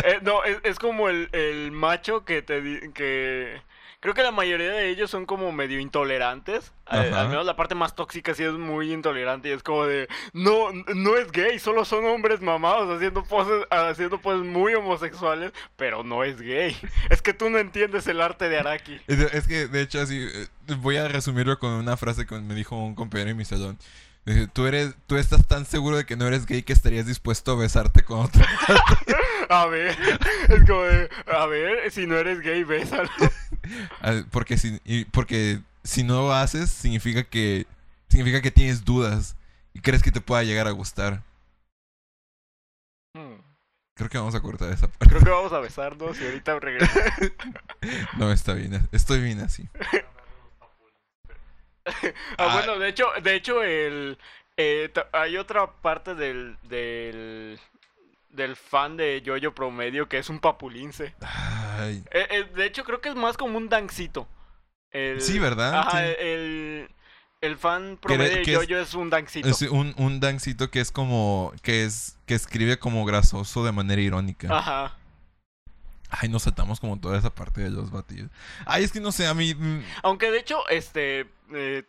Eh, 0.05 0.18
no, 0.22 0.44
es, 0.44 0.59
es 0.64 0.78
como 0.78 1.09
el, 1.09 1.30
el 1.32 1.70
macho 1.70 2.26
que 2.26 2.43
te 2.43 2.90
que, 2.93 3.62
creo 4.01 4.14
que 4.14 4.23
la 4.23 4.31
mayoría 4.31 4.73
de 4.73 4.89
ellos 4.89 5.10
son 5.10 5.27
como 5.27 5.51
medio 5.52 5.81
intolerantes. 5.81 6.73
Al, 6.86 7.12
Ajá. 7.12 7.23
al 7.23 7.28
menos 7.28 7.47
la 7.47 7.56
parte 7.56 7.74
más 7.74 7.94
tóxica 7.94 8.35
sí 8.35 8.44
es 8.44 8.52
muy 8.52 8.93
intolerante 8.93 9.48
y 9.48 9.52
es 9.52 9.62
como 9.62 9.86
de, 9.86 10.09
no, 10.32 10.73
no 10.94 11.16
es 11.16 11.32
gay, 11.32 11.59
solo 11.59 11.85
son 11.85 12.05
hombres 12.05 12.40
mamados 12.40 12.94
haciendo 12.94 13.24
poses, 13.24 13.64
haciendo 13.70 14.20
poses 14.20 14.44
muy 14.47 14.74
homosexuales, 14.74 15.52
pero 15.77 16.05
no 16.05 16.24
es 16.24 16.40
gay. 16.40 16.77
Es 17.10 17.23
que 17.23 17.32
tú 17.32 17.51
no 17.51 17.59
entiendes 17.59 18.06
el 18.06 18.20
arte 18.20 18.48
de 18.48 18.59
Araki. 18.59 19.01
Es 19.06 19.47
que, 19.47 19.68
de 19.68 19.81
hecho, 19.81 20.01
así, 20.01 20.28
eh, 20.32 20.47
voy 20.78 20.97
a 20.97 21.09
resumirlo 21.09 21.59
con 21.59 21.70
una 21.70 21.97
frase 21.97 22.27
que 22.27 22.39
me 22.40 22.55
dijo 22.55 22.77
un 22.77 22.94
compañero 22.94 23.31
en 23.31 23.36
mi 23.36 23.44
salón. 23.44 23.78
Dice, 24.24 24.48
tú 24.48 24.66
eres, 24.66 24.94
tú 25.06 25.16
estás 25.16 25.47
tan 25.47 25.66
seguro 25.66 25.97
de 25.97 26.05
que 26.05 26.16
no 26.16 26.27
eres 26.27 26.47
gay 26.47 26.64
que 26.64 26.73
estarías 26.73 27.06
dispuesto 27.06 27.52
a 27.52 27.56
besarte 27.56 28.02
con 28.02 28.20
otro. 28.20 28.43
A 29.48 29.66
ver, 29.66 29.97
es 30.48 30.64
como 30.66 30.82
de, 30.82 31.09
a 31.28 31.47
ver, 31.47 31.89
si 31.93 32.05
no 32.09 32.16
eres 32.16 32.40
gay, 32.40 32.64
bésalo. 32.64 33.09
Porque 34.30 34.56
si, 34.59 34.80
porque 35.12 35.60
si 35.84 36.02
no 36.02 36.14
lo 36.22 36.32
haces, 36.32 36.70
significa 36.70 37.22
que, 37.24 37.66
significa 38.09 38.40
que 38.43 38.51
tienes 38.51 38.84
dudas 38.84 39.36
y 39.72 39.80
crees 39.80 40.02
que 40.02 40.12
te 40.12 40.20
pueda 40.20 40.43
llegar 40.43 40.66
a 40.66 40.72
gustar. 40.72 41.22
Hmm, 43.14 43.36
Creo 43.94 44.10
que 44.10 44.18
vamos 44.18 44.34
a 44.34 44.40
cortar 44.43 44.70
esa 44.72 44.88
parte. 44.88 45.06
Creo 45.09 45.22
que 45.24 45.30
vamos 45.30 45.52
a 45.52 45.60
besarnos 45.60 46.20
y 46.20 46.24
ahorita 46.26 46.59
regresamos. 46.60 47.10
No, 48.18 48.32
está 48.32 48.52
bien, 48.55 48.86
estoy 48.93 49.20
bien 49.22 49.40
así. 49.40 49.68
Ah, 51.86 51.93
Ah. 52.38 52.52
bueno, 52.56 52.78
de 52.80 52.88
hecho, 52.88 53.06
de 53.22 53.34
hecho 53.36 53.62
el 53.62 54.18
eh, 54.56 54.93
hay 55.12 55.36
otra 55.36 55.70
parte 55.70 56.14
del, 56.16 56.56
del 56.64 57.60
del 58.36 58.54
fan 58.56 58.96
de 58.96 59.20
Yoyo 59.22 59.54
promedio 59.54 60.08
que 60.08 60.18
es 60.18 60.28
un 60.28 60.38
papulince. 60.40 61.14
Ay, 61.20 62.04
Eh, 62.10 62.26
eh, 62.30 62.44
de 62.54 62.66
hecho, 62.66 62.84
creo 62.84 63.00
que 63.00 63.08
es 63.08 63.14
más 63.16 63.36
como 63.36 63.58
un 63.58 63.68
dancito. 63.68 64.28
El- 64.90 65.20
Sí, 65.20 65.38
¿verdad? 65.38 65.78
Ajá, 65.80 65.98
Sí. 65.98 66.12
el, 66.20 66.88
el 67.40 67.56
fan 67.56 67.98
promedio 68.00 68.36
de 68.36 68.42
que 68.42 68.52
es- 68.52 68.58
Yoyo 68.58 68.78
es 68.80 68.94
un 68.94 69.10
dancito. 69.10 69.48
es 69.48 69.62
un, 69.62 69.94
un 69.98 70.20
dancito 70.20 70.70
que 70.70 70.80
es 70.80 70.90
como, 70.92 71.52
que 71.62 71.84
es, 71.84 72.18
que 72.26 72.34
escribe 72.34 72.78
como 72.78 73.04
grasoso 73.04 73.64
de 73.64 73.72
manera 73.72 74.00
irónica. 74.00 74.48
Ajá. 74.56 74.96
Ay, 76.08 76.28
nos 76.28 76.44
saltamos 76.44 76.78
como 76.78 76.98
toda 77.00 77.18
esa 77.18 77.34
parte 77.34 77.60
de 77.62 77.70
los 77.70 77.90
batidos. 77.90 78.30
Ay, 78.64 78.84
es 78.84 78.92
que 78.92 79.00
no 79.00 79.10
sé, 79.12 79.26
a 79.26 79.34
mí... 79.34 79.54
mm, 79.54 79.82
Aunque 80.04 80.30
de 80.30 80.38
hecho, 80.38 80.66
este. 80.68 81.26
eh, 81.52 81.82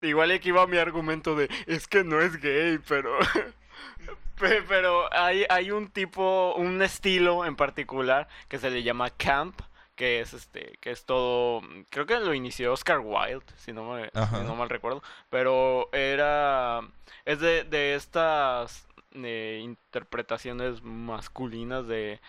igual 0.00 0.30
aquí 0.30 0.50
va 0.52 0.66
mi 0.66 0.78
argumento 0.78 1.36
de. 1.36 1.50
Es 1.66 1.86
que 1.86 2.02
no 2.02 2.20
es 2.20 2.40
gay, 2.40 2.78
pero. 2.88 3.10
pe- 4.38 4.62
pero 4.68 5.12
hay, 5.12 5.44
hay 5.48 5.70
un 5.70 5.88
tipo. 5.88 6.54
Un 6.56 6.80
estilo 6.82 7.44
en 7.44 7.56
particular 7.56 8.28
que 8.48 8.58
se 8.58 8.70
le 8.70 8.82
llama 8.82 9.10
camp. 9.10 9.60
Que 9.96 10.20
es 10.20 10.32
este. 10.32 10.78
Que 10.80 10.90
es 10.92 11.04
todo. 11.04 11.60
Creo 11.90 12.06
que 12.06 12.20
lo 12.20 12.32
inició 12.32 12.72
Oscar 12.72 13.00
Wilde, 13.00 13.44
si 13.56 13.72
no, 13.72 13.92
me, 13.94 14.04
si 14.10 14.44
no 14.44 14.54
mal 14.54 14.68
recuerdo. 14.68 15.02
Pero 15.28 15.88
era. 15.92 16.80
Es 17.24 17.40
de, 17.40 17.64
de 17.64 17.94
estas. 17.96 18.86
eh, 19.14 19.60
interpretaciones 19.62 20.82
masculinas 20.82 21.86
de. 21.88 22.20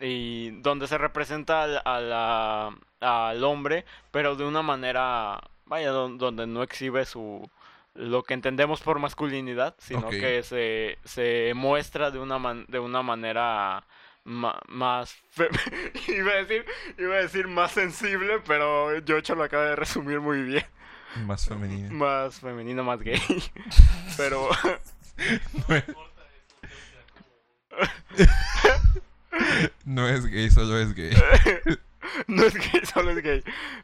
Y 0.00 0.50
donde 0.62 0.88
se 0.88 0.98
representa 0.98 1.62
al, 1.62 1.80
a 1.84 2.00
la- 2.00 2.76
al 3.00 3.44
hombre, 3.44 3.84
pero 4.10 4.34
de 4.34 4.44
una 4.44 4.62
manera, 4.62 5.40
vaya, 5.66 5.90
don- 5.90 6.18
donde 6.18 6.46
no 6.48 6.64
exhibe 6.64 7.04
su 7.04 7.48
lo 7.94 8.22
que 8.22 8.34
entendemos 8.34 8.80
por 8.80 8.98
masculinidad, 8.98 9.74
sino 9.78 10.08
que 10.08 10.42
se, 10.42 10.98
se 11.04 11.52
muestra 11.54 12.10
de 12.10 12.18
una 12.18 12.38
man- 12.38 12.64
de 12.68 12.78
una 12.78 13.02
manera 13.02 13.84
ma- 14.24 14.60
más 14.68 15.16
iba 16.08 16.32
a 16.32 16.36
decir 16.36 16.64
iba 16.98 17.14
a 17.16 17.18
decir 17.22 17.48
más 17.48 17.72
sensible, 17.72 18.40
pero 18.46 18.98
Yocho 19.00 19.34
lo 19.34 19.44
acaba 19.44 19.64
de 19.66 19.76
resumir 19.76 20.20
muy 20.20 20.42
bien, 20.42 20.64
más 21.26 21.46
femenino. 21.46 21.92
más 21.94 22.40
femenino, 22.40 22.82
más 22.84 23.00
gay. 23.00 23.20
Pero 24.16 24.48
No 29.84 30.08
es 30.08 30.26
gay, 30.26 30.50
solo 30.50 30.78
es 30.78 30.94
gay. 30.94 31.10
No 32.26 32.44
es 32.44 32.54
gay, 32.54 32.84
solo 32.84 33.10
es 33.10 33.22
gay. 33.22 33.42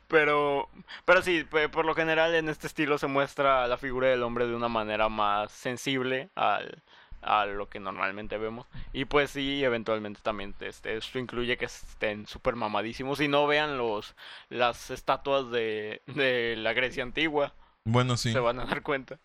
Pero, 0.09 0.69
pero 1.05 1.23
sí, 1.23 1.45
por 1.73 1.85
lo 1.85 1.95
general 1.95 2.35
en 2.35 2.49
este 2.49 2.66
estilo 2.66 2.99
se 2.99 3.07
muestra 3.07 3.66
la 3.66 3.78
figura 3.78 4.09
del 4.09 4.23
hombre 4.23 4.47
de 4.47 4.55
una 4.55 4.69
manera 4.69 5.09
más 5.09 5.53
sensible 5.53 6.28
al, 6.35 6.82
a 7.23 7.47
lo 7.47 7.69
que 7.69 7.81
normalmente 7.81 8.39
vemos. 8.39 8.66
Y 8.93 9.05
pues 9.05 9.31
sí, 9.31 9.62
eventualmente 9.62 10.20
también 10.23 10.55
este, 10.61 10.97
esto 10.97 11.19
incluye 11.19 11.57
que 11.57 11.66
estén 11.66 12.27
súper 12.27 12.57
mamadísimos 12.57 13.20
y 13.20 13.28
no 13.28 13.47
vean 13.47 13.78
los 13.78 14.15
las 14.49 14.90
estatuas 14.90 15.51
de, 15.51 16.03
de 16.07 16.57
la 16.57 16.73
Grecia 16.73 17.03
antigua. 17.03 17.55
Bueno, 17.85 18.16
sí. 18.16 18.32
Se 18.32 18.40
van 18.40 18.61
a 18.61 18.66
dar 18.66 18.82
cuenta. 18.82 19.19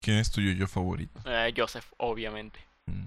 ¿Quién 0.00 0.18
es 0.18 0.30
tu 0.30 0.40
yo 0.40 0.66
favorito? 0.66 1.20
Eh, 1.24 1.54
Joseph, 1.56 1.86
obviamente. 1.96 2.58
Mm. 2.86 3.06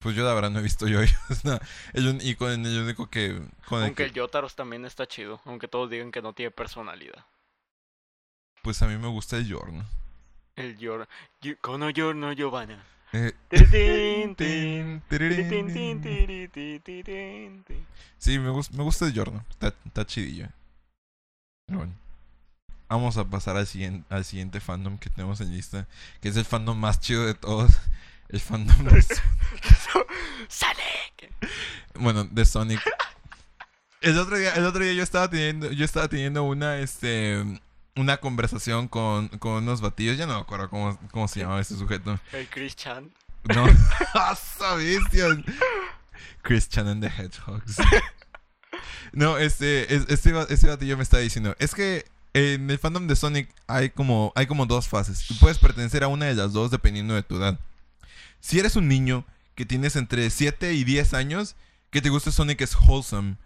Pues 0.00 0.14
yo 0.14 0.24
la 0.24 0.32
verdad 0.34 0.50
no 0.50 0.60
he 0.60 0.62
visto 0.62 0.86
yo. 0.86 1.00
el 1.92 2.06
un- 2.08 2.20
y 2.22 2.34
con 2.36 2.50
el 2.64 2.82
único 2.82 3.08
que... 3.10 3.42
Con 3.66 3.78
el 3.80 3.84
Aunque 3.86 4.04
que- 4.04 4.08
el 4.10 4.12
Yotaros 4.12 4.54
también 4.54 4.84
está 4.84 5.06
chido, 5.06 5.40
aunque 5.44 5.66
todos 5.68 5.90
digan 5.90 6.12
que 6.12 6.22
no 6.22 6.32
tiene 6.32 6.50
personalidad. 6.50 7.24
pues 8.62 8.80
a 8.82 8.86
mí 8.86 8.96
me 8.96 9.08
gusta 9.08 9.36
el 9.36 9.46
Yorn. 9.48 9.84
El 10.56 10.76
Yor... 10.78 11.08
Yo- 11.40 11.58
Kono 11.60 11.90
Giorno 11.90 12.32
Giovanna. 12.32 12.84
Eh. 13.12 13.32
Sí, 18.18 18.38
me, 18.38 18.50
gus- 18.50 18.70
me 18.72 18.82
gusta 18.82 19.06
el 19.06 19.12
Yorn. 19.12 19.42
Está, 19.50 19.74
está 19.86 20.06
chidillo. 20.06 20.48
Pero 21.66 21.78
bueno. 21.80 21.94
Vamos 22.88 23.16
a 23.18 23.24
pasar 23.24 23.56
al 23.56 23.66
siguiente, 23.66 24.06
al 24.14 24.24
siguiente 24.24 24.60
fandom 24.60 24.96
que 24.98 25.10
tenemos 25.10 25.40
en 25.40 25.50
lista. 25.52 25.86
Que 26.20 26.28
es 26.28 26.36
el 26.36 26.44
fandom 26.44 26.78
más 26.78 27.00
chido 27.00 27.24
de 27.26 27.34
todos. 27.34 27.70
El 28.28 28.40
fandom 28.40 28.84
de, 28.84 29.02
¡Sonic! 30.48 31.32
bueno, 31.94 32.24
de 32.24 32.44
Sonic. 32.44 32.80
El 34.00 34.18
otro 34.18 34.36
día, 34.38 34.52
el 34.54 34.64
otro 34.64 34.84
día 34.84 34.92
yo 34.92 35.02
estaba 35.02 35.28
teniendo, 35.28 35.70
yo 35.72 35.84
estaba 35.84 36.08
teniendo 36.08 36.44
una, 36.44 36.78
este, 36.78 37.42
una 37.96 38.18
conversación 38.18 38.86
con, 38.88 39.28
con 39.38 39.54
unos 39.54 39.80
batillos. 39.80 40.16
Ya 40.16 40.26
no 40.26 40.34
me 40.34 40.40
acuerdo 40.40 40.68
cómo, 40.70 40.98
cómo 41.10 41.26
se 41.26 41.40
llamaba 41.40 41.60
ese 41.60 41.76
sujeto. 41.76 42.18
El 42.32 42.48
Chris 42.48 42.76
Chan. 42.76 43.10
No, 43.44 43.66
¡Asa 44.14 44.74
bestia! 44.74 45.26
Christian 46.42 46.86
and 46.88 47.02
the 47.02 47.08
Hedgehogs. 47.08 47.76
No, 49.12 49.38
este, 49.38 49.94
es- 49.94 50.06
este, 50.08 50.32
este 50.50 50.66
batillo 50.68 50.96
me 50.96 51.02
está 51.02 51.18
diciendo, 51.18 51.56
es 51.58 51.74
que 51.74 52.04
en 52.34 52.70
el 52.70 52.78
fandom 52.78 53.06
de 53.08 53.16
Sonic 53.16 53.48
hay 53.66 53.90
como, 53.90 54.32
hay 54.36 54.46
como 54.46 54.66
dos 54.66 54.86
fases. 54.86 55.26
Tú 55.26 55.34
puedes 55.40 55.58
pertenecer 55.58 56.04
a 56.04 56.08
una 56.08 56.26
de 56.26 56.34
las 56.34 56.52
dos 56.52 56.70
dependiendo 56.70 57.14
de 57.14 57.22
tu 57.22 57.36
edad. 57.36 57.58
Si 58.40 58.58
eres 58.58 58.76
un 58.76 58.88
niño 58.88 59.24
que 59.54 59.66
tienes 59.66 59.96
entre 59.96 60.30
7 60.30 60.72
y 60.74 60.84
10 60.84 61.14
años, 61.14 61.56
que 61.90 62.00
te 62.00 62.10
gusta 62.10 62.30
Sonic 62.30 62.60
es 62.60 62.76
wholesome. 62.76 63.36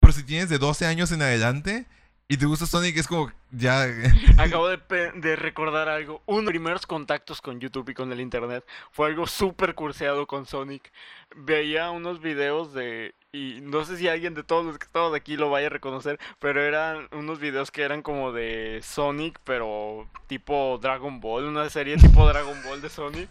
Pero 0.00 0.12
si 0.12 0.24
tienes 0.24 0.48
de 0.48 0.58
12 0.58 0.86
años 0.86 1.12
en 1.12 1.22
adelante 1.22 1.86
y 2.28 2.36
te 2.36 2.46
gusta 2.46 2.66
Sonic 2.66 2.96
es 2.96 3.06
como 3.06 3.30
ya... 3.50 3.86
Acabo 4.38 4.68
de, 4.68 4.78
de 5.14 5.36
recordar 5.36 5.88
algo. 5.88 6.22
Uno 6.26 6.38
de 6.38 6.44
los 6.44 6.50
primeros 6.50 6.86
contactos 6.86 7.40
con 7.40 7.60
YouTube 7.60 7.90
y 7.90 7.94
con 7.94 8.10
el 8.10 8.20
internet 8.20 8.64
fue 8.90 9.08
algo 9.08 9.26
súper 9.26 9.74
curseado 9.74 10.26
con 10.26 10.46
Sonic. 10.46 10.90
Veía 11.36 11.90
unos 11.90 12.20
videos 12.20 12.72
de... 12.72 13.14
Y 13.32 13.60
no 13.62 13.84
sé 13.84 13.96
si 13.96 14.08
alguien 14.08 14.34
de 14.34 14.42
todos 14.42 14.64
los 14.64 14.78
que 14.78 14.86
estamos 14.86 15.14
aquí 15.14 15.36
lo 15.36 15.48
vaya 15.50 15.68
a 15.68 15.70
reconocer, 15.70 16.18
pero 16.38 16.62
eran 16.62 17.08
unos 17.12 17.38
videos 17.38 17.70
que 17.70 17.82
eran 17.82 18.02
como 18.02 18.32
de 18.32 18.80
Sonic, 18.82 19.38
pero 19.44 20.08
tipo 20.26 20.78
Dragon 20.82 21.20
Ball, 21.20 21.44
una 21.44 21.70
serie 21.70 21.96
tipo 21.98 22.26
Dragon 22.26 22.62
Ball 22.64 22.82
de 22.82 22.90
Sonic. 22.90 23.30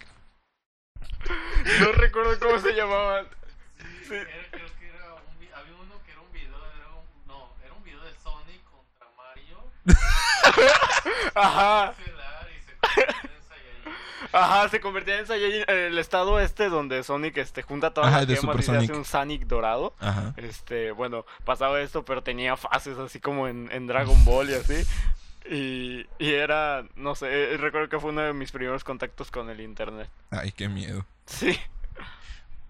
No 1.80 1.92
recuerdo 1.94 2.38
cómo 2.40 2.60
se 2.60 2.74
llamaban. 2.74 3.28
Sí. 4.08 4.16
Era- 4.16 4.28
creo 4.52 4.68
que 4.80 4.88
era 4.90 5.14
un 5.16 5.40
vi- 5.40 5.50
había 5.56 5.74
uno 5.76 5.94
que 6.06 6.12
era 6.12 6.22
un 6.22 6.32
video 6.34 6.60
de 6.60 6.78
Dragon 6.78 7.04
no, 7.28 7.50
era 7.64 7.74
un 7.74 7.84
video 7.84 8.02
de 8.04 8.12
Sonic 8.22 8.62
contra 8.66 9.08
Mario, 9.18 9.72
Ajá. 11.36 11.94
Ajá, 14.34 14.70
se 14.70 14.80
convertía 14.80 15.20
en 15.20 15.28
Saiyajin, 15.28 15.64
el 15.68 15.98
estado 15.98 16.40
este 16.40 16.70
donde 16.70 17.04
Sonic 17.04 17.36
este 17.38 17.64
junta 17.64 17.94
todas 17.94 18.10
Ajá, 18.10 18.20
las 18.20 18.28
de 18.28 18.36
gemas 18.38 18.56
Super 18.56 18.60
y 18.62 18.64
se 18.80 18.86
hace 18.92 18.98
un 18.98 19.04
Sonic 19.06 19.42
dorado. 19.44 19.94
Ajá. 20.00 20.34
Este, 20.38 20.92
bueno, 20.92 21.26
pasaba 21.44 21.82
esto, 21.82 22.06
pero 22.06 22.24
tenía 22.24 22.56
fases 22.56 22.98
así 22.98 23.20
como 23.20 23.48
en, 23.50 23.70
en 23.74 23.88
Dragon 23.88 24.24
Ball 24.24 24.50
y 24.50 24.54
así. 24.54 24.86
Y, 25.50 26.06
y 26.20 26.30
era, 26.34 26.86
no 26.96 27.16
sé, 27.16 27.58
recuerdo 27.58 27.90
que 27.90 28.00
fue 28.00 28.12
uno 28.12 28.22
de 28.22 28.34
mis 28.34 28.52
primeros 28.52 28.84
contactos 28.84 29.32
con 29.32 29.50
el 29.50 29.60
internet. 29.60 30.10
Ay, 30.30 30.52
qué 30.52 30.70
miedo. 30.70 31.06
Sí. 31.26 31.58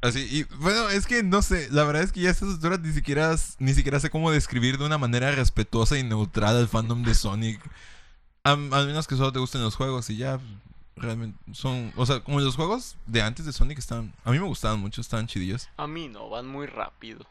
Así, 0.02 0.27
y 0.31 0.43
bueno, 0.56 0.89
es 0.89 1.06
que 1.06 1.22
no 1.22 1.43
sé, 1.43 1.68
la 1.69 1.84
verdad 1.84 2.02
es 2.02 2.11
que 2.11 2.22
ya 2.22 2.30
a 2.30 2.31
estas 2.31 2.49
alturas 2.49 2.80
ni 2.80 2.91
siquiera, 2.91 3.35
ni 3.60 3.73
siquiera 3.73 3.99
sé 3.99 4.10
cómo 4.10 4.31
describir 4.31 4.80
de 4.80 4.85
una 4.85 4.98
manera 4.98 5.31
respetuosa 5.31 5.98
y 5.99 6.03
neutral 6.03 6.57
al 6.57 6.68
fandom 6.68 7.03
de 7.03 7.14
Sonic. 7.14 7.61
Al 8.43 8.57
menos 8.57 9.07
que 9.07 9.15
solo 9.15 9.31
te 9.31 9.38
gusten 9.38 9.61
los 9.61 9.76
juegos 9.76 10.10
y 10.10 10.18
ya, 10.18 10.39
realmente 10.95 11.38
son, 11.53 11.93
o 11.95 12.06
sea, 12.07 12.22
como 12.22 12.39
los 12.39 12.56
juegos 12.56 12.98
de 13.06 13.22
antes 13.22 13.45
de 13.45 13.53
Sonic 13.53 13.77
estaban, 13.77 14.14
a 14.23 14.31
mí 14.31 14.39
me 14.39 14.45
gustaban 14.45 14.80
mucho, 14.80 15.02
estaban 15.02 15.27
chidillos. 15.27 15.69
A 15.77 15.85
mí 15.85 16.07
no, 16.07 16.30
van 16.30 16.48
muy 16.48 16.65
rápido. 16.65 17.26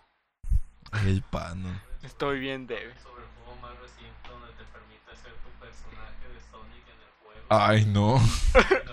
El 1.05 1.23
pan. 1.23 1.81
Estoy 2.03 2.41
bien 2.41 2.67
débil. 2.67 2.95
Sobre 3.03 3.25
más 3.61 3.79
reciente 3.81 4.29
donde 4.29 4.49
te 4.55 4.65
permite 4.65 5.11
ser 5.17 5.35
tu 5.43 5.51
personaje 5.61 6.27
de 6.33 6.41
Sonic 6.51 6.87
en 6.87 6.99
el 6.99 7.13
juego. 7.23 7.40
Ay, 7.53 7.85
no. 7.85 8.19
No 8.19 8.21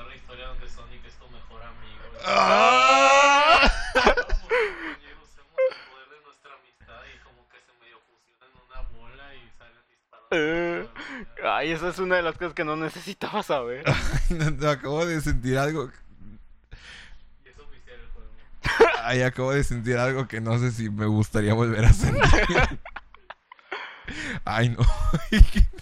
la 0.07 0.15
historia 0.15 0.47
donde 0.47 0.67
Sonic 0.67 1.05
es 1.05 1.13
tu 1.13 1.29
mejor 1.29 1.61
amigo. 1.61 2.01
Ah. 2.25 3.71
Eh, 10.31 10.85
Ay, 11.43 11.71
esa 11.71 11.89
es 11.89 11.99
una 11.99 12.17
de 12.17 12.21
las 12.21 12.35
cosas 12.35 12.53
que 12.53 12.65
no 12.65 12.75
necesitaba 12.75 13.43
saber. 13.43 13.85
Acabo 14.67 15.05
de 15.05 15.21
sentir 15.21 15.57
algo. 15.57 15.89
Y 17.45 17.49
es 17.49 17.59
oficial 17.59 17.99
el 17.99 18.07
juego. 18.09 18.31
Ay, 19.03 19.21
acabo 19.21 19.51
de 19.51 19.63
sentir 19.63 19.97
algo 19.97 20.27
que 20.27 20.41
no 20.41 20.57
sé 20.59 20.71
si 20.71 20.89
me 20.89 21.05
gustaría 21.05 21.53
volver 21.53 21.85
a 21.85 21.93
sentir. 21.93 22.23
Ay, 24.45 24.69
no. 24.69 24.83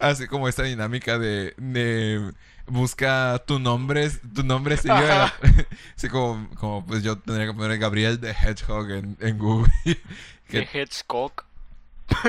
Así 0.00 0.26
como 0.26 0.48
esta 0.48 0.62
dinámica 0.64 1.18
de, 1.18 1.54
de 1.56 2.32
busca 2.66 3.42
tu 3.46 3.58
nombre, 3.58 4.08
tu 4.34 4.42
nombre 4.42 4.76
de 4.76 4.88
la- 4.88 5.34
Así 5.96 6.08
como, 6.08 6.48
como 6.56 6.84
pues 6.86 7.02
yo 7.02 7.18
tendría 7.18 7.46
que 7.46 7.54
poner 7.54 7.78
Gabriel 7.78 8.20
de 8.20 8.30
Hedgehog 8.32 8.90
en, 8.90 9.16
en 9.20 9.38
Google. 9.38 9.72
De 9.84 9.96
que 10.48 10.68
Hedgehog. 10.72 11.44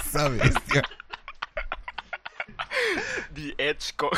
esa 0.00 0.28
bestia. 0.28 0.82
The 3.34 3.54
Hedgehog. 3.58 4.16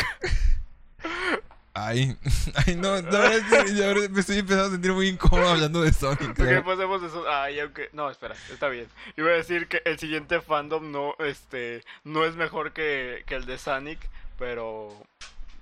Ay, 1.78 2.16
ay, 2.66 2.74
no, 2.74 2.98
yo 3.00 3.86
ahora 3.86 4.08
me 4.10 4.20
estoy 4.20 4.38
empezando 4.38 4.68
a 4.68 4.70
sentir 4.70 4.92
muy 4.92 5.08
incómodo 5.08 5.50
hablando 5.50 5.82
de 5.82 5.92
Sonic. 5.92 6.30
Ok, 6.30 6.38
¿sabes? 6.38 6.62
pasemos 6.62 7.02
de 7.02 7.08
eso. 7.08 7.24
Ay, 7.28 7.60
aunque. 7.60 7.90
No, 7.92 8.10
espera, 8.10 8.34
está 8.50 8.68
bien. 8.68 8.88
Iba 9.18 9.28
a 9.28 9.34
decir 9.34 9.68
que 9.68 9.82
el 9.84 9.98
siguiente 9.98 10.40
fandom 10.40 10.90
no, 10.90 11.14
este, 11.18 11.84
no 12.02 12.24
es 12.24 12.34
mejor 12.34 12.72
que, 12.72 13.24
que 13.26 13.34
el 13.34 13.44
de 13.44 13.58
Sonic, 13.58 13.98
pero. 14.38 14.88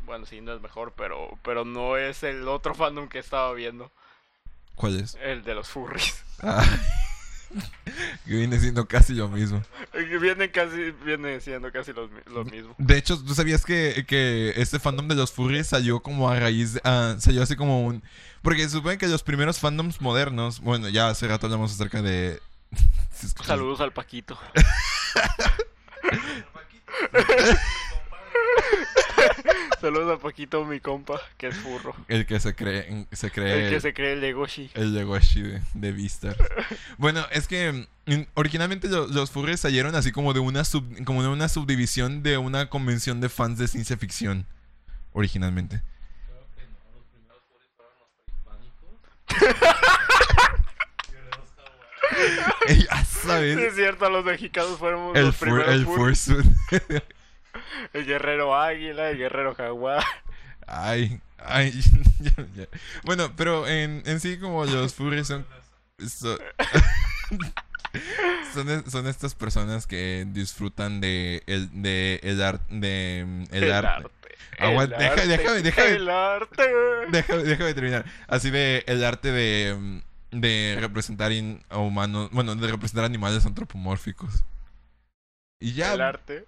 Bueno, 0.07 0.25
sí, 0.25 0.41
no 0.41 0.55
es 0.55 0.61
mejor, 0.61 0.93
pero, 0.97 1.37
pero 1.43 1.65
no 1.65 1.97
es 1.97 2.23
el 2.23 2.47
otro 2.47 2.77
fandom 2.77 3.09
que 3.09 3.19
estaba 3.19 3.53
viendo. 3.53 3.91
¿Cuál 4.77 5.01
es? 5.01 5.17
El 5.21 5.43
de 5.43 5.57
los 5.57 5.69
furries. 5.69 6.23
Ay, 6.41 6.69
que 8.27 8.35
viene 8.35 8.59
siendo 8.59 8.87
casi 8.87 9.15
lo 9.15 9.29
mismo. 9.29 9.63
Viene 10.21 10.51
casi, 10.51 10.93
viene 11.05 11.41
siendo 11.41 11.71
casi 11.73 11.93
lo, 11.93 12.09
mi- 12.09 12.21
lo 12.35 12.45
mismo. 12.45 12.75
De 12.79 12.97
hecho, 12.99 13.19
¿tú 13.23 13.35
sabías 13.35 13.65
que, 13.65 14.05
que 14.07 14.53
este 14.57 14.79
fandom 14.79 15.09
de 15.09 15.15
los 15.15 15.33
furries 15.33 15.69
salió 15.69 16.01
como 16.01 16.29
a 16.31 16.39
raíz, 16.39 16.75
de- 16.75 16.81
ah, 16.85 17.17
salió 17.19 17.43
así 17.43 17.57
como 17.57 17.85
un... 17.87 18.03
Porque 18.43 18.63
se 18.65 18.71
supone 18.71 18.99
que 18.99 19.07
los 19.09 19.23
primeros 19.23 19.59
fandoms 19.59 20.01
modernos, 20.01 20.61
bueno, 20.61 20.89
ya 20.89 21.09
hace 21.09 21.27
rato 21.29 21.47
hablamos 21.47 21.73
acerca 21.73 22.03
de... 22.03 22.41
Saludos 23.45 23.81
al 23.81 23.93
Paquito. 23.93 24.39
Saludos 29.85 30.13
al 30.13 30.19
Paquito, 30.19 30.65
mi 30.65 30.81
compa, 30.81 31.21
que 31.37 31.49
es 31.49 31.57
furro. 31.57 31.95
El 32.09 32.25
que 32.25 32.41
se 32.41 32.55
cree, 32.55 33.07
se 33.13 33.31
cree 33.31 33.67
El 33.67 33.71
que 33.75 33.81
se 33.83 33.93
cree 33.93 34.15
el 34.15 34.23
Legoshi. 34.23 34.71
el 34.73 34.95
Legoshi 34.95 35.43
de, 35.43 35.61
de 35.75 35.93
Beastars. 35.93 36.39
Bueno, 36.97 37.23
es 37.33 37.47
que 37.47 37.87
mm, 38.07 38.21
originalmente 38.33 38.89
lo- 38.89 39.07
los 39.09 39.31
furries 39.31 39.61
salieron 39.61 39.95
así 39.95 40.11
como 40.11 40.33
de 40.33 40.41
una 40.41 40.65
sub, 40.65 40.87
como 41.05 41.23
de 41.23 41.29
una 41.29 41.51
subdivisión 41.51 42.23
de 42.23 42.39
una 42.39 42.71
convención 42.71 43.21
de 43.21 43.29
fans 43.29 43.59
de 43.59 43.69
ciencia 43.69 43.99
ficción. 43.99 44.47
Originalmente. 45.13 45.83
Los 46.31 46.49
los. 49.29 49.29
Ey, 52.69 52.87
ya 52.91 53.05
Sí, 53.05 53.19
sabes. 53.29 53.59
es 53.59 53.75
cierto, 53.75 54.09
los 54.09 54.25
mexicanos 54.25 54.79
fueron 54.79 55.15
El, 55.17 55.27
los 55.27 55.37
primeros 55.37 55.69
el 55.75 55.85
fursuit. 55.85 56.47
El 57.93 58.07
guerrero 58.07 58.55
águila, 58.57 59.11
el 59.11 59.19
guerrero 59.19 59.55
jaguar. 59.55 60.05
Ay, 60.67 61.21
ay. 61.39 61.73
ya, 62.21 62.33
ya. 62.55 62.67
Bueno, 63.05 63.33
pero 63.37 63.67
en, 63.69 64.03
en 64.07 64.21
sí 64.21 64.39
como 64.39 64.65
los 64.65 64.95
furries 64.95 65.27
son... 65.27 65.47
so- 66.09 66.39
son, 68.55 68.71
es- 68.71 68.91
son 68.91 69.07
estas 69.07 69.35
personas 69.35 69.87
que 69.87 70.25
disfrutan 70.29 71.01
de 71.01 71.43
el, 71.47 71.83
de 71.83 72.21
el 72.23 72.43
arte 72.43 72.65
de 72.71 73.25
mm, 73.27 73.45
el, 73.55 73.73
arte. 73.73 74.09
Aguanta, 74.59 74.97
el 74.97 75.03
deja- 75.03 75.13
arte, 75.13 75.29
déjame- 75.29 75.63
déjame- 75.63 75.95
El 75.97 76.09
arte. 76.11 76.71
Déjame, 77.11 77.43
déjame 77.45 77.75
terminar. 77.75 78.05
Así 78.29 78.51
de 78.51 78.85
el 78.87 79.05
arte 79.05 79.31
de, 79.33 79.75
mm, 79.79 80.01
de 80.41 80.77
representar 80.81 81.33
in- 81.33 81.63
a 81.69 81.79
humanos, 81.79 82.31
bueno, 82.33 82.55
de 82.55 82.69
representar 82.69 83.05
animales 83.05 83.45
antropomórficos. 83.47 84.45
Y 85.61 85.73
ya, 85.75 85.95
El 85.95 86.01
arte. 86.01 86.47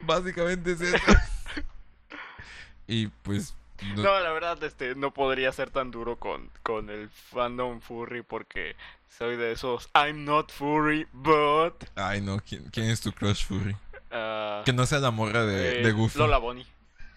Básicamente 0.00 0.72
es 0.72 0.80
eso. 0.80 0.96
y 2.86 3.06
pues 3.08 3.54
no- 3.94 4.02
No, 4.02 4.20
la 4.20 4.30
verdad, 4.32 4.62
este, 4.64 4.94
no 4.94 5.12
podría 5.12 5.52
ser 5.52 5.70
tan 5.70 5.90
duro 5.90 6.16
con, 6.16 6.50
con 6.62 6.90
el 6.90 7.08
fandom 7.10 7.80
furry 7.80 8.22
porque 8.22 8.76
soy 9.16 9.36
de 9.36 9.52
esos 9.52 9.88
I'm 9.94 10.24
not 10.24 10.50
furry, 10.52 11.06
but... 11.12 11.74
ay 11.96 12.20
no, 12.20 12.40
¿quién, 12.40 12.64
quién 12.70 12.88
es 12.90 13.00
tu 13.00 13.12
crush 13.12 13.44
furry? 13.46 13.76
ah, 14.10 14.62
Que 14.64 14.72
no 14.72 14.84
sea 14.86 14.98
la 15.00 15.10
morra 15.10 15.44
de, 15.44 15.80
eh, 15.80 15.82
de 15.84 15.92
Goofy. 15.92 16.18
Lola 16.18 16.38
Bonnie. 16.38 16.66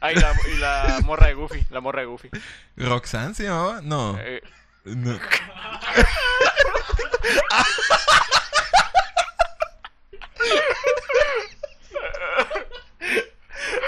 Ah, 0.04 0.12
y 0.12 0.16
la, 0.16 0.34
y 0.52 0.58
la 0.58 1.00
morra 1.04 1.28
de 1.28 1.36
Goofy, 1.36 1.64
la 1.70 1.80
morra 1.80 2.00
de 2.02 2.08
Goofy. 2.08 2.30
¿Roxanne 2.76 3.36
se 3.36 3.44
llamaba? 3.44 3.82
No. 3.82 4.18
Eh, 4.20 4.42
no. 4.86 5.20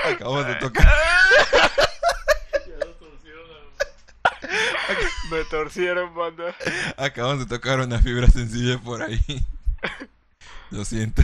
Acabamos 0.04 0.48
de 0.48 0.56
tocar. 0.56 0.88
Me 5.32 5.44
torcieron, 5.46 6.14
banda. 6.14 6.56
Acabamos 6.98 7.40
de 7.40 7.46
tocar 7.46 7.80
una 7.80 8.00
fibra 8.00 8.28
sensible 8.28 8.78
por 8.78 9.02
ahí. 9.02 9.20
Lo 10.70 10.86
siento. 10.86 11.24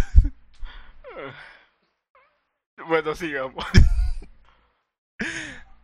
Bueno, 2.88 3.14
sigamos. 3.16 3.66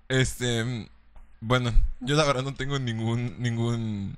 Este, 0.08 0.88
bueno, 1.40 1.72
yo 2.00 2.16
la 2.16 2.26
verdad 2.26 2.44
no 2.44 2.54
tengo 2.56 2.80
ningún 2.80 3.36
ningún 3.40 4.16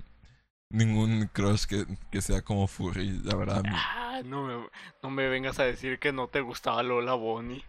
ningún 0.69 1.29
crush 1.33 1.65
que, 1.65 1.85
que 2.11 2.21
sea 2.21 2.41
como 2.41 2.67
furry, 2.67 3.19
la 3.23 3.35
verdad. 3.35 3.63
Ah, 3.67 4.21
no 4.23 4.43
me, 4.43 4.67
no 5.01 5.09
me 5.09 5.27
vengas 5.27 5.59
a 5.59 5.63
decir 5.63 5.99
que 5.99 6.11
no 6.11 6.27
te 6.27 6.41
gustaba 6.41 6.83
Lola 6.83 7.13
Bonnie. 7.13 7.63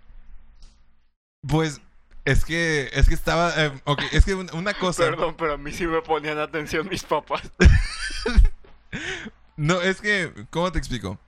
Pues 1.47 1.81
es 2.24 2.44
que 2.44 2.90
es 2.93 3.09
que 3.09 3.15
estaba 3.15 3.52
eh, 3.56 3.73
es 4.12 4.24
que 4.24 4.35
un- 4.35 4.51
una 4.55 4.74
cosa 4.74 5.05
Perdón, 5.05 5.35
pero 5.39 5.55
a 5.55 5.56
mí 5.56 5.73
sí 5.73 5.86
me 5.86 6.02
ponían 6.02 6.39
atención 6.39 6.89
mis 6.89 7.02
papás. 7.05 7.43
No, 9.56 9.81
es 9.82 10.01
que 10.01 10.32
¿cómo 10.51 10.70
te 10.73 10.78
explico? 10.78 11.19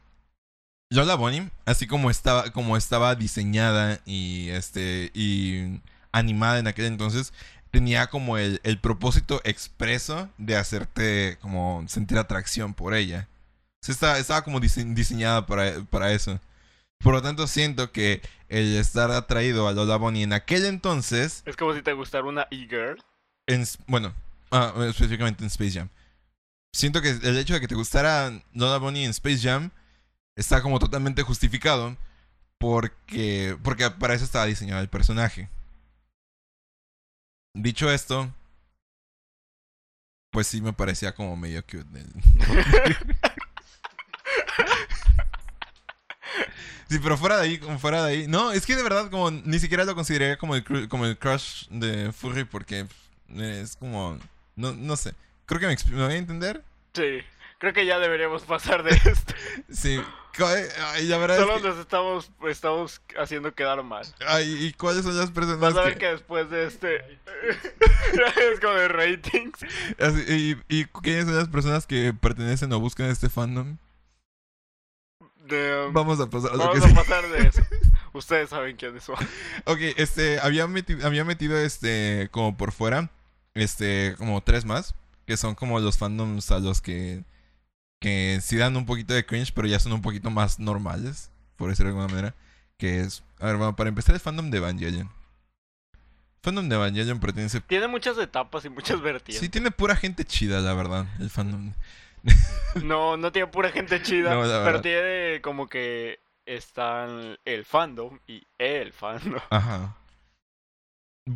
Lola 0.90 1.14
Bonnie, 1.14 1.50
así 1.66 1.86
como 1.86 2.10
estaba 2.10 2.50
como 2.52 2.76
estaba 2.76 3.14
diseñada 3.14 4.00
y 4.06 4.48
este 4.50 5.10
y 5.14 5.80
animada 6.12 6.58
en 6.58 6.66
aquel 6.66 6.86
entonces, 6.86 7.32
tenía 7.70 8.08
como 8.08 8.38
el, 8.38 8.60
el 8.64 8.78
propósito 8.78 9.40
expreso 9.44 10.28
de 10.38 10.56
hacerte 10.56 11.38
como 11.40 11.84
sentir 11.88 12.18
atracción 12.18 12.72
por 12.74 12.94
ella. 12.94 13.28
O 13.82 13.86
sea, 13.86 13.92
estaba, 13.94 14.18
estaba 14.18 14.42
como 14.44 14.60
dise- 14.60 14.94
diseñada 14.94 15.46
para, 15.46 15.82
para 15.90 16.12
eso. 16.12 16.40
Por 17.02 17.14
lo 17.14 17.22
tanto, 17.22 17.46
siento 17.46 17.92
que 17.92 18.20
el 18.48 18.76
estar 18.76 19.10
atraído 19.10 19.66
a 19.68 19.72
Lola 19.72 19.96
Bonnie 19.96 20.22
en 20.22 20.32
aquel 20.32 20.66
entonces, 20.66 21.42
Es 21.46 21.56
como 21.56 21.74
si 21.74 21.82
te 21.82 21.92
gustara 21.94 22.24
una 22.24 22.46
e-girl. 22.50 23.02
bueno, 23.86 24.14
ah, 24.50 24.74
específicamente 24.88 25.42
en 25.42 25.48
Space 25.48 25.72
Jam. 25.72 25.88
Siento 26.72 27.00
que 27.00 27.10
el 27.10 27.38
hecho 27.38 27.54
de 27.54 27.60
que 27.60 27.68
te 27.68 27.74
gustara 27.74 28.30
Lola 28.52 28.78
Bonnie 28.78 29.04
en 29.04 29.10
Space 29.10 29.38
Jam 29.38 29.70
está 30.36 30.62
como 30.62 30.78
totalmente 30.78 31.22
justificado 31.22 31.96
porque, 32.58 33.56
porque 33.62 33.90
para 33.90 34.14
eso 34.14 34.24
estaba 34.24 34.44
diseñado 34.46 34.82
el 34.82 34.88
personaje. 34.88 35.48
Dicho 37.54 37.90
esto, 37.90 38.32
pues 40.30 40.46
sí 40.46 40.60
me 40.60 40.72
parecía 40.72 41.14
como 41.14 41.34
medio 41.36 41.62
cute. 41.62 41.86
Sí, 46.90 46.98
pero 47.02 47.16
fuera 47.16 47.36
de 47.38 47.44
ahí, 47.44 47.58
como 47.58 47.78
fuera 47.78 48.04
de 48.04 48.10
ahí. 48.12 48.26
No, 48.26 48.50
es 48.52 48.66
que 48.66 48.74
de 48.76 48.82
verdad 48.82 49.10
como 49.10 49.30
ni 49.30 49.58
siquiera 49.60 49.84
lo 49.84 49.94
consideraría 49.94 50.36
como 50.38 50.56
el, 50.56 50.88
como 50.88 51.06
el 51.06 51.16
crush 51.16 51.68
de 51.70 52.12
Furry 52.12 52.44
porque 52.44 52.86
es 53.36 53.76
como... 53.76 54.18
No, 54.56 54.72
no 54.72 54.96
sé. 54.96 55.14
Creo 55.46 55.60
que 55.60 55.66
me, 55.68 55.76
me 55.96 56.04
voy 56.04 56.14
a 56.14 56.16
entender. 56.16 56.64
Sí, 56.92 57.20
creo 57.58 57.72
que 57.72 57.86
ya 57.86 57.98
deberíamos 58.00 58.42
pasar 58.42 58.82
de 58.82 58.90
esto. 59.10 59.34
Sí. 59.70 60.00
Ay, 60.94 61.06
la 61.06 61.18
verdad 61.18 61.38
Solo 61.38 61.56
es 61.56 61.62
que- 61.62 61.68
nos 61.68 61.78
estamos, 61.78 62.30
estamos 62.48 63.00
haciendo 63.20 63.54
quedar 63.54 63.82
mal. 63.82 64.06
ay, 64.26 64.66
¿y 64.66 64.72
cuáles 64.72 65.04
son 65.04 65.16
las 65.16 65.30
personas 65.30 65.60
Vas 65.60 65.76
a 65.76 65.82
ver 65.82 65.94
que... 65.94 65.98
que 66.00 66.06
después 66.12 66.50
de 66.50 66.66
este... 66.66 66.96
es 68.52 68.60
como 68.60 68.74
de 68.74 68.88
ratings. 68.88 69.58
así- 69.98 70.24
y, 70.68 70.76
¿Y 70.80 70.84
quiénes 70.86 71.26
son 71.26 71.36
las 71.36 71.48
personas 71.48 71.86
que 71.86 72.12
pertenecen 72.14 72.72
o 72.72 72.80
buscan 72.80 73.06
este 73.10 73.28
fandom? 73.28 73.76
De- 75.50 75.90
Vamos 75.92 76.18
a 76.20 76.30
pasar 76.30 76.56
Vamos 76.56 76.84
a 76.84 76.94
pasar 76.94 77.28
de 77.28 77.48
eso. 77.48 77.62
Ustedes 78.12 78.48
saben 78.50 78.76
quiénes 78.76 79.04
son. 79.04 79.16
Ok, 79.66 79.78
este, 79.96 80.40
había 80.40 80.66
metido, 80.66 81.06
había 81.06 81.24
metido 81.24 81.58
este, 81.58 82.28
como 82.32 82.56
por 82.56 82.72
fuera, 82.72 83.10
este, 83.54 84.14
como 84.18 84.40
tres 84.42 84.64
más, 84.64 84.94
que 85.26 85.36
son 85.36 85.54
como 85.54 85.78
los 85.80 85.98
fandoms 85.98 86.50
a 86.50 86.58
los 86.58 86.80
que, 86.80 87.22
que 88.00 88.40
sí 88.42 88.56
dan 88.56 88.76
un 88.76 88.86
poquito 88.86 89.14
de 89.14 89.24
cringe, 89.26 89.52
pero 89.54 89.68
ya 89.68 89.78
son 89.78 89.92
un 89.92 90.02
poquito 90.02 90.30
más 90.30 90.58
normales, 90.58 91.30
por 91.56 91.68
decirlo 91.70 91.92
de 91.92 91.98
alguna 91.98 92.12
manera, 92.14 92.34
que 92.78 93.00
es, 93.00 93.22
a 93.38 93.46
ver, 93.46 93.56
bueno, 93.58 93.76
para 93.76 93.88
empezar 93.90 94.14
el 94.14 94.20
fandom 94.20 94.50
de 94.50 94.58
Evangelion. 94.58 95.08
Fandom 96.42 96.68
de 96.68 96.74
Evangelion 96.76 97.20
pertenece, 97.20 97.60
Tiene 97.60 97.86
muchas 97.86 98.16
etapas 98.18 98.64
y 98.64 98.70
muchas 98.70 99.00
vertientes. 99.02 99.40
sí 99.40 99.48
tiene 99.50 99.70
pura 99.70 99.94
gente 99.94 100.24
chida, 100.24 100.60
la 100.60 100.72
verdad, 100.74 101.06
el 101.20 101.28
fandom. 101.30 101.72
No, 102.82 103.16
no 103.16 103.32
tiene 103.32 103.48
pura 103.48 103.70
gente 103.70 104.00
chida, 104.02 104.34
No, 104.34 104.42
pero 104.64 104.80
tiene 104.80 105.40
como 105.42 105.68
que 105.68 106.20
están 106.46 107.36
el 107.44 107.64
fandom 107.64 108.18
y 108.26 108.46
el 108.58 108.92
fandom. 108.92 109.40
Ajá. 109.50 109.96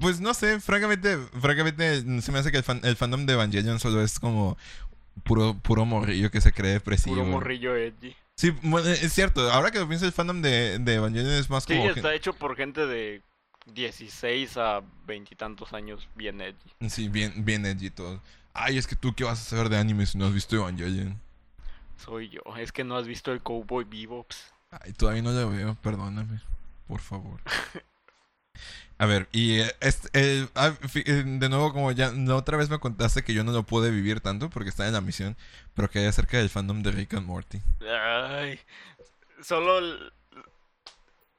Pues 0.01 0.21
no 0.21 0.35
sé, 0.35 0.61
francamente, 0.61 1.17
francamente 1.41 2.01
se 2.21 2.33
me 2.33 2.39
hace 2.39 2.51
que 2.51 2.59
el, 2.59 2.65
fan- 2.65 2.81
el 2.85 2.97
fandom 2.97 3.27
de 3.27 3.35
Evangelion 3.35 3.79
solo 3.79 4.03
es 4.03 4.19
como 4.19 4.57
puro, 5.25 5.55
puro 5.55 5.85
morrillo 5.85 6.31
que 6.31 6.41
se 6.41 6.53
cree 6.53 6.73
depresivo. 6.73 7.17
Puro 7.17 7.27
morrillo 7.27 7.77
edgy. 7.77 8.17
Sí, 8.37 8.51
bueno, 8.63 8.89
es 8.89 9.13
cierto. 9.13 9.51
Ahora 9.53 9.71
que 9.71 9.79
lo 9.79 9.87
pienso, 9.89 10.07
el 10.07 10.13
fandom 10.13 10.43
de, 10.43 10.79
de 10.81 10.95
Evangelion 10.95 11.33
es 11.35 11.49
más 11.51 11.65
Sí, 11.65 11.77
como... 11.77 11.91
está 11.91 12.15
hecho 12.15 12.33
por 12.33 12.57
gente 12.57 12.87
de 12.87 13.23
16 13.73 14.57
a 14.57 14.83
veintitantos 15.07 15.73
años 15.73 16.09
bien 16.17 16.41
edgy. 16.41 16.89
Sí, 16.89 17.09
bien, 17.09 17.45
bien 17.45 17.65
edgy 17.67 17.87
y 17.87 17.91
todo. 17.91 18.21
Ay, 18.55 18.79
es 18.79 18.87
que 18.87 18.97
tú 18.97 19.15
qué 19.15 19.25
vas 19.25 19.41
a 19.41 19.45
saber 19.45 19.69
de 19.69 19.77
anime 19.79 20.07
si 20.07 20.17
no 20.19 20.27
has 20.27 20.33
visto 20.35 20.57
Evangelion. 20.57 21.21
Soy 21.97 22.29
yo. 22.31 22.41
Es 22.57 22.73
que 22.73 22.85
no 22.85 22.97
has 22.97 23.07
visto 23.07 23.33
el 23.33 23.43
Cowboy 23.43 23.85
Bebops. 23.85 24.53
Ay, 24.71 24.93
todavía 24.93 25.23
no 25.23 25.31
lo 25.33 25.51
veo, 25.51 25.75
perdóname. 25.77 26.41
Por 26.87 27.01
favor. 27.01 27.41
A 28.99 29.07
ver, 29.07 29.29
y 29.33 29.59
eh, 29.61 29.73
este, 29.81 30.09
el- 30.39 30.49
ah, 30.55 30.73
fi- 30.89 31.03
eh, 31.05 31.25
de 31.27 31.49
nuevo, 31.49 31.73
como 31.73 31.91
ya 31.91 32.13
la 32.13 32.37
otra 32.37 32.57
vez 32.57 32.71
me 32.71 32.79
contaste 32.79 33.25
que 33.25 33.35
yo 33.35 33.43
no 33.43 33.51
lo 33.51 33.65
pude 33.65 33.91
vivir 33.91 34.21
tanto 34.21 34.51
porque 34.51 34.69
estaba 34.71 34.87
en 34.87 34.93
la 34.95 35.01
misión, 35.01 35.37
pero 35.75 35.91
que 35.91 35.99
hay 35.99 36.07
acerca 36.07 36.39
del 36.39 36.49
fandom 36.49 36.83
de 36.83 36.93
Rick 36.93 37.15
and 37.15 37.27
Morty. 37.27 37.61
Ay, 37.89 38.61
solo... 39.43 40.13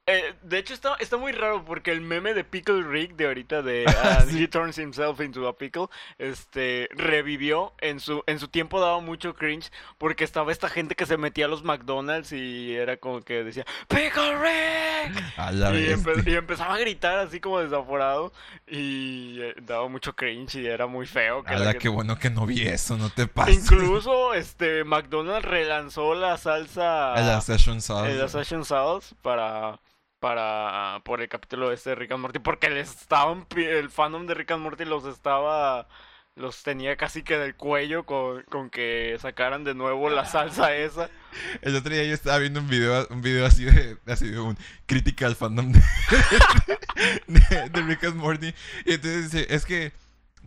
el- 0.07 0.15
eh, 0.19 0.35
de 0.43 0.59
hecho 0.59 0.73
está, 0.75 0.95
está 0.99 1.17
muy 1.17 1.31
raro 1.31 1.65
porque 1.65 1.91
el 1.91 1.99
meme 2.01 2.33
de 2.35 2.43
Pickle 2.43 2.83
Rick 2.83 3.15
de 3.15 3.25
ahorita 3.25 3.61
de 3.63 3.85
uh, 3.87 4.29
sí. 4.29 4.43
He 4.43 4.47
Turns 4.47 4.77
Himself 4.77 5.19
into 5.19 5.47
a 5.47 5.57
Pickle 5.57 5.87
este 6.19 6.87
revivió 6.91 7.73
en 7.79 7.99
su 7.99 8.23
en 8.27 8.39
su 8.39 8.47
tiempo 8.47 8.79
daba 8.79 8.99
mucho 8.99 9.33
cringe 9.35 9.71
porque 9.97 10.23
estaba 10.23 10.51
esta 10.51 10.69
gente 10.69 10.93
que 10.95 11.05
se 11.07 11.17
metía 11.17 11.45
a 11.45 11.47
los 11.47 11.63
McDonald's 11.63 12.31
y 12.33 12.75
era 12.75 12.97
como 12.97 13.21
que 13.21 13.43
decía 13.43 13.65
Pickle 13.87 14.35
Rick 14.37 15.23
A 15.37 15.51
la 15.51 15.69
y, 15.73 15.83
vez. 15.87 16.03
empe- 16.05 16.27
y 16.31 16.35
empezaba 16.35 16.75
a 16.75 16.77
gritar 16.79 17.17
así 17.19 17.39
como 17.39 17.59
desaforado 17.59 18.31
y 18.67 19.39
eh, 19.41 19.55
daba 19.63 19.87
mucho 19.87 20.15
cringe 20.15 20.55
y 20.55 20.67
era 20.67 20.85
muy 20.87 21.07
feo 21.07 21.43
que 21.43 21.51
la 21.51 21.57
Ala, 21.61 21.73
qué 21.75 21.89
bueno 21.89 22.17
que 22.19 22.29
no 22.29 22.45
vi 22.45 22.61
eso, 22.67 22.95
no 22.97 23.09
te 23.09 23.25
pases. 23.27 23.55
Incluso 23.57 24.33
este 24.35 24.83
McDonald's 24.83 25.47
relanzó 25.47 26.13
la 26.13 26.37
salsa 26.37 27.13
La 27.15 27.41
session 27.41 27.81
sauce. 27.81 28.11
el 28.11 28.21
Assassin 28.21 28.63
Sauce 28.63 29.15
para 29.23 29.79
para 30.25 31.01
por 31.03 31.21
el 31.21 31.29
capítulo 31.29 31.71
este 31.71 31.91
de 31.91 31.95
Rick 31.97 32.13
and 32.13 32.21
Morty 32.21 32.39
porque 32.39 32.67
les 32.71 32.89
estaban 32.89 33.45
el 33.55 33.91
fandom 33.91 34.25
de 34.25 34.33
Rick 34.33 34.49
and 34.49 34.63
Morty 34.63 34.83
los 34.83 35.05
estaba 35.05 35.87
los 36.33 36.63
tenía 36.63 36.97
casi 36.97 37.21
que 37.21 37.37
del 37.37 37.53
cuello 37.53 38.07
con, 38.07 38.41
con 38.49 38.71
que 38.71 39.15
sacaran 39.21 39.63
de 39.63 39.75
nuevo 39.75 40.09
la 40.09 40.25
salsa 40.25 40.75
esa. 40.75 41.11
El 41.61 41.75
otro 41.75 41.93
día 41.93 42.03
yo 42.03 42.13
estaba 42.15 42.39
viendo 42.39 42.59
un 42.59 42.67
video, 42.67 43.07
un 43.11 43.21
video 43.21 43.45
así 43.45 43.65
de, 43.65 43.97
así 44.07 44.31
de 44.31 44.39
un 44.39 44.57
crítica 44.87 45.27
al 45.27 45.35
fandom 45.35 45.71
de, 45.71 45.79
de, 47.27 47.69
de 47.69 47.81
Rick 47.83 48.05
and 48.05 48.15
Morty. 48.15 48.53
Y 48.83 48.93
entonces 48.93 49.31
dice, 49.31 49.47
es 49.53 49.63
que, 49.63 49.93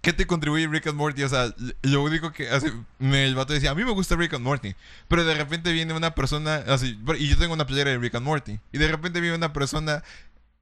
¿qué 0.02 0.12
te 0.12 0.26
contribuye 0.26 0.66
Rick 0.66 0.86
and 0.88 0.96
Morty? 0.96 1.22
O 1.22 1.28
sea, 1.28 1.54
lo 1.82 2.02
único 2.02 2.32
que 2.32 2.48
hace, 2.48 2.72
me, 2.98 3.24
el 3.24 3.34
vato 3.34 3.52
decía, 3.52 3.70
a 3.70 3.74
mí 3.74 3.84
me 3.84 3.92
gusta 3.92 4.16
Rick 4.16 4.34
and 4.34 4.44
Morty. 4.44 4.74
Pero 5.08 5.24
de 5.24 5.34
repente 5.34 5.72
viene 5.72 5.94
una 5.94 6.14
persona, 6.14 6.64
así, 6.68 6.98
y 7.18 7.28
yo 7.28 7.38
tengo 7.38 7.54
una 7.54 7.66
playera 7.66 7.90
de 7.90 7.98
Rick 7.98 8.14
and 8.14 8.24
Morty. 8.24 8.60
Y 8.72 8.78
de 8.78 8.88
repente 8.88 9.20
viene 9.20 9.36
una 9.36 9.52
persona 9.52 10.02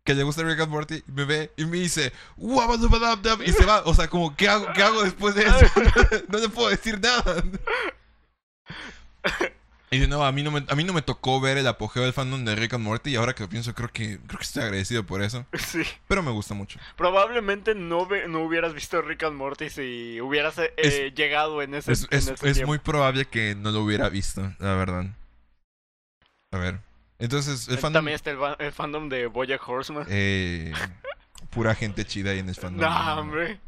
que 0.05 0.15
le 0.15 0.23
gusta 0.23 0.43
Rick 0.43 0.61
and 0.61 0.71
Morty, 0.71 1.03
me 1.07 1.25
ve 1.25 1.51
y 1.57 1.65
me 1.67 1.79
dice, 1.79 2.13
y 2.39 3.53
se 3.53 3.67
va. 3.67 3.83
O 3.85 3.95
sea, 3.95 4.09
como, 4.09 4.37
¿qué 4.37 4.49
hago, 4.49 4.67
qué 4.75 4.83
hago 4.83 5.03
después 5.03 5.35
de 5.35 5.43
eso? 5.43 5.67
no 6.29 6.39
le 6.39 6.49
puedo 6.49 6.69
decir 6.69 7.01
nada. 7.01 7.43
Y 9.91 9.99
de 10.01 10.09
nuevo, 10.09 10.25
a 10.25 10.33
mí, 10.33 10.43
no 10.43 10.51
me, 10.51 10.65
a 10.69 10.75
mí 10.75 10.83
no 10.83 10.93
me 10.93 11.01
tocó 11.03 11.41
ver 11.41 11.59
el 11.59 11.67
apogeo 11.69 12.03
del 12.03 12.13
fandom 12.13 12.45
de 12.45 12.57
Rick 12.57 12.75
and 12.75 12.83
Morty 12.83 13.11
y 13.11 13.17
ahora 13.17 13.35
que 13.35 13.45
lo 13.45 13.49
pienso 13.49 13.73
creo 13.73 13.89
que, 13.93 14.19
creo 14.27 14.39
que 14.39 14.45
estoy 14.45 14.65
agradecido 14.65 15.05
por 15.07 15.23
eso. 15.23 15.47
Sí. 15.59 15.83
Pero 16.09 16.23
me 16.25 16.33
gusta 16.33 16.55
mucho. 16.55 16.81
Probablemente 16.97 17.75
no, 17.77 18.05
ve- 18.05 18.27
no 18.27 18.41
hubieras 18.41 18.75
visto 18.75 19.01
Rick 19.01 19.23
and 19.23 19.37
Morty 19.37 19.71
si 19.71 20.21
hubieras 20.21 20.59
eh, 20.59 20.73
Es- 20.77 21.15
llegado 21.15 21.63
en 21.63 21.75
ese, 21.75 21.93
Es, 21.93 22.03
en 22.11 22.19
es, 22.19 22.29
ese 22.29 22.33
es 22.49 22.55
tiempo. 22.55 22.67
muy 22.73 22.79
probable 22.79 23.27
que 23.27 23.55
no 23.55 23.71
lo 23.71 23.83
hubiera 23.83 24.09
visto, 24.09 24.53
la 24.59 24.75
verdad. 24.75 25.07
A 26.53 26.59
ver. 26.59 26.81
Entonces, 27.19 27.69
el 27.69 27.75
Eh, 27.75 27.79
fandom... 27.79 27.99
También 28.01 28.15
está 28.17 28.31
el, 28.33 28.39
fa- 28.39 28.57
el 28.59 28.73
fandom 28.73 29.09
de 29.09 29.27
Bojack 29.29 29.67
Horseman. 29.69 30.07
Eh, 30.11 30.73
pura 31.51 31.75
gente 31.75 32.05
chida 32.05 32.33
ahí 32.33 32.41
en 32.41 32.49
el 32.49 32.55
fandom. 32.57 32.81
No, 32.89 33.21
hombre. 33.21 33.61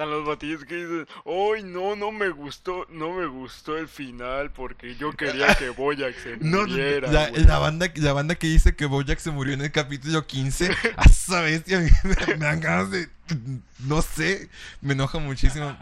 Están 0.00 0.12
los 0.12 0.26
batillos 0.26 0.64
que 0.64 0.76
dicen, 0.76 1.06
¡Ay, 1.26 1.62
no, 1.62 1.94
no 1.94 2.10
me 2.10 2.30
gustó, 2.30 2.86
no 2.88 3.12
me 3.12 3.26
gustó 3.26 3.76
el 3.76 3.86
final 3.86 4.50
porque 4.50 4.96
yo 4.96 5.12
quería 5.12 5.54
que 5.56 5.68
Boyack 5.68 6.16
se 6.16 6.38
No, 6.38 6.62
muriera. 6.62 7.12
la, 7.12 7.28
güey". 7.28 7.44
la 7.44 7.58
banda, 7.58 7.92
la 7.96 8.14
banda 8.14 8.34
que 8.34 8.46
dice 8.46 8.74
que 8.74 8.86
Bojack 8.86 9.18
se 9.18 9.30
murió 9.30 9.52
en 9.52 9.60
el 9.60 9.70
capítulo 9.70 10.26
15, 10.26 10.70
a 10.96 11.04
esa 11.04 11.42
bestia 11.42 11.80
me, 12.04 12.16
me 12.28 12.46
dan 12.46 12.60
ganas 12.60 12.90
de. 12.90 13.10
No 13.80 14.00
sé, 14.00 14.48
me 14.80 14.94
enoja 14.94 15.18
muchísimo. 15.18 15.76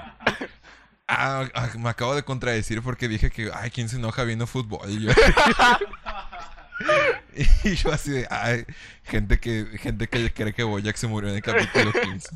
Ah, 1.06 1.48
ah, 1.54 1.68
me 1.78 1.88
acabo 1.88 2.16
de 2.16 2.24
contradecir 2.24 2.82
porque 2.82 3.06
dije 3.06 3.30
que, 3.30 3.52
ay, 3.54 3.70
¿quién 3.70 3.88
se 3.88 3.98
enoja 3.98 4.24
viendo 4.24 4.48
fútbol? 4.48 4.90
Y 4.90 5.02
yo, 5.04 5.12
y 7.62 7.74
yo 7.76 7.92
así 7.92 8.10
de, 8.10 8.26
ay, 8.32 8.66
gente 9.04 9.38
que, 9.38 9.64
gente 9.80 10.08
que 10.08 10.32
cree 10.32 10.52
que 10.52 10.64
Bojack 10.64 10.96
se 10.96 11.06
murió 11.06 11.30
en 11.30 11.36
el 11.36 11.42
capítulo 11.42 11.92
15. 11.92 12.30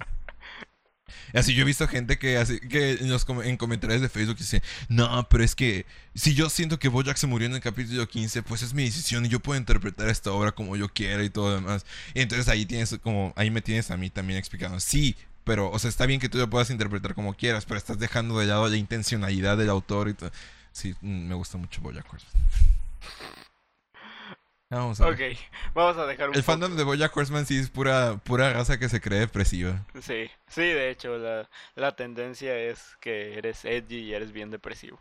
Así 1.34 1.54
yo 1.54 1.62
he 1.62 1.64
visto 1.64 1.86
gente 1.88 2.18
que 2.18 2.36
así 2.36 2.60
que 2.60 2.98
en 3.44 3.56
comentarios 3.56 4.00
de 4.00 4.08
Facebook 4.08 4.38
dice, 4.38 4.62
"No, 4.88 5.28
pero 5.28 5.44
es 5.44 5.54
que 5.54 5.86
si 6.14 6.34
yo 6.34 6.50
siento 6.50 6.78
que 6.78 6.88
Bojack 6.88 7.16
se 7.16 7.26
murió 7.26 7.46
en 7.46 7.54
el 7.54 7.60
capítulo 7.60 8.06
15, 8.08 8.42
pues 8.42 8.62
es 8.62 8.74
mi 8.74 8.84
decisión 8.84 9.26
y 9.26 9.28
yo 9.28 9.40
puedo 9.40 9.58
interpretar 9.58 10.08
esta 10.08 10.32
obra 10.32 10.52
como 10.52 10.76
yo 10.76 10.88
quiera 10.88 11.24
y 11.24 11.30
todo 11.30 11.50
lo 11.50 11.54
demás." 11.56 11.86
Y 12.14 12.20
entonces 12.20 12.48
ahí 12.48 12.66
tienes 12.66 12.98
como 13.02 13.32
ahí 13.36 13.50
me 13.50 13.62
tienes 13.62 13.90
a 13.90 13.96
mí 13.96 14.10
también 14.10 14.38
explicando, 14.38 14.80
"Sí, 14.80 15.16
pero 15.44 15.70
o 15.70 15.78
sea, 15.78 15.90
está 15.90 16.06
bien 16.06 16.20
que 16.20 16.28
tú 16.28 16.38
lo 16.38 16.48
puedas 16.50 16.70
interpretar 16.70 17.14
como 17.14 17.34
quieras, 17.34 17.64
pero 17.64 17.78
estás 17.78 17.98
dejando 17.98 18.38
de 18.38 18.46
lado 18.46 18.68
la 18.68 18.76
intencionalidad 18.76 19.56
del 19.56 19.70
autor 19.70 20.08
y 20.08 20.14
todo." 20.14 20.32
Sí, 20.72 20.94
mm, 21.00 21.28
me 21.28 21.34
gusta 21.34 21.58
mucho 21.58 21.80
Bojack. 21.80 22.06
Vamos 24.72 25.00
a 25.00 25.08
ver. 25.10 25.32
Ok, 25.32 25.38
vamos 25.74 25.96
a 25.98 26.06
dejar 26.06 26.28
un 26.30 26.34
El 26.34 26.40
poco- 26.42 26.52
fandom 26.52 26.76
de 26.76 26.82
Bojack 26.84 27.16
Horseman 27.16 27.44
sí 27.46 27.58
es 27.58 27.68
pura 27.70 28.16
pura 28.24 28.52
raza 28.52 28.78
que 28.78 28.88
se 28.88 29.00
cree 29.00 29.20
depresiva. 29.20 29.84
Sí, 30.00 30.30
sí, 30.48 30.62
de 30.62 30.90
hecho, 30.90 31.18
la, 31.18 31.48
la 31.74 31.94
tendencia 31.94 32.56
es 32.56 32.96
que 33.00 33.36
eres 33.38 33.64
edgy 33.64 33.98
y 33.98 34.14
eres 34.14 34.32
bien 34.32 34.50
depresivo. 34.50 34.98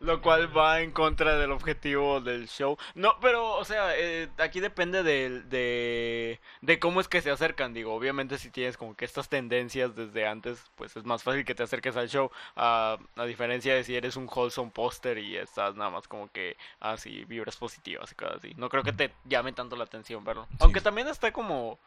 Lo 0.00 0.22
cual 0.22 0.56
va 0.56 0.80
en 0.80 0.92
contra 0.92 1.36
del 1.38 1.50
objetivo 1.50 2.20
del 2.20 2.48
show. 2.48 2.78
No, 2.94 3.18
pero, 3.20 3.56
o 3.56 3.64
sea, 3.64 3.98
eh, 3.98 4.28
aquí 4.38 4.60
depende 4.60 5.02
de, 5.02 5.42
de, 5.42 6.40
de 6.60 6.78
cómo 6.78 7.00
es 7.00 7.08
que 7.08 7.20
se 7.20 7.32
acercan. 7.32 7.74
Digo, 7.74 7.92
obviamente 7.94 8.38
si 8.38 8.50
tienes 8.50 8.76
como 8.76 8.94
que 8.94 9.04
estas 9.04 9.28
tendencias 9.28 9.96
desde 9.96 10.26
antes, 10.28 10.64
pues 10.76 10.96
es 10.96 11.04
más 11.04 11.24
fácil 11.24 11.44
que 11.44 11.56
te 11.56 11.64
acerques 11.64 11.96
al 11.96 12.08
show. 12.08 12.30
A, 12.54 12.96
a 13.16 13.24
diferencia 13.24 13.74
de 13.74 13.82
si 13.82 13.96
eres 13.96 14.14
un 14.14 14.28
wholesome 14.32 14.70
póster 14.70 15.18
y 15.18 15.36
estás 15.36 15.74
nada 15.74 15.90
más 15.90 16.06
como 16.06 16.30
que 16.30 16.56
así, 16.78 17.24
vibras 17.24 17.56
positivas 17.56 18.12
y 18.12 18.14
cosas 18.14 18.36
así. 18.36 18.54
No 18.56 18.68
creo 18.68 18.84
que 18.84 18.92
te 18.92 19.12
llame 19.24 19.52
tanto 19.52 19.74
la 19.74 19.84
atención 19.84 20.22
verlo. 20.22 20.46
Aunque 20.60 20.80
también 20.80 21.08
está 21.08 21.32
como... 21.32 21.78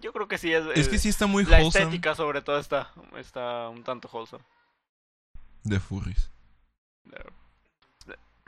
Yo 0.00 0.12
creo 0.12 0.26
que 0.26 0.38
sí 0.38 0.52
es... 0.52 0.64
Es 0.74 0.88
que 0.88 0.98
sí 0.98 1.08
está 1.08 1.26
muy 1.26 1.44
La 1.44 1.58
wholesome 1.58 1.84
estética 1.84 2.16
sobre 2.16 2.42
todo 2.42 2.58
está, 2.58 2.92
está 3.16 3.68
un 3.68 3.84
tanto 3.84 4.08
wholesome. 4.12 4.42
de 5.62 5.78
furries. 5.78 6.30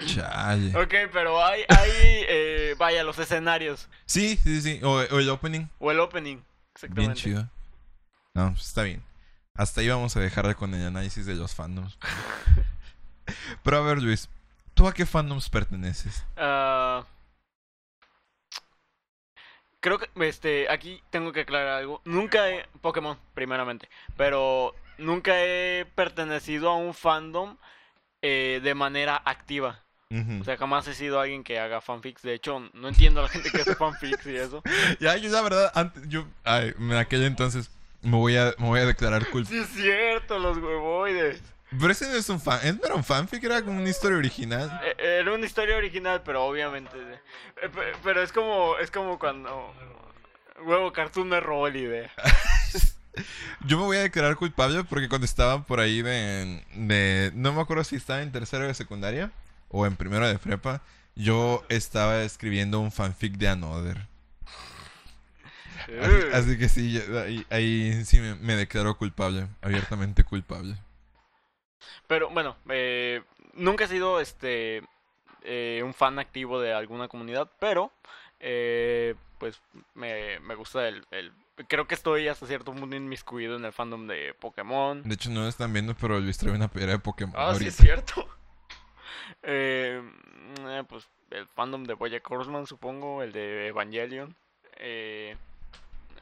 Chale. 0.04 0.76
Ok, 0.76 1.10
pero 1.12 1.42
hay, 1.42 1.62
hay 1.68 1.90
eh, 2.28 2.74
vaya, 2.78 3.02
los 3.02 3.18
escenarios. 3.18 3.88
Sí, 4.04 4.36
sí, 4.42 4.60
sí. 4.60 4.80
O, 4.82 4.92
o 4.92 5.18
el 5.18 5.28
opening. 5.30 5.66
O 5.78 5.90
el 5.90 6.00
opening. 6.00 6.38
Exactamente. 6.74 7.00
Bien 7.00 7.14
chido. 7.14 7.50
No, 8.34 8.52
pues 8.52 8.66
está 8.66 8.82
bien. 8.82 9.02
Hasta 9.54 9.80
ahí 9.80 9.88
vamos 9.88 10.14
a 10.16 10.20
dejar 10.20 10.54
con 10.56 10.74
el 10.74 10.86
análisis 10.86 11.24
de 11.24 11.34
los 11.34 11.54
fandoms. 11.54 11.98
Pero 13.62 13.78
a 13.78 13.80
ver, 13.80 14.02
Luis, 14.02 14.28
¿tú 14.74 14.86
a 14.86 14.92
qué 14.92 15.06
fandoms 15.06 15.48
perteneces? 15.48 16.24
Ah, 16.36 17.06
creo 19.80 19.98
que 19.98 20.08
este 20.26 20.68
aquí 20.68 21.02
tengo 21.10 21.32
que 21.32 21.40
aclarar 21.42 21.78
algo. 21.78 22.02
Nunca 22.04 22.50
he 22.50 22.66
Pokémon 22.80 23.18
primeramente, 23.34 23.88
pero 24.16 24.74
nunca 24.98 25.32
he 25.42 25.86
pertenecido 25.94 26.70
a 26.70 26.76
un 26.76 26.92
fandom 26.92 27.56
eh, 28.20 28.60
de 28.62 28.74
manera 28.74 29.22
activa. 29.24 29.85
O 30.40 30.44
sea, 30.44 30.56
jamás 30.56 30.86
he 30.86 30.94
sido 30.94 31.18
alguien 31.20 31.42
que 31.42 31.58
haga 31.58 31.80
fanfics. 31.80 32.22
De 32.22 32.32
hecho, 32.34 32.60
no 32.74 32.88
entiendo 32.88 33.20
a 33.20 33.24
la 33.24 33.28
gente 33.28 33.50
que 33.50 33.62
hace 33.62 33.74
fanfics 33.74 34.24
y 34.26 34.36
eso. 34.36 34.62
Ya, 35.00 35.16
yo 35.16 35.30
la 35.30 35.42
verdad, 35.42 35.72
antes, 35.74 36.02
yo, 36.08 36.26
ay, 36.44 36.72
en 36.78 36.92
aquel 36.94 37.24
entonces 37.24 37.70
me 38.02 38.16
voy 38.16 38.36
a, 38.36 38.54
me 38.58 38.66
voy 38.66 38.80
a 38.80 38.86
declarar 38.86 39.26
culpable. 39.30 39.64
Sí 39.64 39.64
es 39.64 39.68
cierto, 39.82 40.38
los 40.38 40.58
huevoides. 40.58 41.42
Pero 41.70 41.90
ese 41.90 42.06
no 42.08 42.14
es 42.14 42.28
un 42.28 42.40
fan, 42.40 42.60
¿es- 42.62 42.76
no 42.78 42.84
era 42.86 42.94
un 42.94 43.02
fanfic, 43.02 43.42
era 43.42 43.60
como 43.62 43.80
una 43.80 43.90
historia 43.90 44.16
original. 44.16 44.80
Eh, 44.84 45.18
Era 45.20 45.32
una 45.34 45.44
historia 45.44 45.76
original, 45.76 46.22
pero 46.24 46.44
obviamente. 46.44 46.96
eh, 47.60 47.68
pe- 47.68 47.92
Pero 48.04 48.22
es 48.22 48.30
como, 48.32 48.78
es 48.78 48.90
como 48.92 49.18
cuando. 49.18 49.74
Huevo 50.64 50.92
Cartoon 50.92 51.28
me 51.28 51.40
robó 51.40 51.68
la 51.68 51.78
idea. 51.78 52.10
Yo 53.66 53.76
me 53.78 53.84
voy 53.84 53.96
a 53.96 54.02
declarar 54.02 54.36
culpable 54.36 54.84
porque 54.84 55.08
cuando 55.08 55.24
estaba 55.24 55.64
por 55.64 55.80
ahí 55.80 56.00
de, 56.02 56.62
de 56.74 57.32
no 57.34 57.52
me 57.52 57.60
acuerdo 57.60 57.82
si 57.82 57.96
estaba 57.96 58.22
en 58.22 58.30
tercero 58.30 58.66
de 58.66 58.74
secundaria 58.74 59.32
o 59.68 59.86
en 59.86 59.96
primero 59.96 60.26
de 60.28 60.38
prepa, 60.38 60.82
yo 61.14 61.64
estaba 61.68 62.22
escribiendo 62.22 62.80
un 62.80 62.92
fanfic 62.92 63.34
de 63.36 63.48
Another. 63.48 64.06
Así, 65.86 65.88
Eh. 65.88 66.30
así 66.32 66.58
que 66.58 66.68
sí, 66.68 67.00
ahí, 67.24 67.46
ahí 67.50 68.04
sí 68.04 68.18
me, 68.20 68.34
me 68.36 68.56
declaro 68.56 68.96
culpable, 68.96 69.46
abiertamente 69.62 70.24
culpable. 70.24 70.76
Pero 72.06 72.28
bueno, 72.30 72.56
eh, 72.68 73.22
nunca 73.54 73.84
he 73.84 73.88
sido 73.88 74.20
este 74.20 74.82
eh, 75.42 75.82
un 75.84 75.94
fan 75.94 76.18
activo 76.18 76.60
de 76.60 76.72
alguna 76.72 77.08
comunidad, 77.08 77.48
pero 77.60 77.92
eh, 78.40 79.14
pues 79.38 79.60
me, 79.94 80.40
me 80.40 80.54
gusta 80.54 80.88
el, 80.88 81.06
el- 81.10 81.32
Creo 81.68 81.86
que 81.86 81.94
estoy 81.94 82.28
hasta 82.28 82.46
cierto 82.46 82.74
punto 82.74 82.96
inmiscuido 82.96 83.56
en 83.56 83.64
el 83.64 83.72
fandom 83.72 84.06
de 84.06 84.34
Pokémon. 84.38 85.02
De 85.04 85.14
hecho 85.14 85.30
no 85.30 85.40
lo 85.40 85.48
están 85.48 85.72
viendo, 85.72 85.94
pero 85.94 86.20
Luis 86.20 86.36
trae 86.36 86.52
una 86.52 86.68
pera 86.68 86.92
de 86.92 86.98
Pokémon 86.98 87.34
Ah, 87.34 87.54
sí 87.54 87.68
es 87.68 87.76
cierto. 87.76 88.28
Eh, 89.42 90.00
mm, 90.02 90.66
eh, 90.68 90.84
pues 90.88 91.08
el 91.30 91.46
fandom 91.48 91.84
de 91.84 91.94
Bojack 91.94 92.30
Horseman, 92.30 92.66
supongo, 92.66 93.22
el 93.22 93.32
de 93.32 93.68
Evangelion. 93.68 94.34
eh, 94.76 95.36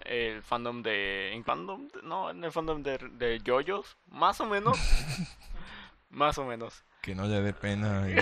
el 0.05 0.43
fandom 0.43 0.83
de... 0.83 1.33
¿En 1.33 1.45
fandom? 1.45 1.89
No, 2.03 2.29
en 2.31 2.45
el 2.45 2.53
fandom 2.53 2.83
de, 2.83 2.99
de 2.99 3.41
JoJo's, 3.45 3.97
más 4.09 4.39
o 4.41 4.47
menos. 4.47 4.77
más 6.11 6.37
o 6.39 6.45
menos. 6.45 6.85
Que 7.01 7.15
no 7.15 7.27
le 7.27 7.41
dé 7.41 7.53
pena. 7.55 8.07
y- 8.11 8.17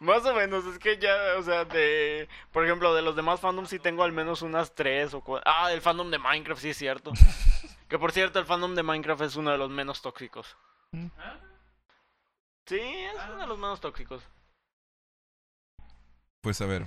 Más 0.00 0.24
o 0.26 0.34
menos, 0.34 0.64
es 0.66 0.78
que 0.78 0.98
ya, 0.98 1.14
o 1.38 1.42
sea, 1.42 1.64
de... 1.64 2.28
Por 2.52 2.64
ejemplo, 2.64 2.94
de 2.94 3.02
los 3.02 3.16
demás 3.16 3.40
fandoms 3.40 3.70
sí 3.70 3.78
tengo 3.78 4.02
al 4.04 4.12
menos 4.12 4.42
unas 4.42 4.74
tres 4.74 5.14
o 5.14 5.20
cuatro... 5.20 5.50
Ah, 5.52 5.72
el 5.72 5.80
fandom 5.80 6.10
de 6.10 6.18
Minecraft, 6.18 6.60
sí 6.62 6.70
es 6.70 6.76
cierto. 6.76 7.12
que 7.88 7.98
por 7.98 8.12
cierto, 8.12 8.38
el 8.38 8.44
fandom 8.46 8.74
de 8.74 8.82
Minecraft 8.82 9.22
es 9.22 9.36
uno 9.36 9.50
de 9.50 9.58
los 9.58 9.70
menos 9.70 10.02
tóxicos. 10.02 10.56
Sí, 12.66 12.78
es 12.80 13.14
uno 13.30 13.38
de 13.40 13.46
los 13.46 13.58
menos 13.58 13.80
tóxicos. 13.80 14.22
Pues 16.42 16.60
a 16.60 16.66
ver, 16.66 16.86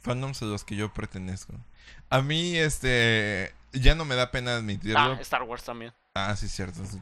fandoms 0.00 0.42
a 0.42 0.46
los 0.46 0.64
que 0.64 0.76
yo 0.76 0.92
pertenezco. 0.92 1.54
A 2.10 2.20
mí, 2.20 2.56
este, 2.56 3.54
ya 3.72 3.94
no 3.94 4.04
me 4.04 4.14
da 4.14 4.30
pena 4.30 4.56
admitirlo. 4.56 4.98
Ah, 4.98 5.18
Star 5.20 5.42
Wars 5.42 5.64
también, 5.64 5.92
Ah, 6.14 6.34
sí, 6.36 6.48
cierto. 6.48 6.84
sí. 6.86 7.00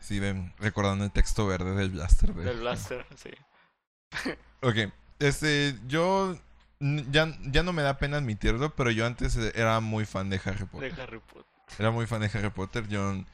Sí, 0.00 0.20
ven, 0.20 0.52
recordando 0.58 1.04
el 1.04 1.10
texto 1.10 1.46
verde 1.46 1.74
del 1.74 1.90
blaster. 1.90 2.32
de- 2.34 2.44
del 2.44 2.60
Blaster, 2.60 3.04
sí. 3.16 3.30
Ok, 4.62 4.92
este, 5.20 5.76
yo 5.86 6.36
ya, 6.80 7.32
ya 7.42 7.62
no 7.62 7.72
me 7.72 7.82
da 7.82 7.98
pena 7.98 8.16
admitirlo, 8.16 8.74
pero 8.74 8.90
yo 8.90 9.06
antes 9.06 9.36
era 9.36 9.78
muy 9.80 10.04
fan 10.06 10.30
de 10.30 10.40
Harry 10.44 10.64
Potter. 10.66 10.94
De 10.94 11.02
Harry 11.02 11.18
Potter. 11.20 11.44
Era 11.78 11.90
muy 11.90 12.06
fan 12.06 12.20
de 12.22 12.30
Harry 12.32 12.50
Potter. 12.50 12.88
Yo 12.88 13.24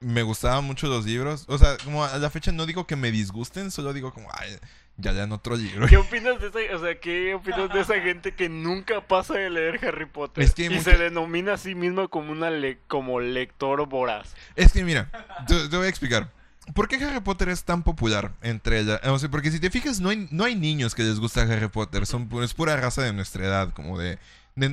me 0.00 0.22
gustaban 0.22 0.64
mucho 0.64 0.86
los 0.88 1.04
libros. 1.04 1.44
O 1.48 1.58
sea, 1.58 1.76
como 1.84 2.04
a 2.04 2.16
la 2.18 2.30
fecha 2.30 2.52
no 2.52 2.66
digo 2.66 2.86
que 2.86 2.96
me 2.96 3.10
disgusten, 3.10 3.70
solo 3.70 3.92
digo 3.92 4.12
como, 4.12 4.28
ay, 4.32 4.56
ya 4.96 5.12
lean 5.12 5.32
otro 5.32 5.56
libro. 5.56 5.86
¿Qué 5.86 5.96
opinas 5.96 6.40
de 6.40 6.48
esa, 6.48 6.76
o 6.76 6.80
sea, 6.80 6.98
qué 7.00 7.34
opinas 7.34 7.72
de 7.72 7.80
esa 7.80 8.00
gente 8.00 8.34
que 8.34 8.48
nunca 8.48 9.00
pasa 9.06 9.34
de 9.34 9.50
leer 9.50 9.80
Harry 9.86 10.06
Potter 10.06 10.42
Es 10.44 10.54
que 10.54 10.64
y 10.64 10.68
mucha- 10.70 10.82
se 10.92 10.98
denomina 10.98 11.54
a 11.54 11.58
sí 11.58 11.74
misma 11.74 12.08
como 12.08 12.32
una 12.32 12.50
le- 12.50 12.78
como 12.88 13.20
lector 13.20 13.86
voraz? 13.88 14.34
Es 14.56 14.72
que 14.72 14.84
mira, 14.84 15.10
te, 15.46 15.68
te 15.68 15.76
voy 15.76 15.86
a 15.86 15.90
explicar. 15.90 16.30
¿Por 16.74 16.86
qué 16.86 16.96
Harry 16.96 17.20
Potter 17.20 17.48
es 17.48 17.64
tan 17.64 17.82
popular 17.82 18.32
entre 18.42 18.80
ella? 18.80 19.00
O 19.04 19.18
sea, 19.18 19.30
porque 19.30 19.50
si 19.50 19.58
te 19.58 19.70
fijas, 19.70 20.00
no 20.00 20.10
hay, 20.10 20.28
no 20.30 20.44
hay 20.44 20.54
niños 20.54 20.94
que 20.94 21.02
les 21.02 21.18
gusta 21.18 21.40
Harry 21.42 21.68
Potter. 21.68 22.04
Son, 22.04 22.28
es 22.42 22.52
pura 22.52 22.76
raza 22.76 23.02
de 23.02 23.12
nuestra 23.14 23.46
edad, 23.46 23.72
como 23.72 23.98
de... 23.98 24.18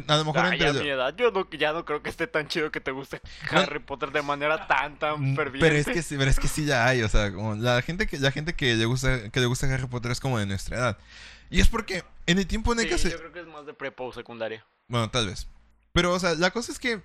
a 0.07 0.17
lo 0.17 0.25
mejor 0.25 0.45
Ay, 0.45 0.53
entre... 0.61 0.69
a 0.69 0.83
mi 0.83 0.89
edad, 0.89 1.15
yo 1.17 1.31
no, 1.31 1.49
ya 1.51 1.73
no 1.73 1.85
creo 1.85 2.01
que 2.01 2.09
esté 2.09 2.27
tan 2.27 2.47
chido 2.47 2.71
que 2.71 2.79
te 2.81 2.91
guste 2.91 3.21
No. 3.51 3.59
Harry 3.59 3.79
Potter 3.79 4.11
de 4.11 4.21
manera 4.21 4.67
tan, 4.67 4.97
tan 4.97 5.33
Mm, 5.33 5.35
ferviente. 5.35 5.67
Pero 5.67 5.75
es 5.79 5.85
que 5.85 6.01
sí, 6.01 6.15
pero 6.17 6.29
es 6.29 6.39
que 6.39 6.47
sí 6.47 6.65
ya 6.65 6.87
hay, 6.87 7.01
o 7.03 7.09
sea, 7.09 7.31
como 7.33 7.55
la 7.55 7.81
gente 7.81 8.07
que 8.07 8.17
la 8.19 8.31
gente 8.31 8.53
que 8.55 8.75
le 8.75 8.85
gusta 8.85 9.29
que 9.29 9.39
le 9.39 9.45
gusta 9.45 9.71
Harry 9.73 9.87
Potter 9.87 10.11
es 10.11 10.19
como 10.19 10.39
de 10.39 10.45
nuestra 10.45 10.77
edad. 10.77 10.97
Y 11.49 11.59
es 11.61 11.67
porque 11.67 12.03
en 12.25 12.39
el 12.39 12.47
tiempo 12.47 12.73
en 12.73 12.79
el 12.79 12.85
Sí, 12.85 12.91
que 12.91 12.97
se 12.97 13.09
yo 13.11 13.17
creo 13.19 13.31
que 13.31 13.41
es 13.41 13.47
más 13.47 13.65
de 13.65 13.73
prepa 13.73 14.03
o 14.03 14.11
secundaria. 14.13 14.65
bueno, 14.87 15.09
tal 15.11 15.27
vez. 15.27 15.47
Pero 15.93 16.13
o 16.13 16.19
sea, 16.19 16.33
la 16.35 16.51
cosa 16.51 16.71
es 16.71 16.79
que 16.79 17.01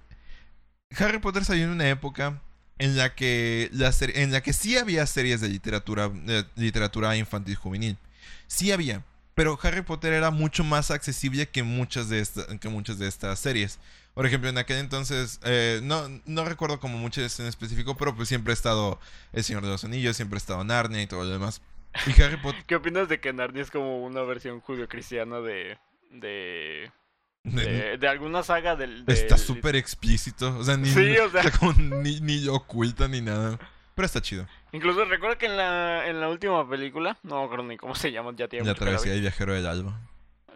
Harry 0.98 1.18
Potter 1.18 1.44
salió 1.44 1.64
en 1.64 1.70
una 1.70 1.88
época 1.88 2.40
en 2.78 2.96
la 2.96 3.14
que 3.14 3.68
la 3.72 3.92
en 4.14 4.32
la 4.32 4.40
que 4.42 4.52
sí 4.52 4.76
había 4.78 5.06
series 5.06 5.40
de 5.40 5.48
literatura 5.48 6.08
de 6.08 6.46
literatura 6.56 7.14
infantil 7.16 7.54
juvenil. 7.56 7.98
Sí 8.46 8.72
había, 8.72 9.04
pero 9.40 9.58
Harry 9.62 9.80
Potter 9.80 10.12
era 10.12 10.30
mucho 10.30 10.64
más 10.64 10.90
accesible 10.90 11.48
que 11.48 11.62
muchas 11.62 12.10
de 12.10 12.20
estas 12.20 12.44
que 12.58 12.68
muchas 12.68 12.98
de 12.98 13.08
estas 13.08 13.38
series. 13.38 13.78
Por 14.12 14.26
ejemplo, 14.26 14.50
en 14.50 14.58
aquel 14.58 14.76
entonces, 14.76 15.40
eh, 15.44 15.80
no, 15.82 16.10
no 16.26 16.44
recuerdo 16.44 16.78
como 16.78 16.98
muchas 16.98 17.40
en 17.40 17.46
específico, 17.46 17.96
pero 17.96 18.14
pues 18.14 18.28
siempre 18.28 18.50
ha 18.50 18.52
estado 18.52 19.00
El 19.32 19.42
Señor 19.42 19.62
de 19.62 19.70
los 19.70 19.82
Anillos, 19.82 20.14
siempre 20.14 20.36
ha 20.36 20.44
estado 20.44 20.62
Narnia 20.62 21.00
y 21.00 21.06
todo 21.06 21.24
lo 21.24 21.30
demás. 21.30 21.62
Y 22.06 22.20
Harry 22.20 22.36
Potter... 22.36 22.62
¿Qué 22.66 22.76
opinas 22.76 23.08
de 23.08 23.18
que 23.18 23.32
Narnia 23.32 23.62
es 23.62 23.70
como 23.70 24.04
una 24.04 24.20
versión 24.24 24.60
judio-cristiana 24.60 25.40
de, 25.40 25.78
de, 26.10 26.92
de, 27.44 27.96
de 27.96 28.08
alguna 28.08 28.42
saga 28.42 28.76
del... 28.76 29.04
Está 29.06 29.38
súper 29.38 29.74
explícito, 29.74 30.54
o 30.58 30.64
sea, 30.64 30.76
ni, 30.76 30.90
Sí, 30.90 31.16
o 31.16 31.30
sea. 31.32 31.50
como 31.50 31.72
ni, 31.72 32.20
ni 32.20 32.46
oculta 32.46 33.08
ni 33.08 33.22
nada. 33.22 33.58
Pero 33.94 34.06
está 34.06 34.20
chido. 34.20 34.46
Incluso 34.72 35.04
recuerdo 35.04 35.36
que 35.38 35.46
en 35.46 35.56
la, 35.56 36.06
en 36.08 36.20
la 36.20 36.28
última 36.28 36.68
película, 36.68 37.18
no 37.22 37.40
me 37.40 37.44
acuerdo 37.44 37.64
ni 37.64 37.76
cómo 37.76 37.94
se 37.94 38.12
llama, 38.12 38.32
ya 38.36 38.48
tiene 38.48 38.66
La 38.66 38.74
travesía 38.74 39.12
del 39.12 39.20
viajero 39.20 39.52
del 39.54 39.66
alba. 39.66 39.98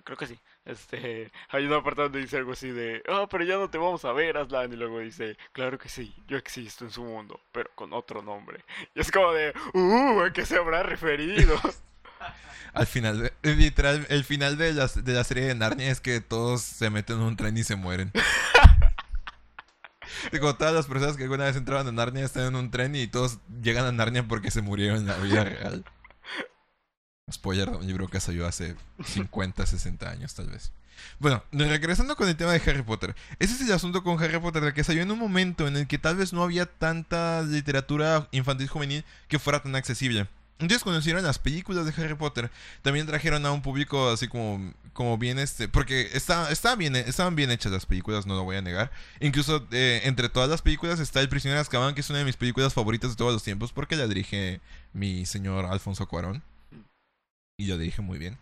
Creo 0.04 0.18
que 0.18 0.26
sí. 0.26 0.38
Este, 0.66 1.30
hay 1.50 1.64
una 1.64 1.82
parte 1.82 2.02
donde 2.02 2.20
dice 2.20 2.36
algo 2.36 2.52
así 2.52 2.70
de, 2.70 3.02
ah, 3.08 3.26
pero 3.30 3.44
ya 3.44 3.56
no 3.56 3.68
te 3.70 3.78
vamos 3.78 4.04
a 4.04 4.12
ver, 4.12 4.36
Aslan. 4.36 4.72
Y 4.72 4.76
luego 4.76 5.00
dice, 5.00 5.36
claro 5.52 5.78
que 5.78 5.88
sí, 5.88 6.14
yo 6.28 6.36
existo 6.36 6.84
en 6.84 6.90
su 6.90 7.02
mundo, 7.02 7.40
pero 7.52 7.70
con 7.74 7.92
otro 7.92 8.22
nombre. 8.22 8.64
Y 8.94 9.00
es 9.00 9.10
como 9.10 9.32
de, 9.32 9.54
uh, 9.72 10.20
¿a 10.20 10.32
qué 10.32 10.44
se 10.44 10.56
habrá 10.56 10.82
referido? 10.82 11.58
Al 12.74 12.86
final, 12.86 13.20
de- 13.22 13.32
eh, 13.42 13.54
literal, 13.54 14.06
el 14.08 14.24
final 14.24 14.56
de 14.58 14.72
la, 14.72 14.86
de 14.88 15.12
la 15.12 15.24
serie 15.24 15.44
de 15.44 15.54
Narnia 15.54 15.90
es 15.90 16.00
que 16.00 16.20
todos 16.20 16.62
se 16.62 16.90
meten 16.90 17.16
en 17.16 17.22
un 17.22 17.36
tren 17.36 17.56
y 17.56 17.64
se 17.64 17.76
mueren. 17.76 18.12
Digo, 20.32 20.54
todas 20.56 20.74
las 20.74 20.86
personas 20.86 21.16
que 21.16 21.24
alguna 21.24 21.44
vez 21.44 21.56
entraban 21.56 21.86
a 21.86 21.92
Narnia 21.92 22.24
están 22.24 22.44
en 22.44 22.56
un 22.56 22.70
tren 22.70 22.94
y 22.96 23.06
todos 23.06 23.38
llegan 23.62 23.86
a 23.86 23.92
Narnia 23.92 24.26
porque 24.26 24.50
se 24.50 24.62
murieron 24.62 24.98
en 24.98 25.06
la 25.06 25.16
vida 25.16 25.44
real. 25.44 25.84
Spoiler 27.32 27.70
de 27.70 27.76
un 27.76 27.86
libro 27.86 28.08
que 28.08 28.20
salió 28.20 28.46
hace 28.46 28.76
50, 29.04 29.64
60 29.66 30.10
años 30.10 30.34
tal 30.34 30.50
vez. 30.50 30.72
Bueno, 31.18 31.42
regresando 31.52 32.16
con 32.16 32.28
el 32.28 32.36
tema 32.36 32.52
de 32.52 32.70
Harry 32.70 32.82
Potter. 32.82 33.14
Ese 33.38 33.54
es 33.54 33.60
el 33.62 33.72
asunto 33.72 34.02
con 34.02 34.22
Harry 34.22 34.38
Potter, 34.38 34.62
de 34.62 34.74
que 34.74 34.84
salió 34.84 35.02
en 35.02 35.10
un 35.10 35.18
momento 35.18 35.66
en 35.66 35.76
el 35.76 35.86
que 35.86 35.98
tal 35.98 36.16
vez 36.16 36.32
no 36.32 36.42
había 36.42 36.66
tanta 36.66 37.42
literatura 37.42 38.28
infantil 38.30 38.68
juvenil 38.68 39.04
que 39.28 39.38
fuera 39.38 39.62
tan 39.62 39.74
accesible. 39.74 40.28
Hicieron 40.60 41.24
las 41.24 41.38
películas 41.38 41.84
de 41.84 42.02
Harry 42.02 42.14
Potter, 42.14 42.50
también 42.82 43.06
trajeron 43.06 43.44
a 43.44 43.52
un 43.52 43.60
público 43.60 44.08
así 44.08 44.28
como, 44.28 44.72
como 44.92 45.18
bien 45.18 45.38
este, 45.38 45.68
porque 45.68 46.08
está, 46.12 46.50
está 46.50 46.76
bien, 46.76 46.94
estaban 46.94 47.34
bien 47.34 47.50
hechas 47.50 47.72
las 47.72 47.86
películas, 47.86 48.24
no 48.26 48.36
lo 48.36 48.44
voy 48.44 48.56
a 48.56 48.62
negar. 48.62 48.92
Incluso 49.20 49.66
eh, 49.72 50.02
entre 50.04 50.28
todas 50.28 50.48
las 50.48 50.62
películas 50.62 51.00
está 51.00 51.20
El 51.20 51.28
prisionero 51.28 51.56
de 51.56 51.62
Azkaban, 51.62 51.94
que 51.94 52.02
es 52.02 52.10
una 52.10 52.20
de 52.20 52.24
mis 52.24 52.36
películas 52.36 52.72
favoritas 52.72 53.10
de 53.10 53.16
todos 53.16 53.32
los 53.32 53.42
tiempos, 53.42 53.72
porque 53.72 53.96
la 53.96 54.06
dirige 54.06 54.60
mi 54.92 55.26
señor 55.26 55.66
Alfonso 55.66 56.06
Cuarón. 56.06 56.42
Y 57.58 57.66
lo 57.66 57.76
dirige 57.78 58.02
muy 58.02 58.18
bien. 58.18 58.38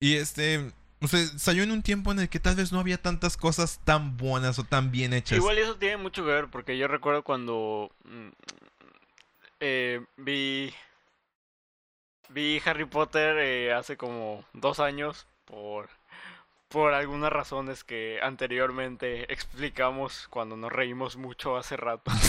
Y 0.00 0.14
este, 0.14 0.72
o 1.02 1.08
sea, 1.08 1.24
salió 1.38 1.62
en 1.62 1.70
un 1.70 1.82
tiempo 1.82 2.12
en 2.12 2.20
el 2.20 2.28
que 2.28 2.40
tal 2.40 2.56
vez 2.56 2.72
no 2.72 2.80
había 2.80 2.98
tantas 2.98 3.36
cosas 3.36 3.80
tan 3.84 4.16
buenas 4.16 4.58
o 4.58 4.64
tan 4.64 4.90
bien 4.90 5.12
hechas. 5.14 5.38
Igual 5.38 5.58
eso 5.58 5.76
tiene 5.76 5.96
mucho 5.96 6.24
que 6.24 6.30
ver, 6.30 6.48
porque 6.48 6.76
yo 6.76 6.88
recuerdo 6.88 7.22
cuando 7.22 7.90
mm, 8.04 8.28
eh, 9.60 10.04
vi, 10.18 10.72
vi 12.30 12.60
Harry 12.64 12.84
Potter 12.84 13.38
eh, 13.38 13.72
hace 13.72 13.96
como 13.96 14.44
dos 14.52 14.80
años 14.80 15.26
por, 15.44 15.88
por 16.68 16.94
algunas 16.94 17.32
razones 17.32 17.84
que 17.84 18.20
anteriormente 18.22 19.32
explicamos 19.32 20.28
cuando 20.28 20.56
nos 20.56 20.72
reímos 20.72 21.16
mucho 21.16 21.56
hace 21.56 21.76
rato. 21.76 22.10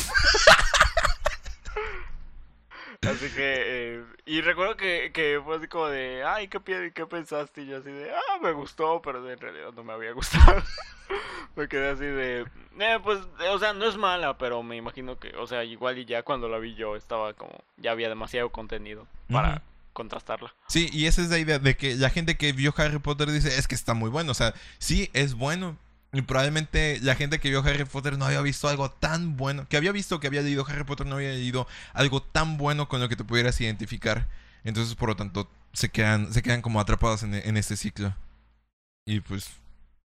Así 3.04 3.30
que, 3.32 3.56
eh, 3.58 4.04
y 4.28 4.42
recuerdo 4.42 4.78
que, 4.78 5.12
que 5.12 5.42
fue 5.44 5.56
así 5.56 5.68
como 5.68 5.88
de, 5.88 6.24
ay, 6.24 6.48
¿qué, 6.48 6.92
¿qué 6.94 7.06
pensaste? 7.08 7.64
Y 7.64 7.66
yo 7.66 7.78
así 7.78 7.90
de, 7.90 8.12
ah, 8.12 8.38
me 8.40 8.52
gustó, 8.52 9.02
pero 9.02 9.28
en 9.28 9.40
realidad 9.40 9.74
no 9.76 9.84
me 9.84 9.94
había 9.94 10.12
gustado. 10.12 10.62
me 11.56 11.68
quedé 11.68 11.90
así 11.90 12.06
de, 12.06 12.46
eh, 12.80 13.00
pues, 13.04 13.20
o 13.50 13.58
sea, 13.58 13.74
no 13.74 13.86
es 13.86 13.98
mala, 13.98 14.38
pero 14.38 14.62
me 14.62 14.76
imagino 14.76 15.18
que, 15.18 15.36
o 15.36 15.48
sea, 15.48 15.64
igual 15.64 15.98
y 15.98 16.06
ya 16.06 16.22
cuando 16.22 16.48
la 16.48 16.60
vi 16.60 16.76
yo 16.76 16.96
estaba 16.96 17.34
como, 17.34 17.64
ya 17.78 17.90
había 17.92 18.08
demasiado 18.08 18.52
contenido 18.52 19.08
para. 19.32 19.64
Contrastarla. 19.94 20.54
Sí, 20.68 20.90
y 20.92 21.06
esa 21.06 21.22
es 21.22 21.30
la 21.30 21.38
idea 21.38 21.60
de 21.60 21.76
que 21.76 21.96
la 21.96 22.10
gente 22.10 22.38
que 22.38 22.54
vio 22.54 22.74
Harry 22.78 23.00
Potter 23.00 23.32
dice, 23.32 23.58
es 23.58 23.68
que 23.68 23.76
está 23.76 23.94
muy 23.94 24.10
bueno. 24.10 24.32
O 24.32 24.36
sea, 24.36 24.54
sí, 24.80 25.10
es 25.14 25.34
bueno. 25.34 25.78
Y 26.14 26.22
probablemente 26.24 27.00
la 27.02 27.16
gente 27.16 27.40
que 27.40 27.50
vio 27.50 27.62
Harry 27.62 27.86
Potter 27.86 28.18
no 28.18 28.26
había 28.26 28.42
visto 28.42 28.68
algo 28.68 28.92
tan 28.92 29.38
bueno. 29.38 29.68
Que 29.70 29.78
había 29.78 29.92
visto 29.92 30.20
que 30.20 30.28
había 30.28 30.42
leído 30.42 30.66
Harry 30.68 30.84
Potter, 30.84 31.08
no 31.08 31.16
había 31.16 31.30
leído 31.30 31.68
algo 31.94 32.22
tan 32.22 32.58
bueno 32.58 32.88
con 32.88 33.00
lo 33.00 33.10
que 33.10 33.16
te 33.16 33.24
pudieras 33.24 33.60
identificar. 33.62 34.28
Entonces, 34.64 34.96
por 34.96 35.10
lo 35.10 35.16
tanto, 35.16 35.50
se 35.74 35.90
quedan, 35.90 36.34
se 36.34 36.42
quedan 36.42 36.62
como 36.62 36.80
atrapados 36.80 37.24
en, 37.24 37.34
en 37.34 37.58
este 37.58 37.78
ciclo. 37.78 38.16
Y 39.06 39.22
pues, 39.22 39.50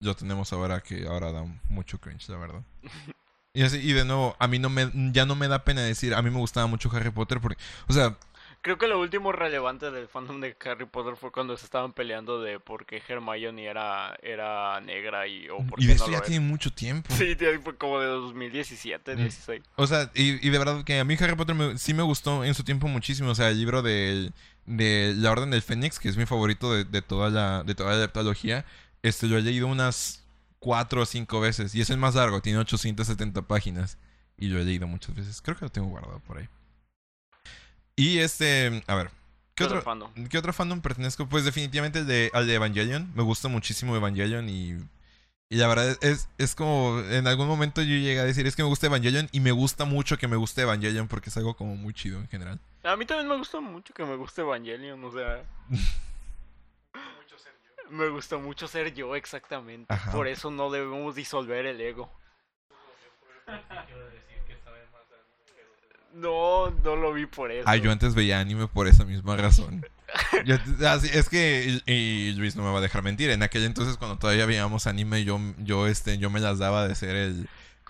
lo 0.01 0.17
tenemos 0.17 0.53
ahora 0.53 0.81
que 0.81 1.07
ahora 1.07 1.33
da 1.33 1.45
mucho 1.69 1.99
cringe, 1.99 2.29
la 2.29 2.39
verdad. 2.39 2.63
Y 3.53 3.63
así, 3.63 3.79
y 3.79 3.93
de 3.93 4.05
nuevo, 4.05 4.37
a 4.39 4.47
mí 4.47 4.61
no 4.61 4.69
me, 4.69 4.91
ya 5.13 5.27
no 5.27 5.35
me 5.35 5.49
da 5.49 5.65
pena 5.65 5.81
decir, 5.83 6.15
a 6.15 6.23
mí 6.23 6.31
me 6.31 6.39
gustaba 6.39 6.69
mucho 6.69 6.89
Harry 6.95 7.11
Potter 7.11 7.41
porque, 7.41 7.61
o 7.89 7.93
sea, 7.93 8.17
Creo 8.63 8.77
que 8.77 8.87
lo 8.89 9.01
último 9.01 9.33
relevante 9.33 9.91
del 9.91 10.07
fandom 10.07 10.39
de 10.41 10.55
Harry 10.67 10.85
Potter 10.85 11.17
fue 11.17 11.33
cuando 11.33 11.57
se 11.57 11.65
estaban 11.65 11.95
peleando 11.95 12.43
de 12.43 12.61
por 12.61 12.85
qué 12.85 13.03
Hermione 13.09 13.65
era, 13.65 14.15
era 14.23 14.79
negra 14.83 15.27
y 15.27 15.49
o 15.49 15.59
por 15.67 15.81
y 15.81 15.87
qué 15.87 15.93
de 15.93 15.99
no 15.99 16.05
eso 16.05 16.13
ya 16.13 16.21
tiene 16.21 16.45
mucho 16.45 16.71
tiempo. 16.71 17.09
Sí, 17.15 17.35
fue 17.65 17.77
como 17.77 17.99
de 18.01 18.07
2017, 18.09 19.15
Mm. 19.15 19.19
16. 19.19 19.63
O 19.77 19.87
sea, 19.87 20.11
y, 20.15 20.47
y 20.47 20.51
de 20.51 20.59
verdad 20.59 20.85
que 20.85 20.99
a 21.01 21.05
mí 21.05 21.17
Harry 21.19 21.35
Potter 21.37 21.55
me- 21.55 21.79
sí 21.79 21.95
me 21.95 22.03
gustó 22.03 22.45
en 22.45 22.53
su 22.55 22.63
tiempo 22.63 22.87
muchísimo. 22.87 23.31
O 23.31 23.35
sea, 23.35 23.49
el 23.49 23.59
libro 23.59 23.81
de, 23.81 24.31
de 24.67 25.15
La 25.17 25.31
Orden 25.31 25.51
del 25.51 25.63
Fénix, 25.63 25.99
que 25.99 26.09
es 26.11 26.17
mi 26.19 26.27
favorito 26.27 26.73
de, 26.75 26.85
de 26.85 27.01
toda 27.01 27.31
la 27.31 27.63
de 27.63 27.75
toda 27.75 27.97
la 27.97 28.05
heptalogía, 28.05 28.67
este 29.03 29.27
lo 29.27 29.39
he 29.39 29.43
leído 29.43 29.69
unas 29.69 30.23
cuatro 30.59 31.01
o 31.01 31.07
cinco 31.07 31.41
veces. 31.41 31.75
Y 31.75 31.81
es 31.81 31.89
el 31.89 31.97
más 31.97 32.15
largo, 32.15 32.43
tiene 32.43 32.59
870 32.59 33.41
páginas. 33.43 33.97
Y 34.37 34.49
lo 34.49 34.61
he 34.61 34.65
leído 34.65 34.87
muchas 34.87 35.15
veces. 35.15 35.41
Creo 35.41 35.57
que 35.57 35.65
lo 35.65 35.71
tengo 35.71 35.89
guardado 35.89 36.21
por 36.21 36.37
ahí. 36.39 36.49
Y 38.01 38.19
este, 38.21 38.83
a 38.87 38.95
ver, 38.95 39.09
¿qué 39.09 39.13
¿Qué 39.57 39.65
otro 39.65 39.79
otro, 39.79 39.85
fandom? 39.91 40.29
¿qué 40.29 40.39
otro 40.39 40.53
fandom 40.53 40.81
pertenezco? 40.81 41.27
Pues 41.29 41.45
definitivamente 41.45 41.99
el 41.99 42.07
de, 42.07 42.31
al 42.33 42.47
de 42.47 42.55
Evangelion. 42.55 43.13
Me 43.15 43.23
gusta 43.23 43.49
muchísimo 43.49 43.95
Evangelion 43.97 44.49
y 44.49 44.79
y 45.53 45.57
la 45.57 45.67
verdad 45.67 45.99
es, 46.01 46.29
es 46.39 46.55
como, 46.55 47.01
en 47.11 47.27
algún 47.27 47.49
momento 47.49 47.83
yo 47.83 47.89
llegué 47.89 48.21
a 48.21 48.25
decir, 48.25 48.47
es 48.47 48.55
que 48.55 48.63
me 48.63 48.69
gusta 48.69 48.87
Evangelion 48.87 49.29
y 49.33 49.41
me 49.41 49.51
gusta 49.51 49.85
mucho 49.85 50.17
que 50.17 50.29
me 50.29 50.37
guste 50.37 50.63
Evangelion 50.63 51.09
porque 51.09 51.29
es 51.29 51.37
algo 51.37 51.55
como 51.57 51.75
muy 51.75 51.93
chido 51.93 52.21
en 52.21 52.29
general. 52.29 52.61
A 52.85 52.97
mí 52.97 53.05
también 53.05 53.29
me 53.29 53.37
gusta 53.37 53.59
mucho 53.61 53.93
que 53.93 54.05
me 54.05 54.15
guste 54.17 54.43
Evangelion, 54.43 55.03
o 55.05 55.11
sea... 55.13 55.43
Me 57.91 58.09
gusta 58.09 58.37
mucho 58.39 58.69
ser 58.69 58.95
yo, 58.95 59.17
exactamente. 59.17 59.93
Ajá. 59.93 60.13
Por 60.13 60.29
eso 60.29 60.49
no 60.53 60.71
debemos 60.71 61.17
disolver 61.17 61.67
el 61.67 61.81
ego. 61.81 62.09
Quiero 63.45 64.05
decir 64.11 64.39
que 64.47 64.57
sabe 64.63 64.87
más 64.93 65.09
de 65.11 65.17
anime 65.17 65.45
que 65.57 65.63
de- 65.99 66.00
No, 66.15 66.71
no 66.85 66.97
lo 66.97 67.13
vi 67.13 67.27
por 67.27 67.51
eso. 67.53 67.65
Ah, 67.67 67.77
yo 67.77 67.91
antes 67.93 68.15
veía 68.15 68.41
anime 68.41 68.67
por 68.67 68.89
esa 68.89 69.05
misma 69.05 69.37
razón. 69.37 69.87
Yo- 70.45 70.57
ah, 70.85 70.99
es 71.13 71.29
que, 71.29 71.81
y, 71.87 71.93
y 71.93 72.33
Luis 72.33 72.57
no 72.57 72.65
me 72.65 72.73
va 72.73 72.79
a 72.79 72.83
dejar 72.83 73.03
mentir, 73.03 73.31
en 73.31 73.45
aquel 73.45 73.65
entonces 73.65 73.97
cuando 73.97 74.19
todavía 74.19 74.45
veíamos 74.45 74.89
anime, 74.89 75.23
yo, 75.25 75.39
yo, 75.59 75.87
este, 75.87 76.19
yo 76.19 76.31
me 76.31 76.41
las 76.41 76.59
daba 76.59 76.89
de 76.89 76.97
ser 76.97 77.15
el, 77.15 77.49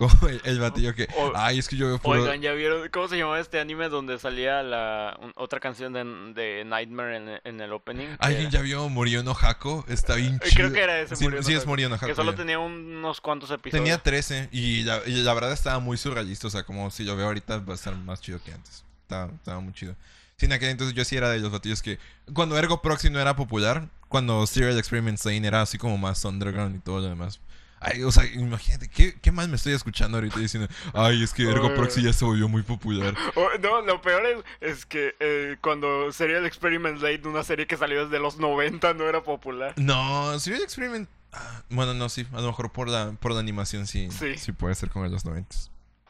como 0.09 0.29
el, 0.29 0.41
el 0.45 0.59
batillo 0.59 0.95
que, 0.95 1.07
O- 1.17 1.33
ay, 1.37 1.59
es 1.61 1.69
que 1.69 1.77
yo 1.77 1.87
veo 1.87 1.99
puro... 1.99 2.23
Oigan, 2.23 2.41
¿ya 2.41 2.53
vieron 2.53 2.89
cómo 2.89 3.07
se 3.07 3.17
llamaba 3.19 3.39
este 3.39 3.61
anime 3.61 3.89
donde 3.89 4.19
salía 4.19 4.63
la 4.63 5.17
un- 5.23 5.33
otra 5.37 5.61
canción 5.61 5.93
de, 5.93 6.03
de 6.35 6.65
Nightmare 6.65 7.17
en, 7.17 7.41
en 7.45 7.61
el 7.61 7.73
opening? 7.73 8.09
¿Alguien 8.19 8.43
era- 8.47 8.51
ya 8.51 8.61
vio 8.63 8.89
Morio 8.89 9.23
no 9.23 9.37
Hako? 9.41 9.85
Está 9.89 10.15
bien 10.17 10.37
Eh, 10.37 10.49
chido. 10.49 10.55
Creo 10.55 10.73
que 10.73 10.81
era 10.83 11.01
ese. 11.01 11.15
Sí, 11.17 11.29
no 11.29 11.39
es 11.39 11.47
Hako, 11.49 11.67
Morio 11.67 11.89
no 11.89 11.99
Que 11.99 12.07
Hako, 12.07 12.15
solo 12.17 12.33
ya. 12.33 12.39
tenía 12.39 12.59
unos 12.59 13.21
cuantos 13.21 13.51
episodios. 13.51 13.85
Tenía 13.85 13.99
13 13.99 14.49
y 14.51 14.83
la, 14.83 15.01
y 15.07 15.23
la 15.23 15.35
verdad 15.35 15.53
estaba 15.53 15.79
muy 15.79 15.97
surrealista. 15.97 16.47
O 16.47 16.51
sea, 16.51 16.65
como 16.65 16.91
si 16.91 17.05
lo 17.05 17.15
veo 17.15 17.27
ahorita 17.27 17.59
va 17.59 17.73
a 17.73 17.77
estar 17.77 17.95
más 17.95 18.21
chido 18.21 18.43
que 18.43 18.53
antes. 18.53 18.85
Estaba, 19.03 19.31
estaba 19.33 19.61
muy 19.61 19.73
chido. 19.75 19.95
Sí, 20.37 20.47
en 20.47 20.53
aquel 20.55 20.71
entonces 20.71 20.97
yo 20.97 21.05
sí 21.05 21.17
era 21.17 21.29
de 21.29 21.39
los 21.39 21.53
batillos 21.53 21.83
que... 21.83 21.99
Cuando 22.33 22.57
Ergo 22.57 22.81
Proxy 22.81 23.11
no 23.11 23.21
era 23.21 23.37
popular, 23.37 23.89
cuando 24.09 24.47
Serial 24.47 24.79
Experiment 24.79 25.19
Sane 25.19 25.47
era 25.47 25.61
así 25.61 25.77
como 25.77 25.99
más 25.99 26.25
underground 26.25 26.77
y 26.77 26.79
todo 26.79 27.01
lo 27.01 27.09
demás. 27.11 27.41
Ay, 27.83 28.03
o 28.03 28.13
sea, 28.13 28.27
imagínate, 28.27 28.89
¿qué, 28.89 29.15
qué 29.21 29.33
mal 29.33 29.49
me 29.49 29.57
estoy 29.57 29.73
escuchando 29.73 30.19
ahorita 30.19 30.39
diciendo, 30.39 30.69
ay, 30.93 31.23
es 31.23 31.33
que 31.33 31.49
Ergo. 31.49 31.73
Proxy 31.75 32.03
ya 32.03 32.13
se 32.13 32.27
volvió 32.27 32.47
muy 32.47 32.63
popular. 32.63 33.15
No, 33.63 33.81
lo 33.81 34.03
peor 34.03 34.23
es, 34.27 34.45
es 34.61 34.87
que 34.87 35.15
eh, 35.19 35.57
cuando 35.63 36.13
sería 36.13 36.39
el 36.39 36.45
Experiment 36.47 37.01
Late, 37.01 37.27
una 37.27 37.43
serie 37.43 37.67
que 37.67 37.79
salió 37.79 38.05
desde 38.05 38.19
los 38.23 38.37
90, 38.39 38.93
no 38.95 39.09
era 39.09 39.23
popular. 39.23 39.73
No, 39.77 40.39
Serial 40.39 40.63
Experiment... 40.63 41.09
ah, 41.33 41.63
Bueno, 41.71 41.95
no, 41.95 42.09
sí, 42.11 42.27
a 42.33 42.41
lo 42.43 42.49
mejor 42.49 42.71
por 42.71 42.89
la, 42.89 43.13
por 43.13 43.33
la 43.33 43.41
animación 43.41 43.87
sí, 43.87 44.11
Sí. 44.11 44.37
sí 44.37 44.53
puede 44.53 44.75
ser 44.75 44.91
como 44.91 45.07
de 45.07 45.11
los 45.13 45.25
90. 45.25 45.57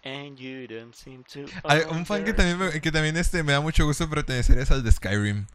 And 0.03 0.39
you 0.39 0.67
don't 0.67 0.95
seem 0.95 1.23
to 1.25 1.41
Hay 1.65 1.83
un 1.91 2.07
fan 2.07 2.25
que 2.25 2.33
también, 2.33 2.59
me, 2.59 2.81
que 2.81 2.91
también 2.91 3.17
este, 3.19 3.43
me 3.43 3.53
da 3.53 3.61
mucho 3.61 3.85
gusto 3.85 4.09
pertenecer 4.11 4.59
es 4.59 4.71
al 4.71 4.83
de 4.83 4.91
Skyrim. 4.91 5.47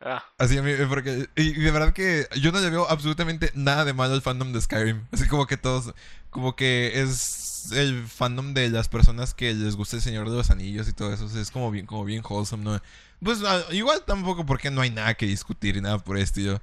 Ah, 0.00 0.22
Así 0.38 0.56
a 0.56 0.62
mí, 0.62 0.72
porque. 0.88 1.28
Y, 1.36 1.54
de 1.54 1.70
verdad 1.72 1.92
que 1.92 2.28
yo 2.40 2.52
no 2.52 2.60
le 2.60 2.70
veo 2.70 2.88
absolutamente 2.88 3.50
nada 3.54 3.84
de 3.84 3.92
malo 3.92 4.14
al 4.14 4.22
fandom 4.22 4.52
de 4.52 4.60
Skyrim. 4.60 5.06
Así 5.12 5.26
como 5.26 5.46
que 5.46 5.56
todos. 5.56 5.92
Como 6.30 6.54
que 6.54 7.00
es 7.02 7.70
el 7.72 8.06
fandom 8.06 8.54
de 8.54 8.68
las 8.70 8.88
personas 8.88 9.34
que 9.34 9.52
les 9.54 9.74
gusta 9.76 9.96
el 9.96 10.02
Señor 10.02 10.30
de 10.30 10.36
los 10.36 10.50
Anillos 10.50 10.88
y 10.88 10.92
todo 10.92 11.12
eso. 11.12 11.26
es 11.38 11.50
como 11.50 11.70
bien, 11.70 11.86
como 11.86 12.04
bien 12.04 12.22
wholesome, 12.28 12.62
¿no? 12.64 12.80
Pues 13.22 13.40
ah, 13.44 13.62
igual 13.72 14.04
tampoco 14.06 14.46
porque 14.46 14.70
no 14.70 14.80
hay 14.82 14.90
nada 14.90 15.14
que 15.14 15.26
discutir 15.26 15.76
y 15.76 15.80
nada 15.80 15.98
por 15.98 16.16
el 16.16 16.22
estilo. 16.22 16.60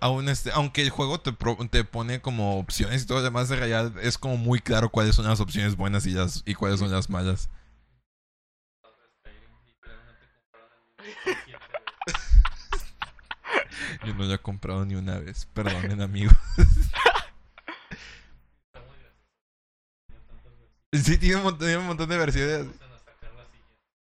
Aún, 0.00 0.28
este, 0.28 0.50
aunque 0.52 0.82
el 0.82 0.90
juego 0.90 1.20
te, 1.20 1.32
pro- 1.32 1.58
te 1.70 1.84
pone 1.84 2.20
como 2.20 2.58
opciones 2.58 3.02
y 3.02 3.06
todo 3.06 3.18
lo 3.18 3.24
demás, 3.24 3.48
de 3.48 3.56
realidad 3.56 3.92
es 4.02 4.18
como 4.18 4.36
muy 4.36 4.60
claro 4.60 4.90
cuáles 4.90 5.16
son 5.16 5.26
las 5.26 5.40
opciones 5.40 5.76
buenas 5.76 6.06
y, 6.06 6.10
las, 6.12 6.42
y 6.46 6.54
cuáles 6.54 6.78
son 6.80 6.90
las 6.92 7.10
malas. 7.10 7.48
Skyrim, 9.20 9.52
literalmente 9.66 10.26
compraron 10.34 10.70
el 10.98 11.14
siete 11.44 11.68
veces. 12.06 12.94
Yo 14.06 14.14
no 14.14 14.24
lo 14.24 14.34
he 14.34 14.38
comprado 14.38 14.84
ni 14.84 14.94
una 14.94 15.18
vez. 15.18 15.46
Perdonen, 15.52 16.00
amigos. 16.00 16.34
Sí, 20.92 21.18
tiene 21.18 21.36
un 21.36 21.42
montón, 21.42 21.66
tiene 21.66 21.78
un 21.78 21.86
montón 21.86 22.08
de 22.08 22.16
versiones. 22.16 22.66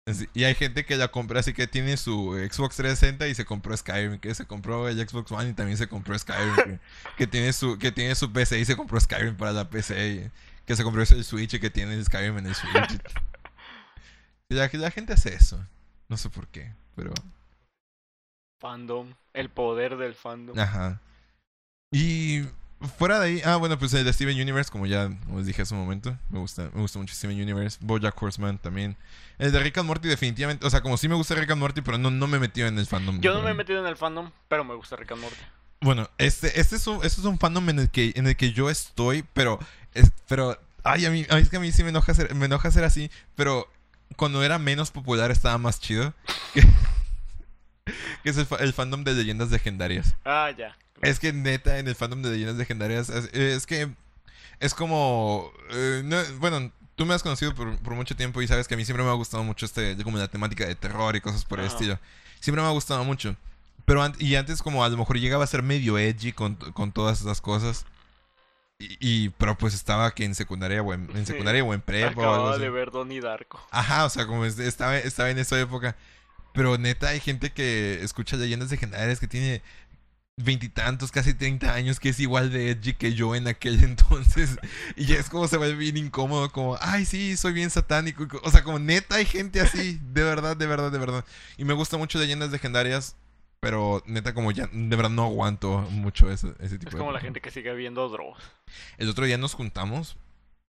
Sí, 0.07 0.30
Y 0.34 0.43
hay 0.43 0.53
gente 0.53 0.85
que 0.85 0.97
la 0.97 1.07
compra 1.07 1.39
así 1.39 1.52
que 1.52 1.68
tiene 1.68 1.97
su 1.97 2.34
Xbox 2.52 2.76
360 2.76 3.27
y 3.27 3.35
se 3.35 3.43
compró 3.43 3.76
Skyrim, 3.76 4.19
que 4.19 4.34
se 4.35 4.45
compró 4.45 4.88
el 4.88 4.97
Xbox 5.07 5.31
One 5.31 5.49
y 5.49 5.53
también 5.53 5.77
se 5.77 5.88
compró 5.88 6.18
Skyrim, 6.18 6.56
que, 6.56 6.80
que 7.18 7.27
tiene 7.27 7.52
su 7.53 7.80
que 7.80 7.91
tiene 7.91 8.14
su 8.14 8.31
PC 8.31 8.60
y 8.60 8.65
se 8.65 8.77
compró 8.77 8.99
Skyrim 8.99 9.35
para 9.35 9.52
la 9.52 9.69
PC, 9.69 10.31
que 10.65 10.76
se 10.76 10.84
compró 10.84 11.02
el 11.02 11.23
Switch 11.23 11.56
y 11.56 11.60
que 11.60 11.72
tiene 11.72 11.95
el 11.95 12.06
Skyrim 12.06 12.38
en 12.38 12.47
el 12.47 12.56
Switch. 12.56 13.02
Y 14.49 14.53
la, 14.56 14.69
la 14.72 14.91
gente 14.91 15.14
hace 15.14 15.34
eso. 15.34 15.65
No 16.07 16.18
sé 16.18 16.30
por 16.30 16.47
qué, 16.47 16.72
pero 16.95 17.11
fandom. 18.60 19.14
El 19.34 19.49
poder 19.49 19.98
del 19.98 20.15
fandom. 20.15 20.57
ajá. 20.60 21.02
Y 21.91 22.44
fuera 22.98 23.19
de 23.19 23.27
ahí, 23.27 23.41
ah, 23.45 23.56
bueno, 23.56 23.80
pues 23.80 23.94
el 23.94 24.03
de 24.03 24.11
Steven 24.11 24.40
Universe, 24.40 24.69
como 24.72 24.86
ya 24.86 25.10
os 25.34 25.45
dije 25.45 25.61
hace 25.61 25.73
un 25.73 25.80
momento, 25.82 26.18
me 26.30 26.40
gusta, 26.40 26.69
me 26.73 26.82
gusta 26.82 26.99
mucho 26.99 27.14
Steven 27.15 27.40
Universe, 27.41 27.77
BoJack 27.82 28.22
Horseman 28.22 28.57
también. 28.57 28.98
El 29.38 29.52
de 29.52 29.60
Rick 29.60 29.77
and 29.77 29.88
Morty 29.88 30.07
definitivamente, 30.07 30.65
o 30.65 30.69
sea, 30.69 30.82
como 30.82 30.98
sí 30.98 31.07
me 31.07 31.15
gusta 31.15 31.36
Rick 31.36 31.52
and 31.52 31.60
Morty, 31.61 31.82
pero 31.82 31.98
no, 31.98 32.11
no 32.11 32.27
me 32.27 32.38
he 32.38 32.40
metido 32.40 32.68
en 32.68 32.77
el 32.77 32.86
fandom. 32.86 33.22
Yo 33.22 33.34
no 33.34 33.41
me 33.44 33.52
he 33.52 33.53
metido 33.53 33.80
en 33.80 33.86
el 33.88 33.95
fandom, 33.95 34.32
pero 34.49 34.64
me 34.65 34.73
gusta 34.76 34.95
Rick 34.98 35.11
and 35.14 35.22
Morty. 35.22 35.38
Bueno, 35.82 36.10
este, 36.18 36.60
este 36.60 36.76
es 36.77 36.88
un, 36.88 36.98
este 36.98 37.22
es 37.22 37.26
un 37.26 37.38
fandom 37.40 37.69
en 37.69 37.80
el 37.80 37.90
que, 37.90 38.11
en 38.15 38.27
el 38.27 38.36
que 38.36 38.52
yo 38.52 38.69
estoy, 38.69 39.23
pero, 39.34 39.60
es- 39.94 40.11
pero, 40.27 40.60
ay, 40.84 41.06
a 41.06 41.11
mí, 41.11 41.26
a 41.30 41.36
mí 41.36 41.41
es 41.41 41.49
que 41.49 41.57
a 41.57 41.60
mí 41.61 41.72
sí 41.72 41.84
me 41.84 41.90
enoja 41.90 42.14
ser, 42.14 42.34
me 42.36 42.45
enoja 42.48 42.72
ser 42.72 42.84
así, 42.84 43.10
pero 43.36 43.69
cuando 44.18 44.44
era 44.44 44.57
menos 44.60 44.91
popular 44.91 45.32
estaba 45.32 45.57
más 45.57 45.80
chido. 45.80 46.14
Que, 48.23 48.30
es 48.30 48.38
el, 48.38 48.47
el 48.59 48.73
fandom 48.73 49.03
de 49.03 49.13
leyendas 49.13 49.51
legendarias. 49.51 50.15
Ah, 50.26 50.51
ya. 50.57 50.76
Es 51.01 51.19
que 51.19 51.34
neta, 51.34 51.77
en 51.80 51.88
el 51.88 51.95
fandom 51.95 52.22
de 52.22 52.31
leyendas 52.31 52.55
legendarias, 52.55 53.09
es, 53.09 53.30
es 53.34 53.65
que 53.65 53.89
es 54.59 54.73
como, 54.73 55.51
eh, 55.72 56.01
no- 56.05 56.23
bueno, 56.39 56.72
tú 56.95 57.05
me 57.05 57.13
has 57.13 57.22
conocido 57.23 57.53
por, 57.53 57.77
por 57.80 57.93
mucho 57.93 58.15
tiempo 58.15 58.41
y 58.41 58.47
sabes 58.47 58.67
que 58.67 58.73
a 58.73 58.77
mí 58.77 58.85
siempre 58.85 59.03
me 59.03 59.09
ha 59.11 59.15
gustado 59.15 59.43
mucho 59.43 59.65
este, 59.65 59.95
como 60.03 60.17
la 60.17 60.27
temática 60.30 60.65
de 60.65 60.76
terror 60.76 61.15
y 61.15 61.22
cosas 61.22 61.43
por 61.45 61.59
el 61.59 61.65
estilo. 61.65 61.99
Siempre 62.39 62.61
me 62.61 62.67
ha 62.67 62.72
gustado 62.72 63.03
mucho. 63.03 63.35
Pero 63.85 64.01
an- 64.01 64.15
y 64.17 64.35
antes 64.35 64.61
como 64.63 64.84
a 64.84 64.89
lo 64.89 64.97
mejor 64.97 65.19
llegaba 65.19 65.43
a 65.43 65.47
ser 65.47 65.61
medio 65.61 65.97
edgy 65.99 66.31
con, 66.31 66.55
con 66.55 66.91
todas 66.91 67.22
esas 67.22 67.41
cosas. 67.41 67.85
Y, 68.80 68.97
y- 69.26 69.30
pero 69.30 69.57
pues 69.57 69.73
estaba 69.73 70.11
que 70.13 70.26
en 70.26 70.35
secundaria 70.35 70.81
o 70.81 70.93
en, 70.93 71.09
en 71.11 71.26
Sí. 71.26 71.34
secundaria 71.34 71.63
o 71.63 71.73
en 71.73 71.81
prepa 71.81 72.07
o 72.07 72.09
algo 72.22 72.22
Acababa 72.34 72.51
así. 72.53 72.61
de 72.61 72.69
ver 72.69 72.91
Donnie 72.91 73.22
Darko. 73.22 73.59
Ajá, 73.72 74.05
o 74.05 74.09
sea, 74.09 74.26
como 74.26 74.43
es- 74.45 74.57
estaba, 74.59 74.97
estaba 74.97 75.30
en 75.30 75.38
esa 75.39 75.59
época. 75.59 75.95
Pero 76.56 76.77
neta, 76.77 77.10
hay 77.10 77.19
gente 77.19 77.52
que 77.52 78.02
escucha 78.02 78.38
leyendas 78.38 78.72
legendarias 78.72 79.19
que 79.19 79.27
tiene 79.27 79.61
veintitantos, 80.38 81.11
casi 81.11 81.34
30 81.34 81.73
años, 81.73 81.99
que 81.99 82.10
es 82.10 82.19
igual 82.19 82.52
de 82.52 82.72
edgy 82.72 82.94
que 82.94 83.14
yo 83.14 83.36
en 83.36 83.48
aquel 83.48 83.84
entonces. 83.84 84.57
Y 84.95 85.06
ya 85.06 85.15
es 85.15 85.30
como 85.30 85.48
se 85.48 85.57
vuelve 85.57 85.77
bien 85.77 85.98
incómodo, 85.98 86.52
como, 86.52 86.77
ay, 86.82 87.06
sí, 87.06 87.38
soy 87.38 87.53
bien 87.53 87.69
satánico. 87.69 88.27
O 88.44 88.52
sea, 88.52 88.64
como 88.64 88.80
neta, 88.80 89.15
hay 89.15 89.26
gente 89.26 89.61
así, 89.61 89.99
de 90.02 90.23
verdad, 90.23 90.57
de 90.57 90.68
verdad, 90.68 90.91
de 90.91 90.98
verdad. 90.99 91.26
Y 91.57 91.65
me 91.65 91.73
gusta 91.73 91.98
mucho 91.98 92.19
leyendas 92.19 92.52
legendarias, 92.52 93.15
pero 93.60 94.03
neta, 94.06 94.34
como 94.34 94.52
ya, 94.52 94.69
de 94.72 94.95
verdad, 94.95 95.10
no 95.10 95.23
aguanto 95.23 95.80
mucho 95.91 96.32
ese, 96.32 96.53
ese 96.60 96.77
tipo 96.77 96.90
Es 96.90 96.94
de 96.94 96.99
como 96.99 97.11
la 97.11 97.19
gente 97.19 97.41
que 97.41 97.52
sigue 97.52 97.73
viendo 97.73 98.07
Dross. 98.10 98.38
El 98.98 99.10
otro 99.10 99.26
día 99.26 99.38
nos 99.38 99.53
juntamos. 99.53 100.18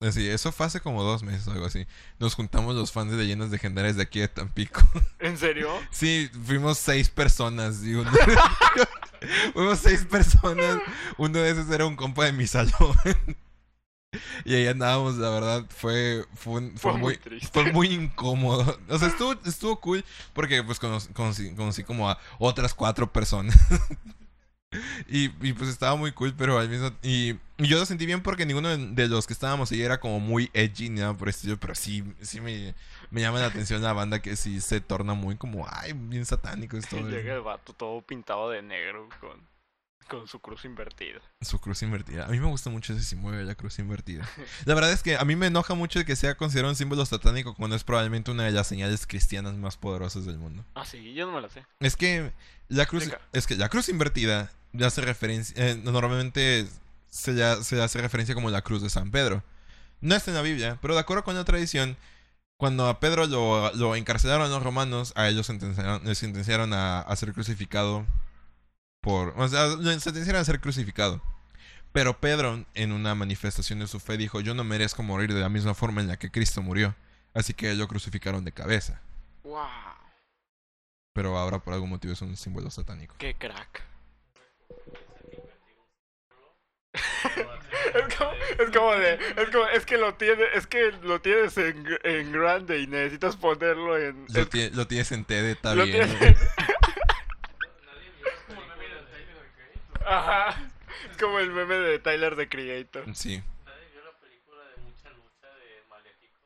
Así, 0.06 0.28
eso 0.28 0.52
fue 0.52 0.66
hace 0.66 0.80
como 0.80 1.02
dos 1.02 1.22
meses 1.22 1.46
o 1.48 1.52
algo 1.52 1.66
así. 1.66 1.86
Nos 2.18 2.34
juntamos 2.34 2.74
los 2.74 2.92
fans 2.92 3.10
de 3.10 3.16
leyendas 3.16 3.50
legendarias 3.50 3.96
de 3.96 4.02
aquí 4.02 4.20
de 4.20 4.28
Tampico. 4.28 4.82
¿En 5.18 5.38
serio? 5.38 5.70
Sí, 5.90 6.30
fuimos 6.44 6.78
seis 6.78 7.08
personas. 7.08 7.82
Y 7.82 7.94
uno- 7.94 8.10
fuimos 9.54 9.78
seis 9.78 10.04
personas. 10.04 10.78
Uno 11.16 11.38
de 11.38 11.50
esos 11.50 11.70
era 11.70 11.86
un 11.86 11.96
compa 11.96 12.24
de 12.26 12.32
mi 12.32 12.46
salón. 12.46 12.74
y 14.44 14.54
ahí 14.54 14.66
andábamos, 14.66 15.16
la 15.16 15.30
verdad, 15.30 15.64
fue, 15.70 16.24
fue, 16.34 16.60
fue 16.72 16.78
Fue 16.78 16.92
muy 16.92 17.00
muy, 17.00 17.16
triste. 17.16 17.48
fue 17.52 17.72
muy 17.72 17.88
incómodo. 17.88 18.78
O 18.88 18.98
sea, 18.98 19.08
estuvo, 19.08 19.34
estuvo 19.44 19.80
cool 19.80 20.04
porque 20.32 20.62
pues 20.62 20.78
conocí, 20.78 21.12
conocí, 21.12 21.50
conocí 21.54 21.82
como 21.82 22.10
a 22.10 22.18
otras 22.38 22.74
cuatro 22.74 23.12
personas. 23.12 23.56
Y, 25.08 25.24
y, 25.46 25.52
pues 25.52 25.70
estaba 25.70 25.96
muy 25.96 26.12
cool, 26.12 26.34
pero 26.36 26.58
al 26.58 26.68
mismo 26.68 26.90
y, 27.02 27.36
y 27.58 27.68
yo 27.68 27.78
lo 27.78 27.86
sentí 27.86 28.06
bien 28.06 28.22
porque 28.22 28.46
ninguno 28.46 28.76
de, 28.76 29.08
los 29.08 29.26
que 29.26 29.32
estábamos 29.32 29.70
ahí 29.70 29.82
era 29.82 30.00
como 30.00 30.20
muy 30.20 30.50
edgy 30.52 30.90
ni 30.90 31.00
nada 31.00 31.16
por 31.16 31.28
el 31.28 31.34
estilo, 31.34 31.56
pero 31.58 31.74
sí, 31.74 32.04
sí 32.20 32.40
me, 32.40 32.74
me 33.10 33.20
llama 33.20 33.40
la 33.40 33.46
atención 33.46 33.82
la 33.82 33.92
banda 33.92 34.20
que 34.20 34.36
sí 34.36 34.60
se 34.60 34.80
torna 34.80 35.14
muy 35.14 35.36
como, 35.36 35.66
ay, 35.70 35.92
bien 35.92 36.24
satánico 36.24 36.76
esto. 36.76 36.96
Llega 37.08 37.34
el 37.34 37.42
vato 37.42 37.72
todo 37.72 38.00
pintado 38.02 38.50
de 38.50 38.62
negro 38.62 39.08
con, 39.20 39.40
con 40.08 40.26
su 40.28 40.40
cruz 40.40 40.64
invertida. 40.64 41.20
Su 41.40 41.58
cruz 41.58 41.82
invertida. 41.82 42.26
A 42.26 42.28
mí 42.28 42.38
me 42.38 42.46
gusta 42.46 42.70
mucho 42.70 42.92
ese 42.92 43.02
símbolo 43.02 43.36
de 43.36 43.44
la 43.44 43.54
cruz 43.54 43.78
invertida. 43.78 44.28
La 44.64 44.74
verdad 44.74 44.92
es 44.92 45.02
que 45.02 45.16
a 45.16 45.24
mí 45.24 45.36
me 45.36 45.46
enoja 45.46 45.74
mucho 45.74 46.04
que 46.04 46.16
sea 46.16 46.36
considerado 46.36 46.70
un 46.72 46.76
símbolo 46.76 47.04
satánico 47.06 47.54
cuando 47.54 47.76
es 47.76 47.84
probablemente 47.84 48.30
una 48.30 48.44
de 48.44 48.52
las 48.52 48.66
señales 48.66 49.06
cristianas 49.06 49.54
más 49.54 49.76
poderosas 49.76 50.24
del 50.26 50.38
mundo. 50.38 50.64
Ah, 50.74 50.84
sí, 50.84 51.14
yo 51.14 51.26
no 51.26 51.32
me 51.32 51.40
la 51.40 51.48
sé. 51.48 51.64
Es 51.80 51.96
que 51.96 52.32
la 52.68 52.86
cruz, 52.86 53.10
es 53.32 53.46
que 53.46 53.56
la 53.56 53.68
cruz 53.68 53.88
invertida 53.88 54.50
ya 54.72 54.88
hace 54.88 55.00
referencia, 55.00 55.54
eh, 55.56 55.80
normalmente 55.82 56.66
se 57.08 57.32
le, 57.32 57.62
se 57.62 57.76
le 57.76 57.82
hace 57.82 58.00
referencia 58.00 58.34
como 58.34 58.50
la 58.50 58.62
cruz 58.62 58.82
de 58.82 58.90
San 58.90 59.10
Pedro. 59.10 59.42
No 60.00 60.14
está 60.14 60.30
en 60.30 60.36
la 60.36 60.42
Biblia, 60.42 60.78
pero 60.82 60.94
de 60.94 61.00
acuerdo 61.00 61.24
con 61.24 61.34
la 61.36 61.44
tradición, 61.44 61.96
cuando 62.56 62.88
a 62.88 63.00
Pedro 63.00 63.26
lo, 63.26 63.72
lo 63.74 63.96
encarcelaron 63.96 64.50
los 64.50 64.62
romanos, 64.62 65.12
a 65.16 65.28
ellos 65.28 65.46
sentenciaron, 65.46 66.04
le 66.04 66.14
sentenciaron 66.14 66.72
a, 66.72 67.00
a 67.00 67.16
ser 67.16 67.32
crucificado 67.32 68.04
por, 69.04 69.34
o 69.36 69.46
sea, 69.48 69.66
le 69.76 70.00
sentenciaron 70.00 70.40
a 70.40 70.44
ser 70.44 70.60
crucificado. 70.60 71.22
Pero 71.92 72.18
Pedro, 72.18 72.64
en 72.74 72.90
una 72.90 73.14
manifestación 73.14 73.78
de 73.78 73.86
su 73.86 74.00
fe, 74.00 74.16
dijo, 74.16 74.40
yo 74.40 74.54
no 74.54 74.64
merezco 74.64 75.04
morir 75.04 75.32
de 75.32 75.40
la 75.40 75.48
misma 75.48 75.74
forma 75.74 76.00
en 76.00 76.08
la 76.08 76.16
que 76.16 76.30
Cristo 76.32 76.60
murió. 76.62 76.96
Así 77.34 77.54
que 77.54 77.72
lo 77.74 77.86
crucificaron 77.86 78.44
de 78.44 78.50
cabeza. 78.52 79.00
¡Wow! 79.44 79.60
Pero 81.12 81.36
ahora 81.38 81.60
por 81.60 81.74
algún 81.74 81.90
motivo 81.90 82.12
es 82.12 82.22
un 82.22 82.36
símbolo 82.36 82.70
satánico. 82.70 83.14
¡Qué 83.18 83.34
crack! 83.34 83.82
Es 87.94 88.14
como, 88.16 88.30
es 88.32 88.70
como 88.76 88.92
de, 88.92 89.14
es 89.14 89.50
como, 89.50 89.66
es 89.66 89.86
que 89.86 89.98
lo 89.98 90.14
tienes, 90.14 90.46
es 90.54 90.66
que 90.66 90.92
lo 91.02 91.20
tienes 91.20 91.56
en, 91.58 91.84
en 92.02 92.32
grande 92.32 92.80
y 92.80 92.86
necesitas 92.86 93.36
ponerlo 93.36 93.96
en, 93.98 94.26
Lo, 94.32 94.40
es- 94.42 94.50
tie- 94.50 94.70
lo 94.72 94.86
tienes 94.86 95.12
en 95.12 95.24
TED, 95.24 95.44
está 95.50 95.74
lo 95.74 95.84
bien. 95.84 96.08
tienes 96.08 96.38
Ajá, 100.06 100.70
es 101.10 101.16
como 101.18 101.38
el 101.38 101.50
meme 101.50 101.74
de 101.76 101.98
Tyler 101.98 102.36
the 102.36 102.48
Creator. 102.48 103.04
Sí. 103.14 103.42
¿Nadie 103.64 103.88
vio 103.92 104.04
la 104.04 104.12
película 104.18 104.62
de 104.68 104.76
mucha 104.82 105.10
lucha 105.10 105.48
de 105.56 105.82
Maléfico? 105.90 106.38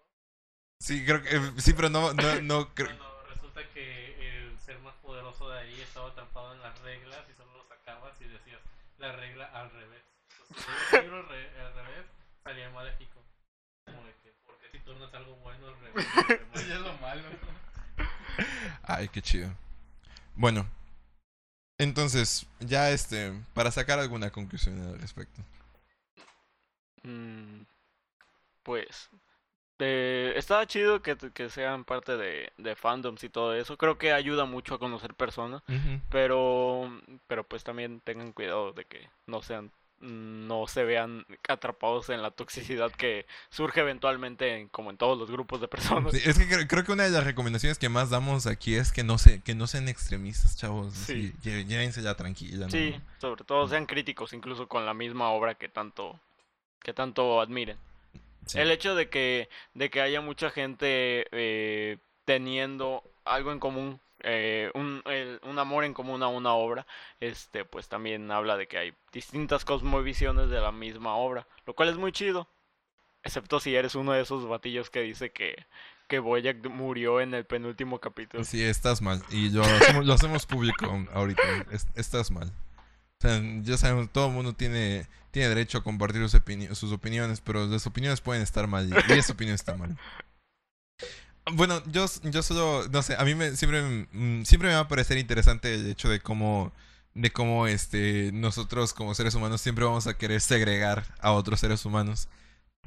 Sí, 0.78 1.04
creo 1.04 1.22
que. 1.22 1.36
eh, 1.36 1.52
Sí, 1.58 1.72
pero 1.74 1.88
no, 1.90 2.12
no, 2.14 2.40
no 2.42 2.68
creo. 2.74 2.88
Bueno, 2.88 3.04
resulta 3.28 3.62
que 3.74 4.28
el 4.28 4.58
ser 4.60 4.78
más 4.80 4.94
poderoso 4.96 5.48
de 5.50 5.58
ahí 5.60 5.80
estaba 5.80 6.08
atrapado 6.10 6.54
en 6.54 6.60
las 6.62 6.78
reglas 6.80 7.20
y 7.30 7.34
solo 7.36 7.52
lo 7.56 7.64
sacabas 7.68 8.12
y 8.20 8.24
decías 8.28 8.60
la 8.98 9.12
regla 9.12 9.46
al 9.46 9.70
revés. 9.70 10.02
Entonces, 10.40 10.66
si 10.90 10.96
el 10.96 11.02
libro 11.02 11.22
re- 11.22 11.60
al 11.60 11.74
revés 11.74 12.06
salía 12.44 12.70
maléfico. 12.70 13.22
Como 13.84 14.04
de 14.04 14.12
que, 14.22 14.32
porque 14.46 14.68
si 14.70 14.78
tornas 14.80 15.12
algo 15.14 15.34
bueno 15.36 15.66
al 15.68 15.80
revés? 15.80 16.06
Eso 16.54 16.74
es 16.74 16.80
lo 16.80 16.92
malo. 16.98 17.22
Ay, 18.82 19.08
qué 19.08 19.20
chido. 19.22 19.50
Bueno. 20.34 20.66
Entonces, 21.78 22.46
ya 22.60 22.90
este. 22.90 23.32
Para 23.54 23.70
sacar 23.70 23.98
alguna 23.98 24.30
conclusión 24.30 24.80
al 24.82 24.98
respecto. 24.98 25.42
Mm, 27.04 27.62
pues 28.62 29.10
eh, 29.78 30.32
está 30.36 30.66
chido 30.66 31.02
que, 31.02 31.16
que 31.16 31.50
sean 31.50 31.84
parte 31.84 32.16
de, 32.16 32.52
de 32.58 32.76
fandoms 32.76 33.22
y 33.24 33.28
todo 33.28 33.54
eso. 33.54 33.76
Creo 33.76 33.98
que 33.98 34.12
ayuda 34.12 34.44
mucho 34.44 34.74
a 34.74 34.78
conocer 34.78 35.14
personas, 35.14 35.62
pero 36.10 36.90
pero 37.28 37.44
pues 37.44 37.64
también 37.64 38.00
tengan 38.00 38.32
cuidado 38.32 38.72
de 38.72 38.84
que 38.84 39.08
no 39.26 39.42
sean 39.42 39.70
no 40.00 40.66
se 40.68 40.84
vean 40.84 41.26
atrapados 41.48 42.08
en 42.10 42.22
la 42.22 42.30
toxicidad 42.30 42.92
que 42.92 43.26
surge 43.50 43.80
eventualmente 43.80 44.54
en- 44.56 44.68
como 44.68 44.90
en 44.90 44.96
todos 44.96 45.18
los 45.18 45.30
grupos 45.30 45.60
de 45.60 45.68
personas. 45.68 46.12
Sí, 46.12 46.20
es 46.24 46.38
que 46.38 46.46
creo, 46.48 46.66
creo 46.68 46.84
que 46.84 46.92
una 46.92 47.04
de 47.04 47.10
las 47.10 47.24
recomendaciones 47.24 47.78
que 47.78 47.88
más 47.88 48.10
damos 48.10 48.46
aquí 48.46 48.74
es 48.76 48.92
que 48.92 49.02
no 49.04 49.18
se, 49.18 49.40
que 49.42 49.54
no 49.54 49.66
sean 49.66 49.88
extremistas, 49.88 50.56
chavos. 50.56 50.94
Sí. 50.94 51.32
Sí. 51.42 51.50
lle- 51.50 51.66
Llévensela 51.66 52.14
tranquila. 52.16 52.66
¿no? 52.66 52.70
Sí, 52.70 53.00
sobre 53.20 53.44
todo 53.44 53.66
sean 53.68 53.86
críticos 53.86 54.32
incluso 54.32 54.68
con 54.68 54.86
la 54.86 54.94
misma 54.94 55.30
obra 55.30 55.54
que 55.54 55.68
tanto 55.68 56.18
que 56.82 56.92
tanto 56.92 57.40
admiren. 57.40 57.76
Sí. 58.46 58.58
El 58.60 58.70
hecho 58.70 58.94
de 58.94 59.08
que, 59.10 59.48
de 59.74 59.90
que 59.90 60.00
haya 60.00 60.20
mucha 60.20 60.48
gente 60.50 61.26
eh, 61.32 61.98
teniendo 62.24 63.02
algo 63.24 63.52
en 63.52 63.58
común, 63.58 64.00
eh, 64.22 64.70
un, 64.74 65.02
un 65.42 65.58
amor 65.58 65.84
en 65.84 65.94
común 65.94 66.22
a 66.22 66.28
una 66.28 66.52
obra, 66.52 66.86
este, 67.20 67.64
pues 67.64 67.88
también 67.88 68.30
habla 68.30 68.56
de 68.56 68.66
que 68.68 68.78
hay 68.78 68.94
distintas 69.12 69.64
cosmovisiones 69.64 70.50
de 70.50 70.60
la 70.60 70.72
misma 70.72 71.14
obra, 71.14 71.46
lo 71.66 71.74
cual 71.74 71.88
es 71.88 71.96
muy 71.96 72.12
chido. 72.12 72.48
Excepto 73.22 73.58
si 73.60 73.74
eres 73.74 73.94
uno 73.94 74.12
de 74.12 74.22
esos 74.22 74.48
batillos 74.48 74.90
que 74.90 75.00
dice 75.02 75.30
que, 75.32 75.66
que 76.08 76.20
Boyack 76.20 76.64
murió 76.68 77.20
en 77.20 77.34
el 77.34 77.44
penúltimo 77.44 77.98
capítulo. 77.98 78.44
Sí, 78.44 78.62
estás 78.62 79.02
mal. 79.02 79.22
Y 79.30 79.50
lo 79.50 79.62
hacemos, 79.62 80.06
lo 80.06 80.12
hacemos 80.14 80.46
público 80.46 80.86
ahorita. 81.12 81.42
Es- 81.72 81.88
estás 81.96 82.30
mal. 82.30 82.52
Ya 83.20 83.76
sabemos, 83.76 84.10
todo 84.12 84.28
el 84.28 84.32
mundo 84.32 84.52
tiene, 84.52 85.08
tiene 85.32 85.48
derecho 85.48 85.78
a 85.78 85.82
compartir 85.82 86.22
sus, 86.22 86.40
opini- 86.40 86.72
sus 86.74 86.92
opiniones, 86.92 87.40
pero 87.40 87.66
las 87.66 87.84
opiniones 87.88 88.20
pueden 88.20 88.42
estar 88.44 88.68
mal. 88.68 88.88
Y 89.08 89.12
esa 89.12 89.32
opinión 89.32 89.56
está 89.56 89.76
mal. 89.76 89.98
Bueno, 91.52 91.82
yo, 91.86 92.06
yo 92.24 92.42
solo, 92.42 92.86
no 92.90 93.02
sé, 93.02 93.14
a 93.18 93.24
mí 93.24 93.34
me, 93.34 93.56
siempre, 93.56 94.08
mm, 94.12 94.44
siempre 94.44 94.68
me 94.68 94.74
va 94.74 94.80
a 94.80 94.88
parecer 94.88 95.18
interesante 95.18 95.74
el 95.74 95.88
hecho 95.90 96.08
de 96.08 96.20
cómo, 96.20 96.72
de 97.14 97.30
cómo 97.32 97.66
este, 97.66 98.30
nosotros 98.32 98.92
como 98.94 99.14
seres 99.14 99.34
humanos 99.34 99.60
siempre 99.60 99.84
vamos 99.84 100.06
a 100.06 100.14
querer 100.16 100.40
segregar 100.40 101.04
a 101.20 101.32
otros 101.32 101.60
seres 101.60 101.84
humanos. 101.84 102.28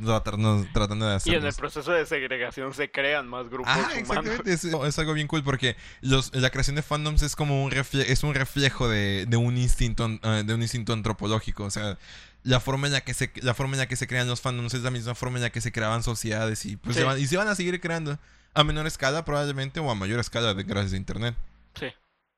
Tratando, 0.04 0.66
tratando 0.74 1.06
de 1.08 1.20
Y 1.26 1.36
en 1.36 1.46
el 1.46 1.54
proceso 1.54 1.92
de 1.92 2.06
segregación 2.08 2.74
se 2.74 2.90
crean 2.90 3.28
más 3.28 3.50
grupos 3.50 3.72
Ah, 3.76 3.90
humanos. 4.04 4.40
Es, 4.46 4.64
es 4.64 5.00
algo 5.00 5.14
bien 5.14 5.28
cool 5.28 5.44
porque 5.44 5.76
los, 6.00 6.34
la 6.34 6.50
creación 6.50 6.76
de 6.78 6.82
fandoms 6.82 7.22
es 7.22 7.36
como 7.36 7.64
un 7.64 7.70
refle- 7.72 8.06
es 8.08 8.24
un 8.24 8.34
reflejo 8.34 8.88
de, 8.88 9.26
de 9.28 9.38
un 9.38 9.58
instinto 9.58 10.10
ah, 10.24 10.42
de 10.44 10.54
un 10.56 10.62
instinto 10.64 10.94
antropológico. 10.94 11.66
O 11.66 11.70
sea, 11.70 12.00
la 12.42 12.60
forma 12.60 12.88
en 12.88 12.94
la 12.94 13.02
que 13.02 13.14
se 13.14 13.32
la 13.42 13.54
forma 13.54 13.74
en 13.74 13.80
la 13.80 13.88
que 13.88 13.96
se 13.98 14.08
crean 14.08 14.28
los 14.28 14.42
fandoms 14.42 14.74
es 14.74 14.82
la 14.82 14.90
misma 14.92 15.14
forma 15.14 15.38
en 15.38 15.44
la 15.44 15.50
que 15.52 15.62
se 15.62 15.72
creaban 15.72 16.02
sociedades 16.02 16.66
y 16.66 16.78
pues 16.78 16.96
Sí. 16.96 17.02
se 17.02 17.06
van, 17.06 17.20
y 17.20 17.28
se 17.28 17.38
van 17.38 17.50
a 17.50 17.54
seguir 17.56 17.80
creando 17.80 18.18
a 18.54 18.64
menor 18.64 18.88
escala 18.88 19.24
probablemente 19.26 19.80
o 19.80 19.90
a 19.90 19.96
mayor 19.96 20.20
escala 20.20 20.54
de, 20.54 20.64
gracias 20.64 20.94
a 20.94 20.98
internet. 20.98 21.36
Sí. 21.76 21.88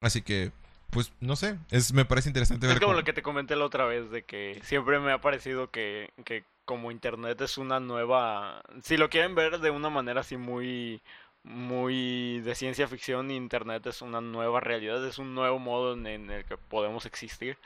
Así 0.02 0.22
que 0.22 0.52
pues 0.90 1.12
no 1.20 1.36
sé, 1.36 1.58
es 1.72 1.92
me 1.92 2.06
parece 2.06 2.30
interesante 2.30 2.68
ver 2.68 2.76
Es 2.76 2.80
como 2.80 2.92
cómo- 2.92 3.00
lo 3.00 3.04
que 3.06 3.14
te 3.14 3.24
comenté 3.24 3.56
la 3.56 3.66
otra 3.66 3.86
vez, 3.86 4.12
de 4.12 4.24
que 4.24 4.60
siempre 4.64 5.00
me 5.00 5.12
ha 5.12 5.20
parecido 5.22 5.72
que, 5.72 6.12
que 6.24 6.44
como 6.66 6.92
internet 6.92 7.42
es 7.42 7.58
una 7.58 7.80
nueva... 7.80 8.62
Si 8.84 8.96
lo 8.98 9.10
quieren 9.10 9.34
ver 9.34 9.60
de 9.60 9.72
una 9.72 9.90
manera 9.90 10.22
así 10.22 10.38
muy, 10.38 11.02
muy 11.42 12.42
de 12.42 12.56
ciencia 12.56 12.88
ficción, 12.88 13.32
internet 13.32 13.86
es 13.88 14.02
una 14.02 14.22
nueva 14.22 14.60
realidad, 14.60 15.06
es 15.08 15.18
un 15.18 15.34
nuevo 15.34 15.58
modo 15.60 15.94
en, 15.94 16.06
en 16.08 16.30
el 16.30 16.46
que 16.46 16.58
podemos 16.58 17.06
existir. 17.08 17.58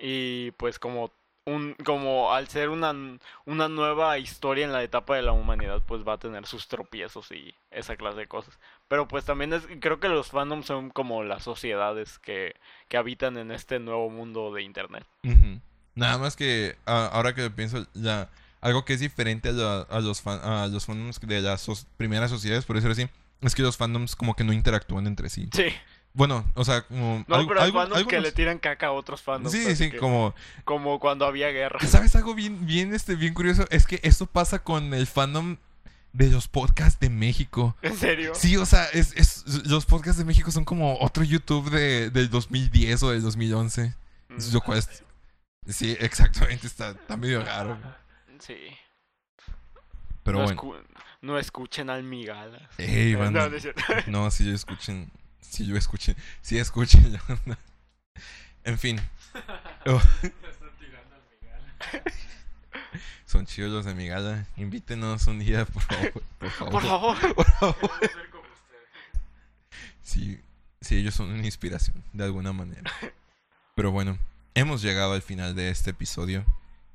Y 0.00 0.52
pues 0.52 0.78
como 0.78 1.12
un, 1.48 1.74
como 1.84 2.32
al 2.32 2.48
ser 2.48 2.68
una, 2.68 2.94
una 3.44 3.68
nueva 3.68 4.18
historia 4.18 4.64
en 4.64 4.72
la 4.72 4.82
etapa 4.82 5.16
de 5.16 5.22
la 5.22 5.32
humanidad, 5.32 5.82
pues 5.86 6.06
va 6.06 6.14
a 6.14 6.18
tener 6.18 6.46
sus 6.46 6.68
tropiezos 6.68 7.30
y 7.32 7.54
esa 7.70 7.96
clase 7.96 8.18
de 8.18 8.26
cosas. 8.28 8.58
Pero 8.88 9.08
pues 9.08 9.24
también 9.24 9.52
es, 9.52 9.62
creo 9.80 10.00
que 10.00 10.08
los 10.08 10.28
fandoms 10.28 10.66
son 10.66 10.90
como 10.90 11.22
las 11.24 11.42
sociedades 11.42 12.18
que, 12.18 12.54
que 12.88 12.96
habitan 12.96 13.36
en 13.38 13.50
este 13.50 13.78
nuevo 13.78 14.08
mundo 14.10 14.52
de 14.52 14.62
internet. 14.62 15.04
Ujú. 15.24 15.60
Nada 15.94 16.18
más 16.18 16.36
que 16.36 16.76
ah, 16.86 17.10
ahora 17.12 17.34
que 17.34 17.50
pienso, 17.50 17.86
ya, 17.94 18.28
algo 18.60 18.84
que 18.84 18.92
es 18.94 19.00
diferente 19.00 19.48
a, 19.48 19.52
la- 19.52 19.82
a 19.90 20.00
los, 20.00 20.22
fan- 20.22 20.40
a 20.42 20.66
los 20.68 20.86
fandoms 20.86 21.20
de 21.20 21.40
las 21.40 21.60
sos- 21.66 21.86
primeras 21.96 22.30
sociedades, 22.30 22.64
por 22.64 22.76
decirlo 22.76 22.92
así, 22.92 23.08
es 23.40 23.54
que 23.54 23.62
los 23.62 23.76
fandoms 23.76 24.14
como 24.16 24.34
que 24.34 24.44
no 24.44 24.52
interactúan 24.52 25.06
entre 25.06 25.28
sí. 25.28 25.48
Sí, 25.52 25.66
Bueno, 26.18 26.44
o 26.54 26.64
sea, 26.64 26.82
como... 26.82 27.24
no, 27.28 27.36
algo- 27.36 27.48
pero 27.48 27.62
hay 27.62 27.70
fandoms 27.70 27.92
que 28.08 28.16
algunos- 28.16 28.22
le 28.24 28.32
tiran 28.32 28.58
caca 28.58 28.88
a 28.88 28.90
otros 28.92 29.22
fandoms. 29.22 29.52
Sí, 29.56 29.76
sí, 29.76 29.88
que- 29.92 29.98
como... 29.98 30.34
como 30.64 30.98
cuando 30.98 31.24
había 31.24 31.48
guerra. 31.50 31.78
¿Sabes 31.86 32.16
algo 32.16 32.34
bien, 32.34 32.66
bien, 32.66 32.92
este, 32.92 33.14
bien 33.14 33.34
curioso? 33.34 33.64
Es 33.70 33.86
que 33.86 34.00
esto 34.02 34.26
pasa 34.26 34.58
con 34.58 34.92
el 34.94 35.06
fandom 35.06 35.58
de 36.12 36.28
los 36.28 36.48
podcasts 36.48 36.98
de 36.98 37.08
México. 37.08 37.76
¿En 37.82 37.96
serio? 37.96 38.32
Sí, 38.34 38.56
o 38.56 38.66
sea, 38.66 38.86
es, 38.86 39.12
es- 39.14 39.44
los 39.66 39.86
podcasts 39.86 40.18
de 40.18 40.24
México 40.24 40.50
son 40.50 40.64
como 40.64 40.98
otro 40.98 41.22
YouTube 41.22 41.70
de, 41.70 42.10
del 42.10 42.28
2010 42.30 43.00
o 43.04 43.10
del 43.12 43.22
2011. 43.22 43.94
Mm, 44.28 44.36
Lo 44.54 44.60
cual 44.60 44.78
es- 44.78 45.04
Sí, 45.68 45.96
exactamente, 46.00 46.66
está, 46.66 46.90
está 46.90 47.16
medio 47.16 47.44
raro. 47.44 47.78
Sí. 48.40 48.56
Pero 50.24 50.38
no, 50.38 50.44
bueno. 50.44 50.60
escu- 50.60 50.84
no 51.20 51.38
escuchen 51.38 51.90
al 51.90 52.02
Migalas. 52.02 52.62
Ey, 52.78 53.12
No, 53.14 53.18
banda. 53.20 53.48
no. 54.06 54.24
No, 54.24 54.30
si 54.30 54.44
yo 54.46 54.52
escuchen. 54.54 55.10
Si 55.40 55.66
yo 55.66 55.76
escuchen. 55.76 56.16
Si 56.42 56.58
escuchen. 56.58 57.12
yo 57.12 57.18
no. 57.46 57.56
En 58.64 58.78
fin. 58.78 59.00
Oh, 59.86 60.00
son 63.26 63.46
chidos 63.46 63.70
los 63.70 63.84
de 63.84 63.94
mi 63.94 64.08
gala. 64.08 64.46
Invítenos 64.56 65.26
un 65.26 65.38
día, 65.38 65.64
por 65.66 65.82
favor. 65.82 66.12
Por 66.38 66.50
favor. 66.50 66.72
Por 66.72 66.82
favor. 66.82 67.34
Por 67.34 67.46
favor. 67.52 67.76
Vamos 67.82 67.96
a 67.96 68.00
ser 68.00 68.30
como 68.30 68.42
ustedes. 68.42 69.22
Sí, 70.02 70.40
sí, 70.80 70.96
ellos 70.96 71.14
son 71.14 71.30
una 71.30 71.44
inspiración, 71.44 72.02
de 72.12 72.24
alguna 72.24 72.52
manera. 72.52 72.90
Pero 73.74 73.92
bueno, 73.92 74.18
hemos 74.54 74.82
llegado 74.82 75.12
al 75.12 75.22
final 75.22 75.54
de 75.54 75.70
este 75.70 75.90
episodio. 75.90 76.44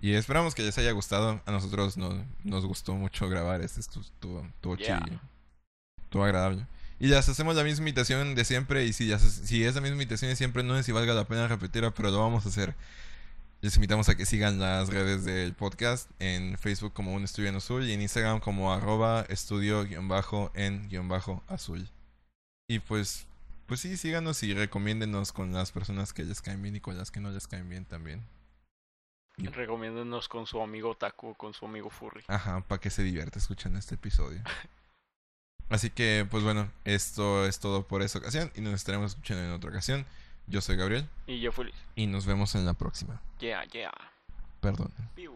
Y 0.02 0.14
esperamos 0.16 0.54
que 0.56 0.64
les 0.64 0.78
haya 0.78 0.92
gustado. 0.92 1.42
A 1.46 1.52
nosotros 1.52 1.96
no- 1.96 2.26
nos 2.44 2.66
gustó 2.66 2.94
mucho 2.96 3.30
grabar 3.30 3.62
este. 3.62 3.80
Esto 3.80 4.02
estuvo, 4.02 4.44
estuvo 4.46 4.76
Yeah. 4.78 5.02
chido. 5.06 5.20
Estuvo 6.04 6.24
agradable. 6.26 6.66
Y 7.00 7.10
ya 7.10 7.20
hacemos 7.20 7.56
la 7.56 7.64
misma 7.64 7.84
imitación 7.84 8.36
de 8.36 8.46
siempre. 8.46 8.86
Y 8.86 8.94
si, 8.94 9.08
ya 9.08 9.20
se- 9.20 9.30
si 9.46 9.64
es 9.64 9.76
la 9.76 9.82
misma 9.82 9.96
imitación 9.98 10.30
de 10.30 10.36
siempre, 10.36 10.64
no 10.64 10.76
sé 10.78 10.84
si 10.84 10.92
valga 10.92 11.14
la 11.14 11.28
pena 11.28 11.48
repetirla, 11.48 11.92
pero 11.92 12.12
lo 12.12 12.20
vamos 12.20 12.46
a 12.46 12.50
hacer. 12.50 12.76
Les 13.62 13.76
invitamos 13.76 14.10
a 14.10 14.16
que 14.16 14.26
sigan 14.26 14.60
las 14.60 14.90
redes 14.90 15.24
del 15.24 15.54
podcast 15.54 16.10
en 16.20 16.58
Facebook 16.58 16.94
como 16.94 17.14
un 17.14 17.24
estudio 17.24 17.48
en 17.50 17.56
azul 17.56 17.88
y 17.88 17.94
en 17.94 18.02
Instagram 18.02 18.40
como 18.42 18.74
arroba 18.74 19.26
estudio-en-azul. 19.30 21.90
Y 22.68 22.80
pues, 22.80 23.26
pues 23.66 23.80
sí, 23.80 23.96
síganos 23.98 24.44
y 24.44 24.54
recomiéndenos 24.54 25.32
con 25.32 25.54
las 25.54 25.72
personas 25.72 26.12
que 26.14 26.24
les 26.26 26.42
caen 26.42 26.62
bien 26.62 26.76
y 26.76 26.82
con 26.82 26.98
las 26.98 27.12
que 27.12 27.22
no 27.22 27.32
les 27.32 27.48
caen 27.48 27.70
bien 27.70 27.86
también. 27.86 28.22
Recomiéndenos 29.38 30.28
con 30.28 30.46
su 30.46 30.62
amigo 30.62 30.96
Taku 30.96 31.34
con 31.36 31.54
su 31.54 31.66
amigo 31.66 31.90
Furry. 31.90 32.24
Ajá, 32.28 32.62
para 32.68 32.80
que 32.80 32.90
se 32.90 33.04
divierta 33.04 33.40
escuchando 33.40 33.80
este 33.80 33.96
episodio. 33.96 34.42
Así 35.70 35.90
que, 35.90 36.28
pues 36.30 36.44
bueno, 36.44 36.72
esto 36.86 37.46
es 37.46 37.60
todo 37.60 37.88
por 37.88 38.02
esta 38.02 38.20
ocasión 38.20 38.52
y 38.56 38.62
nos 38.62 38.74
estaremos 38.74 39.12
escuchando 39.12 39.44
en 39.44 39.52
otra 39.52 39.70
ocasión. 39.70 40.06
Yo 40.48 40.62
soy 40.62 40.76
Gabriel. 40.76 41.08
Y 41.26 41.40
yo 41.40 41.52
fui 41.52 41.66
Luis. 41.66 41.76
Y 41.96 42.08
nos 42.08 42.26
vemos 42.26 42.56
en 42.56 42.66
la 42.66 42.74
próxima. 42.74 43.22
Yeah, 43.40 43.64
yeah. 43.66 43.92
Perdón. 44.60 44.92
Pew. 45.16 45.36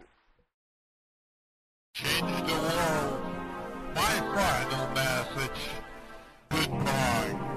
Change 1.94 2.46
the 2.46 2.54
world. 2.54 3.38
My 3.96 4.20
final 4.36 4.94
message. 4.94 5.62
Goodbye. 6.50 7.57